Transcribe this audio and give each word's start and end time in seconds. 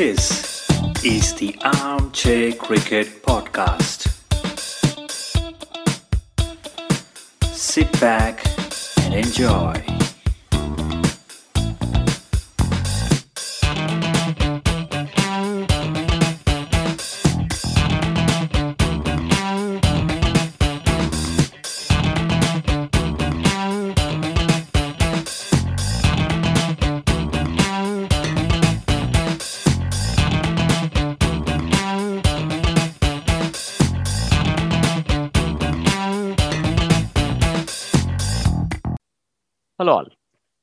This 0.00 0.66
is 1.04 1.34
the 1.34 1.54
Armchair 1.62 2.54
Cricket 2.54 3.22
Podcast. 3.22 4.08
Sit 7.52 8.00
back 8.00 8.42
and 9.02 9.12
enjoy. 9.12 9.89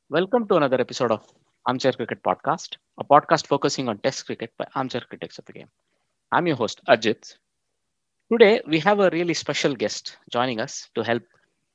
Welcome 0.09 0.47
to 0.47 0.55
another 0.55 0.79
episode 0.79 1.11
of 1.11 1.25
Armchair 1.65 1.91
Cricket 1.91 2.23
Podcast, 2.23 2.77
a 2.97 3.03
podcast 3.03 3.45
focusing 3.45 3.89
on 3.89 3.97
Test 3.97 4.25
cricket 4.25 4.53
by 4.57 4.65
armchair 4.73 5.01
critics 5.01 5.37
of 5.37 5.43
the 5.43 5.51
game. 5.51 5.67
I'm 6.31 6.47
your 6.47 6.55
host, 6.55 6.79
Ajit. 6.87 7.35
Today, 8.31 8.61
we 8.65 8.79
have 8.79 9.01
a 9.01 9.09
really 9.09 9.33
special 9.33 9.75
guest 9.75 10.15
joining 10.31 10.61
us 10.61 10.89
to 10.95 11.03
help 11.03 11.23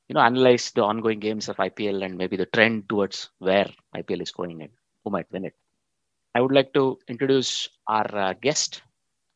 you 0.09 0.15
know, 0.15 0.21
analyze 0.21 0.71
the 0.71 0.83
ongoing 0.83 1.19
games 1.19 1.47
of 1.47 1.57
IPL 1.57 2.03
and 2.03 2.17
maybe 2.17 2.35
the 2.35 2.47
trend 2.47 2.89
towards 2.89 3.29
where 3.37 3.69
IPL 3.95 4.23
is 4.23 4.31
going 4.31 4.63
and 4.63 4.71
who 5.03 5.11
might 5.11 5.31
win 5.31 5.45
it. 5.45 5.53
I 6.33 6.41
would 6.41 6.53
like 6.53 6.73
to 6.73 6.97
introduce 7.07 7.69
our 7.85 8.17
uh, 8.17 8.33
guest, 8.41 8.81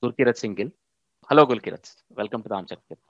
Gurkirat 0.04 0.38
Singh 0.40 0.56
Gill. 0.56 0.72
Hello, 1.30 1.46
Gurkirat. 1.46 1.94
Welcome 2.16 2.42
to 2.42 2.50
the 2.50 2.56
Armchair 2.56 2.78
Cricket. 2.88 3.04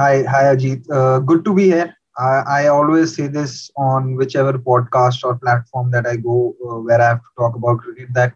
Hi, 0.00 0.24
hi 0.24 0.56
Ajit. 0.56 0.90
Uh, 0.90 1.20
good 1.20 1.44
to 1.44 1.54
be 1.54 1.66
here. 1.66 1.96
I, 2.18 2.42
I 2.62 2.66
always 2.68 3.14
say 3.16 3.26
this 3.26 3.70
on 3.76 4.16
whichever 4.16 4.54
podcast 4.54 5.24
or 5.24 5.34
platform 5.36 5.90
that 5.92 6.06
I 6.06 6.16
go 6.16 6.54
uh, 6.68 6.80
where 6.80 7.00
I 7.00 7.08
have 7.08 7.20
to 7.22 7.28
talk 7.38 7.54
about 7.56 7.78
cricket 7.78 8.08
that 8.14 8.34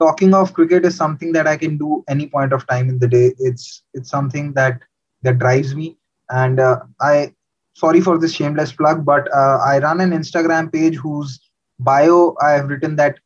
talking 0.00 0.34
of 0.34 0.52
cricket 0.54 0.84
is 0.84 0.96
something 0.96 1.32
that 1.32 1.46
I 1.46 1.56
can 1.56 1.76
do 1.78 2.04
any 2.08 2.28
point 2.28 2.52
of 2.52 2.66
time 2.66 2.88
in 2.88 2.98
the 2.98 3.08
day. 3.08 3.34
It's 3.38 3.82
it's 3.94 4.10
something 4.10 4.52
that 4.54 4.80
that 5.22 5.38
drives 5.38 5.74
me. 5.74 5.98
And 6.30 6.60
uh, 6.60 6.80
I 7.00 7.32
sorry 7.74 8.00
for 8.00 8.18
this 8.18 8.32
shameless 8.34 8.72
plug, 8.72 9.04
but 9.04 9.28
uh, 9.34 9.58
I 9.64 9.78
run 9.78 10.00
an 10.00 10.10
Instagram 10.10 10.72
page 10.72 10.96
whose 10.96 11.40
bio 11.78 12.34
I 12.42 12.50
have 12.52 12.68
written 12.68 12.96
that 12.96 13.18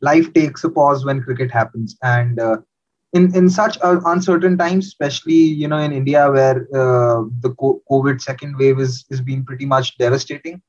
life 0.00 0.32
takes 0.32 0.64
a 0.64 0.70
pause 0.70 1.04
when 1.04 1.22
cricket 1.22 1.50
happens. 1.50 1.96
And 2.02 2.38
uh, 2.40 2.58
in 3.12 3.34
in 3.36 3.48
such 3.48 3.76
uncertain 3.82 4.56
times 4.58 4.86
especially 4.86 5.40
you 5.62 5.68
know 5.68 5.78
in 5.86 5.92
india 6.00 6.22
where 6.36 6.58
uh, 6.82 7.18
the 7.44 7.50
covid 7.92 8.20
second 8.28 8.56
wave 8.62 8.78
is 8.86 8.94
is 9.14 9.20
being 9.28 9.44
pretty 9.50 9.66
much 9.74 9.96
devastating 10.04 10.60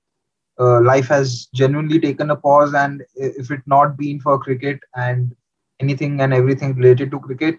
uh, 0.64 0.80
life 0.92 1.08
has 1.16 1.48
genuinely 1.62 2.00
taken 2.08 2.30
a 2.32 2.36
pause 2.48 2.74
and 2.84 3.04
if 3.16 3.52
it 3.52 3.62
not 3.76 3.98
been 3.98 4.20
for 4.20 4.38
cricket 4.40 4.80
and 5.08 5.34
anything 5.82 6.20
and 6.22 6.34
everything 6.34 6.76
related 6.76 7.12
to 7.12 7.20
cricket 7.20 7.56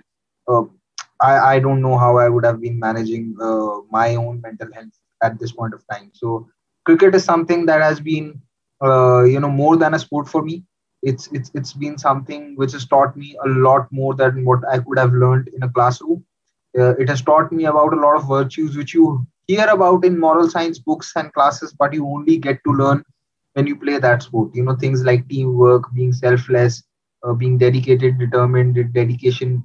uh, 0.48 0.62
I, 1.20 1.32
I 1.54 1.58
don't 1.60 1.82
know 1.82 1.96
how 1.98 2.16
i 2.18 2.28
would 2.28 2.44
have 2.44 2.60
been 2.60 2.78
managing 2.78 3.36
uh, 3.48 3.76
my 3.90 4.14
own 4.16 4.40
mental 4.40 4.68
health 4.72 4.96
at 5.22 5.38
this 5.38 5.52
point 5.52 5.74
of 5.74 5.82
time. 5.90 6.10
So 6.12 6.48
cricket 6.84 7.14
is 7.14 7.24
something 7.24 7.66
that 7.66 7.80
has 7.82 8.00
been 8.00 8.40
uh, 8.84 9.22
you 9.24 9.40
know 9.40 9.50
more 9.50 9.76
than 9.76 9.94
a 9.94 9.98
sport 9.98 10.28
for 10.28 10.42
me 10.42 10.64
it's 11.04 11.28
it's 11.32 11.50
it's 11.54 11.74
been 11.74 11.98
something 11.98 12.54
which 12.56 12.72
has 12.72 12.86
taught 12.86 13.16
me 13.16 13.36
a 13.44 13.48
lot 13.48 13.88
more 13.92 14.14
than 14.14 14.44
what 14.44 14.60
I 14.70 14.78
could 14.80 14.98
have 14.98 15.12
learned 15.12 15.48
in 15.48 15.62
a 15.62 15.68
classroom. 15.70 16.24
Uh, 16.78 16.94
it 16.96 17.08
has 17.08 17.22
taught 17.22 17.52
me 17.52 17.64
about 17.66 17.94
a 17.94 18.00
lot 18.00 18.16
of 18.16 18.28
virtues 18.28 18.76
which 18.76 18.94
you 18.94 19.26
hear 19.46 19.66
about 19.68 20.04
in 20.04 20.18
moral 20.20 20.48
science 20.50 20.78
books 20.78 21.12
and 21.16 21.32
classes, 21.34 21.74
but 21.78 21.94
you 21.94 22.06
only 22.06 22.38
get 22.38 22.60
to 22.66 22.72
learn 22.72 23.04
when 23.54 23.66
you 23.66 23.76
play 23.76 23.98
that 23.98 24.22
sport. 24.22 24.50
You 24.54 24.64
know 24.64 24.76
things 24.76 25.04
like 25.04 25.28
teamwork, 25.28 25.92
being 25.94 26.12
selfless, 26.12 26.82
uh, 27.24 27.34
being 27.34 27.58
dedicated, 27.58 28.18
determined, 28.18 28.78
dedication, 28.94 29.64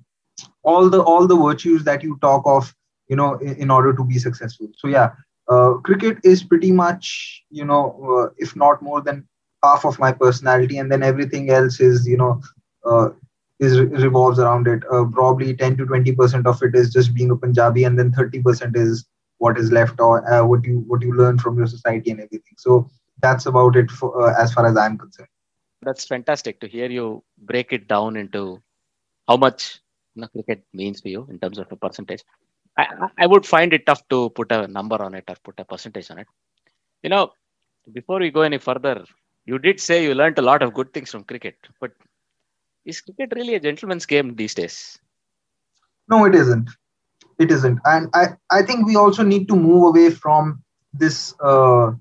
all 0.63 0.89
the 0.89 1.01
all 1.01 1.27
the 1.27 1.35
virtues 1.37 1.83
that 1.85 2.03
you 2.03 2.17
talk 2.21 2.43
of. 2.45 2.73
You 3.09 3.17
know, 3.17 3.35
in, 3.35 3.55
in 3.55 3.71
order 3.71 3.93
to 3.93 4.03
be 4.05 4.19
successful. 4.19 4.67
So 4.77 4.87
yeah, 4.87 5.11
uh, 5.49 5.75
cricket 5.83 6.19
is 6.23 6.43
pretty 6.43 6.71
much 6.71 7.43
you 7.51 7.65
know, 7.65 7.83
uh, 8.17 8.33
if 8.37 8.55
not 8.55 8.81
more 8.83 9.01
than 9.01 9.28
half 9.63 9.85
of 9.85 9.99
my 9.99 10.11
personality 10.11 10.77
and 10.77 10.91
then 10.91 11.03
everything 11.03 11.49
else 11.49 11.79
is 11.79 12.07
you 12.07 12.17
know 12.17 12.41
uh, 12.85 13.09
is 13.59 13.79
revolves 13.79 14.39
around 14.39 14.67
it. 14.67 14.83
Uh, 14.91 15.05
probably 15.05 15.53
10 15.55 15.77
to 15.77 15.85
20 15.85 16.13
percent 16.13 16.47
of 16.47 16.61
it 16.63 16.75
is 16.75 16.91
just 16.91 17.13
being 17.13 17.31
a 17.31 17.35
punjabi 17.35 17.83
and 17.83 17.99
then 17.99 18.11
30 18.11 18.41
percent 18.41 18.77
is 18.77 19.05
what 19.37 19.57
is 19.57 19.71
left 19.71 19.99
or 19.99 20.13
uh, 20.31 20.45
what 20.45 20.63
you 20.65 20.79
what 20.87 21.01
you 21.01 21.13
learn 21.13 21.37
from 21.37 21.57
your 21.57 21.67
society 21.67 22.11
and 22.11 22.19
everything. 22.21 22.55
So 22.57 22.89
that's 23.21 23.45
about 23.45 23.75
it 23.75 23.91
for, 23.91 24.09
uh, 24.21 24.41
as 24.41 24.53
far 24.53 24.65
as 24.65 24.77
i'm 24.77 24.97
concerned. 24.97 25.27
That's 25.81 26.05
fantastic 26.05 26.59
to 26.61 26.67
hear 26.67 26.89
you 26.89 27.23
break 27.37 27.73
it 27.73 27.87
down 27.87 28.15
into 28.15 28.61
how 29.27 29.37
much 29.37 29.79
you 30.15 30.21
know, 30.21 30.27
cricket 30.27 30.63
means 30.73 31.01
for 31.01 31.09
you 31.09 31.27
in 31.29 31.39
terms 31.39 31.57
of 31.57 31.71
a 31.71 31.75
percentage. 31.75 32.23
I, 32.77 32.85
I 33.17 33.27
would 33.27 33.45
find 33.45 33.73
it 33.73 33.85
tough 33.85 34.07
to 34.09 34.29
put 34.29 34.51
a 34.51 34.67
number 34.67 35.01
on 35.01 35.13
it 35.15 35.25
or 35.27 35.35
put 35.43 35.59
a 35.59 35.65
percentage 35.65 36.09
on 36.11 36.19
it. 36.19 36.27
You 37.03 37.09
know 37.09 37.31
before 37.93 38.19
we 38.19 38.29
go 38.31 38.41
any 38.41 38.57
further 38.57 39.03
you 39.49 39.59
did 39.59 39.79
say 39.79 40.03
you 40.03 40.13
learned 40.13 40.39
a 40.39 40.47
lot 40.49 40.61
of 40.63 40.73
good 40.73 40.93
things 40.93 41.11
from 41.11 41.23
cricket, 41.23 41.55
but 41.81 41.91
is 42.85 43.01
cricket 43.01 43.33
really 43.35 43.55
a 43.55 43.59
gentleman's 43.59 44.05
game 44.05 44.35
these 44.35 44.53
days? 44.53 44.99
No, 46.09 46.25
it 46.25 46.35
isn't. 46.35 46.69
It 47.39 47.51
isn't, 47.51 47.79
and 47.85 48.09
I, 48.13 48.27
I 48.51 48.61
think 48.61 48.85
we 48.85 48.95
also 48.95 49.23
need 49.23 49.47
to 49.47 49.55
move 49.55 49.83
away 49.89 50.09
from 50.09 50.61
this 50.93 51.33
uh, 51.41 51.91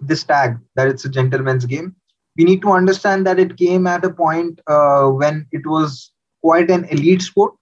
this 0.00 0.24
tag 0.24 0.58
that 0.74 0.88
it's 0.88 1.04
a 1.04 1.08
gentleman's 1.18 1.66
game. 1.66 1.94
We 2.36 2.44
need 2.44 2.62
to 2.62 2.72
understand 2.72 3.26
that 3.26 3.38
it 3.38 3.56
came 3.56 3.86
at 3.86 4.04
a 4.04 4.10
point 4.10 4.60
uh, 4.66 5.06
when 5.08 5.46
it 5.52 5.66
was 5.66 6.10
quite 6.42 6.70
an 6.70 6.84
elite 6.86 7.22
sport. 7.22 7.54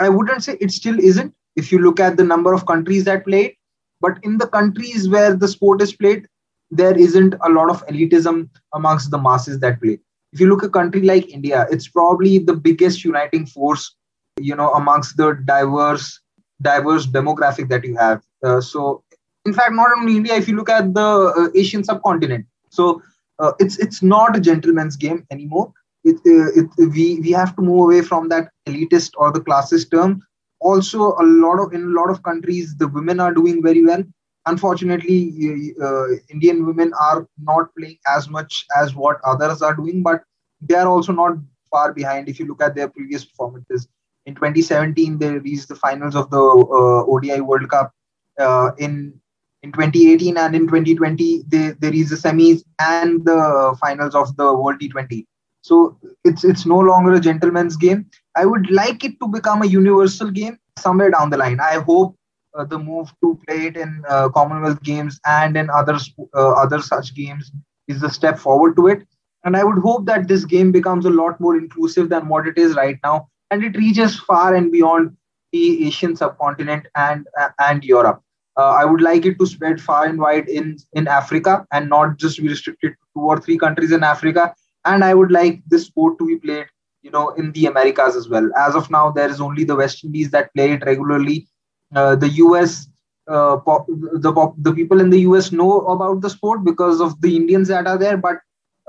I 0.00 0.08
wouldn't 0.08 0.44
say 0.44 0.56
it 0.60 0.70
still 0.70 0.98
isn't. 0.98 1.34
If 1.56 1.70
you 1.72 1.78
look 1.78 2.00
at 2.00 2.16
the 2.16 2.24
number 2.24 2.54
of 2.54 2.66
countries 2.66 3.04
that 3.04 3.26
play 3.26 3.44
it, 3.46 3.54
but 4.00 4.18
in 4.22 4.38
the 4.38 4.46
countries 4.46 5.08
where 5.08 5.36
the 5.36 5.48
sport 5.48 5.82
is 5.82 5.92
played, 5.92 6.26
there 6.70 6.96
isn't 6.96 7.34
a 7.42 7.48
lot 7.50 7.70
of 7.70 7.86
elitism 7.86 8.48
amongst 8.74 9.10
the 9.10 9.18
masses 9.18 9.60
that 9.60 9.80
play. 9.80 9.98
If 10.32 10.40
you 10.40 10.48
look 10.48 10.62
at 10.62 10.68
a 10.68 10.72
country 10.72 11.02
like 11.02 11.28
India, 11.30 11.66
it's 11.70 11.88
probably 11.88 12.38
the 12.38 12.54
biggest 12.54 13.04
uniting 13.04 13.46
force, 13.46 13.94
you 14.38 14.54
know, 14.54 14.72
amongst 14.74 15.16
the 15.16 15.34
diverse 15.44 16.20
diverse 16.60 17.06
demographic 17.06 17.68
that 17.68 17.84
you 17.84 17.96
have. 17.96 18.22
Uh, 18.44 18.60
so, 18.60 19.02
in 19.46 19.54
fact, 19.54 19.72
not 19.72 19.88
only 19.96 20.16
India, 20.16 20.34
if 20.34 20.48
you 20.48 20.56
look 20.56 20.68
at 20.68 20.92
the 20.92 21.00
uh, 21.00 21.48
Asian 21.54 21.84
subcontinent, 21.84 22.44
so 22.68 23.00
uh, 23.38 23.52
it's 23.58 23.78
it's 23.78 24.02
not 24.02 24.36
a 24.36 24.40
gentleman's 24.40 24.96
game 24.96 25.26
anymore. 25.30 25.72
It, 26.04 26.16
uh, 26.26 26.60
it, 26.60 26.68
we 26.76 27.20
we 27.20 27.30
have 27.30 27.56
to 27.56 27.62
move 27.62 27.84
away 27.84 28.02
from 28.02 28.28
that 28.28 28.50
elitist 28.66 29.12
or 29.16 29.32
the 29.32 29.40
classist 29.40 29.90
term. 29.90 30.22
Also, 30.60 31.14
a 31.18 31.24
lot 31.24 31.60
of 31.60 31.72
in 31.72 31.84
a 31.84 32.00
lot 32.00 32.10
of 32.10 32.22
countries, 32.22 32.76
the 32.76 32.88
women 32.88 33.20
are 33.20 33.32
doing 33.32 33.62
very 33.62 33.84
well 33.84 34.04
unfortunately, 34.48 35.74
uh, 35.82 36.06
Indian 36.30 36.66
women 36.66 36.92
are 37.00 37.26
not 37.50 37.68
playing 37.76 37.98
as 38.06 38.28
much 38.28 38.64
as 38.80 38.94
what 38.94 39.20
others 39.24 39.62
are 39.62 39.74
doing, 39.74 40.02
but 40.02 40.22
they 40.60 40.74
are 40.74 40.88
also 40.88 41.12
not 41.12 41.36
far 41.70 41.92
behind. 41.92 42.28
If 42.28 42.38
you 42.40 42.46
look 42.46 42.62
at 42.62 42.74
their 42.74 42.88
previous 42.88 43.24
performances, 43.24 43.88
in 44.26 44.34
2017 44.34 45.18
they 45.18 45.38
reached 45.38 45.68
the 45.68 45.74
finals 45.74 46.14
of 46.14 46.30
the 46.30 46.40
uh, 46.40 47.04
ODI 47.12 47.40
World 47.40 47.68
Cup. 47.70 47.92
Uh, 48.38 48.70
in 48.78 49.20
in 49.62 49.72
2018 49.72 50.36
and 50.36 50.54
in 50.54 50.68
2020 50.68 51.42
they, 51.48 51.72
they 51.80 51.90
reached 51.90 52.10
the 52.10 52.16
semis 52.16 52.62
and 52.78 53.24
the 53.24 53.76
finals 53.80 54.14
of 54.14 54.36
the 54.36 54.54
World 54.54 54.78
T20. 54.80 55.26
So 55.62 55.98
it's 56.24 56.44
it's 56.44 56.66
no 56.66 56.78
longer 56.78 57.14
a 57.14 57.20
gentleman's 57.20 57.76
game. 57.76 58.06
I 58.36 58.46
would 58.46 58.70
like 58.70 59.04
it 59.04 59.18
to 59.20 59.28
become 59.28 59.62
a 59.62 59.66
universal 59.66 60.30
game 60.30 60.58
somewhere 60.78 61.10
down 61.10 61.30
the 61.30 61.36
line. 61.36 61.58
I 61.60 61.80
hope 61.80 62.14
uh, 62.54 62.64
the 62.64 62.78
move 62.78 63.12
to 63.22 63.38
play 63.46 63.66
it 63.66 63.76
in 63.76 64.02
uh, 64.08 64.28
Commonwealth 64.30 64.82
Games 64.82 65.20
and 65.26 65.56
in 65.56 65.70
other 65.70 65.98
uh, 66.34 66.52
other 66.52 66.80
such 66.80 67.14
games 67.14 67.52
is 67.86 68.02
a 68.02 68.10
step 68.10 68.38
forward 68.38 68.76
to 68.76 68.88
it. 68.88 69.06
And 69.44 69.56
I 69.56 69.64
would 69.64 69.78
hope 69.78 70.06
that 70.06 70.28
this 70.28 70.44
game 70.44 70.72
becomes 70.72 71.06
a 71.06 71.10
lot 71.10 71.40
more 71.40 71.56
inclusive 71.56 72.08
than 72.08 72.28
what 72.28 72.46
it 72.46 72.58
is 72.58 72.74
right 72.74 72.98
now, 73.04 73.28
and 73.50 73.62
it 73.62 73.76
reaches 73.76 74.18
far 74.18 74.54
and 74.54 74.72
beyond 74.72 75.16
the 75.52 75.86
Asian 75.86 76.16
subcontinent 76.16 76.86
and 76.94 77.26
and 77.58 77.84
Europe. 77.84 78.22
Uh, 78.56 78.70
I 78.70 78.84
would 78.84 79.00
like 79.00 79.24
it 79.24 79.38
to 79.38 79.46
spread 79.46 79.80
far 79.80 80.06
and 80.06 80.18
wide 80.18 80.48
in 80.48 80.78
in 80.92 81.06
Africa 81.06 81.66
and 81.72 81.88
not 81.88 82.18
just 82.18 82.42
be 82.42 82.48
restricted 82.48 82.92
to 82.92 83.06
two 83.14 83.24
or 83.24 83.38
three 83.40 83.56
countries 83.56 83.92
in 83.92 84.02
Africa. 84.02 84.54
And 84.84 85.04
I 85.04 85.14
would 85.14 85.30
like 85.30 85.62
this 85.68 85.86
sport 85.86 86.18
to 86.18 86.26
be 86.26 86.36
played, 86.36 86.66
you 87.02 87.10
know, 87.10 87.30
in 87.30 87.52
the 87.52 87.66
Americas 87.66 88.16
as 88.16 88.28
well. 88.28 88.50
As 88.56 88.74
of 88.74 88.90
now, 88.90 89.10
there 89.10 89.30
is 89.30 89.40
only 89.40 89.64
the 89.64 89.76
West 89.76 90.02
Indies 90.04 90.30
that 90.30 90.52
play 90.54 90.72
it 90.72 90.84
regularly, 90.84 91.46
uh, 91.94 92.16
the 92.16 92.28
US, 92.44 92.88
uh, 93.26 93.56
the 93.56 94.32
pop, 94.34 94.54
the 94.58 94.72
people 94.72 95.00
in 95.00 95.10
the 95.10 95.20
US 95.20 95.52
know 95.52 95.80
about 95.86 96.20
the 96.20 96.30
sport 96.30 96.64
because 96.64 97.00
of 97.00 97.20
the 97.20 97.36
Indians 97.36 97.68
that 97.68 97.86
are 97.86 97.98
there, 97.98 98.16
but 98.16 98.38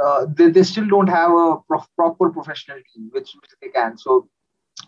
uh, 0.04 0.26
they, 0.34 0.50
they 0.50 0.64
still 0.64 0.88
don't 0.88 1.08
have 1.08 1.32
a 1.32 1.58
proper 1.98 2.30
professional 2.30 2.78
team, 2.94 3.10
which, 3.12 3.34
which 3.42 3.52
they 3.62 3.68
can. 3.70 3.98
So 3.98 4.30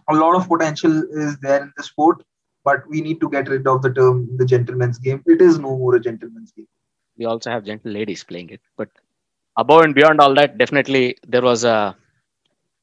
a 0.09 0.15
lot 0.15 0.35
of 0.35 0.47
potential 0.47 1.03
is 1.11 1.37
there 1.39 1.61
in 1.61 1.73
the 1.75 1.83
sport, 1.83 2.23
but 2.63 2.87
we 2.89 3.01
need 3.01 3.19
to 3.21 3.29
get 3.29 3.49
rid 3.49 3.67
of 3.67 3.81
the 3.81 3.93
term 3.93 4.29
the 4.37 4.45
gentleman's 4.45 4.97
game. 4.97 5.21
It 5.25 5.41
is 5.41 5.59
no 5.59 5.77
more 5.77 5.95
a 5.95 5.99
gentleman's 5.99 6.51
game. 6.51 6.67
We 7.17 7.25
also 7.25 7.51
have 7.51 7.65
gentle 7.65 7.91
ladies 7.91 8.23
playing 8.23 8.49
it, 8.49 8.61
but 8.77 8.89
above 9.57 9.83
and 9.83 9.93
beyond 9.93 10.21
all 10.21 10.33
that, 10.35 10.57
definitely 10.57 11.17
there 11.27 11.41
was 11.41 11.63
a 11.63 11.95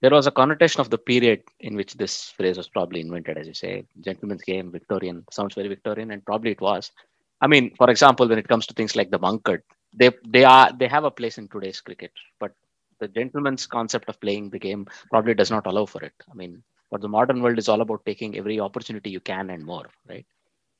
there 0.00 0.10
was 0.10 0.26
a 0.26 0.30
connotation 0.30 0.80
of 0.80 0.90
the 0.90 0.98
period 0.98 1.42
in 1.60 1.74
which 1.76 1.94
this 1.94 2.30
phrase 2.30 2.56
was 2.56 2.68
probably 2.68 3.00
invented, 3.00 3.36
as 3.38 3.46
you 3.46 3.54
say, 3.54 3.84
gentleman's 4.00 4.42
game, 4.42 4.70
Victorian, 4.70 5.24
sounds 5.30 5.54
very 5.54 5.68
Victorian, 5.68 6.10
and 6.12 6.24
probably 6.24 6.52
it 6.52 6.60
was. 6.60 6.92
I 7.40 7.46
mean, 7.46 7.74
for 7.76 7.90
example, 7.90 8.28
when 8.28 8.38
it 8.38 8.48
comes 8.48 8.66
to 8.66 8.74
things 8.74 8.96
like 8.96 9.10
the 9.10 9.18
bunker, 9.18 9.62
they 9.94 10.10
they 10.26 10.44
are 10.44 10.70
they 10.78 10.88
have 10.88 11.04
a 11.04 11.10
place 11.10 11.38
in 11.38 11.48
today's 11.48 11.80
cricket, 11.80 12.12
but 12.38 12.52
the 13.00 13.08
gentleman's 13.08 13.66
concept 13.66 14.08
of 14.08 14.20
playing 14.20 14.50
the 14.50 14.58
game 14.58 14.86
probably 15.10 15.34
does 15.34 15.50
not 15.50 15.66
allow 15.66 15.86
for 15.86 16.02
it. 16.02 16.12
I 16.30 16.34
mean, 16.34 16.62
but 16.90 17.00
the 17.00 17.08
modern 17.08 17.42
world 17.42 17.58
is 17.58 17.68
all 17.68 17.80
about 17.80 18.04
taking 18.06 18.36
every 18.36 18.60
opportunity 18.60 19.10
you 19.10 19.20
can 19.20 19.50
and 19.50 19.64
more, 19.64 19.86
right? 20.08 20.26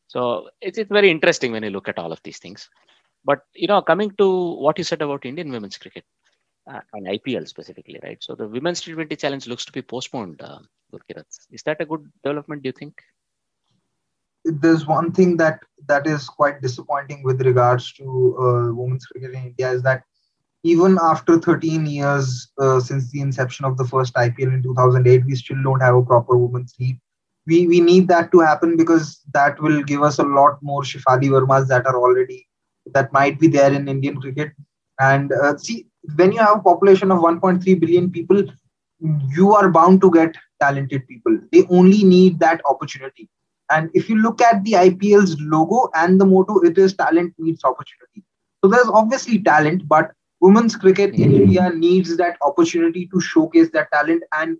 So 0.08 0.48
it's 0.60 0.78
it's 0.78 0.90
very 0.90 1.10
interesting 1.10 1.52
when 1.52 1.62
you 1.64 1.70
look 1.70 1.88
at 1.88 1.98
all 1.98 2.12
of 2.12 2.22
these 2.22 2.38
things. 2.38 2.68
But 3.24 3.40
you 3.54 3.68
know, 3.68 3.82
coming 3.82 4.10
to 4.18 4.28
what 4.56 4.78
you 4.78 4.84
said 4.84 5.02
about 5.02 5.26
Indian 5.26 5.50
women's 5.50 5.78
cricket 5.78 6.04
uh, 6.68 6.80
and 6.92 7.06
IPL 7.06 7.48
specifically, 7.48 7.98
right? 8.02 8.18
So 8.20 8.34
the 8.34 8.46
women's 8.46 8.82
T20 8.82 9.18
challenge 9.18 9.46
looks 9.46 9.64
to 9.64 9.72
be 9.72 9.82
postponed. 9.82 10.40
Uh, 10.42 10.58
Is 11.50 11.62
that 11.64 11.80
a 11.80 11.86
good 11.86 12.10
development? 12.22 12.62
Do 12.62 12.68
you 12.68 12.72
think? 12.72 13.00
There's 14.44 14.86
one 14.86 15.12
thing 15.12 15.36
that 15.38 15.60
that 15.86 16.06
is 16.06 16.26
quite 16.26 16.62
disappointing 16.62 17.22
with 17.22 17.40
regards 17.42 17.92
to 17.94 18.36
uh, 18.38 18.74
women's 18.74 19.06
cricket 19.06 19.34
in 19.34 19.46
India 19.46 19.70
is 19.70 19.82
that 19.82 20.02
even 20.64 20.98
after 21.00 21.38
13 21.38 21.86
years 21.86 22.50
uh, 22.58 22.80
since 22.80 23.10
the 23.10 23.20
inception 23.20 23.64
of 23.64 23.76
the 23.76 23.84
first 23.84 24.14
IPL 24.14 24.54
in 24.54 24.62
2008, 24.62 25.24
we 25.24 25.34
still 25.34 25.62
don't 25.62 25.80
have 25.80 25.94
a 25.94 26.02
proper 26.02 26.36
women's 26.36 26.74
league. 26.80 26.98
We, 27.46 27.66
we 27.66 27.80
need 27.80 28.08
that 28.08 28.30
to 28.32 28.40
happen 28.40 28.76
because 28.76 29.20
that 29.32 29.60
will 29.60 29.82
give 29.82 30.02
us 30.02 30.18
a 30.18 30.24
lot 30.24 30.58
more 30.62 30.82
Shefali 30.82 31.30
Vermas 31.30 31.66
that 31.68 31.86
are 31.86 31.96
already 31.96 32.46
that 32.92 33.12
might 33.12 33.38
be 33.38 33.48
there 33.48 33.72
in 33.72 33.88
Indian 33.88 34.20
cricket. 34.20 34.52
And 35.00 35.32
uh, 35.32 35.56
see, 35.56 35.86
when 36.16 36.32
you 36.32 36.38
have 36.38 36.58
a 36.58 36.62
population 36.62 37.10
of 37.10 37.18
1.3 37.18 37.80
billion 37.80 38.10
people, 38.10 38.42
you 39.28 39.54
are 39.54 39.70
bound 39.70 40.00
to 40.00 40.10
get 40.10 40.36
talented 40.60 41.06
people. 41.06 41.38
They 41.52 41.64
only 41.70 42.04
need 42.04 42.40
that 42.40 42.60
opportunity. 42.68 43.28
And 43.70 43.90
if 43.94 44.08
you 44.08 44.16
look 44.16 44.40
at 44.40 44.64
the 44.64 44.72
IPL's 44.72 45.36
logo 45.40 45.90
and 45.94 46.20
the 46.20 46.24
motto, 46.24 46.60
it 46.60 46.78
is 46.78 46.94
talent 46.94 47.34
meets 47.38 47.64
opportunity. 47.64 48.24
So 48.64 48.70
there's 48.70 48.88
obviously 48.88 49.42
talent, 49.42 49.86
but 49.86 50.12
women's 50.40 50.74
cricket 50.74 51.14
in 51.14 51.34
India 51.34 51.70
needs 51.70 52.16
that 52.16 52.36
opportunity 52.42 53.08
to 53.12 53.20
showcase 53.20 53.70
that 53.72 53.88
talent. 53.92 54.22
And 54.32 54.56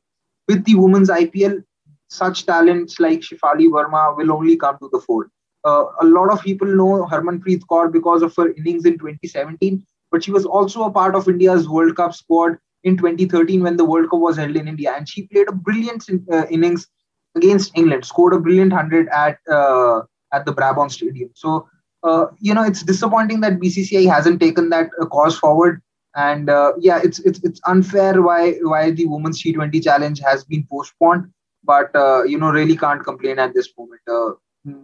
with 0.47 0.65
the 0.65 0.75
women's 0.75 1.09
IPL, 1.09 1.63
such 2.09 2.47
talents 2.47 3.01
like 3.01 3.21
Shefali 3.21 3.69
Verma 3.69 4.17
will 4.17 4.33
only 4.33 4.57
come 4.57 4.79
to 4.79 4.89
the 4.93 5.01
fore. 5.01 5.31
Uh, 5.65 5.87
a 6.01 6.05
lot 6.05 6.31
of 6.31 6.43
people 6.43 6.69
know 6.69 7.07
Harmanpreet 7.07 7.63
Kaur 7.71 7.91
because 7.93 8.23
of 8.23 8.35
her 8.37 8.53
innings 8.53 8.85
in 8.85 8.99
2017, 8.99 9.85
but 10.11 10.25
she 10.25 10.31
was 10.31 10.45
also 10.45 10.85
a 10.85 10.91
part 10.91 11.15
of 11.15 11.29
India's 11.29 11.69
World 11.69 11.97
Cup 11.97 12.15
squad 12.15 12.59
in 12.85 12.97
2013 12.97 13.63
when 13.63 13.77
the 13.77 13.85
World 13.85 14.11
Cup 14.11 14.21
was 14.21 14.37
held 14.37 14.57
in 14.57 14.69
India, 14.69 14.93
and 14.97 15.09
she 15.09 15.27
played 15.29 15.49
a 15.49 15.53
brilliant 15.53 16.05
uh, 16.33 16.47
innings 16.51 16.87
against 17.35 17.77
England, 17.77 18.05
scored 18.05 18.35
a 18.35 18.41
brilliant 18.41 18.73
hundred 18.73 19.09
at 19.09 19.39
uh, 19.51 20.03
at 20.33 20.45
the 20.45 20.53
Brabourne 20.53 20.91
Stadium. 20.91 21.31
So 21.35 21.69
uh, 22.03 22.27
you 22.39 22.55
know, 22.55 22.63
it's 22.63 22.83
disappointing 22.83 23.41
that 23.41 23.59
BCCI 23.59 24.09
hasn't 24.09 24.41
taken 24.41 24.71
that 24.71 24.91
uh, 25.01 25.07
cause 25.07 25.39
forward. 25.39 25.83
And 26.15 26.49
uh, 26.49 26.73
yeah, 26.79 27.01
it's 27.03 27.19
it's 27.21 27.43
it's 27.45 27.61
unfair 27.67 28.23
why 28.23 28.53
why 28.63 28.91
the 28.91 29.07
women's 29.07 29.43
T20 29.43 29.83
challenge 29.83 30.21
has 30.21 30.45
been 30.45 30.67
postponed. 30.71 31.31
But 31.65 31.95
uh, 31.95 32.23
you 32.25 32.39
know, 32.39 32.51
really 32.51 32.77
can't 32.77 33.05
complain 33.05 33.39
at 33.39 33.55
this 33.55 33.69
moment. 33.77 34.01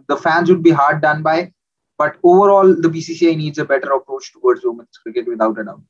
The 0.07 0.17
fans 0.17 0.49
would 0.49 0.63
be 0.63 0.71
hard 0.71 1.01
done 1.01 1.21
by, 1.21 1.51
but 1.97 2.17
overall, 2.23 2.75
the 2.75 2.89
BCCI 2.89 3.35
needs 3.35 3.57
a 3.57 3.65
better 3.65 3.91
approach 3.93 4.33
towards 4.33 4.61
women's 4.63 4.97
cricket 4.97 5.27
without 5.27 5.57
a 5.59 5.63
doubt. 5.63 5.81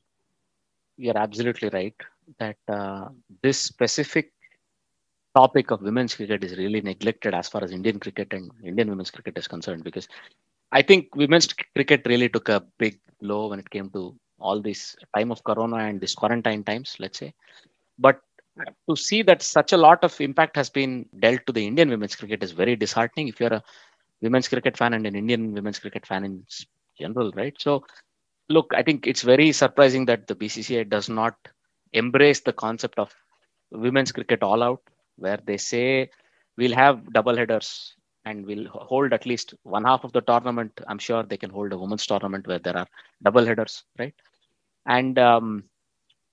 You're 0.96 1.18
absolutely 1.18 1.68
right 1.70 1.94
that 2.38 2.56
uh, 2.68 3.08
this 3.42 3.60
specific 3.60 4.32
topic 5.36 5.70
of 5.70 5.82
women's 5.82 6.14
cricket 6.14 6.42
is 6.44 6.56
really 6.56 6.80
neglected 6.80 7.34
as 7.34 7.48
far 7.48 7.62
as 7.62 7.70
Indian 7.70 8.00
cricket 8.00 8.32
and 8.32 8.50
Indian 8.64 8.88
women's 8.88 9.10
cricket 9.10 9.36
is 9.36 9.46
concerned 9.46 9.84
because 9.84 10.08
I 10.72 10.82
think 10.82 11.14
women's 11.14 11.52
cricket 11.74 12.02
really 12.06 12.28
took 12.28 12.48
a 12.48 12.64
big 12.78 12.98
blow 13.20 13.48
when 13.48 13.58
it 13.58 13.68
came 13.68 13.90
to 13.90 14.16
all 14.38 14.60
this 14.60 14.96
time 15.14 15.30
of 15.30 15.44
corona 15.44 15.76
and 15.76 16.00
this 16.00 16.14
quarantine 16.14 16.64
times, 16.64 16.96
let's 16.98 17.18
say. 17.18 17.34
But 17.98 18.20
to 18.88 18.96
see 18.96 19.22
that 19.22 19.42
such 19.42 19.72
a 19.72 19.76
lot 19.76 20.02
of 20.02 20.18
impact 20.20 20.56
has 20.56 20.70
been 20.70 21.06
dealt 21.20 21.44
to 21.46 21.52
the 21.52 21.66
Indian 21.66 21.90
women's 21.90 22.16
cricket 22.16 22.42
is 22.42 22.52
very 22.52 22.76
disheartening 22.76 23.28
if 23.28 23.38
you're 23.38 23.52
a 23.52 23.62
women's 24.22 24.48
cricket 24.48 24.76
fan 24.76 24.94
and 24.94 25.06
an 25.06 25.14
Indian 25.16 25.52
women's 25.52 25.78
cricket 25.78 26.06
fan 26.06 26.24
in 26.24 26.44
general, 26.98 27.32
right? 27.32 27.54
So, 27.58 27.84
look, 28.48 28.72
I 28.74 28.82
think 28.82 29.06
it's 29.06 29.22
very 29.22 29.52
surprising 29.52 30.06
that 30.06 30.26
the 30.26 30.34
BCCI 30.34 30.84
does 30.84 31.08
not 31.08 31.34
embrace 31.92 32.40
the 32.40 32.52
concept 32.52 32.98
of 32.98 33.14
women's 33.70 34.12
cricket 34.12 34.42
all 34.42 34.62
out, 34.62 34.82
where 35.16 35.38
they 35.44 35.56
say 35.56 36.10
we'll 36.56 36.74
have 36.74 37.12
double 37.12 37.36
headers 37.36 37.94
and 38.24 38.44
we'll 38.46 38.66
hold 38.68 39.12
at 39.12 39.26
least 39.26 39.54
one 39.62 39.84
half 39.84 40.04
of 40.04 40.12
the 40.12 40.20
tournament. 40.22 40.80
I'm 40.88 40.98
sure 40.98 41.22
they 41.22 41.36
can 41.36 41.50
hold 41.50 41.72
a 41.72 41.78
women's 41.78 42.06
tournament 42.06 42.46
where 42.46 42.58
there 42.58 42.76
are 42.76 42.86
double 43.22 43.44
headers, 43.46 43.84
right? 43.98 44.14
And 44.86 45.18
um, 45.18 45.64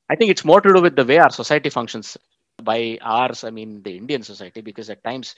I 0.09 0.15
think 0.15 0.31
it's 0.31 0.45
more 0.45 0.61
to 0.61 0.73
do 0.73 0.81
with 0.81 0.95
the 0.95 1.05
way 1.05 1.17
our 1.19 1.29
society 1.31 1.69
functions. 1.69 2.17
By 2.61 2.99
ours, 3.01 3.43
I 3.43 3.49
mean 3.49 3.81
the 3.83 3.97
Indian 3.97 4.21
society, 4.23 4.61
because 4.61 4.89
at 4.89 5.03
times, 5.03 5.35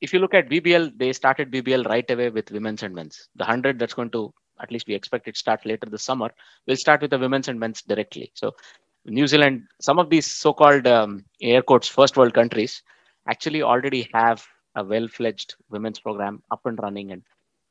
if 0.00 0.12
you 0.12 0.18
look 0.18 0.34
at 0.34 0.48
BBL, 0.48 0.96
they 0.96 1.12
started 1.12 1.50
BBL 1.50 1.86
right 1.86 2.08
away 2.10 2.30
with 2.30 2.50
women's 2.50 2.82
and 2.82 2.94
men's. 2.94 3.28
The 3.36 3.44
100 3.44 3.78
that's 3.78 3.94
going 3.94 4.10
to, 4.10 4.32
at 4.60 4.70
least 4.70 4.86
we 4.86 4.94
expect 4.94 5.28
it 5.28 5.36
start 5.36 5.64
later 5.66 5.88
this 5.90 6.02
summer, 6.02 6.30
will 6.66 6.76
start 6.76 7.02
with 7.02 7.10
the 7.10 7.18
women's 7.18 7.48
and 7.48 7.58
men's 7.58 7.82
directly. 7.82 8.30
So 8.34 8.54
New 9.06 9.26
Zealand, 9.26 9.62
some 9.80 9.98
of 9.98 10.10
these 10.10 10.26
so-called 10.26 10.86
um, 10.86 11.24
air 11.40 11.62
quotes 11.62 11.88
first 11.88 12.16
world 12.16 12.34
countries 12.34 12.82
actually 13.28 13.62
already 13.62 14.08
have 14.12 14.46
a 14.74 14.84
well-fledged 14.84 15.56
women's 15.70 16.00
program 16.00 16.42
up 16.50 16.64
and 16.66 16.78
running 16.82 17.12
and 17.12 17.22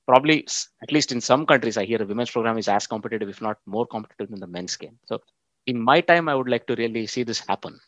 probably 0.08 0.46
at 0.82 0.92
least 0.92 1.12
in 1.12 1.22
some 1.22 1.46
countries 1.46 1.78
i 1.78 1.86
hear 1.86 1.98
the 1.98 2.06
women's 2.06 2.32
program 2.32 2.58
is 2.58 2.68
as 2.68 2.88
competitive 2.88 3.30
if 3.30 3.42
not 3.42 3.58
more 3.66 3.86
competitive 3.86 4.30
than 4.30 4.40
the 4.40 4.48
men's 4.48 4.76
game 4.78 4.98
so 5.06 5.22
in 5.66 5.80
my 5.80 6.00
time 6.02 6.30
i 6.30 6.36
would 6.36 6.50
like 6.50 6.66
to 6.68 6.76
really 6.76 7.06
see 7.06 7.24
this 7.24 7.40
happen 7.48 7.80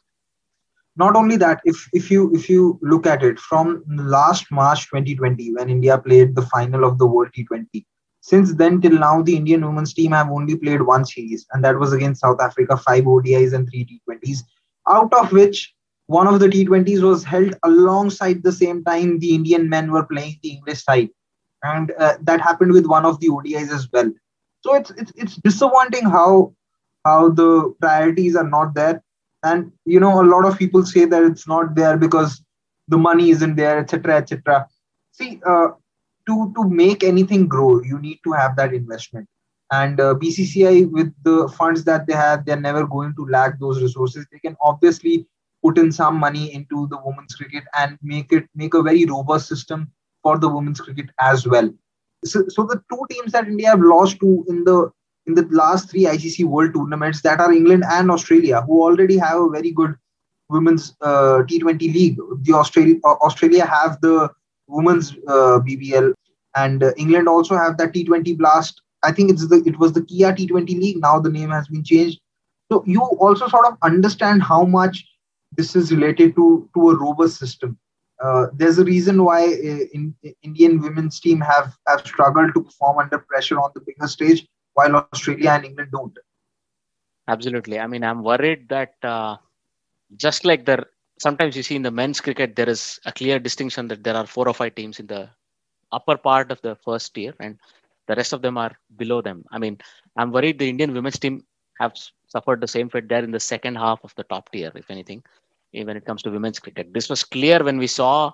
not 1.03 1.15
only 1.15 1.37
that 1.43 1.61
if 1.63 1.87
if 1.93 2.11
you 2.11 2.31
if 2.33 2.49
you 2.49 2.79
look 2.81 3.07
at 3.07 3.23
it 3.23 3.39
from 3.39 3.83
last 3.87 4.51
march 4.51 4.87
2020 4.89 5.53
when 5.53 5.69
india 5.69 5.97
played 5.97 6.35
the 6.35 6.47
final 6.53 6.83
of 6.89 6.97
the 6.97 7.07
world 7.07 7.29
t20 7.37 7.85
since 8.21 8.53
then 8.61 8.79
till 8.81 8.97
now 9.07 9.21
the 9.21 9.35
indian 9.35 9.65
women's 9.65 9.93
team 9.93 10.11
have 10.11 10.29
only 10.37 10.55
played 10.63 10.81
one 10.81 11.05
series 11.05 11.45
and 11.51 11.63
that 11.63 11.79
was 11.83 11.93
against 11.93 12.21
south 12.21 12.41
africa 12.41 12.77
five 12.77 13.05
odis 13.15 13.53
and 13.53 13.69
three 13.69 13.85
t20s 13.91 14.43
out 14.97 15.13
of 15.13 15.31
which 15.31 15.73
one 16.09 16.25
of 16.25 16.39
the 16.39 16.47
T20s 16.47 17.03
was 17.03 17.23
held 17.23 17.55
alongside 17.63 18.41
the 18.41 18.51
same 18.51 18.83
time 18.83 19.19
the 19.19 19.35
Indian 19.35 19.69
men 19.69 19.91
were 19.91 20.05
playing 20.05 20.39
the 20.41 20.49
English 20.49 20.83
side, 20.83 21.09
and 21.61 21.91
uh, 21.99 22.15
that 22.23 22.41
happened 22.41 22.71
with 22.71 22.87
one 22.87 23.05
of 23.05 23.19
the 23.19 23.27
ODIs 23.29 23.69
as 23.71 23.87
well. 23.93 24.11
So 24.61 24.73
it's 24.73 24.89
it's 24.91 25.13
it's 25.15 25.35
disappointing 25.35 26.09
how 26.09 26.55
how 27.05 27.29
the 27.29 27.75
priorities 27.79 28.35
are 28.35 28.49
not 28.49 28.73
there, 28.73 29.03
and 29.43 29.71
you 29.85 29.99
know 29.99 30.21
a 30.21 30.25
lot 30.25 30.45
of 30.45 30.57
people 30.57 30.85
say 30.85 31.05
that 31.05 31.23
it's 31.23 31.47
not 31.47 31.75
there 31.75 31.97
because 31.97 32.41
the 32.87 32.97
money 32.97 33.29
isn't 33.29 33.55
there, 33.55 33.79
etc., 33.79 34.17
etc. 34.17 34.67
See, 35.11 35.39
uh, 35.45 35.69
to 36.27 36.53
to 36.55 36.69
make 36.69 37.03
anything 37.03 37.47
grow, 37.47 37.81
you 37.81 37.99
need 37.99 38.19
to 38.23 38.31
have 38.31 38.55
that 38.57 38.73
investment. 38.73 39.27
And 39.71 39.99
uh, 39.99 40.15
BCCI, 40.15 40.91
with 40.91 41.13
the 41.23 41.47
funds 41.49 41.83
that 41.83 42.07
they 42.07 42.13
have, 42.13 42.45
they're 42.45 42.59
never 42.59 42.87
going 42.87 43.13
to 43.15 43.27
lack 43.27 43.59
those 43.59 43.81
resources. 43.81 44.25
They 44.31 44.39
can 44.39 44.57
obviously 44.61 45.27
put 45.63 45.77
in 45.77 45.91
some 45.91 46.15
money 46.15 46.53
into 46.53 46.87
the 46.87 46.97
women's 47.03 47.35
cricket 47.35 47.63
and 47.77 47.97
make 48.01 48.31
it 48.31 48.47
make 48.55 48.73
a 48.73 48.81
very 48.81 49.05
robust 49.05 49.47
system 49.47 49.91
for 50.23 50.37
the 50.37 50.49
women's 50.49 50.81
cricket 50.81 51.09
as 51.19 51.47
well. 51.47 51.69
So, 52.25 52.43
so 52.49 52.63
the 52.63 52.81
two 52.91 53.05
teams 53.09 53.31
that 53.31 53.47
India 53.47 53.69
have 53.69 53.81
lost 53.81 54.19
to 54.19 54.45
in 54.49 54.63
the 54.63 54.91
in 55.29 55.35
the 55.35 55.47
last 55.55 55.89
three 55.89 56.05
ICC 56.05 56.45
World 56.45 56.73
tournaments 56.73 57.21
that 57.21 57.39
are 57.39 57.53
England 57.53 57.83
and 57.89 58.11
Australia, 58.11 58.61
who 58.61 58.81
already 58.81 59.17
have 59.17 59.39
a 59.39 59.49
very 59.49 59.71
good 59.71 59.95
women's 60.49 60.95
uh, 61.01 61.43
T20 61.49 61.81
league. 61.93 62.17
The 62.41 62.53
Australia 62.53 62.95
uh, 63.03 63.17
Australia 63.27 63.65
have 63.65 63.99
the 64.01 64.29
women's 64.67 65.11
uh, 65.27 65.59
BBL, 65.67 66.13
and 66.55 66.83
uh, 66.83 66.91
England 66.97 67.27
also 67.27 67.55
have 67.55 67.77
that 67.77 67.93
T20 67.93 68.37
Blast. 68.37 68.81
I 69.03 69.11
think 69.11 69.31
it's 69.31 69.47
the 69.47 69.61
it 69.65 69.77
was 69.79 69.93
the 69.93 70.03
Kia 70.03 70.33
T20 70.33 70.79
league. 70.85 70.99
Now 70.99 71.19
the 71.19 71.35
name 71.37 71.51
has 71.51 71.67
been 71.67 71.83
changed. 71.83 72.19
So 72.71 72.83
you 72.85 73.01
also 73.01 73.47
sort 73.47 73.65
of 73.65 73.77
understand 73.81 74.43
how 74.43 74.63
much 74.63 75.05
this 75.57 75.75
is 75.75 75.91
related 75.91 76.35
to, 76.35 76.69
to 76.75 76.89
a 76.91 76.95
robust 76.95 77.37
system. 77.37 77.77
Uh, 78.23 78.47
there's 78.53 78.77
a 78.77 78.83
reason 78.83 79.23
why 79.23 79.43
uh, 79.45 79.85
in, 79.93 80.13
in 80.23 80.33
Indian 80.43 80.79
women's 80.81 81.19
team 81.19 81.39
have, 81.39 81.75
have 81.87 82.01
struggled 82.01 82.53
to 82.53 82.63
perform 82.63 82.99
under 82.99 83.17
pressure 83.17 83.59
on 83.59 83.71
the 83.73 83.81
bigger 83.81 84.07
stage, 84.07 84.45
while 84.79 84.95
Australia 85.13 85.51
and 85.55 85.65
England 85.65 85.91
don't. 85.91 86.17
Absolutely. 87.27 87.79
I 87.79 87.87
mean, 87.87 88.03
I'm 88.03 88.23
worried 88.23 88.67
that 88.69 88.93
uh, 89.03 89.37
just 90.25 90.45
like 90.45 90.65
there, 90.65 90.85
sometimes 91.19 91.55
you 91.55 91.63
see 91.63 91.75
in 91.75 91.83
the 91.87 91.91
men's 91.91 92.21
cricket, 92.21 92.55
there 92.55 92.69
is 92.69 92.99
a 93.05 93.11
clear 93.11 93.39
distinction 93.39 93.87
that 93.89 94.03
there 94.03 94.15
are 94.15 94.25
four 94.25 94.47
or 94.47 94.53
five 94.53 94.75
teams 94.75 94.99
in 94.99 95.07
the 95.07 95.29
upper 95.91 96.17
part 96.17 96.51
of 96.51 96.61
the 96.61 96.75
first 96.85 97.13
tier 97.13 97.33
and 97.39 97.57
the 98.07 98.15
rest 98.15 98.33
of 98.33 98.41
them 98.41 98.57
are 98.57 98.73
below 98.97 99.21
them. 99.21 99.45
I 99.51 99.59
mean, 99.59 99.77
I'm 100.17 100.31
worried 100.31 100.57
the 100.57 100.69
Indian 100.69 100.93
women's 100.93 101.19
team 101.19 101.43
have 101.79 101.93
suffered 102.27 102.61
the 102.61 102.67
same 102.67 102.89
fate 102.89 103.07
there 103.07 103.23
in 103.23 103.31
the 103.31 103.39
second 103.39 103.75
half 103.75 103.99
of 104.03 104.13
the 104.15 104.23
top 104.23 104.51
tier, 104.51 104.71
if 104.75 104.89
anything, 104.89 105.23
when 105.71 105.97
it 105.97 106.05
comes 106.05 106.23
to 106.23 106.31
women's 106.31 106.59
cricket. 106.59 106.93
This 106.93 107.09
was 107.09 107.23
clear 107.23 107.63
when 107.63 107.77
we 107.77 107.87
saw 107.87 108.31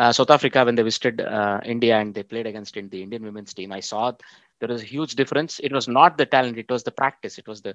uh, 0.00 0.12
South 0.12 0.30
Africa 0.30 0.64
when 0.64 0.74
they 0.76 0.82
visited 0.82 1.20
uh, 1.20 1.60
India 1.64 1.94
and 2.00 2.14
they 2.14 2.22
played 2.22 2.46
against 2.46 2.74
the 2.74 3.02
Indian 3.02 3.22
women's 3.22 3.52
team. 3.52 3.70
I 3.70 3.80
saw 3.80 4.12
there 4.58 4.68
was 4.74 4.82
a 4.82 4.92
huge 4.94 5.14
difference. 5.14 5.60
It 5.62 5.72
was 5.72 5.88
not 5.88 6.16
the 6.16 6.26
talent, 6.26 6.56
it 6.56 6.70
was 6.70 6.82
the 6.82 6.90
practice, 7.02 7.38
it 7.38 7.46
was 7.46 7.60
the 7.60 7.74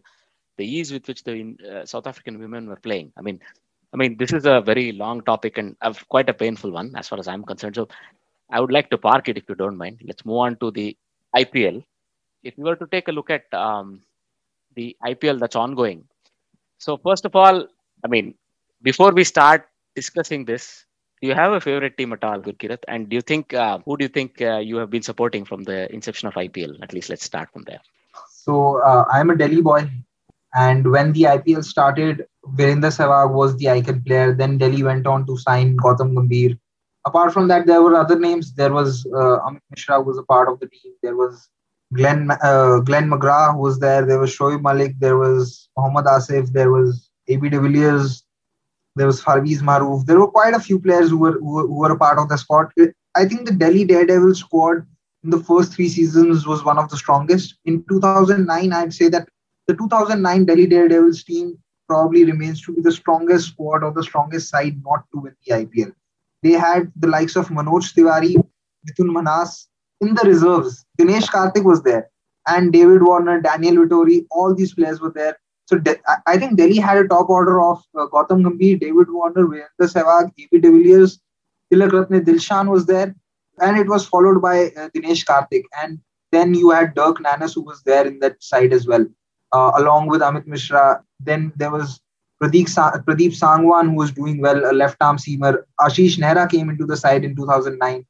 the 0.57 0.65
ease 0.65 0.91
with 0.91 1.05
which 1.09 1.21
the 1.23 1.35
uh, 1.69 1.85
South 1.85 2.07
African 2.07 2.39
women 2.39 2.67
were 2.69 2.81
playing. 2.87 3.11
I 3.17 3.21
mean, 3.21 3.41
I 3.93 3.97
mean, 3.97 4.15
this 4.17 4.31
is 4.31 4.45
a 4.45 4.61
very 4.61 4.93
long 4.93 5.21
topic 5.21 5.57
and 5.57 5.75
quite 6.07 6.29
a 6.29 6.33
painful 6.33 6.71
one 6.71 6.95
as 6.95 7.09
far 7.09 7.19
as 7.19 7.27
I'm 7.27 7.43
concerned. 7.43 7.75
So 7.75 7.89
I 8.49 8.61
would 8.61 8.71
like 8.71 8.89
to 8.91 8.97
park 8.97 9.27
it 9.27 9.37
if 9.37 9.49
you 9.49 9.55
don't 9.55 9.77
mind. 9.77 10.01
Let's 10.05 10.25
move 10.25 10.37
on 10.37 10.55
to 10.57 10.71
the 10.71 10.97
IPL. 11.35 11.83
If 12.43 12.57
you 12.57 12.63
were 12.63 12.77
to 12.77 12.87
take 12.87 13.09
a 13.09 13.11
look 13.11 13.29
at 13.29 13.53
um, 13.53 14.01
the 14.75 14.95
IPL 15.05 15.39
that's 15.39 15.57
ongoing. 15.57 16.05
So 16.77 16.97
first 16.97 17.25
of 17.25 17.35
all, 17.35 17.67
I 18.03 18.07
mean, 18.07 18.35
before 18.81 19.11
we 19.11 19.25
start 19.25 19.67
discussing 19.93 20.45
this, 20.45 20.84
do 21.25 21.29
you 21.29 21.35
have 21.35 21.53
a 21.53 21.59
favorite 21.59 21.97
team 21.97 22.13
at 22.13 22.23
all, 22.23 22.39
Gurkirat? 22.39 22.83
And 22.87 23.09
do 23.09 23.15
you 23.15 23.21
think 23.21 23.53
uh, 23.53 23.79
who 23.83 23.97
do 23.97 24.05
you 24.05 24.09
think 24.17 24.41
uh, 24.41 24.57
you 24.57 24.75
have 24.77 24.91
been 24.91 25.01
supporting 25.01 25.43
from 25.43 25.63
the 25.63 25.91
inception 25.91 26.27
of 26.27 26.35
IPL? 26.35 26.73
At 26.83 26.93
least 26.93 27.09
let's 27.09 27.23
start 27.23 27.49
from 27.51 27.63
there. 27.63 27.81
So 28.29 28.79
uh, 28.81 29.05
I'm 29.11 29.31
a 29.31 29.35
Delhi 29.35 29.61
boy, 29.61 29.89
and 30.53 30.91
when 30.91 31.13
the 31.13 31.23
IPL 31.23 31.63
started, 31.63 32.27
Virender 32.59 32.91
Sehwag 32.97 33.33
was 33.33 33.57
the 33.57 33.69
icon 33.69 34.03
player. 34.03 34.35
Then 34.35 34.59
Delhi 34.59 34.83
went 34.83 35.07
on 35.07 35.25
to 35.25 35.37
sign 35.37 35.75
Gautam 35.77 36.13
Gambhir. 36.13 36.59
Apart 37.07 37.33
from 37.33 37.47
that, 37.47 37.65
there 37.65 37.81
were 37.81 37.95
other 37.95 38.19
names. 38.19 38.53
There 38.53 38.73
was 38.73 39.05
uh, 39.07 39.39
Amit 39.47 39.61
Mishra, 39.71 39.97
who 39.97 40.03
was 40.03 40.19
a 40.19 40.23
part 40.33 40.47
of 40.47 40.59
the 40.59 40.67
team. 40.67 40.93
There 41.01 41.15
was 41.15 41.49
Glenn 41.93 42.29
uh, 42.51 42.79
Glenn 42.91 43.09
McGrath 43.09 43.55
who 43.55 43.61
was 43.69 43.79
there. 43.79 44.05
There 44.05 44.19
was 44.19 44.37
Shoaib 44.37 44.61
Malik. 44.61 44.99
There 44.99 45.17
was 45.17 45.69
Mohammad 45.75 46.05
Asif. 46.05 46.53
There 46.59 46.71
was 46.71 47.09
AB 47.29 47.49
de 47.49 47.59
Villiers. 47.59 48.24
There 48.95 49.07
was 49.07 49.21
Parvez 49.21 49.61
Maharoof. 49.61 50.05
There 50.05 50.19
were 50.19 50.31
quite 50.31 50.53
a 50.53 50.59
few 50.59 50.79
players 50.79 51.09
who 51.09 51.17
were, 51.17 51.33
who 51.33 51.53
were, 51.53 51.67
who 51.67 51.79
were 51.79 51.91
a 51.91 51.97
part 51.97 52.17
of 52.17 52.29
the 52.29 52.37
squad. 52.37 52.71
Uh, 52.79 52.87
I 53.15 53.25
think 53.25 53.45
the 53.45 53.53
Delhi 53.53 53.85
Daredevil 53.85 54.35
squad 54.35 54.85
in 55.23 55.29
the 55.29 55.39
first 55.39 55.73
three 55.73 55.89
seasons 55.89 56.47
was 56.47 56.63
one 56.63 56.77
of 56.77 56.89
the 56.89 56.97
strongest. 56.97 57.55
In 57.65 57.83
2009, 57.89 58.71
I'd 58.71 58.93
say 58.93 59.09
that 59.09 59.27
the 59.67 59.75
2009 59.75 60.45
Delhi 60.45 60.67
Daredevils 60.67 61.23
team 61.23 61.57
probably 61.87 62.23
remains 62.23 62.61
to 62.61 62.73
be 62.73 62.81
the 62.81 62.91
strongest 62.91 63.49
squad 63.49 63.83
or 63.83 63.91
the 63.91 64.03
strongest 64.03 64.49
side 64.49 64.81
not 64.83 65.05
to 65.13 65.21
win 65.21 65.35
the 65.45 65.55
IPL. 65.55 65.93
They 66.43 66.51
had 66.51 66.91
the 66.95 67.07
likes 67.07 67.35
of 67.35 67.49
Manoj 67.49 67.93
Tiwari, 67.93 68.35
Mithun 68.87 69.11
Manhas 69.11 69.67
in 70.01 70.13
the 70.13 70.23
reserves. 70.23 70.85
Dinesh 70.99 71.27
Karthik 71.27 71.63
was 71.63 71.81
there, 71.83 72.09
and 72.47 72.71
David 72.71 73.01
Warner, 73.03 73.41
Daniel 73.41 73.77
Vettori, 73.77 74.25
all 74.31 74.53
these 74.53 74.73
players 74.73 75.01
were 75.01 75.11
there. 75.11 75.37
So 75.65 75.77
De- 75.77 75.99
I 76.27 76.37
think 76.37 76.57
Delhi 76.57 76.77
had 76.77 76.97
a 76.97 77.07
top 77.07 77.29
order 77.29 77.61
of 77.61 77.81
uh, 77.97 78.07
Gautam 78.07 78.43
Gambhir, 78.43 78.79
David 78.79 79.09
Warner, 79.09 79.45
Virender 79.45 79.87
Sehwag, 79.93 80.31
AB 80.39 80.59
de 80.59 80.71
Villiers, 80.71 81.19
Tillakaratne, 81.73 82.23
Dilshan 82.23 82.67
was 82.69 82.85
there, 82.85 83.15
and 83.59 83.77
it 83.77 83.87
was 83.87 84.05
followed 84.07 84.41
by 84.41 84.67
uh, 84.67 84.89
Dinesh 84.89 85.25
Karthik. 85.25 85.63
And 85.81 85.99
then 86.31 86.53
you 86.53 86.69
had 86.71 86.93
Dirk 86.95 87.17
Nannes 87.17 87.55
who 87.55 87.61
was 87.61 87.81
there 87.83 88.05
in 88.05 88.19
that 88.19 88.41
side 88.43 88.73
as 88.73 88.85
well, 88.87 89.05
uh, 89.53 89.71
along 89.77 90.07
with 90.07 90.21
Amit 90.21 90.45
Mishra. 90.45 91.03
Then 91.19 91.51
there 91.55 91.71
was 91.71 91.99
Pradeep, 92.41 92.69
Sa- 92.69 92.97
Pradeep 92.99 93.31
Sangwan 93.33 93.89
who 93.89 93.95
was 93.95 94.11
doing 94.11 94.41
well, 94.41 94.69
a 94.69 94.73
left 94.73 94.97
arm 95.01 95.17
seamer. 95.17 95.63
Ashish 95.81 96.17
Nehra 96.19 96.49
came 96.49 96.69
into 96.69 96.85
the 96.85 96.97
side 96.97 97.23
in 97.25 97.35
2009. 97.35 98.05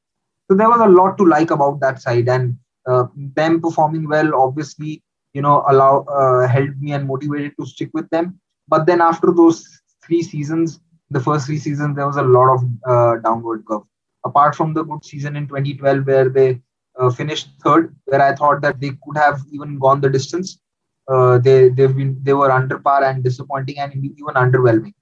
So 0.49 0.57
there 0.57 0.69
was 0.69 0.81
a 0.81 0.89
lot 0.89 1.17
to 1.17 1.25
like 1.25 1.51
about 1.51 1.79
that 1.81 2.01
side, 2.01 2.27
and 2.27 2.57
uh, 2.87 3.05
them 3.15 3.61
performing 3.61 4.07
well 4.09 4.35
obviously 4.35 5.01
you 5.35 5.41
know 5.45 5.55
allow 5.71 5.93
uh, 6.19 6.47
helped 6.47 6.79
me 6.79 6.93
and 6.93 7.07
motivated 7.07 7.53
to 7.59 7.65
stick 7.65 7.89
with 7.93 8.09
them. 8.09 8.39
But 8.67 8.85
then 8.85 9.01
after 9.01 9.31
those 9.31 9.63
three 10.05 10.23
seasons 10.23 10.79
the 11.11 11.19
first 11.19 11.45
three 11.47 11.59
seasons 11.59 11.95
there 11.95 12.07
was 12.07 12.17
a 12.17 12.29
lot 12.37 12.53
of 12.55 12.61
uh, 12.91 13.15
downward 13.27 13.65
curve. 13.67 13.83
Apart 14.25 14.55
from 14.55 14.73
the 14.73 14.83
good 14.83 15.03
season 15.05 15.35
in 15.35 15.47
2012 15.47 16.07
where 16.07 16.29
they 16.29 16.61
uh, 16.99 17.09
finished 17.09 17.49
third 17.63 17.95
where 18.05 18.21
i 18.21 18.33
thought 18.33 18.61
that 18.61 18.79
they 18.79 18.91
could 19.03 19.17
have 19.17 19.41
even 19.51 19.77
gone 19.77 19.99
the 20.01 20.09
distance 20.09 20.59
uh, 21.07 21.37
they 21.37 21.69
they've 21.69 21.95
been 21.95 22.17
they 22.23 22.33
were 22.33 22.51
under 22.51 22.79
par 22.79 23.03
and 23.03 23.23
disappointing 23.23 23.77
and 23.79 23.93
even 23.95 24.35
underwhelming. 24.43 24.93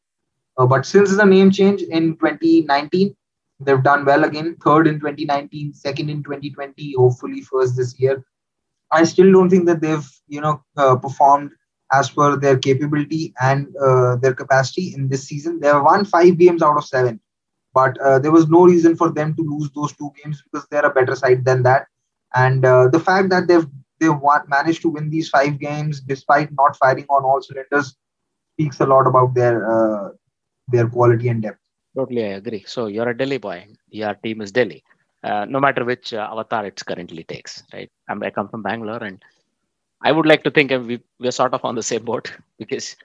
Uh, 0.57 0.65
but 0.65 0.85
since 0.85 1.15
the 1.15 1.25
name 1.25 1.51
change 1.51 1.81
in 1.81 2.15
2019 2.17 3.15
they've 3.59 3.83
done 3.83 4.03
well 4.05 4.23
again. 4.25 4.55
Third 4.63 4.87
in 4.87 4.99
2019 4.99 5.73
second 5.73 6.09
in 6.09 6.23
2020 6.23 6.95
hopefully 6.97 7.41
first 7.41 7.77
this 7.77 7.97
year 7.99 8.23
I 8.93 9.03
still 9.03 9.31
don't 9.31 9.49
think 9.49 9.65
that 9.65 9.81
they've 9.81 10.09
you 10.27 10.41
know 10.41 10.63
uh, 10.77 10.95
performed 10.95 11.51
as 11.91 12.09
per 12.09 12.35
their 12.35 12.57
capability 12.57 13.33
and 13.41 13.67
uh, 13.77 14.15
their 14.17 14.33
capacity 14.33 14.93
in 14.95 15.09
this 15.09 15.23
season. 15.25 15.59
They 15.59 15.67
have 15.67 15.83
won 15.83 16.05
five 16.05 16.37
games 16.37 16.61
out 16.61 16.77
of 16.77 16.85
seven, 16.85 17.19
but 17.73 17.99
uh, 17.99 18.19
there 18.19 18.31
was 18.31 18.47
no 18.49 18.65
reason 18.65 18.95
for 18.95 19.11
them 19.11 19.35
to 19.35 19.41
lose 19.43 19.69
those 19.75 19.93
two 19.93 20.11
games 20.23 20.41
because 20.43 20.67
they're 20.69 20.85
a 20.85 20.93
better 20.93 21.15
side 21.15 21.45
than 21.45 21.63
that. 21.63 21.87
And 22.33 22.65
uh, 22.65 22.87
the 22.87 22.99
fact 22.99 23.29
that 23.29 23.47
they've 23.47 23.67
they've 23.99 24.19
won, 24.27 24.41
managed 24.47 24.81
to 24.83 24.89
win 24.89 25.09
these 25.09 25.29
five 25.29 25.59
games 25.59 26.01
despite 26.01 26.49
not 26.53 26.75
firing 26.77 27.05
on 27.09 27.23
all 27.23 27.41
cylinders 27.41 27.95
speaks 28.53 28.79
a 28.79 28.85
lot 28.85 29.07
about 29.07 29.33
their 29.35 29.55
uh, 29.71 30.09
their 30.69 30.87
quality 30.87 31.29
and 31.29 31.41
depth. 31.41 31.59
Totally, 31.95 32.25
I 32.25 32.33
agree. 32.41 32.63
So 32.65 32.87
you're 32.87 33.09
a 33.09 33.17
Delhi 33.17 33.37
boy. 33.37 33.67
Your 33.89 34.15
team 34.15 34.41
is 34.41 34.51
Delhi 34.51 34.83
uh, 35.23 35.45
no 35.45 35.59
matter 35.59 35.85
which 35.85 36.13
uh, 36.13 36.27
avatar 36.31 36.65
it 36.65 36.81
currently 36.85 37.23
takes, 37.23 37.63
right? 37.73 37.89
I'm, 38.09 38.21
i 38.23 38.29
come 38.29 38.49
from 38.49 38.61
Bangalore, 38.61 39.03
and 39.03 39.23
I 40.01 40.11
would 40.11 40.25
like 40.25 40.43
to 40.43 40.51
think 40.51 40.71
we, 40.71 40.99
we're 41.19 41.31
sort 41.31 41.53
of 41.53 41.63
on 41.63 41.75
the 41.75 41.83
same 41.83 42.03
boat 42.03 42.31
because 42.59 42.95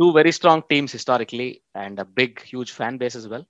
two 0.00 0.12
very 0.12 0.32
strong 0.32 0.62
teams 0.68 0.92
historically 0.92 1.62
and 1.74 1.98
a 1.98 2.04
big, 2.04 2.42
huge 2.42 2.72
fan 2.72 2.98
base 2.98 3.14
as 3.14 3.26
well, 3.26 3.46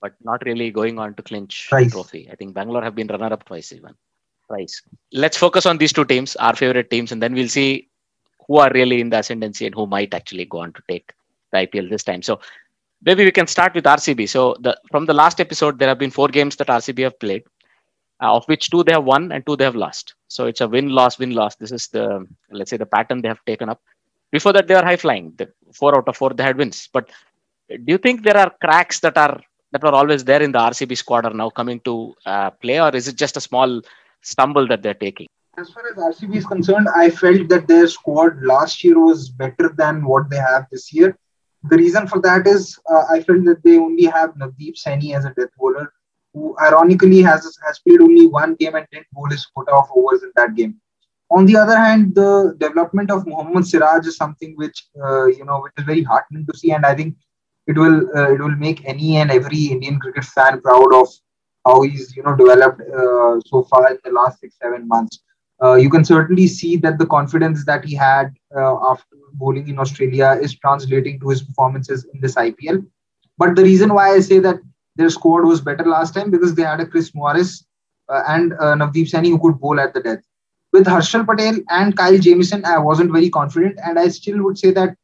but 0.00 0.14
not 0.22 0.44
really 0.44 0.70
going 0.70 0.98
on 0.98 1.14
to 1.14 1.22
clinch 1.22 1.68
the 1.70 1.86
trophy. 1.86 2.28
I 2.30 2.34
think 2.34 2.54
Bangalore 2.54 2.82
have 2.82 2.94
been 2.94 3.06
runner-up 3.06 3.44
twice 3.44 3.72
even. 3.72 3.94
Twice. 4.48 4.82
Let's 5.12 5.36
focus 5.36 5.64
on 5.64 5.78
these 5.78 5.92
two 5.92 6.04
teams, 6.04 6.36
our 6.36 6.56
favorite 6.56 6.90
teams, 6.90 7.12
and 7.12 7.22
then 7.22 7.34
we'll 7.34 7.48
see 7.48 7.88
who 8.46 8.58
are 8.58 8.70
really 8.74 9.00
in 9.00 9.10
the 9.10 9.18
ascendancy 9.18 9.66
and 9.66 9.74
who 9.74 9.86
might 9.86 10.12
actually 10.12 10.44
go 10.44 10.58
on 10.58 10.72
to 10.72 10.82
take 10.88 11.12
the 11.52 11.58
IPL 11.58 11.88
this 11.88 12.04
time. 12.04 12.22
So 12.22 12.40
maybe 13.02 13.24
we 13.24 13.32
can 13.32 13.46
start 13.46 13.74
with 13.74 13.84
RCB. 13.84 14.28
So 14.28 14.56
the, 14.60 14.78
from 14.90 15.06
the 15.06 15.14
last 15.14 15.40
episode, 15.40 15.78
there 15.78 15.88
have 15.88 15.98
been 15.98 16.10
four 16.10 16.28
games 16.28 16.56
that 16.56 16.68
RCB 16.68 17.02
have 17.04 17.18
played, 17.18 17.44
uh, 18.22 18.34
of 18.34 18.44
which 18.46 18.70
two 18.70 18.84
they 18.84 18.92
have 18.92 19.04
won 19.04 19.32
and 19.32 19.44
two 19.46 19.56
they 19.56 19.64
have 19.64 19.76
lost. 19.76 20.14
So 20.28 20.46
it's 20.46 20.60
a 20.60 20.68
win 20.68 20.88
loss 20.88 21.18
win 21.18 21.32
loss. 21.32 21.56
This 21.56 21.72
is 21.72 21.88
the 21.88 22.26
let's 22.50 22.70
say 22.70 22.76
the 22.76 22.86
pattern 22.86 23.22
they 23.22 23.28
have 23.28 23.44
taken 23.46 23.68
up. 23.68 23.80
Before 24.32 24.52
that, 24.52 24.66
they 24.66 24.74
were 24.74 24.82
high 24.82 24.96
flying. 24.96 25.32
The 25.36 25.48
four 25.72 25.96
out 25.96 26.08
of 26.08 26.16
four 26.16 26.30
they 26.30 26.42
had 26.42 26.56
wins. 26.56 26.88
But 26.92 27.10
do 27.68 27.84
you 27.86 27.98
think 27.98 28.24
there 28.24 28.36
are 28.36 28.52
cracks 28.60 29.00
that 29.00 29.16
are 29.16 29.40
that 29.72 29.82
were 29.82 29.94
always 29.94 30.24
there 30.24 30.42
in 30.42 30.52
the 30.52 30.58
RCB 30.58 30.96
squad 30.96 31.24
are 31.24 31.34
now 31.34 31.50
coming 31.50 31.80
to 31.80 32.14
uh, 32.26 32.50
play, 32.50 32.80
or 32.80 32.94
is 32.94 33.08
it 33.08 33.16
just 33.16 33.36
a 33.36 33.40
small 33.40 33.80
stumble 34.22 34.66
that 34.68 34.82
they're 34.82 34.94
taking? 34.94 35.26
As 35.56 35.70
far 35.70 35.84
as 35.88 35.96
RCB 35.96 36.36
is 36.36 36.46
concerned, 36.46 36.88
I 36.94 37.10
felt 37.10 37.48
that 37.48 37.68
their 37.68 37.86
squad 37.86 38.42
last 38.42 38.82
year 38.82 38.98
was 38.98 39.28
better 39.28 39.72
than 39.76 40.04
what 40.04 40.28
they 40.30 40.36
have 40.36 40.66
this 40.70 40.92
year 40.92 41.16
the 41.70 41.76
reason 41.76 42.06
for 42.06 42.20
that 42.20 42.46
is 42.46 42.78
uh, 42.90 43.04
I 43.10 43.22
felt 43.22 43.44
that 43.44 43.62
they 43.64 43.78
only 43.78 44.04
have 44.04 44.34
Navdeep 44.34 44.74
Saini 44.82 45.16
as 45.16 45.24
a 45.24 45.32
death 45.34 45.48
bowler, 45.58 45.92
who 46.32 46.56
ironically 46.60 47.22
has 47.22 47.56
has 47.66 47.78
played 47.80 48.00
only 48.00 48.26
one 48.26 48.54
game 48.56 48.74
and 48.74 48.86
didn't 48.92 49.06
bowl 49.12 49.30
his 49.30 49.46
quota 49.46 49.72
of 49.72 49.88
overs 49.96 50.22
in 50.22 50.32
that 50.36 50.54
game. 50.54 50.80
On 51.30 51.46
the 51.46 51.56
other 51.56 51.76
hand, 51.76 52.14
the 52.14 52.54
development 52.58 53.10
of 53.10 53.26
Mohammad 53.26 53.66
Siraj 53.66 54.06
is 54.06 54.16
something 54.16 54.54
which 54.56 54.88
uh, 55.02 55.26
you 55.26 55.44
know 55.44 55.60
which 55.60 55.72
is 55.78 55.84
very 55.84 56.02
heartening 56.02 56.46
to 56.46 56.58
see, 56.58 56.72
and 56.72 56.84
I 56.84 56.94
think 56.94 57.16
it 57.66 57.78
will 57.78 58.08
uh, 58.16 58.32
it 58.32 58.40
will 58.40 58.56
make 58.56 58.84
any 58.84 59.16
and 59.16 59.30
every 59.30 59.64
Indian 59.76 59.98
cricket 59.98 60.24
fan 60.24 60.60
proud 60.60 60.92
of 60.92 61.08
how 61.66 61.80
he's 61.82 62.14
you 62.14 62.22
know 62.22 62.36
developed 62.36 62.80
uh, 62.82 63.40
so 63.46 63.62
far 63.70 63.90
in 63.90 63.98
the 64.04 64.12
last 64.12 64.40
six 64.40 64.56
seven 64.60 64.86
months. 64.86 65.20
Uh, 65.64 65.74
you 65.76 65.88
can 65.88 66.04
certainly 66.04 66.46
see 66.46 66.76
that 66.76 66.98
the 66.98 67.06
confidence 67.06 67.64
that 67.64 67.84
he 67.84 67.94
had 67.94 68.34
uh, 68.54 68.76
after 68.90 69.16
bowling 69.34 69.68
in 69.68 69.78
Australia 69.78 70.38
is 70.40 70.54
translating 70.54 71.18
to 71.20 71.28
his 71.28 71.42
performances 71.42 72.06
in 72.12 72.20
this 72.20 72.34
IPL. 72.34 72.84
But 73.38 73.56
the 73.56 73.62
reason 73.62 73.94
why 73.94 74.10
I 74.10 74.20
say 74.20 74.40
that 74.40 74.60
their 74.96 75.10
squad 75.10 75.44
was 75.44 75.60
better 75.60 75.84
last 75.84 76.14
time 76.14 76.30
because 76.30 76.54
they 76.54 76.62
had 76.62 76.80
a 76.80 76.86
Chris 76.86 77.14
Morris 77.14 77.64
uh, 78.08 78.22
and 78.28 78.52
uh, 78.54 78.74
Navdeep 78.74 79.10
Saini 79.10 79.30
who 79.30 79.38
could 79.38 79.60
bowl 79.60 79.80
at 79.80 79.94
the 79.94 80.02
death. 80.02 80.22
With 80.72 80.86
Harshal 80.86 81.26
Patel 81.26 81.60
and 81.70 81.96
Kyle 81.96 82.18
Jamieson, 82.18 82.64
I 82.64 82.78
wasn't 82.78 83.12
very 83.12 83.30
confident, 83.30 83.78
and 83.84 83.98
I 83.98 84.08
still 84.08 84.42
would 84.42 84.58
say 84.58 84.72
that 84.72 84.96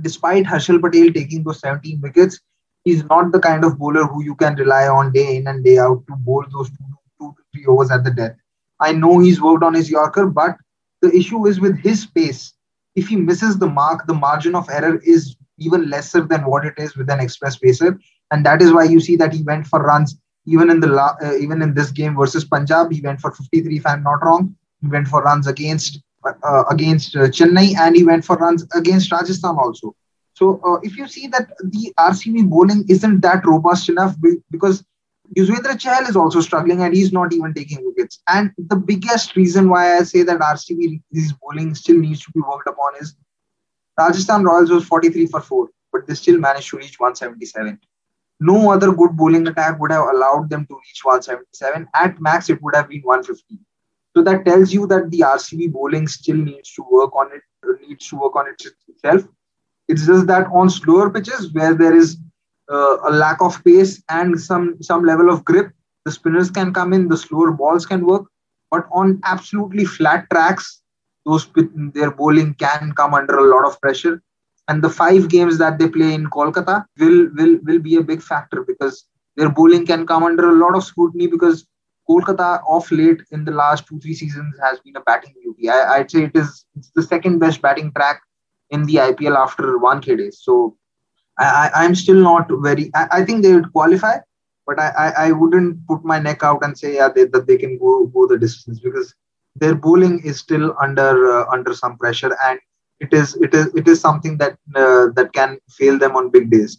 despite 0.00 0.44
Harshal 0.46 0.80
Patel 0.80 1.12
taking 1.12 1.44
those 1.44 1.60
17 1.60 2.00
wickets, 2.00 2.40
he's 2.84 3.04
not 3.04 3.30
the 3.32 3.40
kind 3.40 3.64
of 3.64 3.78
bowler 3.78 4.04
who 4.04 4.24
you 4.24 4.34
can 4.34 4.54
rely 4.56 4.88
on 4.88 5.12
day 5.12 5.36
in 5.36 5.46
and 5.46 5.64
day 5.64 5.78
out 5.78 6.02
to 6.08 6.16
bowl 6.16 6.44
those 6.50 6.70
two, 6.70 6.84
two 7.20 7.34
to 7.36 7.42
three 7.52 7.66
overs 7.66 7.90
at 7.90 8.04
the 8.04 8.10
death. 8.10 8.36
I 8.80 8.92
know 8.92 9.18
he's 9.18 9.40
worked 9.40 9.64
on 9.64 9.74
his 9.74 9.90
Yorker, 9.90 10.26
but 10.26 10.56
the 11.02 11.14
issue 11.14 11.46
is 11.46 11.60
with 11.60 11.78
his 11.78 12.06
pace 12.06 12.52
if 12.96 13.08
he 13.08 13.16
misses 13.16 13.58
the 13.58 13.66
mark, 13.68 14.06
the 14.06 14.14
margin 14.14 14.54
of 14.54 14.68
error 14.70 14.98
is 15.04 15.36
even 15.58 15.88
lesser 15.88 16.22
than 16.22 16.46
what 16.46 16.64
it 16.64 16.74
is 16.78 16.96
with 16.96 17.08
an 17.10 17.20
express 17.20 17.56
pacer, 17.56 17.98
and 18.30 18.44
that 18.44 18.60
is 18.62 18.72
why 18.72 18.84
you 18.84 18.98
see 19.00 19.16
that 19.16 19.32
he 19.32 19.42
went 19.42 19.66
for 19.66 19.80
runs 19.82 20.18
even 20.46 20.70
in 20.70 20.80
the 20.80 20.86
la- 20.86 21.16
uh, 21.22 21.34
even 21.36 21.62
in 21.62 21.74
this 21.74 21.90
game 21.90 22.16
versus 22.16 22.44
Punjab. 22.44 22.90
He 22.90 23.00
went 23.00 23.20
for 23.20 23.30
53, 23.30 23.76
if 23.76 23.86
I'm 23.86 24.02
not 24.02 24.24
wrong. 24.24 24.54
He 24.80 24.88
went 24.88 25.08
for 25.08 25.22
runs 25.22 25.46
against 25.46 26.00
uh, 26.24 26.64
against 26.70 27.14
uh, 27.16 27.28
Chennai, 27.38 27.76
and 27.78 27.94
he 27.94 28.04
went 28.04 28.24
for 28.24 28.36
runs 28.36 28.66
against 28.74 29.12
Rajasthan 29.12 29.56
also. 29.56 29.94
So 30.34 30.60
uh, 30.64 30.80
if 30.82 30.96
you 30.96 31.06
see 31.06 31.26
that 31.28 31.48
the 31.62 31.92
RCB 31.98 32.42
bowling 32.42 32.84
isn't 32.88 33.20
that 33.20 33.46
robust 33.46 33.88
enough 33.88 34.16
because 34.50 34.84
Yuzvendra 35.34 35.76
Chahal 35.76 36.08
is 36.08 36.16
also 36.16 36.40
struggling 36.40 36.82
and 36.82 36.94
he's 36.94 37.12
not 37.12 37.32
even 37.32 37.54
taking 37.54 37.84
wickets. 37.84 38.20
And 38.28 38.52
the 38.56 38.76
biggest 38.76 39.36
reason 39.36 39.68
why 39.68 39.96
I 39.96 40.02
say 40.02 40.22
that 40.22 40.40
RCB 40.40 41.02
is 41.12 41.32
bowling 41.32 41.74
still 41.74 41.98
needs 41.98 42.22
to 42.24 42.32
be 42.32 42.40
worked 42.40 42.68
upon 42.68 42.92
is 43.00 43.16
Rajasthan 43.98 44.44
Royals 44.44 44.70
was 44.70 44.84
43 44.84 45.26
for 45.26 45.40
4, 45.40 45.68
but 45.92 46.06
they 46.06 46.14
still 46.14 46.38
managed 46.38 46.70
to 46.70 46.76
reach 46.76 47.00
177. 47.00 47.80
No 48.40 48.70
other 48.70 48.92
good 48.92 49.16
bowling 49.16 49.46
attack 49.48 49.80
would 49.80 49.90
have 49.90 50.06
allowed 50.06 50.50
them 50.50 50.66
to 50.66 50.74
reach 50.74 51.00
177. 51.02 51.88
At 51.94 52.20
max, 52.20 52.50
it 52.50 52.62
would 52.62 52.74
have 52.74 52.88
been 52.88 53.00
150. 53.02 53.58
So 54.14 54.22
that 54.22 54.44
tells 54.44 54.72
you 54.72 54.86
that 54.86 55.10
the 55.10 55.20
RCB 55.20 55.72
bowling 55.72 56.08
still 56.08 56.36
needs 56.36 56.72
to 56.74 56.84
work 56.90 57.14
on 57.14 57.30
it, 57.32 57.42
needs 57.88 58.08
to 58.08 58.16
work 58.16 58.36
on 58.36 58.48
it 58.48 58.62
itself. 58.88 59.22
It's 59.88 60.06
just 60.06 60.26
that 60.26 60.48
on 60.52 60.68
slower 60.68 61.10
pitches 61.10 61.52
where 61.52 61.74
there 61.74 61.94
is 61.94 62.18
uh, 62.70 62.96
a 63.08 63.10
lack 63.10 63.40
of 63.40 63.62
pace 63.64 64.02
and 64.08 64.40
some 64.40 64.76
some 64.82 65.04
level 65.04 65.30
of 65.30 65.44
grip, 65.44 65.72
the 66.04 66.12
spinners 66.12 66.50
can 66.50 66.72
come 66.72 66.92
in, 66.92 67.08
the 67.08 67.16
slower 67.16 67.52
balls 67.52 67.86
can 67.86 68.06
work. 68.06 68.26
But 68.70 68.86
on 68.92 69.20
absolutely 69.24 69.84
flat 69.84 70.26
tracks, 70.32 70.82
those 71.24 71.48
their 71.94 72.10
bowling 72.10 72.54
can 72.54 72.92
come 72.92 73.14
under 73.14 73.36
a 73.38 73.44
lot 73.44 73.66
of 73.66 73.80
pressure. 73.80 74.22
And 74.68 74.82
the 74.82 74.90
five 74.90 75.28
games 75.28 75.58
that 75.58 75.78
they 75.78 75.88
play 75.88 76.12
in 76.12 76.26
Kolkata 76.26 76.84
will 76.98 77.28
will 77.34 77.58
will 77.62 77.78
be 77.78 77.96
a 77.96 78.02
big 78.02 78.22
factor 78.22 78.64
because 78.64 79.04
their 79.36 79.48
bowling 79.48 79.86
can 79.86 80.06
come 80.06 80.24
under 80.24 80.50
a 80.50 80.54
lot 80.54 80.74
of 80.74 80.82
scrutiny 80.82 81.26
because 81.26 81.66
Kolkata 82.08 82.62
off 82.64 82.90
late 82.90 83.22
in 83.30 83.44
the 83.44 83.52
last 83.52 83.86
two 83.86 84.00
three 84.00 84.14
seasons 84.14 84.56
has 84.62 84.80
been 84.80 84.96
a 84.96 85.00
batting 85.00 85.34
beauty. 85.40 85.68
I, 85.68 85.98
would 85.98 86.10
say 86.10 86.24
it 86.24 86.36
is 86.36 86.64
the 86.94 87.02
second 87.02 87.38
best 87.38 87.62
batting 87.62 87.92
track 87.92 88.22
in 88.70 88.84
the 88.86 88.96
IPL 88.96 89.36
after 89.36 89.78
one 89.78 90.00
Wankhede. 90.00 90.32
So 90.34 90.76
I, 91.38 91.70
I, 91.74 91.84
am 91.84 91.94
still 91.94 92.16
not 92.16 92.48
very. 92.50 92.90
I, 92.94 93.08
I, 93.12 93.24
think 93.24 93.42
they 93.42 93.52
would 93.52 93.72
qualify, 93.72 94.18
but 94.66 94.78
I, 94.78 94.88
I, 94.88 95.08
I 95.26 95.32
wouldn't 95.32 95.86
put 95.86 96.04
my 96.04 96.18
neck 96.18 96.42
out 96.42 96.64
and 96.64 96.76
say 96.78 96.94
yeah 96.94 97.08
they, 97.08 97.24
that 97.24 97.46
they 97.46 97.56
can 97.58 97.78
go 97.78 98.06
go 98.06 98.26
the 98.26 98.38
distance 98.38 98.80
because 98.80 99.14
their 99.54 99.74
bowling 99.74 100.22
is 100.24 100.38
still 100.38 100.74
under 100.80 101.30
uh, 101.30 101.46
under 101.52 101.74
some 101.74 101.98
pressure 101.98 102.36
and 102.46 102.58
it 103.00 103.12
is 103.12 103.36
it 103.36 103.54
is 103.54 103.66
it 103.74 103.86
is 103.86 104.00
something 104.00 104.38
that 104.38 104.56
uh, 104.74 105.08
that 105.14 105.30
can 105.32 105.58
fail 105.70 105.98
them 105.98 106.16
on 106.16 106.30
big 106.30 106.50
days. 106.50 106.78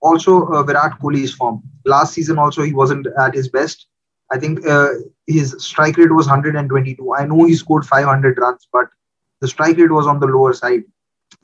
Also, 0.00 0.46
uh, 0.46 0.62
Virat 0.62 1.00
Kohli's 1.00 1.34
form 1.34 1.62
last 1.84 2.14
season 2.14 2.38
also 2.38 2.62
he 2.62 2.72
wasn't 2.72 3.06
at 3.18 3.34
his 3.34 3.48
best. 3.48 3.86
I 4.32 4.38
think 4.38 4.66
uh, 4.66 4.90
his 5.26 5.54
strike 5.58 5.96
rate 5.96 6.12
was 6.12 6.26
122. 6.26 7.14
I 7.14 7.26
know 7.26 7.44
he 7.44 7.54
scored 7.54 7.86
500 7.86 8.38
runs, 8.38 8.68
but 8.72 8.86
the 9.40 9.48
strike 9.48 9.76
rate 9.76 9.90
was 9.90 10.06
on 10.06 10.20
the 10.20 10.26
lower 10.26 10.52
side 10.52 10.82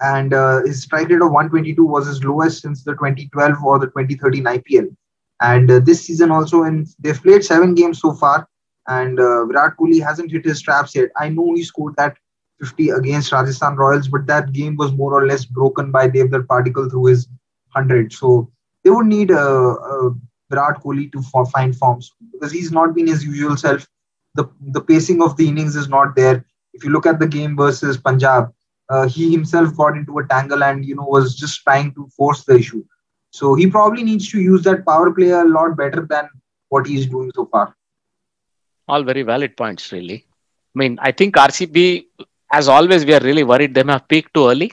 and 0.03 0.35
uh, 0.35 0.63
his 0.65 0.83
strike 0.83 1.09
rate 1.09 1.23
of 1.23 1.31
122 1.31 1.85
was 1.85 2.07
his 2.07 2.25
lowest 2.25 2.63
since 2.63 2.83
the 2.83 2.93
2012 2.93 3.63
or 3.65 3.79
the 3.79 3.87
2013 3.87 4.45
IPL. 4.45 4.95
And 5.41 5.71
uh, 5.71 5.79
this 5.79 6.05
season 6.05 6.31
also, 6.31 6.65
in 6.65 6.87
they've 6.99 7.23
played 7.23 7.45
seven 7.45 7.75
games 7.75 8.01
so 8.01 8.13
far, 8.13 8.49
and 8.89 9.19
uh, 9.21 9.45
Virat 9.47 9.77
Kohli 9.77 10.03
hasn't 10.03 10.33
hit 10.33 10.45
his 10.45 10.59
straps 10.59 10.95
yet. 10.95 11.11
I 11.17 11.29
know 11.29 11.55
he 11.55 11.63
scored 11.63 11.95
that 11.97 12.17
50 12.61 12.91
against 12.91 13.33
Rajasthan 13.33 13.77
Royals, 13.77 14.09
but 14.09 14.27
that 14.27 14.53
game 14.53 14.77
was 14.77 14.93
more 14.93 15.12
or 15.15 15.27
less 15.27 15.45
broken 15.45 15.91
by 15.91 16.09
Devdutt 16.09 16.47
Padikkal 16.47 16.91
through 16.91 17.07
his 17.07 17.29
100. 17.73 18.12
So 18.12 18.51
they 18.85 18.91
would 18.91 19.07
need 19.07 19.31
uh, 19.31 19.73
uh, 19.73 20.11
Virat 20.51 20.83
Kohli 20.83 21.11
to 21.12 21.23
for, 21.23 21.47
find 21.47 21.77
forms 21.77 22.12
because 22.33 22.53
he's 22.53 22.73
not 22.73 22.95
been 22.95 23.07
his 23.07 23.25
usual 23.25 23.57
self. 23.57 23.87
The, 24.35 24.49
the 24.61 24.81
pacing 24.81 25.23
of 25.23 25.37
the 25.37 25.49
innings 25.49 25.77
is 25.77 25.88
not 25.88 26.17
there. 26.17 26.45
If 26.73 26.85
you 26.85 26.91
look 26.91 27.07
at 27.07 27.19
the 27.19 27.27
game 27.27 27.57
versus 27.57 27.99
Punjab, 27.99 28.53
uh, 28.92 29.09
he 29.09 29.31
himself 29.33 29.76
got 29.76 29.96
into 29.96 30.18
a 30.18 30.26
tangle 30.28 30.64
and 30.64 30.85
you 30.85 30.96
know 30.96 31.09
was 31.16 31.37
just 31.37 31.62
trying 31.62 31.94
to 31.94 32.09
force 32.16 32.44
the 32.44 32.57
issue. 32.57 32.85
So 33.31 33.55
he 33.55 33.66
probably 33.66 34.05
needs 34.05 34.31
to 34.31 34.40
use 34.40 34.62
that 34.64 34.87
power 34.87 35.12
play 35.12 35.31
a 35.31 35.44
lot 35.44 35.76
better 35.76 36.07
than 36.09 36.28
what 36.68 36.87
he's 36.87 37.07
doing 37.07 37.31
so 37.35 37.46
far. 37.46 37.74
All 38.88 39.02
very 39.05 39.22
valid 39.22 39.57
points, 39.57 39.92
really. 39.92 40.26
I 40.74 40.78
mean, 40.78 40.98
I 41.00 41.12
think 41.12 41.37
RCB, 41.37 42.07
as 42.52 42.68
always, 42.68 43.05
we 43.07 43.14
are 43.14 43.20
really 43.20 43.44
worried 43.44 43.74
they 43.74 43.83
may 43.85 43.92
have 43.94 44.09
peaked 44.09 44.35
too 44.35 44.48
early. 44.48 44.72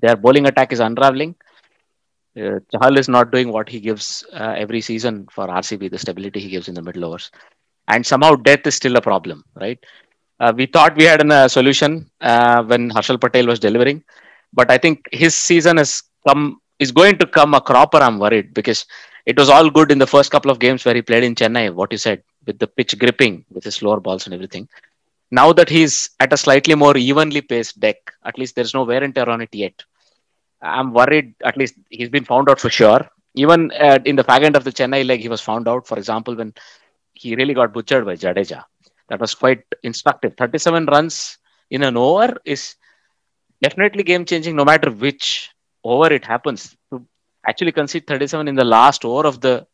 Their 0.00 0.16
bowling 0.16 0.46
attack 0.46 0.72
is 0.72 0.80
unraveling. 0.80 1.34
Uh, 2.36 2.60
Chahal 2.72 2.98
is 2.98 3.08
not 3.08 3.32
doing 3.32 3.50
what 3.52 3.68
he 3.68 3.80
gives 3.80 4.24
uh, 4.32 4.54
every 4.56 4.80
season 4.80 5.26
for 5.30 5.48
RCB, 5.48 5.88
the 5.88 5.98
stability 5.98 6.40
he 6.40 6.48
gives 6.50 6.68
in 6.68 6.74
the 6.74 6.82
middle 6.82 7.04
overs. 7.04 7.30
And 7.88 8.06
somehow 8.06 8.36
death 8.36 8.66
is 8.66 8.74
still 8.76 8.96
a 8.96 9.00
problem, 9.02 9.44
right? 9.54 9.78
Uh, 10.40 10.52
we 10.56 10.66
thought 10.66 10.96
we 10.96 11.04
had 11.04 11.20
a 11.20 11.34
uh, 11.34 11.48
solution 11.48 12.08
uh, 12.20 12.62
when 12.62 12.90
Harshal 12.90 13.20
Patel 13.20 13.46
was 13.46 13.58
delivering, 13.58 14.04
but 14.52 14.70
I 14.70 14.78
think 14.78 15.08
his 15.12 15.34
season 15.34 15.76
has 15.78 16.02
come 16.26 16.60
is 16.78 16.92
going 16.92 17.18
to 17.18 17.26
come 17.26 17.54
a 17.54 17.60
cropper. 17.60 17.98
I'm 17.98 18.18
worried 18.18 18.54
because 18.54 18.86
it 19.26 19.36
was 19.36 19.48
all 19.48 19.68
good 19.68 19.90
in 19.90 19.98
the 19.98 20.06
first 20.06 20.30
couple 20.30 20.50
of 20.50 20.60
games 20.60 20.84
where 20.84 20.94
he 20.94 21.02
played 21.02 21.24
in 21.24 21.34
Chennai. 21.34 21.74
What 21.74 21.90
you 21.90 21.98
said 21.98 22.22
with 22.46 22.58
the 22.58 22.68
pitch 22.68 22.96
gripping, 22.98 23.44
with 23.50 23.64
his 23.64 23.74
slower 23.76 24.00
balls 24.00 24.26
and 24.26 24.34
everything. 24.34 24.68
Now 25.30 25.52
that 25.52 25.68
he's 25.68 26.10
at 26.20 26.32
a 26.32 26.36
slightly 26.36 26.74
more 26.74 26.96
evenly 26.96 27.42
paced 27.42 27.78
deck, 27.80 27.96
at 28.24 28.38
least 28.38 28.54
there's 28.54 28.74
no 28.74 28.84
wear 28.84 29.02
and 29.02 29.14
tear 29.14 29.28
on 29.28 29.42
it 29.42 29.54
yet. 29.54 29.82
I'm 30.62 30.92
worried. 30.92 31.34
At 31.44 31.56
least 31.56 31.74
he's 31.90 32.08
been 32.08 32.24
found 32.24 32.48
out 32.48 32.60
for 32.60 32.70
sure. 32.70 33.06
Even 33.34 33.70
uh, 33.72 33.98
in 34.04 34.16
the 34.16 34.24
fag 34.24 34.44
end 34.44 34.56
of 34.56 34.64
the 34.64 34.72
Chennai 34.72 35.04
leg, 35.04 35.20
he 35.20 35.28
was 35.28 35.40
found 35.40 35.68
out. 35.68 35.86
For 35.86 35.98
example, 35.98 36.34
when 36.34 36.54
he 37.12 37.36
really 37.36 37.54
got 37.54 37.72
butchered 37.72 38.06
by 38.06 38.14
Jadeja 38.14 38.64
that 39.08 39.20
was 39.20 39.34
quite 39.34 39.62
instructive. 39.82 40.34
37 40.36 40.86
runs 40.86 41.38
in 41.70 41.82
an 41.82 41.96
over 41.96 42.36
is 42.44 42.76
definitely 43.62 44.02
game 44.02 44.24
changing 44.24 44.56
no 44.56 44.64
matter 44.64 44.90
which 44.90 45.50
over 45.84 46.12
it 46.12 46.24
happens. 46.24 46.76
To 46.92 47.04
actually 47.46 47.72
concede 47.72 48.06
37 48.06 48.48
in 48.48 48.54
the 48.54 48.64
last 48.64 49.04
over 49.04 49.26
of 49.26 49.40
the 49.40 49.66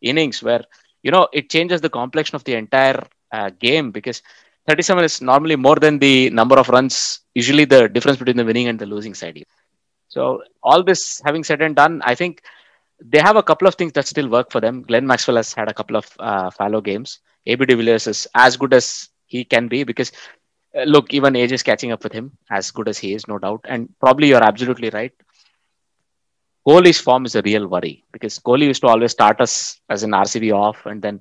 innings, 0.00 0.42
where 0.42 0.64
you 1.02 1.10
know 1.10 1.28
it 1.32 1.50
changes 1.50 1.80
the 1.80 1.90
complexion 1.90 2.36
of 2.36 2.44
the 2.44 2.54
entire 2.54 3.02
uh, 3.32 3.50
game 3.58 3.90
because 3.90 4.22
37 4.68 5.04
is 5.04 5.20
normally 5.20 5.56
more 5.56 5.76
than 5.76 5.98
the 5.98 6.30
number 6.30 6.56
of 6.56 6.68
runs, 6.68 7.20
usually 7.34 7.64
the 7.64 7.88
difference 7.88 8.18
between 8.18 8.36
the 8.36 8.44
winning 8.44 8.68
and 8.68 8.78
the 8.78 8.86
losing 8.86 9.14
side. 9.14 9.42
So, 10.08 10.42
all 10.62 10.82
this 10.84 11.20
having 11.24 11.42
said 11.42 11.62
and 11.62 11.74
done, 11.74 12.02
I 12.04 12.14
think 12.14 12.42
they 13.00 13.18
have 13.18 13.36
a 13.36 13.42
couple 13.42 13.66
of 13.66 13.74
things 13.74 13.92
that 13.94 14.06
still 14.06 14.28
work 14.28 14.52
for 14.52 14.60
them. 14.60 14.82
Glenn 14.82 15.06
Maxwell 15.06 15.36
has 15.36 15.52
had 15.52 15.68
a 15.68 15.74
couple 15.74 15.96
of 15.96 16.06
uh, 16.18 16.50
fallow 16.50 16.80
games. 16.80 17.18
AB 17.46 17.66
de 17.66 17.76
Villiers 17.76 18.06
is 18.06 18.28
as 18.34 18.56
good 18.56 18.72
as 18.72 19.08
he 19.26 19.44
can 19.44 19.68
be 19.68 19.84
because 19.84 20.12
uh, 20.74 20.84
look, 20.84 21.12
even 21.12 21.36
age 21.36 21.52
is 21.52 21.62
catching 21.62 21.92
up 21.92 22.02
with 22.02 22.12
him, 22.12 22.32
as 22.50 22.70
good 22.70 22.88
as 22.88 22.98
he 22.98 23.14
is, 23.14 23.28
no 23.28 23.38
doubt. 23.38 23.60
And 23.64 23.88
probably 24.00 24.28
you're 24.28 24.42
absolutely 24.42 24.90
right. 24.90 25.12
Kohli's 26.66 27.00
form 27.00 27.24
is 27.24 27.34
a 27.34 27.42
real 27.42 27.66
worry 27.66 28.04
because 28.12 28.38
Kohli 28.38 28.62
used 28.62 28.82
to 28.82 28.88
always 28.88 29.10
start 29.10 29.40
us 29.40 29.80
as 29.88 30.02
an 30.02 30.12
RCB 30.12 30.54
off, 30.54 30.86
and 30.86 31.02
then 31.02 31.20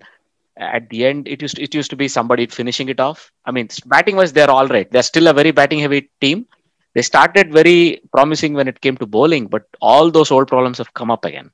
at 0.58 0.88
the 0.90 1.06
end 1.06 1.28
it 1.28 1.42
used 1.42 1.56
to, 1.56 1.64
it 1.64 1.74
used 1.74 1.90
to 1.90 1.96
be 1.96 2.08
somebody 2.08 2.46
finishing 2.46 2.90
it 2.90 3.00
off. 3.00 3.32
I 3.46 3.52
mean, 3.52 3.68
batting 3.86 4.16
was 4.16 4.32
they're 4.32 4.52
all 4.52 4.68
right. 4.68 4.90
They're 4.92 5.04
still 5.04 5.28
a 5.28 5.34
very 5.34 5.52
batting 5.52 5.80
heavy 5.80 6.12
team. 6.22 6.46
They 6.94 7.02
started 7.02 7.52
very 7.52 8.02
promising 8.12 8.54
when 8.54 8.68
it 8.68 8.82
came 8.82 8.98
to 8.98 9.06
bowling, 9.06 9.48
but 9.48 9.64
all 9.82 10.12
those 10.12 10.30
old 10.30 10.48
problems 10.48 10.78
have 10.78 10.94
come 10.94 11.10
up 11.10 11.26
again. 11.26 11.50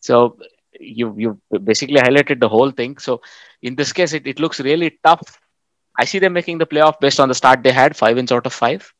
So 0.00 0.38
you 0.80 1.14
you 1.18 1.40
basically 1.64 2.00
highlighted 2.00 2.40
the 2.40 2.48
whole 2.48 2.70
thing. 2.70 2.98
So 2.98 3.20
in 3.62 3.76
this 3.76 3.92
case, 3.92 4.12
it, 4.12 4.26
it 4.26 4.40
looks 4.40 4.60
really 4.60 4.98
tough. 5.04 5.40
I 5.98 6.04
see 6.04 6.18
them 6.18 6.32
making 6.32 6.58
the 6.58 6.66
playoff 6.66 7.00
based 7.00 7.20
on 7.20 7.28
the 7.28 7.34
start 7.34 7.62
they 7.62 7.72
had, 7.72 7.96
five 7.96 8.16
wins 8.16 8.32
out 8.32 8.46
of 8.46 8.52
five. 8.52 8.92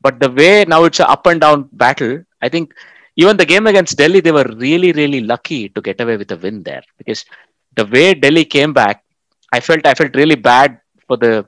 But 0.00 0.20
the 0.20 0.30
way 0.30 0.64
now 0.66 0.84
it's 0.84 1.00
an 1.00 1.06
up 1.08 1.26
and 1.26 1.40
down 1.40 1.68
battle, 1.72 2.24
I 2.40 2.48
think 2.48 2.74
even 3.16 3.36
the 3.36 3.46
game 3.46 3.66
against 3.66 3.96
Delhi, 3.98 4.20
they 4.20 4.32
were 4.32 4.46
really, 4.56 4.92
really 4.92 5.20
lucky 5.20 5.68
to 5.68 5.80
get 5.80 6.00
away 6.00 6.16
with 6.16 6.32
a 6.32 6.36
win 6.36 6.62
there 6.62 6.82
because 6.98 7.24
the 7.76 7.86
way 7.86 8.14
Delhi 8.14 8.44
came 8.44 8.72
back, 8.72 9.04
I 9.52 9.60
felt 9.60 9.86
I 9.86 9.94
felt 9.94 10.14
really 10.16 10.34
bad 10.36 10.80
for 11.06 11.16
the 11.16 11.46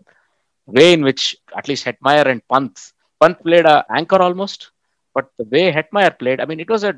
way 0.66 0.92
in 0.92 1.02
which 1.02 1.36
at 1.56 1.68
least 1.68 1.84
Hetmyer 1.84 2.26
and 2.26 2.42
Pant 2.48 2.78
Pant 3.20 3.42
played 3.42 3.64
a 3.66 3.84
anchor 3.90 4.20
almost, 4.20 4.70
but 5.14 5.30
the 5.38 5.44
way 5.44 5.72
Hetmyer 5.72 6.18
played, 6.18 6.40
I 6.40 6.44
mean, 6.46 6.60
it 6.60 6.68
was 6.70 6.84
a 6.84 6.94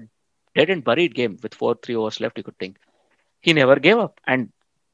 dead 0.56 0.70
and 0.70 0.84
buried 0.90 1.14
game 1.14 1.38
with 1.42 1.54
four 1.54 1.74
three 1.82 1.96
overs 1.96 2.20
left. 2.20 2.38
You 2.38 2.44
could 2.48 2.58
think 2.58 2.78
he 3.40 3.52
never 3.52 3.76
gave 3.86 3.98
up, 3.98 4.20
and 4.26 4.50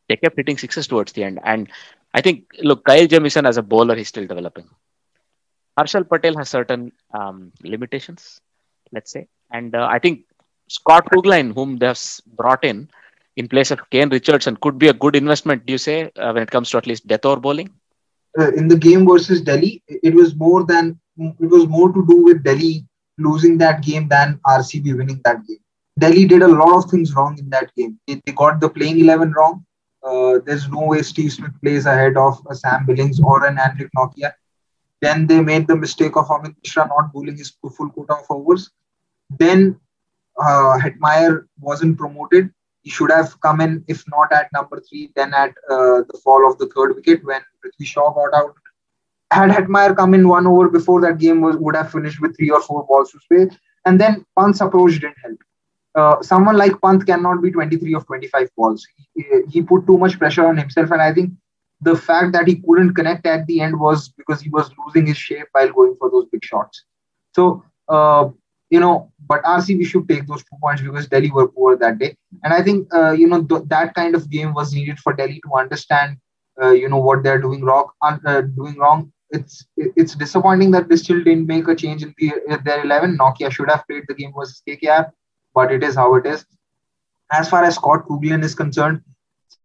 they 0.09 0.16
kept 0.16 0.37
hitting 0.37 0.59
sixes 0.59 0.87
towards 0.87 1.12
the 1.12 1.25
end. 1.25 1.40
And 1.44 1.68
I 2.14 2.20
think, 2.20 2.44
look, 2.70 2.85
Kyle 2.85 3.07
Jamieson 3.07 3.46
as 3.46 3.57
a 3.57 3.62
bowler, 3.62 3.96
he's 3.96 4.09
still 4.09 4.27
developing. 4.27 4.68
Harshal 5.79 6.09
Patel 6.09 6.37
has 6.37 6.51
certain 6.51 6.92
um, 7.14 7.53
limitations, 7.62 8.40
let's 8.92 9.11
say. 9.11 9.27
And 9.51 9.75
uh, 9.75 9.88
I 9.90 9.98
think 9.98 10.25
Scott 10.68 11.07
Kuggeleijn, 11.11 11.55
whom 11.55 11.79
they've 11.79 12.05
brought 12.37 12.64
in 12.64 12.88
in 13.37 13.48
place 13.48 13.70
of 13.70 13.88
Kane 13.90 14.11
Richardson, 14.11 14.57
could 14.57 14.79
be 14.79 14.88
a 14.88 14.92
good 14.92 15.16
investment, 15.16 15.64
do 15.66 15.72
you 15.72 15.79
say, 15.79 16.11
uh, 16.16 16.33
when 16.33 16.42
it 16.42 16.51
comes 16.51 16.70
to 16.70 16.79
at 16.79 16.87
least 16.87 17.07
death 17.07 17.25
or 17.25 17.38
bowling? 17.38 17.70
Uh, 18.38 18.53
in 18.53 18.68
the 18.68 18.77
game 18.77 19.07
versus 19.07 19.40
Delhi, 19.42 19.83
it 19.88 20.14
was 20.14 20.35
more 20.35 20.64
than 20.64 20.98
it 21.18 21.51
was 21.57 21.66
more 21.68 21.92
to 21.92 22.07
do 22.09 22.25
with 22.25 22.42
Delhi 22.42 22.87
losing 23.23 23.59
that 23.59 23.83
game 23.83 24.09
than 24.09 24.41
RCB 24.47 24.97
winning 24.97 25.21
that 25.25 25.47
game. 25.47 25.59
Delhi 25.99 26.27
did 26.27 26.43
a 26.43 26.49
lot 26.49 26.77
of 26.77 26.91
things 26.91 27.15
wrong 27.15 27.39
in 27.39 27.51
that 27.51 27.75
game. 27.75 27.99
They, 28.07 28.21
they 28.25 28.33
got 28.33 28.61
the 28.61 28.69
playing 28.69 29.01
11 29.01 29.33
wrong. 29.33 29.65
Uh, 30.03 30.41
there's 30.45 30.69
no 30.69 30.87
way 30.87 31.03
Steve 31.03 31.33
Smith 31.33 31.53
plays 31.63 31.87
ahead 31.87 32.17
of 32.17 32.41
a 32.51 32.55
Sam 32.55 32.87
Billings 32.87 33.21
or 33.21 33.47
an 33.47 33.57
Anrich 33.57 33.91
Nortje. 33.97 34.33
Then 35.01 35.27
they 35.27 35.41
made 35.41 35.67
the 35.67 35.77
mistake 35.77 36.17
of 36.17 36.27
Amit 36.29 36.55
Mishra 36.63 36.87
not 36.87 37.13
bowling 37.13 37.37
his 37.37 37.51
full 37.61 37.91
quota 37.91 38.15
of 38.15 38.27
overs. 38.31 38.71
Then 39.39 39.79
uh, 40.41 40.79
Hetmyer 40.79 41.47
wasn't 41.61 41.99
promoted. 41.99 42.51
He 42.83 42.91
should 42.91 43.11
have 43.11 43.41
come 43.41 43.61
in, 43.61 43.85
if 43.87 44.05
not 44.09 44.33
at 44.33 44.53
number 44.53 44.81
three, 44.81 45.13
then 45.15 45.35
at 45.35 45.51
uh, 45.71 46.03
the 46.09 46.21
fall 46.23 46.51
of 46.51 46.59
the 46.59 46.67
third 46.75 46.97
wicket 46.97 47.25
when 47.25 47.41
Prithvi 47.65 47.87
Shaw 47.87 48.13
got 48.13 48.35
out. 48.35 48.57
Had 49.33 49.51
Hetmyer 49.51 49.97
come 49.97 50.14
in 50.14 50.29
one 50.29 50.47
over 50.47 50.68
before 50.68 51.01
that 51.03 51.18
game 51.18 51.40
was 51.40 51.57
would 51.57 51.77
have 51.77 51.90
finished 51.90 52.21
with 52.21 52.37
three 52.37 52.51
or 52.51 52.61
four 52.61 52.87
balls 52.87 53.12
to 53.12 53.21
spare. 53.21 53.49
And 53.87 54.01
then 54.01 54.25
Pant's 54.38 54.61
approach 54.61 55.01
didn't 55.01 55.16
help. 55.25 55.38
Uh, 55.95 56.23
someone 56.23 56.57
like 56.57 56.81
Pant 56.81 57.05
cannot 57.07 57.42
be 57.42 57.51
23 57.51 57.95
of 57.95 58.07
25 58.07 58.49
balls. 58.57 58.87
He, 59.14 59.25
he, 59.49 59.62
put 59.62 59.87
too 59.87 59.99
much 59.99 60.18
pressure 60.18 60.47
on 60.47 60.57
himself, 60.57 60.90
and 60.90 61.03
I 61.03 61.12
think 61.12 61.33
the 61.83 61.95
fact 61.95 62.33
that 62.33 62.47
he 62.47 62.62
couldn't 62.66 62.95
connect 62.95 63.27
at 63.27 63.47
the 63.47 63.61
end 63.61 63.79
was 63.79 64.09
because 64.09 64.40
he 64.40 64.49
was 64.49 64.71
losing 64.79 65.07
his 65.07 65.18
shape 65.18 65.49
while 65.53 65.71
going 65.71 65.97
for 65.99 66.11
those 66.11 66.27
big 66.33 66.45
shots. 66.45 66.85
So, 67.35 67.62
uh, 67.88 68.29
you 68.71 68.81
know, 68.81 69.12
but 69.29 69.42
RCB 69.42 69.85
should 69.85 70.09
take 70.09 70.27
those 70.27 70.42
two 70.45 70.57
points 70.62 70.81
because 70.81 71.09
Delhi 71.09 71.31
were 71.31 71.49
poor 71.49 71.77
that 71.77 71.99
day, 71.99 72.16
and 72.42 72.55
I 72.55 72.62
think 72.62 72.88
uh, 72.95 73.12
you 73.12 73.27
know 73.27 73.42
th- 73.45 73.64
that 73.66 73.95
kind 73.95 74.14
of 74.14 74.31
game 74.31 74.55
was 74.55 74.73
needed 74.73 74.99
for 74.99 75.12
Delhi 75.12 75.42
to 75.47 75.59
understand, 75.59 76.16
uh, 76.62 76.71
you 76.71 76.88
know, 76.88 76.99
what 76.99 77.23
they're 77.23 77.40
doing 77.40 77.62
wrong. 77.62 77.90
Uh, 78.01 78.40
doing 78.40 78.79
wrong. 78.79 79.12
It's 79.33 79.66
it's 79.77 80.14
disappointing 80.14 80.71
that 80.73 80.88
they 80.88 80.97
still 80.97 81.25
didn't 81.25 81.47
make 81.47 81.66
a 81.66 81.75
change 81.75 82.03
in 82.03 82.14
the, 82.18 82.61
their 82.64 82.85
11. 82.85 83.16
Nortje 83.16 83.51
should 83.51 83.71
have 83.71 83.87
played 83.88 84.05
the 84.07 84.14
game 84.14 84.33
versus 84.37 84.62
KKR 84.68 85.11
but 85.55 85.73
it 85.73 85.83
is 85.83 85.95
how 85.95 86.14
it 86.14 86.27
is. 86.27 86.45
As 87.31 87.49
far 87.49 87.64
as 87.64 87.77
Scott 87.77 88.07
Kuggeleijn 88.07 88.45
is 88.45 88.55
concerned, 88.55 89.03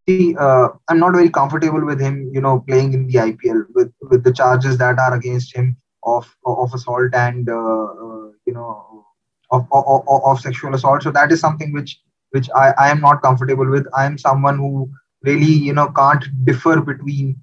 see, 0.08 0.36
uh, 0.38 0.70
I'm 0.88 1.00
not 1.00 1.14
very 1.14 1.30
comfortable 1.30 1.86
with 1.86 2.00
him, 2.00 2.30
you 2.34 2.42
know, 2.42 2.60
playing 2.68 2.94
in 2.94 3.08
the 3.08 3.16
IPL 3.16 3.66
with, 3.74 3.92
with 4.10 4.24
the 4.24 4.34
charges 4.34 4.78
that 4.78 5.00
are 5.00 5.14
against 5.14 5.56
him 5.56 5.78
of 6.04 6.34
of 6.46 6.74
assault 6.74 7.14
and 7.14 7.50
uh, 7.50 7.54
uh, 7.54 8.30
you 8.46 8.54
know 8.54 9.06
of, 9.52 9.68
of, 9.72 10.04
of 10.08 10.40
sexual 10.40 10.74
assault. 10.74 11.04
So 11.04 11.12
that 11.12 11.32
is 11.32 11.42
something 11.42 11.74
which 11.74 12.00
which 12.32 12.50
I, 12.56 12.74
I 12.78 12.90
am 12.90 13.02
not 13.02 13.22
comfortable 13.22 13.70
with. 13.70 13.86
I 13.96 14.06
am 14.06 14.18
someone 14.18 14.58
who 14.58 14.90
really 15.24 15.52
you 15.52 15.74
know 15.74 15.90
can't 15.90 16.24
differ 16.46 16.80
between 16.80 17.42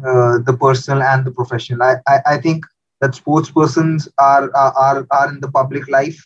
uh, 0.00 0.38
the 0.38 0.56
personal 0.58 1.02
and 1.02 1.24
the 1.24 1.30
professional. 1.30 1.82
I, 1.82 1.96
I, 2.06 2.20
I 2.26 2.38
think 2.38 2.64
that 3.00 3.14
sports 3.14 3.50
persons 3.50 4.08
are, 4.18 4.54
are 4.56 5.06
are 5.10 5.28
in 5.28 5.40
the 5.40 5.50
public 5.50 5.88
life 5.88 6.24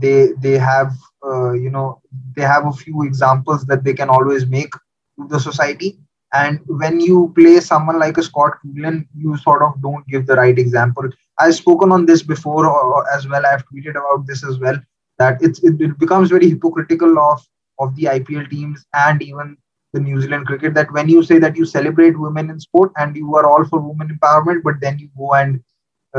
they 0.00 0.32
they 0.40 0.58
have 0.58 0.92
uh, 1.24 1.52
you 1.52 1.70
know 1.70 2.00
they 2.36 2.42
have 2.42 2.66
a 2.66 2.72
few 2.72 3.02
examples 3.02 3.64
that 3.66 3.84
they 3.84 3.94
can 3.94 4.08
always 4.08 4.46
make 4.46 4.72
to 5.18 5.26
the 5.28 5.38
society 5.38 5.98
and 6.32 6.60
when 6.66 7.00
you 7.00 7.32
play 7.36 7.60
someone 7.60 7.98
like 7.98 8.18
a 8.18 8.22
Scott 8.22 8.58
Kuggeleijn, 8.62 9.06
you 9.16 9.36
sort 9.38 9.62
of 9.62 9.80
don't 9.80 10.06
give 10.08 10.26
the 10.26 10.34
right 10.34 10.58
example. 10.58 11.08
I've 11.38 11.54
spoken 11.54 11.92
on 11.92 12.04
this 12.04 12.22
before 12.22 12.66
uh, 12.66 13.16
as 13.16 13.28
well. 13.28 13.46
I've 13.46 13.64
tweeted 13.68 13.90
about 13.90 14.26
this 14.26 14.44
as 14.44 14.58
well. 14.58 14.76
That 15.18 15.38
it's 15.40 15.62
it, 15.62 15.80
it 15.80 15.98
becomes 15.98 16.30
very 16.30 16.50
hypocritical 16.50 17.18
of 17.18 17.40
of 17.78 17.94
the 17.96 18.04
IPL 18.04 18.50
teams 18.50 18.84
and 18.94 19.22
even 19.22 19.56
the 19.96 20.04
New 20.08 20.20
Zealand 20.20 20.46
cricket 20.46 20.74
that 20.74 20.92
when 20.98 21.08
you 21.14 21.22
say 21.30 21.38
that 21.46 21.56
you 21.56 21.66
celebrate 21.72 22.20
women 22.26 22.50
in 22.50 22.60
sport 22.60 22.92
and 22.96 23.16
you 23.22 23.34
are 23.36 23.46
all 23.46 23.64
for 23.72 23.80
women 23.80 24.16
empowerment, 24.16 24.62
but 24.68 24.80
then 24.84 24.98
you 24.98 25.10
go 25.16 25.34
and 25.34 25.60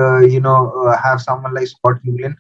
uh, 0.02 0.20
you 0.34 0.42
know 0.48 0.60
uh, 0.82 0.98
have 1.06 1.22
someone 1.30 1.54
like 1.60 1.68
Scott 1.74 2.04
Kuggeleijn 2.04 2.38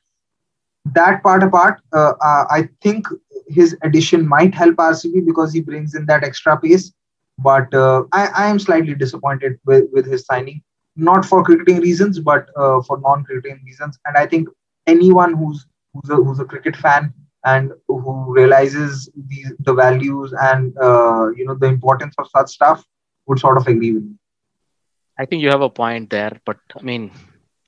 that 0.94 1.24
part 1.24 1.44
apart, 1.44 1.82
uh, 1.94 2.14
uh, 2.22 2.46
I 2.50 2.70
think 2.82 3.08
his 3.48 3.76
addition 3.84 4.28
might 4.28 4.54
help 4.54 4.76
RCB 4.76 5.26
because 5.26 5.54
he 5.54 5.62
brings 5.62 5.96
in 5.96 6.06
that 6.06 6.24
extra 6.24 6.60
pace. 6.60 6.92
But 7.40 7.74
uh, 7.74 8.04
I, 8.12 8.28
I, 8.28 8.48
am 8.48 8.58
slightly 8.58 8.96
disappointed 8.96 9.60
with, 9.66 9.86
with 9.92 10.08
his 10.08 10.26
signing, 10.26 10.64
not 10.96 11.24
for 11.24 11.44
cricketing 11.44 11.82
reasons, 11.82 12.20
but 12.20 12.48
uh, 12.56 12.82
for 12.82 13.00
non-cricketing 13.00 13.62
reasons. 13.64 14.00
And 14.06 14.18
I 14.18 14.26
think 14.26 14.50
anyone 14.88 15.34
who's 15.34 15.66
who's 15.94 16.10
a, 16.10 16.16
who's 16.16 16.40
a 16.40 16.46
cricket 16.46 16.76
fan 16.76 17.14
and 17.46 17.72
who 17.88 18.34
realizes 18.34 19.10
the 19.16 19.56
the 19.60 19.74
values 19.74 20.34
and 20.40 20.76
uh, 20.78 21.28
you 21.36 21.46
know 21.46 21.56
the 21.56 21.68
importance 21.68 22.16
of 22.18 22.28
such 22.36 22.50
stuff 22.50 22.86
would 23.28 23.40
sort 23.40 23.58
of 23.58 23.68
agree 23.68 23.94
with 23.94 24.04
me. 24.04 24.16
I 25.20 25.26
think 25.26 25.42
you 25.42 25.50
have 25.50 25.62
a 25.62 25.70
point 25.70 26.10
there, 26.10 26.40
but 26.46 26.58
I 26.78 26.82
mean, 26.82 27.12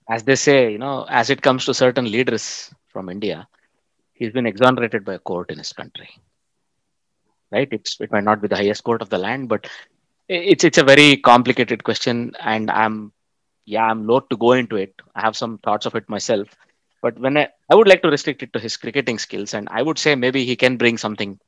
as 0.10 0.24
they 0.24 0.36
say, 0.36 0.72
you 0.72 0.78
know, 0.78 1.06
as 1.10 1.30
it 1.30 1.42
comes 1.42 1.66
to 1.66 1.74
certain 1.74 2.12
leaders, 2.12 2.72
from 2.90 3.10
India, 3.10 3.48
he's 4.14 4.32
been 4.32 4.46
exonerated 4.46 5.06
by 5.06 5.14
a 5.16 5.20
court 5.20 5.52
in 5.52 5.58
his 5.58 5.74
country. 5.74 6.10
Right? 7.52 7.68
It's 7.72 8.00
it 8.00 8.12
might 8.12 8.24
not 8.24 8.42
be 8.42 8.48
the 8.48 8.56
highest 8.56 8.84
court 8.84 9.02
of 9.02 9.10
the 9.10 9.18
land, 9.18 9.50
but 9.50 9.68
it's 10.28 10.64
it's 10.64 10.78
a 10.78 10.84
very 10.84 11.18
complicated 11.18 11.84
question, 11.84 12.34
and 12.40 12.70
I'm 12.70 13.12
yeah 13.66 13.86
I'm 13.86 14.06
loath 14.08 14.30
to 14.30 14.38
go 14.38 14.52
into 14.54 14.76
it. 14.76 14.94
I 15.16 15.22
have 15.22 15.38
some 15.38 15.58
thoughts 15.60 15.86
of 15.86 15.96
it 15.96 16.10
myself, 16.10 16.48
but 17.02 17.18
when 17.20 17.38
I, 17.38 17.50
I 17.70 17.76
would 17.76 17.88
like 17.88 18.02
to 18.04 18.10
restrict 18.10 18.44
it 18.44 18.54
to 18.54 18.60
his 18.60 18.78
cricketing 18.78 19.20
skills, 19.20 19.54
and 19.54 19.68
I 19.72 19.82
would 19.82 19.98
say 19.98 20.16
maybe 20.16 20.46
he 20.46 20.56
can 20.56 20.78
bring 20.78 20.98
something 20.98 21.40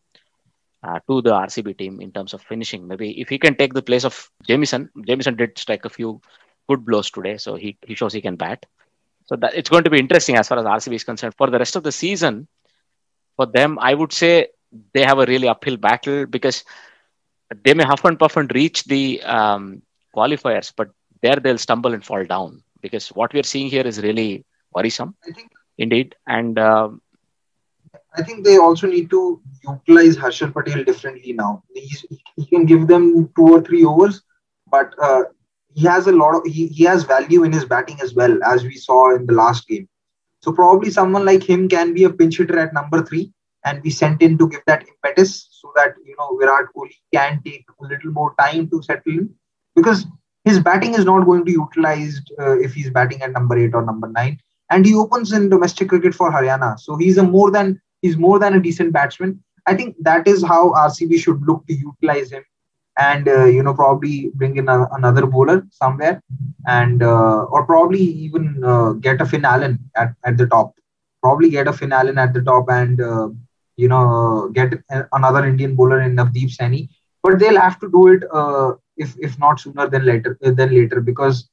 uh, 0.84 1.00
to 1.08 1.22
the 1.22 1.32
RCB 1.32 1.78
team 1.78 2.02
in 2.02 2.12
terms 2.12 2.34
of 2.34 2.42
finishing. 2.42 2.88
Maybe 2.88 3.20
if 3.20 3.30
he 3.30 3.38
can 3.38 3.56
take 3.56 3.74
the 3.74 3.82
place 3.82 4.06
of 4.06 4.30
Jamieson, 4.48 4.90
Jamieson 5.06 5.36
did 5.36 5.58
strike 5.58 5.86
a 5.86 5.90
few 5.90 6.22
good 6.68 6.86
blows 6.86 7.12
today, 7.12 7.38
so 7.38 7.56
he, 7.56 7.78
he 7.86 7.96
shows 7.96 8.14
he 8.14 8.22
can 8.22 8.36
bat. 8.36 8.66
So 9.26 9.36
that 9.38 9.54
it's 9.54 9.70
going 9.70 9.84
to 9.84 9.90
be 9.90 10.00
interesting 10.00 10.38
as 10.38 10.48
far 10.48 10.60
as 10.60 10.66
RCB 10.66 10.96
is 10.96 11.04
concerned. 11.04 11.36
For 11.38 11.50
the 11.50 11.60
rest 11.60 11.76
of 11.76 11.84
the 11.84 11.92
season, 11.92 12.48
for 13.36 13.46
them, 13.46 13.78
I 13.80 13.94
would 13.94 14.12
say 14.12 14.48
they 14.94 15.04
have 15.04 15.20
a 15.20 15.26
really 15.26 15.48
uphill 15.48 15.78
battle 15.78 16.26
because 16.26 16.64
they 17.64 17.74
may 17.74 17.84
huff 17.84 18.06
and 18.06 18.18
puff 18.18 18.38
and 18.38 18.54
reach 18.54 18.84
the 18.86 19.22
um, 19.24 19.82
qualifiers, 20.16 20.74
but 20.76 20.90
there 21.22 21.36
they'll 21.36 21.58
stumble 21.58 21.94
and 21.94 22.04
fall 22.04 22.26
down 22.26 22.64
because 22.82 23.10
what 23.10 23.34
we 23.34 23.40
are 23.40 23.44
seeing 23.44 23.70
here 23.70 23.86
is 23.86 24.02
really 24.02 24.46
worrisome. 24.74 25.16
I 25.28 25.32
think, 25.32 25.52
indeed, 25.78 26.16
and 26.28 26.58
um, 26.60 27.02
I 28.16 28.24
think 28.24 28.46
they 28.46 28.58
also 28.58 28.88
need 28.88 29.10
to 29.12 29.42
utilize 29.64 30.18
Harshal 30.18 30.54
Patel 30.54 30.84
differently 30.84 31.34
now. 31.34 31.64
He's, 31.74 32.06
he 32.36 32.46
can 32.46 32.66
give 32.66 32.88
them 32.88 33.30
two 33.36 33.48
or 33.54 33.62
three 33.62 33.86
overs, 33.86 34.22
but 34.70 34.94
uh, 35.02 35.24
he 35.74 35.86
has 35.86 36.08
a 36.08 36.12
lot 36.12 36.36
of 36.36 36.46
he, 36.46 36.68
he 36.68 36.84
has 36.84 37.04
value 37.04 37.44
in 37.44 37.52
his 37.52 37.66
batting 37.66 38.00
as 38.02 38.14
well 38.14 38.38
as 38.44 38.64
we 38.64 38.76
saw 38.76 39.16
in 39.16 39.26
the 39.26 39.34
last 39.34 39.68
game 39.68 39.88
so 40.42 40.52
probably 40.52 40.90
someone 40.90 41.26
like 41.26 41.44
him 41.44 41.70
can 41.70 41.94
be 41.94 42.04
a 42.04 42.10
pinch 42.10 42.38
hitter 42.38 42.60
at 42.60 42.74
number 42.74 43.04
three 43.04 43.32
and 43.66 43.84
be 43.84 43.90
sent 43.90 44.22
in 44.22 44.38
to 44.38 44.50
give 44.50 44.62
that 44.68 44.86
impetus 44.88 45.48
so 45.52 45.72
that 45.76 45.94
you 46.06 46.16
know 46.18 46.38
Virat 46.38 46.70
Kohli 46.76 46.96
can 47.14 47.42
take 47.46 47.66
a 47.80 47.86
little 47.86 48.12
more 48.12 48.34
time 48.40 48.70
to 48.70 48.82
settle 48.82 49.14
in 49.14 49.30
because 49.76 50.06
his 50.44 50.60
batting 50.60 50.96
is 50.96 51.06
not 51.06 51.26
going 51.26 51.42
to 51.42 51.46
be 51.46 51.52
utilized 51.52 52.32
uh, 52.40 52.58
if 52.60 52.74
he's 52.74 52.90
batting 52.90 53.22
at 53.22 53.32
number 53.32 53.58
eight 53.58 53.76
or 53.76 53.86
number 53.86 54.08
nine 54.08 54.40
and 54.72 54.86
he 54.86 54.96
opens 54.96 55.34
in 55.34 55.50
domestic 55.50 55.90
cricket 55.90 56.16
for 56.16 56.32
Haryana. 56.32 56.80
So 56.80 56.96
he's 56.96 57.18
a 57.18 57.24
more 57.24 57.52
than 57.52 57.80
he's 58.02 58.18
more 58.18 58.40
than 58.40 58.56
a 58.56 58.60
decent 58.60 58.94
batsman. 58.94 59.44
I 59.68 59.76
think 59.76 59.96
that 60.02 60.28
is 60.28 60.44
how 60.44 60.72
RCB 60.72 61.20
should 61.20 61.46
look 61.46 61.68
to 61.68 61.74
utilize 61.74 62.32
him 62.32 62.44
and 62.98 63.28
uh, 63.28 63.46
you 63.46 63.64
know 63.64 63.74
probably 63.74 64.32
bring 64.36 64.58
in 64.58 64.68
a, 64.70 64.88
another 64.94 65.26
bowler 65.26 65.68
somewhere 65.72 66.22
and 66.68 67.04
uh, 67.04 67.44
or 67.44 67.66
probably 67.66 68.02
even 68.02 68.64
uh, 68.64 68.94
get 68.94 69.22
a 69.22 69.26
Finn 69.26 69.46
Allen 69.46 69.78
at, 69.96 70.14
at 70.26 70.38
the 70.38 70.48
top. 70.48 70.74
Probably 71.22 71.50
get 71.50 71.68
a 71.68 71.74
Finn 71.74 71.94
Allen 71.94 72.18
at 72.18 72.34
the 72.34 72.42
top 72.42 72.66
and 72.70 73.00
uh, 73.02 73.30
you 73.76 73.88
know 73.88 74.50
get 74.54 74.74
another 75.12 75.46
Indian 75.46 75.76
bowler 75.76 76.02
in 76.02 76.16
Navdeep 76.16 76.56
Saini. 76.58 76.90
But 77.24 77.40
they'll 77.40 77.60
have 77.60 77.80
to 77.82 77.92
do 77.92 78.08
it 78.08 78.24
uh, 78.34 78.74
if 78.98 79.16
if 79.20 79.38
not 79.38 79.60
sooner 79.60 79.88
than 79.88 80.06
later 80.06 80.38
than 80.42 80.74
later 80.74 81.02
because 81.02 81.50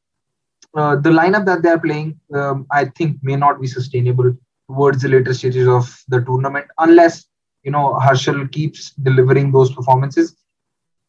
the 0.78 1.10
lineup 1.10 1.44
that 1.46 1.62
they 1.62 1.70
are 1.70 1.78
playing 1.78 2.18
um, 2.34 2.66
I 2.70 2.84
think 2.96 3.16
may 3.22 3.36
not 3.36 3.60
be 3.60 3.66
sustainable 3.66 4.36
towards 4.70 5.02
the 5.02 5.08
later 5.08 5.32
stages 5.34 5.66
of 5.66 5.84
the 6.08 6.20
tournament 6.20 6.66
unless 6.78 7.26
you 7.62 7.70
know 7.70 7.98
Harshal 8.00 8.50
keeps 8.52 8.90
delivering 8.92 9.50
those 9.52 9.72
performances. 9.72 10.36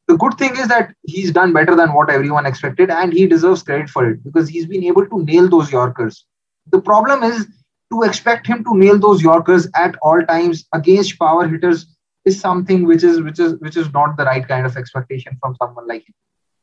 The 0.07 0.17
good 0.17 0.35
thing 0.39 0.55
is 0.57 0.67
that 0.69 0.95
he's 1.03 1.31
done 1.31 1.53
better 1.53 1.75
than 1.75 1.93
what 1.93 2.09
everyone 2.09 2.45
expected 2.45 2.89
and 2.89 3.13
he 3.13 3.27
deserves 3.27 3.61
credit 3.61 3.89
for 3.89 4.09
it 4.09 4.23
because 4.23 4.49
he's 4.49 4.65
been 4.65 4.83
able 4.83 5.05
to 5.05 5.23
nail 5.23 5.47
those 5.47 5.71
yorkers. 5.71 6.25
The 6.71 6.81
problem 6.81 7.21
is 7.23 7.45
to 7.91 8.03
expect 8.03 8.47
him 8.47 8.63
to 8.63 8.77
nail 8.77 8.97
those 8.97 9.21
yorkers 9.21 9.67
at 9.75 9.95
all 10.01 10.21
times 10.23 10.65
against 10.73 11.19
power 11.19 11.47
hitters 11.47 11.85
is 12.25 12.39
something 12.39 12.85
which 12.85 13.03
is 13.03 13.21
which 13.21 13.39
is 13.39 13.55
which 13.59 13.77
is 13.77 13.91
not 13.93 14.17
the 14.17 14.25
right 14.25 14.47
kind 14.47 14.65
of 14.65 14.77
expectation 14.77 15.37
from 15.41 15.55
someone 15.61 15.87
like 15.87 16.07
him 16.07 16.15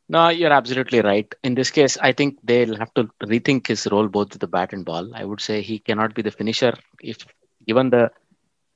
no 0.09 0.29
you're 0.29 0.53
absolutely 0.53 1.01
right 1.01 1.35
in 1.43 1.55
this 1.55 1.71
case 1.71 1.97
i 2.09 2.13
think 2.13 2.39
they'll 2.45 2.77
have 2.77 2.93
to 2.95 3.05
rethink 3.33 3.67
his 3.67 3.87
role 3.93 4.09
both 4.09 4.31
with 4.33 4.41
the 4.41 4.53
bat 4.57 4.73
and 4.73 4.85
ball 4.85 5.07
i 5.15 5.25
would 5.25 5.41
say 5.41 5.61
he 5.61 5.79
cannot 5.79 6.15
be 6.15 6.23
the 6.23 6.31
finisher 6.31 6.75
if 7.03 7.19
given 7.67 7.91
the 7.91 8.11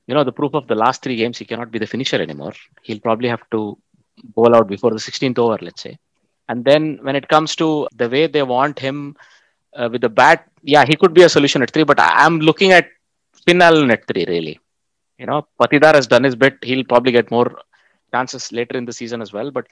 you 0.07 0.13
know 0.15 0.23
the 0.23 0.37
proof 0.39 0.53
of 0.53 0.67
the 0.67 0.75
last 0.75 1.01
three 1.03 1.15
games 1.15 1.37
he 1.37 1.45
cannot 1.45 1.71
be 1.71 1.79
the 1.79 1.91
finisher 1.93 2.21
anymore 2.21 2.53
he'll 2.83 2.99
probably 2.99 3.29
have 3.29 3.43
to 3.49 3.77
bowl 4.23 4.55
out 4.55 4.67
before 4.67 4.91
the 4.91 4.97
16th 4.97 5.37
over, 5.39 5.57
let's 5.61 5.81
say. 5.81 5.97
And 6.49 6.63
then 6.65 6.99
when 7.01 7.15
it 7.15 7.27
comes 7.27 7.55
to 7.57 7.87
the 7.95 8.09
way 8.09 8.27
they 8.27 8.43
want 8.43 8.79
him 8.79 9.15
uh, 9.75 9.89
with 9.91 10.01
the 10.01 10.09
bat, 10.09 10.47
yeah, 10.63 10.85
he 10.85 10.95
could 10.95 11.13
be 11.13 11.23
a 11.23 11.29
solution 11.29 11.61
at 11.61 11.71
three. 11.71 11.83
But 11.83 11.99
I'm 11.99 12.39
looking 12.39 12.71
at 12.71 12.89
Finn 13.45 13.61
Allen 13.61 13.91
at 13.91 14.05
three, 14.07 14.25
really. 14.27 14.59
You 15.17 15.27
know, 15.27 15.47
Patidar 15.59 15.93
has 15.93 16.07
done 16.07 16.23
his 16.23 16.35
bit. 16.35 16.57
He'll 16.63 16.83
probably 16.83 17.11
get 17.11 17.31
more 17.31 17.59
chances 18.11 18.51
later 18.51 18.77
in 18.77 18.85
the 18.85 18.93
season 18.93 19.21
as 19.21 19.31
well. 19.31 19.51
But 19.51 19.67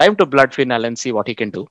time 0.00 0.16
to 0.16 0.26
blood 0.26 0.54
Finn 0.54 0.72
Allen, 0.72 0.96
see 0.96 1.12
what 1.12 1.28
he 1.28 1.34
can 1.34 1.50
do. 1.50 1.66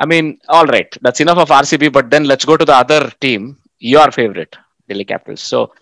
I 0.00 0.06
mean, 0.06 0.38
all 0.48 0.66
right, 0.66 0.90
that's 1.02 1.20
enough 1.20 1.38
of 1.38 1.48
RCB. 1.48 1.92
But 1.92 2.10
then 2.10 2.24
let's 2.24 2.44
go 2.44 2.56
to 2.56 2.64
the 2.64 2.74
other 2.74 3.10
team, 3.20 3.58
your 3.78 4.10
favorite, 4.10 4.56
Delhi 4.88 5.04
Capitals. 5.04 5.40
So, 5.40 5.72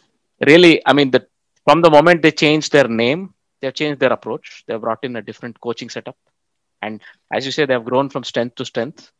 really, 0.46 0.82
I 0.86 0.92
mean, 0.92 1.10
the 1.10 1.26
from 1.64 1.82
the 1.82 1.90
moment 1.90 2.22
they 2.22 2.30
changed 2.30 2.72
their 2.72 2.88
name, 2.88 3.34
they've 3.60 3.74
changed 3.74 4.00
their 4.00 4.12
approach. 4.12 4.64
They've 4.66 4.80
brought 4.80 5.04
in 5.04 5.16
a 5.16 5.22
different 5.22 5.60
coaching 5.60 5.90
setup, 5.90 6.16
and 6.82 7.00
as 7.32 7.44
you 7.44 7.52
say, 7.52 7.66
they've 7.66 7.84
grown 7.84 8.08
from 8.08 8.24
strength 8.24 8.54
to 8.56 8.64
strength. 8.64 9.10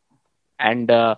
And 0.59 0.89
uh, 0.89 1.15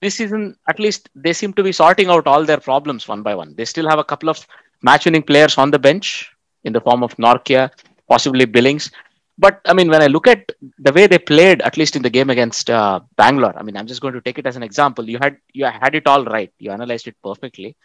this 0.00 0.14
season, 0.14 0.56
at 0.68 0.78
least, 0.78 1.10
they 1.14 1.32
seem 1.34 1.52
to 1.54 1.62
be 1.62 1.72
sorting 1.72 2.08
out 2.08 2.26
all 2.26 2.44
their 2.44 2.60
problems 2.60 3.06
one 3.06 3.22
by 3.22 3.34
one. 3.34 3.54
They 3.54 3.66
still 3.66 3.88
have 3.88 3.98
a 3.98 4.04
couple 4.04 4.30
of 4.30 4.46
match-winning 4.82 5.24
players 5.24 5.58
on 5.58 5.70
the 5.70 5.78
bench 5.78 6.30
in 6.64 6.72
the 6.72 6.80
form 6.80 7.02
of 7.02 7.14
Nortje, 7.16 7.70
possibly 8.08 8.46
Billings. 8.46 8.90
But 9.38 9.60
I 9.66 9.72
mean, 9.72 9.88
when 9.88 10.02
I 10.02 10.08
look 10.08 10.26
at 10.26 10.50
the 10.78 10.92
way 10.92 11.06
they 11.06 11.18
played, 11.18 11.62
at 11.62 11.76
least 11.76 11.94
in 11.94 12.02
the 12.02 12.10
game 12.10 12.28
against 12.28 12.68
uh, 12.68 13.00
Bangalore, 13.16 13.56
I 13.56 13.62
mean, 13.62 13.76
I'm 13.76 13.86
just 13.86 14.00
going 14.00 14.14
to 14.14 14.20
take 14.20 14.38
it 14.38 14.46
as 14.46 14.56
an 14.56 14.64
example. 14.64 15.08
You 15.08 15.18
had 15.22 15.36
you 15.52 15.64
had 15.64 15.94
it 15.94 16.06
all 16.06 16.24
right. 16.24 16.52
You 16.58 16.72
analyzed 16.72 17.06
it 17.06 17.16
perfectly. 17.22 17.76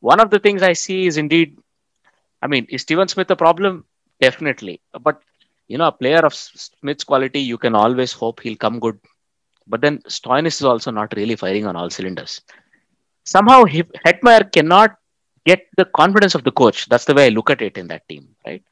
One 0.00 0.18
of 0.18 0.30
the 0.30 0.40
things 0.40 0.62
I 0.62 0.72
see 0.72 1.06
is 1.06 1.16
indeed, 1.16 1.58
I 2.42 2.48
mean, 2.48 2.66
is 2.70 2.82
Steven 2.82 3.06
Smith 3.06 3.30
a 3.30 3.36
problem? 3.36 3.84
Definitely. 4.20 4.80
But 5.00 5.22
you 5.68 5.78
know, 5.78 5.86
a 5.86 5.92
player 5.92 6.18
of 6.26 6.34
Smith's 6.34 7.04
quality, 7.04 7.40
you 7.40 7.56
can 7.56 7.76
always 7.76 8.12
hope 8.12 8.40
he'll 8.40 8.56
come 8.56 8.80
good. 8.80 8.98
But 9.68 9.80
then 9.80 9.98
Stoinis 10.08 10.58
is 10.60 10.64
also 10.64 10.90
not 10.90 11.14
really 11.16 11.36
firing 11.36 11.66
on 11.66 11.76
all 11.76 11.90
cylinders. 11.90 12.40
Somehow, 13.22 13.62
Hetmyer 13.64 14.50
cannot 14.50 14.96
get 15.46 15.68
the 15.76 15.84
confidence 15.84 16.34
of 16.34 16.42
the 16.42 16.50
coach. 16.50 16.88
That's 16.88 17.04
the 17.04 17.14
way 17.14 17.26
I 17.26 17.28
look 17.28 17.50
at 17.50 17.62
it 17.62 17.78
in 17.78 17.86
that 17.86 18.08
team, 18.08 18.34
right? 18.44 18.64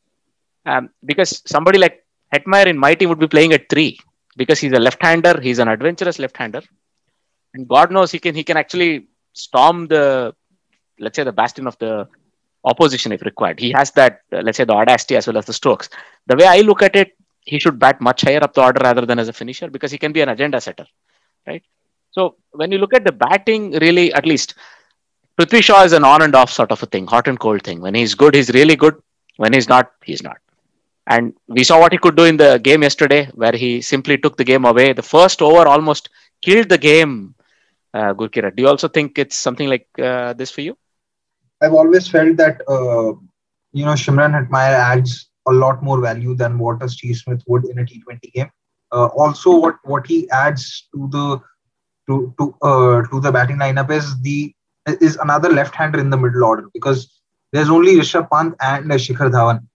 Um, 0.66 0.90
because 1.04 1.42
somebody 1.46 1.78
like 1.78 2.04
Hetmyer 2.34 2.66
in 2.66 2.78
my 2.78 2.94
team 2.94 3.08
would 3.08 3.18
be 3.18 3.28
playing 3.28 3.52
at 3.52 3.68
three 3.68 3.98
because 4.36 4.58
he's 4.58 4.72
a 4.72 4.78
left-hander. 4.78 5.40
He's 5.40 5.58
an 5.58 5.68
adventurous 5.68 6.18
left-hander, 6.18 6.62
and 7.54 7.68
God 7.68 7.90
knows 7.90 8.10
he 8.10 8.18
can 8.18 8.34
he 8.34 8.44
can 8.44 8.56
actually 8.56 9.08
storm 9.32 9.86
the 9.86 10.34
let's 10.98 11.16
say 11.16 11.24
the 11.24 11.32
bastion 11.32 11.66
of 11.66 11.78
the 11.78 12.08
opposition 12.64 13.12
if 13.12 13.22
required. 13.22 13.58
He 13.60 13.70
has 13.72 13.90
that 13.92 14.20
uh, 14.32 14.40
let's 14.42 14.56
say 14.56 14.64
the 14.64 14.74
audacity 14.74 15.16
as 15.16 15.26
well 15.26 15.38
as 15.38 15.46
the 15.46 15.52
strokes. 15.52 15.88
The 16.26 16.36
way 16.36 16.46
I 16.46 16.60
look 16.60 16.82
at 16.82 16.96
it, 16.96 17.16
he 17.42 17.58
should 17.58 17.78
bat 17.78 18.00
much 18.00 18.22
higher 18.22 18.42
up 18.42 18.54
the 18.54 18.62
order 18.62 18.80
rather 18.82 19.06
than 19.06 19.18
as 19.18 19.28
a 19.28 19.32
finisher 19.32 19.68
because 19.70 19.90
he 19.90 19.98
can 19.98 20.12
be 20.12 20.20
an 20.20 20.28
agenda 20.28 20.60
setter, 20.60 20.86
right? 21.46 21.62
So 22.10 22.36
when 22.52 22.72
you 22.72 22.78
look 22.78 22.94
at 22.94 23.04
the 23.04 23.12
batting, 23.12 23.72
really 23.72 24.12
at 24.12 24.26
least 24.26 24.54
Prithvi 25.38 25.62
Shaw 25.62 25.84
is 25.84 25.92
an 25.92 26.04
on 26.04 26.22
and 26.22 26.34
off 26.34 26.50
sort 26.50 26.72
of 26.72 26.82
a 26.82 26.86
thing, 26.86 27.06
hot 27.06 27.28
and 27.28 27.38
cold 27.38 27.62
thing. 27.62 27.80
When 27.80 27.94
he's 27.94 28.14
good, 28.14 28.34
he's 28.34 28.50
really 28.50 28.74
good. 28.74 28.96
When 29.36 29.52
he's 29.52 29.68
not, 29.68 29.92
he's 30.02 30.22
not. 30.22 30.38
And 31.08 31.32
we 31.48 31.64
saw 31.64 31.80
what 31.80 31.92
he 31.92 31.98
could 31.98 32.16
do 32.16 32.24
in 32.24 32.36
the 32.36 32.58
game 32.58 32.82
yesterday, 32.82 33.30
where 33.34 33.52
he 33.52 33.80
simply 33.80 34.18
took 34.18 34.36
the 34.36 34.44
game 34.44 34.66
away. 34.66 34.92
The 34.92 35.02
first 35.02 35.40
over 35.40 35.66
almost 35.66 36.10
killed 36.42 36.68
the 36.68 36.76
game. 36.76 37.34
Uh, 37.94 38.12
Gurkirat, 38.12 38.54
do 38.54 38.62
you 38.62 38.68
also 38.68 38.88
think 38.88 39.18
it's 39.18 39.34
something 39.34 39.68
like 39.68 39.88
uh, 39.98 40.34
this 40.34 40.50
for 40.50 40.60
you? 40.60 40.76
I've 41.62 41.72
always 41.72 42.06
felt 42.06 42.36
that 42.36 42.60
uh, 42.68 43.16
you 43.72 43.86
know 43.86 43.94
Shimron 43.94 44.36
Hetmyer 44.36 44.74
adds 44.74 45.30
a 45.48 45.52
lot 45.52 45.82
more 45.82 46.00
value 46.00 46.34
than 46.34 46.58
what 46.58 46.82
a 46.82 46.88
Steve 46.88 47.16
Smith 47.16 47.42
would 47.46 47.64
in 47.64 47.78
a 47.78 47.84
T20 47.84 48.32
game. 48.34 48.50
Uh, 48.92 49.06
also, 49.06 49.56
what 49.56 49.76
what 49.84 50.06
he 50.06 50.28
adds 50.30 50.88
to 50.94 51.08
the 51.10 51.40
to 52.08 52.34
to 52.38 52.54
uh, 52.60 53.02
to 53.08 53.20
the 53.20 53.32
batting 53.32 53.56
lineup 53.56 53.90
is 53.90 54.20
the 54.20 54.54
is 55.00 55.16
another 55.16 55.48
left-hander 55.48 55.98
in 55.98 56.10
the 56.10 56.16
middle 56.16 56.44
order 56.44 56.68
because 56.74 57.20
there's 57.52 57.70
only 57.70 57.96
Rishabh 57.96 58.30
Pant 58.30 58.54
and 58.60 58.90
Shikhar 58.90 59.30
Dhawan 59.30 59.67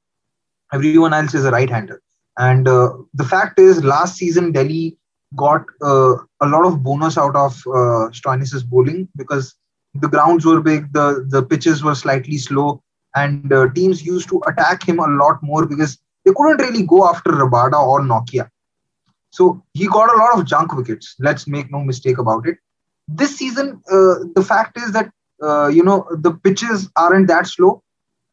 everyone 0.73 1.13
else 1.13 1.33
is 1.33 1.45
a 1.45 1.51
right 1.51 1.69
hander. 1.69 2.01
And 2.37 2.67
uh, 2.67 2.93
the 3.13 3.23
fact 3.23 3.59
is, 3.59 3.83
last 3.83 4.17
season, 4.17 4.51
Delhi 4.51 4.97
got 5.35 5.65
uh, 5.81 6.15
a 6.41 6.47
lot 6.47 6.65
of 6.65 6.83
bonus 6.83 7.17
out 7.17 7.35
of 7.35 7.53
uh, 7.67 8.09
Stoinis' 8.11 8.65
bowling 8.65 9.07
because 9.15 9.55
the 9.93 10.07
grounds 10.07 10.45
were 10.45 10.61
big, 10.61 10.91
the, 10.93 11.25
the 11.29 11.43
pitches 11.43 11.83
were 11.83 11.95
slightly 11.95 12.37
slow, 12.37 12.81
and 13.15 13.53
uh, 13.53 13.69
teams 13.73 14.03
used 14.03 14.29
to 14.29 14.41
attack 14.47 14.87
him 14.87 14.99
a 14.99 15.07
lot 15.07 15.41
more 15.43 15.65
because 15.65 15.99
they 16.25 16.31
couldn't 16.35 16.61
really 16.61 16.83
go 16.83 17.07
after 17.07 17.31
Rabada 17.31 17.79
or 17.79 18.01
Nortje. 18.01 18.49
So 19.29 19.63
he 19.73 19.87
got 19.87 20.13
a 20.13 20.17
lot 20.17 20.39
of 20.39 20.45
junk 20.45 20.73
wickets. 20.75 21.15
Let's 21.19 21.47
make 21.47 21.71
no 21.71 21.83
mistake 21.83 22.17
about 22.17 22.47
it. 22.47 22.57
This 23.07 23.35
season, 23.37 23.81
uh, 23.91 24.15
the 24.35 24.43
fact 24.47 24.77
is 24.77 24.91
that 24.93 25.11
uh, 25.41 25.67
you 25.67 25.83
know 25.83 26.07
the 26.11 26.31
pitches 26.31 26.89
aren't 26.95 27.27
that 27.27 27.47
slow, 27.47 27.83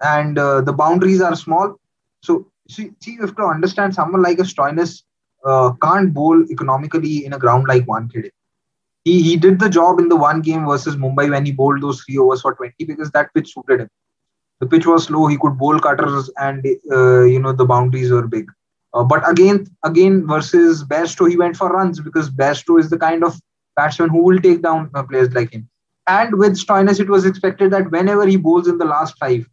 and 0.00 0.38
uh, 0.38 0.60
the 0.60 0.72
boundaries 0.72 1.20
are 1.20 1.34
small. 1.34 1.76
So 2.22 2.46
see, 2.68 2.90
see, 3.00 3.12
you 3.12 3.20
have 3.22 3.36
to 3.36 3.44
understand 3.44 3.94
someone 3.94 4.22
like 4.22 4.38
a 4.38 4.42
Stoinis 4.42 5.02
uh, 5.44 5.72
can't 5.82 6.12
bowl 6.12 6.44
economically 6.50 7.24
in 7.24 7.32
a 7.32 7.38
ground 7.38 7.66
like 7.68 7.86
Wankhede. 7.86 8.30
He 9.04 9.22
he 9.22 9.36
did 9.36 9.58
the 9.58 9.70
job 9.70 9.98
in 9.98 10.08
the 10.08 10.16
one 10.16 10.42
game 10.42 10.66
versus 10.66 10.96
Mumbai 10.96 11.30
when 11.30 11.46
he 11.46 11.52
bowled 11.52 11.80
those 11.80 12.02
three 12.02 12.18
overs 12.18 12.42
for 12.42 12.54
20 12.54 12.84
because 12.84 13.10
that 13.12 13.32
pitch 13.34 13.54
suited 13.54 13.80
him. 13.80 13.88
The 14.60 14.66
pitch 14.66 14.86
was 14.86 15.04
slow. 15.04 15.26
He 15.26 15.38
could 15.38 15.56
bowl 15.56 15.78
cutters, 15.80 16.30
and 16.36 16.66
uh, 16.92 17.22
you 17.22 17.40
know 17.40 17.52
the 17.52 17.64
boundaries 17.64 18.10
were 18.10 18.26
big. 18.26 18.50
Uh, 18.92 19.04
but 19.04 19.26
again, 19.28 19.66
again 19.84 20.26
versus 20.26 20.84
Bairstow, 20.84 21.30
he 21.30 21.36
went 21.36 21.56
for 21.56 21.70
runs 21.70 22.00
because 22.00 22.28
Bairstow 22.28 22.78
is 22.78 22.90
the 22.90 22.98
kind 22.98 23.24
of 23.24 23.40
batsman 23.76 24.10
who 24.10 24.22
will 24.22 24.38
take 24.38 24.62
down 24.62 24.90
uh, 24.94 25.02
players 25.02 25.32
like 25.32 25.52
him. 25.52 25.68
And 26.06 26.36
with 26.38 26.58
Stoinis, 26.58 27.00
it 27.00 27.08
was 27.08 27.24
expected 27.24 27.70
that 27.70 27.90
whenever 27.90 28.26
he 28.26 28.36
bowls 28.36 28.68
in 28.68 28.78
the 28.78 28.84
last 28.84 29.16
five, 29.18 29.48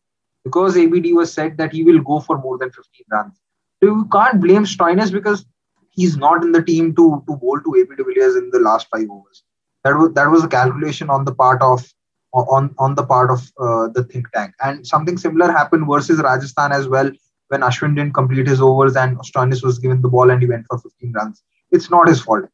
because 0.48 0.78
ABD 0.78 1.14
was 1.20 1.34
said 1.34 1.58
that 1.58 1.74
he 1.74 1.84
will 1.84 2.02
go 2.10 2.20
for 2.20 2.38
more 2.38 2.58
than 2.58 2.72
15 2.72 3.06
runs. 3.12 3.40
So 3.80 3.90
you 3.90 4.08
can't 4.12 4.42
blame 4.42 4.66
Stoinis 4.66 5.12
because 5.12 5.46
he's 5.92 6.18
not 6.18 6.44
in 6.44 6.52
the 6.52 6.64
team 6.64 6.96
to, 6.96 7.24
to 7.28 7.36
bowl 7.36 7.60
to 7.60 7.76
AB 7.80 7.96
de 7.96 8.04
Villiers 8.04 8.36
in 8.36 8.50
the 8.52 8.60
last 8.60 8.88
five 8.94 9.10
overs. 9.10 9.44
That 9.84 9.96
was 9.98 10.14
that 10.14 10.30
was 10.30 10.44
a 10.44 10.48
calculation 10.48 11.10
on 11.10 11.26
the 11.26 11.34
part 11.34 11.62
of 11.62 11.86
on 12.34 12.74
on 12.78 12.96
the 12.96 13.06
part 13.06 13.32
of 13.32 13.40
uh, 13.60 13.88
the 13.94 14.04
think 14.12 14.32
tank. 14.34 14.54
And 14.62 14.86
something 14.86 15.18
similar 15.18 15.52
happened 15.52 15.88
versus 15.90 16.20
Rajasthan 16.20 16.72
as 16.72 16.88
well 16.88 17.12
when 17.50 17.62
Ashwin 17.62 17.96
didn't 17.96 18.14
complete 18.14 18.48
his 18.48 18.62
overs 18.62 18.96
and 18.96 19.18
Stoinis 19.20 19.64
was 19.64 19.80
given 19.80 20.02
the 20.02 20.10
ball 20.10 20.32
and 20.32 20.42
he 20.42 20.48
went 20.48 20.66
for 20.70 20.80
15 20.80 21.14
runs. 21.14 21.44
It's 21.72 21.90
not 21.90 22.08
his 22.08 22.22
fault 22.22 22.50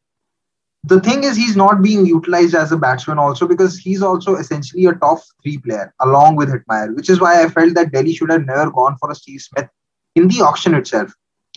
the 0.86 1.00
thing 1.00 1.24
is 1.24 1.38
he's 1.38 1.56
not 1.56 1.82
being 1.82 2.06
utilized 2.06 2.56
as 2.56 2.72
a 2.72 2.78
batsman 2.78 3.17
also 3.17 3.48
because 3.48 3.78
he's 3.78 4.02
also 4.02 4.36
essentially 4.36 4.86
a 4.86 4.93
top 4.93 5.19
three 5.41 5.58
player 5.58 5.93
along 6.02 6.36
with 6.36 6.50
Hetmyer, 6.50 6.93
which 6.96 7.10
is 7.10 7.22
why 7.22 7.41
I 7.41 7.48
felt 7.48 7.74
that 7.76 7.91
Delhi 7.91 8.13
should 8.13 8.32
have 8.32 8.46
never 8.46 8.69
gone 8.69 8.98
for 8.98 9.10
a 9.10 9.15
Steve 9.15 9.41
Smith 9.41 9.69
in 10.15 10.28
the 10.28 10.41
auction 10.41 10.74
itself. 10.74 11.13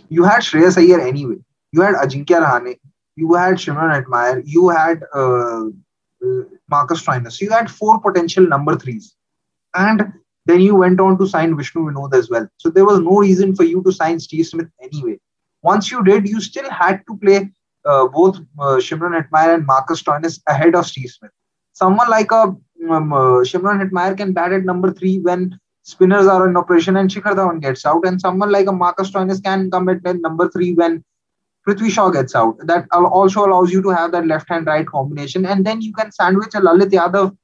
You 0.09 0.23
had 0.23 0.43
Shreyas 0.43 0.79
Iyer 0.79 1.01
anyway. 1.01 1.37
You 1.73 1.81
had 1.81 1.97
Ajinkya 1.97 2.41
Rahane. 2.41 2.79
You 3.17 3.35
had 3.35 3.55
Shimron 3.57 4.05
Hetmyer. 4.05 4.43
You 4.45 4.69
had 4.69 5.03
uh, 5.15 5.67
uh, 5.67 6.45
Marcus 6.71 7.03
Stoinis. 7.03 7.33
So 7.33 7.47
you 7.47 7.51
had 7.51 7.71
four 7.71 8.01
potential 8.01 8.47
number 8.47 8.77
threes. 8.77 9.15
And 9.75 10.13
then 10.45 10.61
you 10.61 10.77
went 10.77 11.01
on 11.01 11.19
to 11.19 11.27
sign 11.27 11.57
Vishnu 11.57 11.83
Vinod 11.83 12.15
as 12.15 12.31
well. 12.31 12.47
So 12.59 12.71
there 12.71 12.85
was 12.85 13.01
no 13.01 13.19
reason 13.19 13.57
for 13.57 13.65
you 13.65 13.83
to 13.83 13.91
sign 13.91 14.21
Steve 14.21 14.47
Smith 14.47 14.69
anyway. 14.81 15.19
Once 15.63 15.91
you 15.91 16.05
did, 16.05 16.29
you 16.29 16.41
still 16.41 16.71
had 16.71 17.03
to 17.09 17.17
play 17.17 17.51
uh, 17.87 18.07
both 18.09 18.37
uh, 18.59 18.77
Shimron 18.87 19.21
Hetmyer 19.21 19.55
and 19.55 19.67
Marcus 19.67 20.03
Stoinis 20.03 20.41
ahead 20.47 20.75
of 20.75 20.87
Steve 20.87 21.11
Smith. 21.11 21.31
Someone 21.73 22.09
like 22.11 22.31
a 22.33 22.43
um, 22.91 23.13
uh, 23.13 23.43
Shimron 23.51 23.83
Hetmyer 23.83 24.17
can 24.17 24.33
bat 24.33 24.53
at 24.53 24.65
number 24.65 24.93
three 24.93 25.19
when 25.19 25.59
spinners 25.83 26.27
are 26.27 26.49
in 26.49 26.57
operation 26.57 26.97
and 26.97 27.11
Shikhar 27.11 27.35
Dhawan 27.37 27.61
gets 27.61 27.87
out, 27.87 28.07
and 28.07 28.21
someone 28.21 28.51
like 28.51 28.67
a 28.67 28.73
Marcus 28.73 29.11
Stoinis 29.11 29.43
can 29.43 29.71
come 29.71 29.89
at 29.89 30.03
number 30.21 30.49
three 30.51 30.73
when 30.75 31.05
Prithvi 31.67 31.91
Shaw 31.91 32.11
gets 32.11 32.35
out. 32.35 32.57
That 32.67 32.87
also 32.93 33.45
allows 33.45 33.73
you 33.73 33.83
to 33.83 33.89
have 33.91 34.13
that 34.13 34.27
left 34.27 34.49
hand 34.49 34.67
right 34.67 34.87
combination, 34.87 35.47
and 35.47 35.65
then 35.65 35.81
you 35.81 35.93
can 35.93 36.13
sandwich 36.13 36.55
a 36.55 36.61
Lalit 36.61 36.91
Yadav 36.91 37.37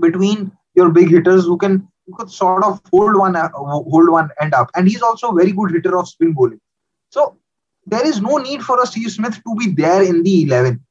between 0.00 0.52
your 0.74 0.90
big 0.90 1.10
hitters 1.10 1.44
who 1.44 1.58
can 1.58 1.88
who 2.06 2.14
could 2.16 2.30
sort 2.30 2.64
of 2.64 2.80
hold 2.90 3.16
one 3.16 3.36
uh, 3.36 3.48
hold 3.52 4.08
one 4.10 4.30
end 4.40 4.54
up, 4.54 4.70
and 4.74 4.88
he's 4.88 5.02
also 5.02 5.30
a 5.30 5.34
very 5.34 5.52
good 5.52 5.70
hitter 5.70 5.98
of 5.98 6.08
spin 6.08 6.32
bowling. 6.32 6.60
So 7.10 7.36
there 7.90 8.06
is 8.06 8.20
no 8.20 8.36
need 8.36 8.62
for 8.62 8.80
a 8.82 8.86
Steve 8.86 9.10
Smith 9.10 9.40
to 9.46 9.54
be 9.56 9.68
there 9.72 10.02
in 10.02 10.22
the 10.22 10.42
11. 10.42 10.84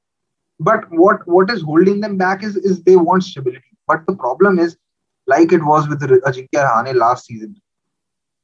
But 0.60 0.82
what, 0.90 1.28
what 1.28 1.52
is 1.52 1.62
holding 1.62 2.02
them 2.02 2.18
back 2.18 2.44
is, 2.44 2.56
is 2.58 2.82
they 2.84 2.96
want 2.96 3.24
stability. 3.24 3.78
But 3.88 4.06
the 4.08 4.16
problem 4.16 4.58
is, 4.60 4.78
like 5.28 5.52
it 5.52 5.64
was 5.64 5.88
with 5.88 6.02
Ajinkya 6.02 6.48
Rahane 6.56 6.96
last 6.96 7.26
season, 7.26 7.56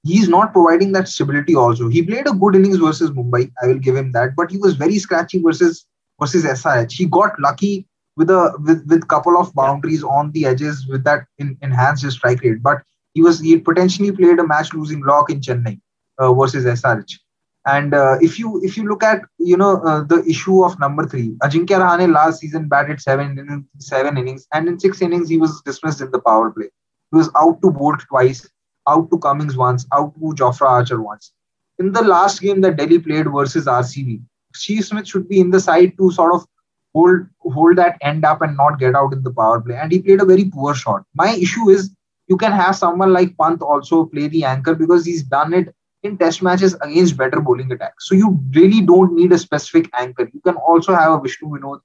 he's 0.04 0.30
not 0.30 0.54
providing 0.54 0.92
that 0.92 1.08
stability 1.08 1.56
also. 1.56 1.90
He 1.90 2.04
played 2.04 2.28
a 2.28 2.34
good 2.34 2.56
innings 2.56 2.78
versus 2.78 3.12
Mumbai, 3.12 3.52
I 3.62 3.68
will 3.68 3.80
give 3.80 3.96
him 3.96 4.12
that, 4.12 4.36
but 4.36 4.52
he 4.52 4.58
was 4.58 4.76
very 4.76 5.00
scratchy 5.00 5.42
versus 5.42 5.86
versus 6.20 6.44
SRH. 6.44 6.92
He 6.92 7.06
got 7.06 7.40
lucky 7.40 7.88
with 8.16 8.30
a 8.30 8.54
with, 8.60 8.86
with 8.88 9.08
couple 9.08 9.38
of 9.38 9.54
boundaries 9.56 10.04
on 10.04 10.32
the 10.32 10.46
edges 10.46 10.86
with 10.88 11.04
that 11.06 11.26
in, 11.40 11.58
enhanced 11.62 12.10
strike 12.12 12.44
rate. 12.44 12.62
But 12.62 12.84
he 13.14 13.22
was 13.22 13.40
he 13.40 13.58
potentially 13.58 14.12
played 14.12 14.40
a 14.40 14.48
match 14.48 14.74
losing 14.74 15.02
lock 15.04 15.32
in 15.32 15.40
Chennai 15.40 15.80
uh, 16.20 16.34
versus 16.34 16.66
SRH 16.66 17.18
And 17.66 17.94
uh, 17.94 18.18
if 18.20 18.38
you 18.38 18.62
if 18.62 18.76
you 18.76 18.88
look 18.88 19.04
at 19.04 19.22
you 19.38 19.56
know 19.56 19.82
uh, 19.84 20.04
the 20.04 20.24
issue 20.28 20.64
of 20.64 20.80
number 20.80 21.06
three, 21.06 21.30
Ajinkya 21.44 21.80
Rahane 21.80 22.14
last 22.14 22.40
season 22.40 22.68
batted 22.68 23.02
seven 23.02 23.40
in 23.40 23.66
seven 23.78 24.18
innings, 24.18 24.48
and 24.54 24.68
in 24.68 24.80
six 24.80 25.02
innings 25.02 25.30
he 25.30 25.38
was 25.38 25.62
dismissed 25.62 26.02
in 26.02 26.12
the 26.12 26.20
power 26.20 26.52
play. 26.52 26.70
He 27.12 27.18
was 27.18 27.30
out 27.38 27.62
to 27.62 27.72
Boult 27.72 28.06
twice, 28.08 28.50
out 28.88 29.10
to 29.12 29.18
Cummins 29.18 29.56
once, 29.56 29.86
out 29.94 30.14
to 30.16 30.34
Jofra 30.44 30.68
Archer 30.68 31.02
once. 31.02 31.32
In 31.80 31.94
the 31.94 32.04
last 32.04 32.42
game 32.42 32.60
that 32.62 32.76
Delhi 32.76 33.00
played 33.00 33.32
versus 33.32 33.66
RCB, 33.66 34.22
Steve 34.54 34.84
Smith 34.84 35.08
should 35.08 35.30
be 35.30 35.40
in 35.40 35.50
the 35.50 35.60
side 35.62 35.98
to 35.98 36.12
sort 36.12 36.34
of 36.34 36.46
hold 36.94 37.26
hold 37.40 37.78
that 37.78 37.98
end 38.02 38.26
up 38.26 38.42
and 38.42 38.58
not 38.58 38.78
get 38.78 38.94
out 38.94 39.14
in 39.14 39.24
the 39.24 39.32
power 39.32 39.62
play. 39.62 39.76
And 39.76 39.90
he 39.90 40.02
played 40.02 40.22
a 40.22 40.26
very 40.26 40.46
poor 40.46 40.76
shot. 40.76 41.06
My 41.16 41.30
issue 41.30 41.70
is 41.70 41.96
you 42.28 42.36
can 42.36 42.52
have 42.52 42.76
someone 42.76 43.14
like 43.14 43.38
Pant 43.38 43.62
also 43.62 44.06
play 44.06 44.28
the 44.28 44.44
anchor 44.44 44.76
because 44.76 45.06
he's 45.06 45.24
done 45.24 45.54
it 45.54 45.74
in 46.04 46.18
test 46.18 46.44
matches 46.44 46.76
against 46.82 47.18
better 47.18 47.40
bowling 47.40 47.72
attacks. 47.72 48.08
So 48.08 48.16
you 48.16 48.40
really 48.52 48.82
don't 48.82 49.16
need 49.16 49.32
a 49.32 49.38
specific 49.38 49.90
anchor. 49.94 50.30
You 50.34 50.42
can 50.42 50.56
also 50.56 50.94
have 50.94 51.14
a 51.14 51.22
Vishnu 51.22 51.50
Vinod 51.50 51.80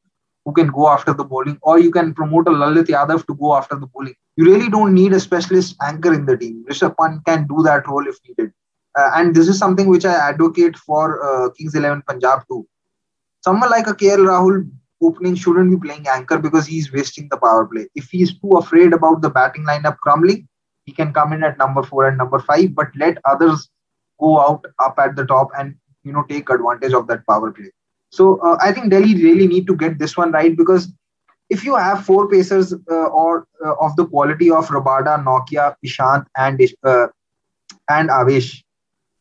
who 0.44 0.52
can 0.52 0.68
go 0.68 0.88
after 0.88 1.12
the 1.12 1.24
bowling, 1.24 1.58
or 1.62 1.78
you 1.78 1.90
can 1.90 2.14
promote 2.14 2.48
a 2.48 2.50
Lalit 2.50 2.86
Yadav 2.86 3.26
to 3.26 3.34
go 3.34 3.54
after 3.54 3.76
the 3.76 3.86
bowling. 3.86 4.14
You 4.36 4.44
really 4.44 4.70
don't 4.70 4.94
need 4.94 5.12
a 5.12 5.20
specialist 5.20 5.76
anchor 5.82 6.14
in 6.14 6.26
the 6.26 6.36
team. 6.36 6.64
Rishabh 6.68 6.96
Pant 6.96 7.24
can 7.24 7.46
do 7.46 7.62
that 7.62 7.86
role 7.86 8.06
if 8.06 8.16
needed. 8.26 8.52
Uh, 8.98 9.10
and 9.16 9.34
this 9.34 9.46
is 9.46 9.58
something 9.58 9.88
which 9.88 10.04
I 10.04 10.14
advocate 10.14 10.76
for 10.76 11.22
uh, 11.22 11.50
Kings 11.50 11.74
11 11.74 12.02
Punjab 12.08 12.42
too. 12.48 12.66
Someone 13.44 13.70
like 13.70 13.86
a 13.86 13.94
KL 13.94 14.26
Rahul 14.26 14.70
opening 15.02 15.34
shouldn't 15.34 15.70
be 15.70 15.86
playing 15.86 16.08
anchor 16.08 16.38
because 16.38 16.66
he's 16.66 16.92
wasting 16.92 17.28
the 17.30 17.36
power 17.36 17.66
play. 17.66 17.88
If 17.94 18.08
he's 18.10 18.38
too 18.40 18.52
afraid 18.56 18.92
about 18.92 19.22
the 19.22 19.30
batting 19.30 19.64
lineup 19.64 19.98
crumbling, 19.98 20.48
he 20.86 20.92
can 20.92 21.12
come 21.12 21.32
in 21.32 21.44
at 21.44 21.58
number 21.58 21.82
four 21.82 22.08
and 22.08 22.18
number 22.18 22.38
five, 22.38 22.74
but 22.74 22.88
let 22.96 23.18
others 23.24 23.68
go 24.18 24.40
out 24.40 24.64
up 24.78 24.98
at 24.98 25.16
the 25.16 25.26
top 25.26 25.50
and 25.58 25.74
you 26.04 26.12
know 26.12 26.24
take 26.28 26.50
advantage 26.50 26.92
of 26.92 27.06
that 27.08 27.26
power 27.26 27.50
play. 27.52 27.70
So 28.10 28.38
uh, 28.40 28.56
I 28.60 28.72
think 28.72 28.90
Delhi 28.90 29.14
really 29.22 29.46
need 29.46 29.66
to 29.66 29.76
get 29.76 29.98
this 29.98 30.16
one 30.16 30.32
right 30.32 30.56
because 30.56 30.92
if 31.50 31.64
you 31.64 31.76
have 31.76 32.04
four 32.04 32.28
pacers 32.28 32.72
uh, 32.72 33.06
or 33.06 33.46
uh, 33.64 33.74
of 33.80 33.96
the 33.96 34.06
quality 34.06 34.50
of 34.50 34.68
Rabada, 34.68 35.22
Nortje, 35.24 35.74
Ishant, 35.84 36.26
and 36.36 36.60
uh, 36.84 37.08
and 37.88 38.10
Avesh, 38.10 38.62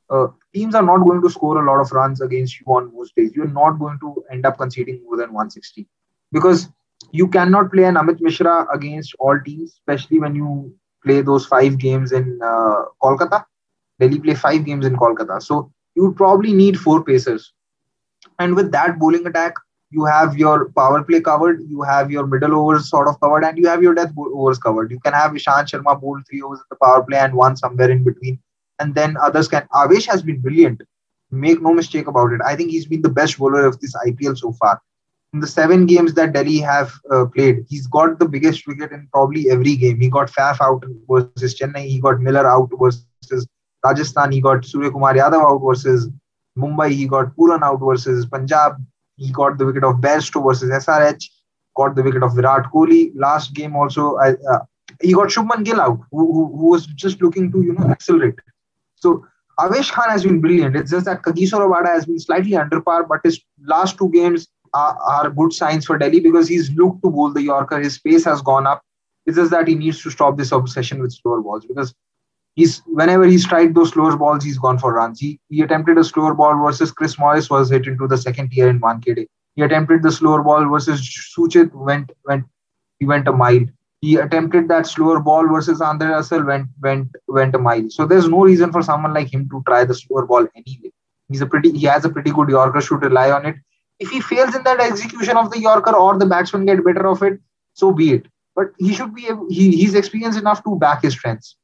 uh, 0.10 0.28
teams 0.54 0.76
are 0.76 0.84
not 0.84 1.06
going 1.06 1.22
to 1.22 1.30
score 1.30 1.62
a 1.62 1.66
lot 1.66 1.82
of 1.82 1.92
runs 1.92 2.22
against 2.22 2.60
you 2.60 2.66
on 2.68 2.94
most 2.94 3.16
days. 3.16 3.32
You're 3.36 3.48
not 3.48 3.80
going 3.80 4.00
to 4.00 4.24
end 4.32 4.46
up 4.46 4.58
conceding 4.58 5.02
more 5.06 5.18
than 5.18 5.34
160 5.34 5.88
because 6.32 6.70
you 7.12 7.28
cannot 7.28 7.72
play 7.72 7.84
an 7.84 7.96
Amit 7.96 8.20
Mishra 8.20 8.68
against 8.74 9.16
all 9.20 9.40
teams, 9.46 9.74
especially 9.74 10.20
when 10.20 10.36
you 10.36 10.76
play 11.04 11.22
those 11.22 11.46
five 11.46 11.78
games 11.78 12.12
in 12.12 12.40
uh, 12.44 12.84
Kolkata. 13.02 13.46
Delhi 14.00 14.20
play 14.20 14.36
five 14.36 14.66
games 14.66 14.86
in 14.86 14.96
Kolkata. 14.96 15.42
So 15.42 15.72
you 15.96 16.06
would 16.06 16.16
probably 16.16 16.54
need 16.54 16.80
four 16.80 17.04
pacers. 17.04 17.54
And 18.40 18.56
with 18.56 18.72
that 18.72 19.00
bowling 19.00 19.26
attack, 19.26 19.56
you 19.90 20.06
have 20.06 20.38
your 20.38 20.70
power 20.72 21.04
play 21.04 21.22
covered, 21.22 21.62
you 21.68 21.82
have 21.82 22.12
your 22.12 22.28
middle 22.28 22.56
overs 22.56 22.90
sort 22.90 23.08
of 23.08 23.20
covered, 23.20 23.44
and 23.44 23.58
you 23.58 23.68
have 23.68 23.82
your 23.82 23.94
death 23.94 24.12
overs 24.18 24.60
covered. 24.60 24.92
You 24.92 25.00
can 25.00 25.14
have 25.14 25.32
Ishant 25.32 25.70
Sharma 25.70 26.00
bowl 26.00 26.20
three 26.30 26.42
overs 26.42 26.60
at 26.60 26.70
the 26.70 26.76
power 26.84 27.04
play 27.04 27.18
and 27.20 27.34
one 27.34 27.56
somewhere 27.56 27.90
in 27.90 28.04
between. 28.04 28.40
And 28.80 28.94
then 28.94 29.18
others 29.18 29.48
can. 29.48 29.68
Avesh 29.74 30.06
has 30.08 30.22
been 30.22 30.42
brilliant. 30.42 30.82
Make 31.32 31.62
no 31.62 31.74
mistake 31.74 32.08
about 32.08 32.34
it. 32.34 32.42
I 32.46 32.56
think 32.56 32.72
he's 32.72 32.86
been 32.86 33.02
the 33.02 33.10
best 33.10 33.38
bowler 33.38 33.66
of 33.66 33.80
this 33.80 33.96
IPL 34.06 34.38
so 34.38 34.52
far. 34.54 34.82
In 35.34 35.40
the 35.40 35.48
seven 35.48 35.86
games 35.86 36.14
that 36.14 36.34
Delhi 36.34 36.60
have 36.60 36.94
uh, 37.12 37.26
played, 37.26 37.66
he's 37.68 37.88
got 37.88 38.20
the 38.20 38.28
biggest 38.28 38.66
wicket 38.68 38.92
in 38.92 39.08
probably 39.12 39.50
every 39.50 39.76
game. 39.76 40.00
He 40.00 40.10
got 40.10 40.32
Faf 40.32 40.62
out 40.62 40.86
versus 41.10 41.60
Chennai. 41.60 41.88
He 41.88 42.00
got 42.00 42.22
Miller 42.22 42.48
out 42.48 42.70
versus 42.80 43.48
Rajasthan, 43.88 44.32
he 44.32 44.42
got 44.42 44.66
Surya 44.66 44.92
Kumar 44.92 45.14
Yadav 45.14 45.44
out 45.50 45.60
versus 45.66 46.10
Mumbai, 46.58 46.92
he 46.92 47.08
got 47.08 47.36
Pooran 47.36 47.62
out 47.62 47.80
versus 47.80 48.26
Punjab, 48.26 48.76
he 49.18 49.32
got 49.32 49.58
the 49.58 49.66
wicket 49.66 49.84
of 49.84 49.96
Bairstow 49.96 50.44
versus 50.48 50.72
SRH, 50.86 51.26
got 51.76 51.96
the 51.96 52.04
wicket 52.04 52.24
of 52.24 52.36
Virat 52.36 52.72
Kohli. 52.74 53.12
Last 53.16 53.54
game 53.54 53.76
also, 53.76 54.16
uh, 54.16 54.60
he 55.02 55.14
got 55.14 55.30
Shubman 55.30 55.64
Gill 55.64 55.82
out, 55.82 56.00
who, 56.12 56.32
who, 56.34 56.58
who, 56.58 56.70
was 56.70 56.86
just 56.88 57.22
looking 57.22 57.52
to 57.52 57.62
you 57.62 57.74
know 57.74 57.90
accelerate. 57.90 58.40
So 58.96 59.26
Avesh 59.60 59.92
Khan 59.92 60.10
has 60.10 60.24
been 60.24 60.42
brilliant. 60.42 60.76
It's 60.76 60.92
just 60.92 61.06
that 61.06 61.22
Kagiso 61.24 61.60
Rabada 61.60 61.88
has 61.88 62.06
been 62.06 62.20
slightly 62.20 62.56
under 62.56 62.82
par, 62.82 63.04
but 63.04 63.22
his 63.24 63.40
last 63.66 63.98
two 63.98 64.10
games 64.10 64.48
are, 64.74 64.98
are 64.98 65.30
good 65.30 65.54
signs 65.54 65.86
for 65.86 65.98
Delhi 65.98 66.20
because 66.20 66.48
he's 66.48 66.72
looked 66.72 67.04
to 67.04 67.10
bowl 67.10 67.32
the 67.32 67.42
Yorker. 67.42 67.80
His 67.80 67.98
pace 68.00 68.26
has 68.26 68.42
gone 68.42 68.68
up. 68.68 68.82
It's 69.26 69.38
just 69.38 69.52
that 69.52 69.68
he 69.68 69.76
needs 69.76 70.02
to 70.04 70.10
stop 70.10 70.38
this 70.38 70.52
obsession 70.52 71.02
with 71.02 71.12
slower 71.14 71.42
balls 71.42 71.66
because 71.66 71.94
he's 72.58 72.82
whenever 72.88 73.26
he's 73.26 73.48
tried 73.48 73.74
those 73.74 73.92
slower 73.92 74.18
balls, 74.18 74.44
he's 74.44 74.58
gone 74.58 74.78
for 74.78 74.94
runs. 74.94 75.22
He, 75.22 75.40
he 75.48 75.62
attempted 75.62 75.98
a 75.98 76.04
slower 76.04 76.34
ball 76.34 76.62
versus 76.62 76.92
Chris 76.92 77.18
Morris 77.18 77.50
was 77.50 77.70
hit 77.70 77.88
into 77.88 78.08
the 78.08 78.18
second 78.18 78.50
tier 78.50 78.68
in 78.68 78.82
Wankhede. 78.82 79.28
He 79.56 79.62
attempted 79.62 80.04
the 80.04 80.12
slower 80.12 80.44
ball 80.44 80.68
versus 80.70 81.00
Suchit 81.02 81.74
went 81.74 82.12
went 82.26 82.46
he 83.00 83.06
went 83.06 83.28
a 83.28 83.32
mile. 83.32 83.66
He 84.02 84.16
attempted 84.18 84.68
that 84.68 84.88
slower 84.88 85.20
ball 85.20 85.48
versus 85.48 85.82
Andre 85.82 86.08
Russell 86.08 86.44
went 86.44 86.68
went 86.82 87.16
went 87.28 87.56
a 87.56 87.60
mile. 87.60 87.90
So 87.90 88.06
there's 88.06 88.28
no 88.28 88.44
reason 88.44 88.72
for 88.72 88.82
someone 88.82 89.14
like 89.14 89.34
him 89.34 89.48
to 89.50 89.64
try 89.68 89.86
the 89.86 89.96
slower 89.96 90.26
ball 90.26 90.48
anyway. 90.56 90.92
He's 91.30 91.42
a 91.42 91.46
pretty 91.46 91.72
he 91.78 91.86
has 91.86 92.06
a 92.06 92.10
pretty 92.10 92.32
good 92.32 92.50
Yorker 92.50 92.82
should 92.82 93.04
rely 93.04 93.30
on 93.32 93.46
it. 93.46 93.56
If 94.00 94.10
he 94.10 94.22
fails 94.22 94.56
in 94.56 94.64
that 94.64 94.80
execution 94.80 95.38
of 95.38 95.52
the 95.52 95.60
Yorker 95.60 95.96
or 95.96 96.18
the 96.18 96.26
batsman 96.26 96.66
get 96.66 96.84
better 96.84 97.08
of 97.08 97.24
it, 97.24 97.40
so 97.74 97.92
be 97.92 98.12
it. 98.14 98.28
But 98.56 98.68
he 98.80 98.94
should 98.94 99.14
be 99.14 99.30
he, 99.50 99.76
he's 99.76 99.96
experienced 99.96 100.40
enough 100.40 100.64
to 100.64 100.76
back 100.76 101.04
his 101.04 101.14
strengths. 101.14 101.56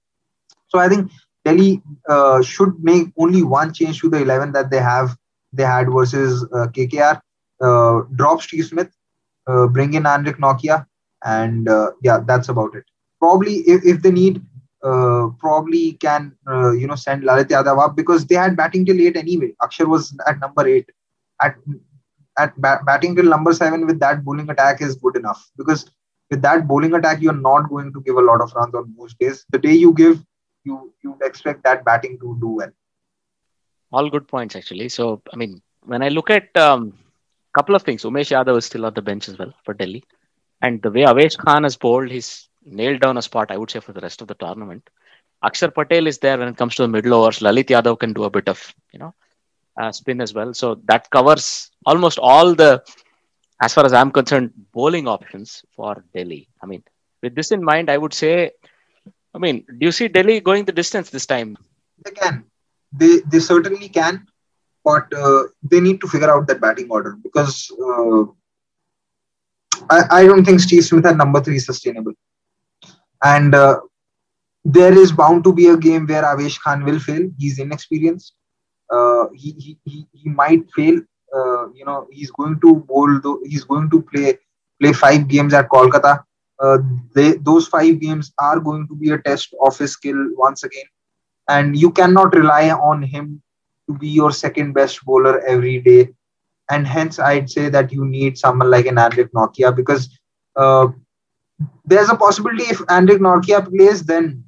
So 0.73 0.79
I 0.79 0.89
think 0.89 1.11
Delhi 1.45 1.81
uh, 2.09 2.41
should 2.41 2.83
make 2.83 3.07
only 3.17 3.43
one 3.43 3.73
change 3.73 3.99
to 4.01 4.09
the 4.09 4.21
11 4.21 4.53
that 4.53 4.71
they 4.71 4.79
have 4.79 5.15
they 5.51 5.63
had 5.63 5.91
versus 5.91 6.43
uh, 6.51 6.67
KKR. 6.67 7.21
Uh, 7.61 8.01
drop 8.15 8.41
Steve 8.41 8.65
Smith, 8.65 8.89
uh, 9.47 9.67
bring 9.67 9.93
in 9.93 10.03
Anrich 10.03 10.39
Nortje, 10.39 10.85
and 11.23 11.69
uh, 11.69 11.91
yeah, 12.01 12.19
that's 12.25 12.49
about 12.49 12.75
it. 12.75 12.83
Probably 13.19 13.57
if, 13.73 13.85
if 13.85 14.01
they 14.01 14.11
need, 14.11 14.41
uh, 14.83 15.27
probably 15.39 15.93
can 15.93 16.35
you 16.77 16.87
know 16.87 16.95
send 16.95 17.23
Lalit 17.23 17.49
Yadav 17.49 17.81
up 17.81 17.95
because 17.95 18.25
they 18.25 18.35
had 18.35 18.57
batting 18.57 18.85
till 18.85 18.99
eight 18.99 19.15
anyway. 19.15 19.53
Akshar 19.61 19.87
was 19.87 20.17
at 20.27 20.39
number 20.39 20.67
eight. 20.67 20.89
At 21.39 21.55
at 22.39 22.59
batting 22.59 23.15
till 23.15 23.25
number 23.25 23.53
seven 23.53 23.85
with 23.85 23.99
that 23.99 24.25
bowling 24.25 24.49
attack 24.49 24.81
is 24.81 24.95
good 24.95 25.15
enough 25.15 25.51
because 25.55 25.85
with 26.31 26.41
that 26.41 26.67
bowling 26.67 26.95
attack 26.95 27.21
you're 27.21 27.33
not 27.33 27.69
going 27.69 27.93
to 27.93 28.01
give 28.01 28.15
a 28.15 28.21
lot 28.21 28.41
of 28.41 28.51
runs 28.55 28.73
on 28.73 28.93
most 28.97 29.19
days. 29.19 29.45
The 29.51 29.59
day 29.59 29.73
you 29.73 29.93
give 29.93 30.25
you 30.63 30.93
you'd 31.03 31.21
expect 31.21 31.63
that 31.63 31.83
batting 31.85 32.17
to 32.19 32.37
do 32.39 32.49
well. 32.59 32.71
All 33.91 34.09
good 34.09 34.27
points 34.27 34.55
actually. 34.55 34.89
So 34.89 35.21
I 35.31 35.35
mean, 35.35 35.61
when 35.83 36.01
I 36.01 36.09
look 36.09 36.29
at 36.29 36.49
a 36.55 36.71
um, 36.71 36.97
couple 37.53 37.75
of 37.75 37.83
things, 37.83 38.03
Umesh 38.03 38.31
Yadav 38.31 38.57
is 38.57 38.65
still 38.65 38.85
on 38.85 38.93
the 38.93 39.01
bench 39.01 39.29
as 39.29 39.37
well 39.37 39.53
for 39.63 39.73
Delhi, 39.73 40.03
and 40.61 40.81
the 40.81 40.91
way 40.91 41.01
Avesh 41.01 41.37
Khan 41.37 41.63
has 41.63 41.75
bowled, 41.75 42.09
he's 42.09 42.49
nailed 42.65 43.01
down 43.01 43.17
a 43.17 43.21
spot. 43.21 43.51
I 43.51 43.57
would 43.57 43.71
say 43.71 43.79
for 43.79 43.93
the 43.93 44.01
rest 44.01 44.21
of 44.21 44.27
the 44.27 44.35
tournament. 44.35 44.89
Akshar 45.43 45.73
Patel 45.73 46.07
is 46.07 46.19
there 46.19 46.37
when 46.37 46.47
it 46.47 46.55
comes 46.55 46.75
to 46.75 46.83
the 46.83 46.87
middle 46.87 47.13
overs. 47.13 47.39
Lalit 47.39 47.65
Yadav 47.65 47.99
can 47.99 48.13
do 48.13 48.23
a 48.23 48.29
bit 48.29 48.47
of 48.47 48.73
you 48.93 48.99
know 48.99 49.13
uh, 49.77 49.91
spin 49.91 50.21
as 50.21 50.33
well. 50.33 50.53
So 50.53 50.75
that 50.85 51.09
covers 51.09 51.71
almost 51.85 52.19
all 52.19 52.55
the, 52.55 52.83
as 53.61 53.73
far 53.73 53.85
as 53.85 53.93
I'm 53.93 54.11
concerned, 54.11 54.53
bowling 54.71 55.07
options 55.07 55.63
for 55.75 56.03
Delhi. 56.13 56.47
I 56.61 56.65
mean, 56.65 56.83
with 57.21 57.35
this 57.35 57.51
in 57.51 57.63
mind, 57.63 57.89
I 57.89 57.97
would 57.97 58.13
say 58.13 58.51
I 59.33 59.39
mean, 59.39 59.65
do 59.67 59.85
you 59.85 59.91
see 59.91 60.07
Delhi 60.07 60.39
going 60.39 60.65
the 60.65 60.71
distance 60.71 61.09
this 61.09 61.25
time? 61.25 61.57
They 62.05 62.11
can. 62.11 62.45
They 62.91 63.19
they 63.31 63.39
certainly 63.39 63.89
can, 63.89 64.27
but 64.83 65.11
uh, 65.13 65.43
they 65.63 65.79
need 65.79 66.01
to 66.01 66.07
figure 66.07 66.29
out 66.29 66.47
that 66.47 66.61
batting 66.61 66.89
order 66.91 67.17
because 67.23 67.71
uh, 67.81 68.23
I 69.89 70.19
I 70.19 70.25
don't 70.27 70.45
think 70.45 70.59
Steve 70.59 70.85
Smith 70.85 71.05
at 71.05 71.17
number 71.17 71.41
three 71.41 71.55
is 71.55 71.65
sustainable, 71.65 72.13
and 73.23 73.55
uh, 73.55 73.79
there 74.63 74.95
is 74.97 75.11
bound 75.11 75.43
to 75.45 75.53
be 75.53 75.67
a 75.69 75.77
game 75.77 76.05
where 76.05 76.23
Avesh 76.23 76.59
Khan 76.61 76.85
will 76.85 76.99
fail. 76.99 77.29
He's 77.39 77.57
inexperienced. 77.59 78.33
Uh, 78.89 79.25
he, 79.33 79.51
he, 79.57 79.77
he 79.85 80.07
he 80.11 80.29
might 80.29 80.69
fail. 80.75 81.01
Uh, 81.35 81.69
you 81.73 81.85
know, 81.85 82.07
he's 82.11 82.29
going 82.31 82.59
to 82.59 82.75
bowl. 82.75 83.19
Though, 83.19 83.39
He's 83.43 83.63
going 83.63 83.89
to 83.89 84.03
play 84.03 84.37
play 84.79 84.93
five 84.93 85.27
games 85.27 85.55
at 85.55 85.69
Kolkata 85.69 86.23
uh, 86.59 86.77
they, 87.13 87.33
those 87.33 87.67
five 87.67 87.99
games 87.99 88.31
are 88.39 88.59
going 88.59 88.87
to 88.87 88.95
be 88.95 89.11
a 89.11 89.17
test 89.19 89.53
of 89.61 89.77
his 89.77 89.93
skill 89.93 90.17
once 90.35 90.63
again. 90.63 90.85
And 91.49 91.77
you 91.77 91.91
cannot 91.91 92.35
rely 92.35 92.69
on 92.71 93.03
him 93.03 93.41
to 93.87 93.97
be 93.97 94.07
your 94.07 94.31
second 94.31 94.73
best 94.73 95.03
bowler 95.05 95.41
every 95.45 95.79
day. 95.81 96.09
And 96.69 96.87
hence, 96.87 97.19
I'd 97.19 97.49
say 97.49 97.69
that 97.69 97.91
you 97.91 98.05
need 98.05 98.37
someone 98.37 98.71
like 98.71 98.85
an 98.85 98.95
Anrich 98.95 99.29
Nortje 99.31 99.75
because 99.75 100.09
uh, 100.55 100.87
there's 101.85 102.09
a 102.09 102.15
possibility 102.15 102.63
if 102.63 102.79
Anrich 102.79 103.19
Nortje 103.19 103.69
plays, 103.69 104.03
then 104.03 104.43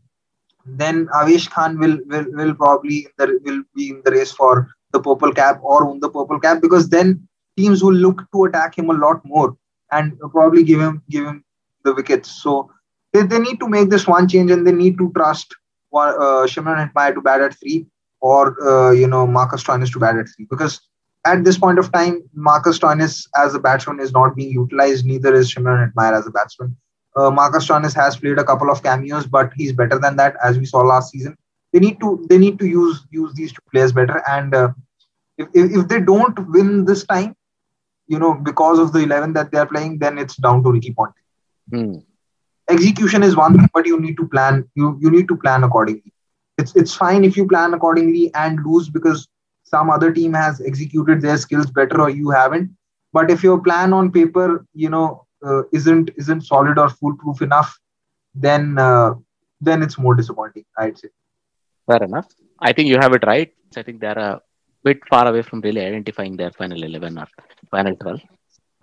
then 0.66 1.08
Avesh 1.08 1.50
Khan 1.50 1.78
will 1.78 2.00
will, 2.08 2.26
will 2.32 2.56
probably 2.56 3.08
will 3.20 3.64
be 3.76 3.90
in 3.90 4.02
the 4.04 4.12
race 4.12 4.32
for 4.32 4.68
the 4.94 5.00
purple 5.00 5.32
cap 5.32 5.60
or 5.62 5.86
win 5.86 6.00
the 6.00 6.10
purple 6.10 6.40
cap 6.40 6.62
because 6.62 6.90
then 6.90 7.28
teams 7.58 7.84
will 7.84 7.94
look 7.94 8.24
to 8.34 8.46
attack 8.46 8.78
him 8.78 8.90
a 8.90 8.94
lot 8.94 9.24
more 9.26 9.56
and 9.92 10.18
probably 10.32 10.64
give 10.64 10.80
him 10.80 11.02
give 11.10 11.26
him 11.26 11.45
the 11.86 11.94
wickets. 11.94 12.30
So 12.44 12.72
they, 13.14 13.22
they 13.24 13.40
need 13.40 13.60
to 13.62 13.70
make 13.70 13.90
this 13.90 14.08
one 14.08 14.28
change 14.28 14.52
and 14.52 14.68
they 14.68 14.74
need 14.74 14.98
to 14.98 15.12
trust 15.16 15.56
uh, 15.94 16.46
Shimron 16.46 16.92
Hetmyer 16.92 17.14
to 17.14 17.22
bat 17.22 17.42
at 17.42 17.58
three 17.58 17.86
or 18.20 18.42
uh, 18.68 18.92
you 18.92 19.08
know 19.08 19.26
Marcus 19.26 19.64
Stoinis 19.64 19.92
to 19.94 20.00
bat 20.00 20.18
at 20.18 20.28
three 20.36 20.48
because 20.50 20.82
at 21.26 21.44
this 21.44 21.58
point 21.58 21.80
of 21.80 21.92
time, 21.92 22.22
Marcus 22.34 22.80
Stoinis 22.80 23.28
as 23.36 23.56
a 23.56 23.60
batsman 23.60 24.00
is 24.00 24.12
not 24.12 24.36
being 24.36 24.52
utilized. 24.52 25.06
Neither 25.06 25.34
is 25.34 25.54
Shimron 25.54 25.92
Hetmyer 25.92 26.18
as 26.18 26.28
a 26.28 26.32
batsman. 26.32 26.76
Uh, 27.16 27.32
Marcus 27.32 27.68
Stoinis 27.68 27.96
has 27.96 28.18
played 28.18 28.38
a 28.38 28.44
couple 28.44 28.70
of 28.70 28.84
cameos, 28.84 29.26
but 29.26 29.52
he's 29.56 29.72
better 29.72 29.98
than 29.98 30.18
that, 30.18 30.36
as 30.44 30.60
we 30.60 30.66
saw 30.66 30.80
last 30.80 31.12
season. 31.12 31.38
They 31.74 31.80
need 31.80 32.00
to 32.00 32.26
they 32.30 32.38
need 32.38 32.60
to 32.60 32.68
use 32.68 33.06
use 33.12 33.34
these 33.34 33.52
two 33.52 33.66
players 33.72 33.92
better. 33.92 34.22
And 34.30 34.54
uh, 34.54 34.70
if, 35.38 35.48
if 35.54 35.72
if 35.80 35.88
they 35.88 36.00
don't 36.00 36.38
win 36.50 36.86
this 36.86 37.06
time, 37.06 37.36
you 38.08 38.20
know, 38.20 38.34
because 38.34 38.80
of 38.80 38.94
the 38.94 39.00
eleven 39.00 39.34
that 39.34 39.52
they 39.52 39.58
are 39.58 39.66
playing, 39.66 40.00
then 40.00 40.18
it's 40.18 40.36
down 40.36 40.64
to 40.64 40.72
Ricky 40.72 40.94
Ponting. 40.94 41.25
Hmm. 41.72 41.98
Execution 42.70 43.24
is 43.24 43.36
one 43.36 43.54
thing, 43.58 43.68
but 43.74 43.86
you 43.86 44.00
need 44.00 44.18
to 44.18 44.28
plan. 44.28 44.68
You 44.76 44.98
you 45.02 45.12
need 45.12 45.28
to 45.28 45.36
plan 45.38 45.64
accordingly. 45.64 46.14
It's 46.58 46.76
it's 46.76 46.94
fine 46.96 47.24
if 47.24 47.38
you 47.38 47.48
plan 47.48 47.74
accordingly 47.74 48.32
and 48.34 48.60
lose 48.66 48.90
because 48.90 49.28
some 49.64 49.90
other 49.90 50.12
team 50.12 50.34
has 50.34 50.62
executed 50.62 51.22
their 51.22 51.38
skills 51.38 51.70
better 51.72 52.02
or 52.02 52.10
you 52.10 52.30
haven't 52.30 52.70
but 53.14 53.30
if 53.32 53.44
your 53.44 53.60
plan 53.68 53.94
on 53.94 54.12
paper 54.12 54.66
you 54.74 54.90
know 54.90 55.26
uh, 55.46 55.62
isn't 55.74 56.12
isn't 56.18 56.42
solid 56.42 56.78
or 56.78 56.90
foolproof 56.90 57.42
enough 57.42 57.78
then 58.34 58.78
uh, 58.78 59.14
then 59.62 59.82
it's 59.82 59.98
more 59.98 60.16
disappointing 60.16 60.66
i'd 60.80 60.98
say 60.98 61.10
fair 61.90 62.02
enough 62.10 62.28
i 62.68 62.72
think 62.76 62.88
you 62.92 62.98
have 63.04 63.14
it 63.18 63.26
right 63.32 63.52
i 63.80 63.84
think 63.86 64.00
they're 64.02 64.24
a 64.30 64.42
bit 64.88 65.00
far 65.12 65.24
away 65.32 65.42
from 65.50 65.62
really 65.68 65.84
identifying 65.90 66.36
their 66.42 66.52
final 66.60 66.82
11 66.90 67.18
or 67.24 67.28
final 67.76 67.96
12 68.04 68.22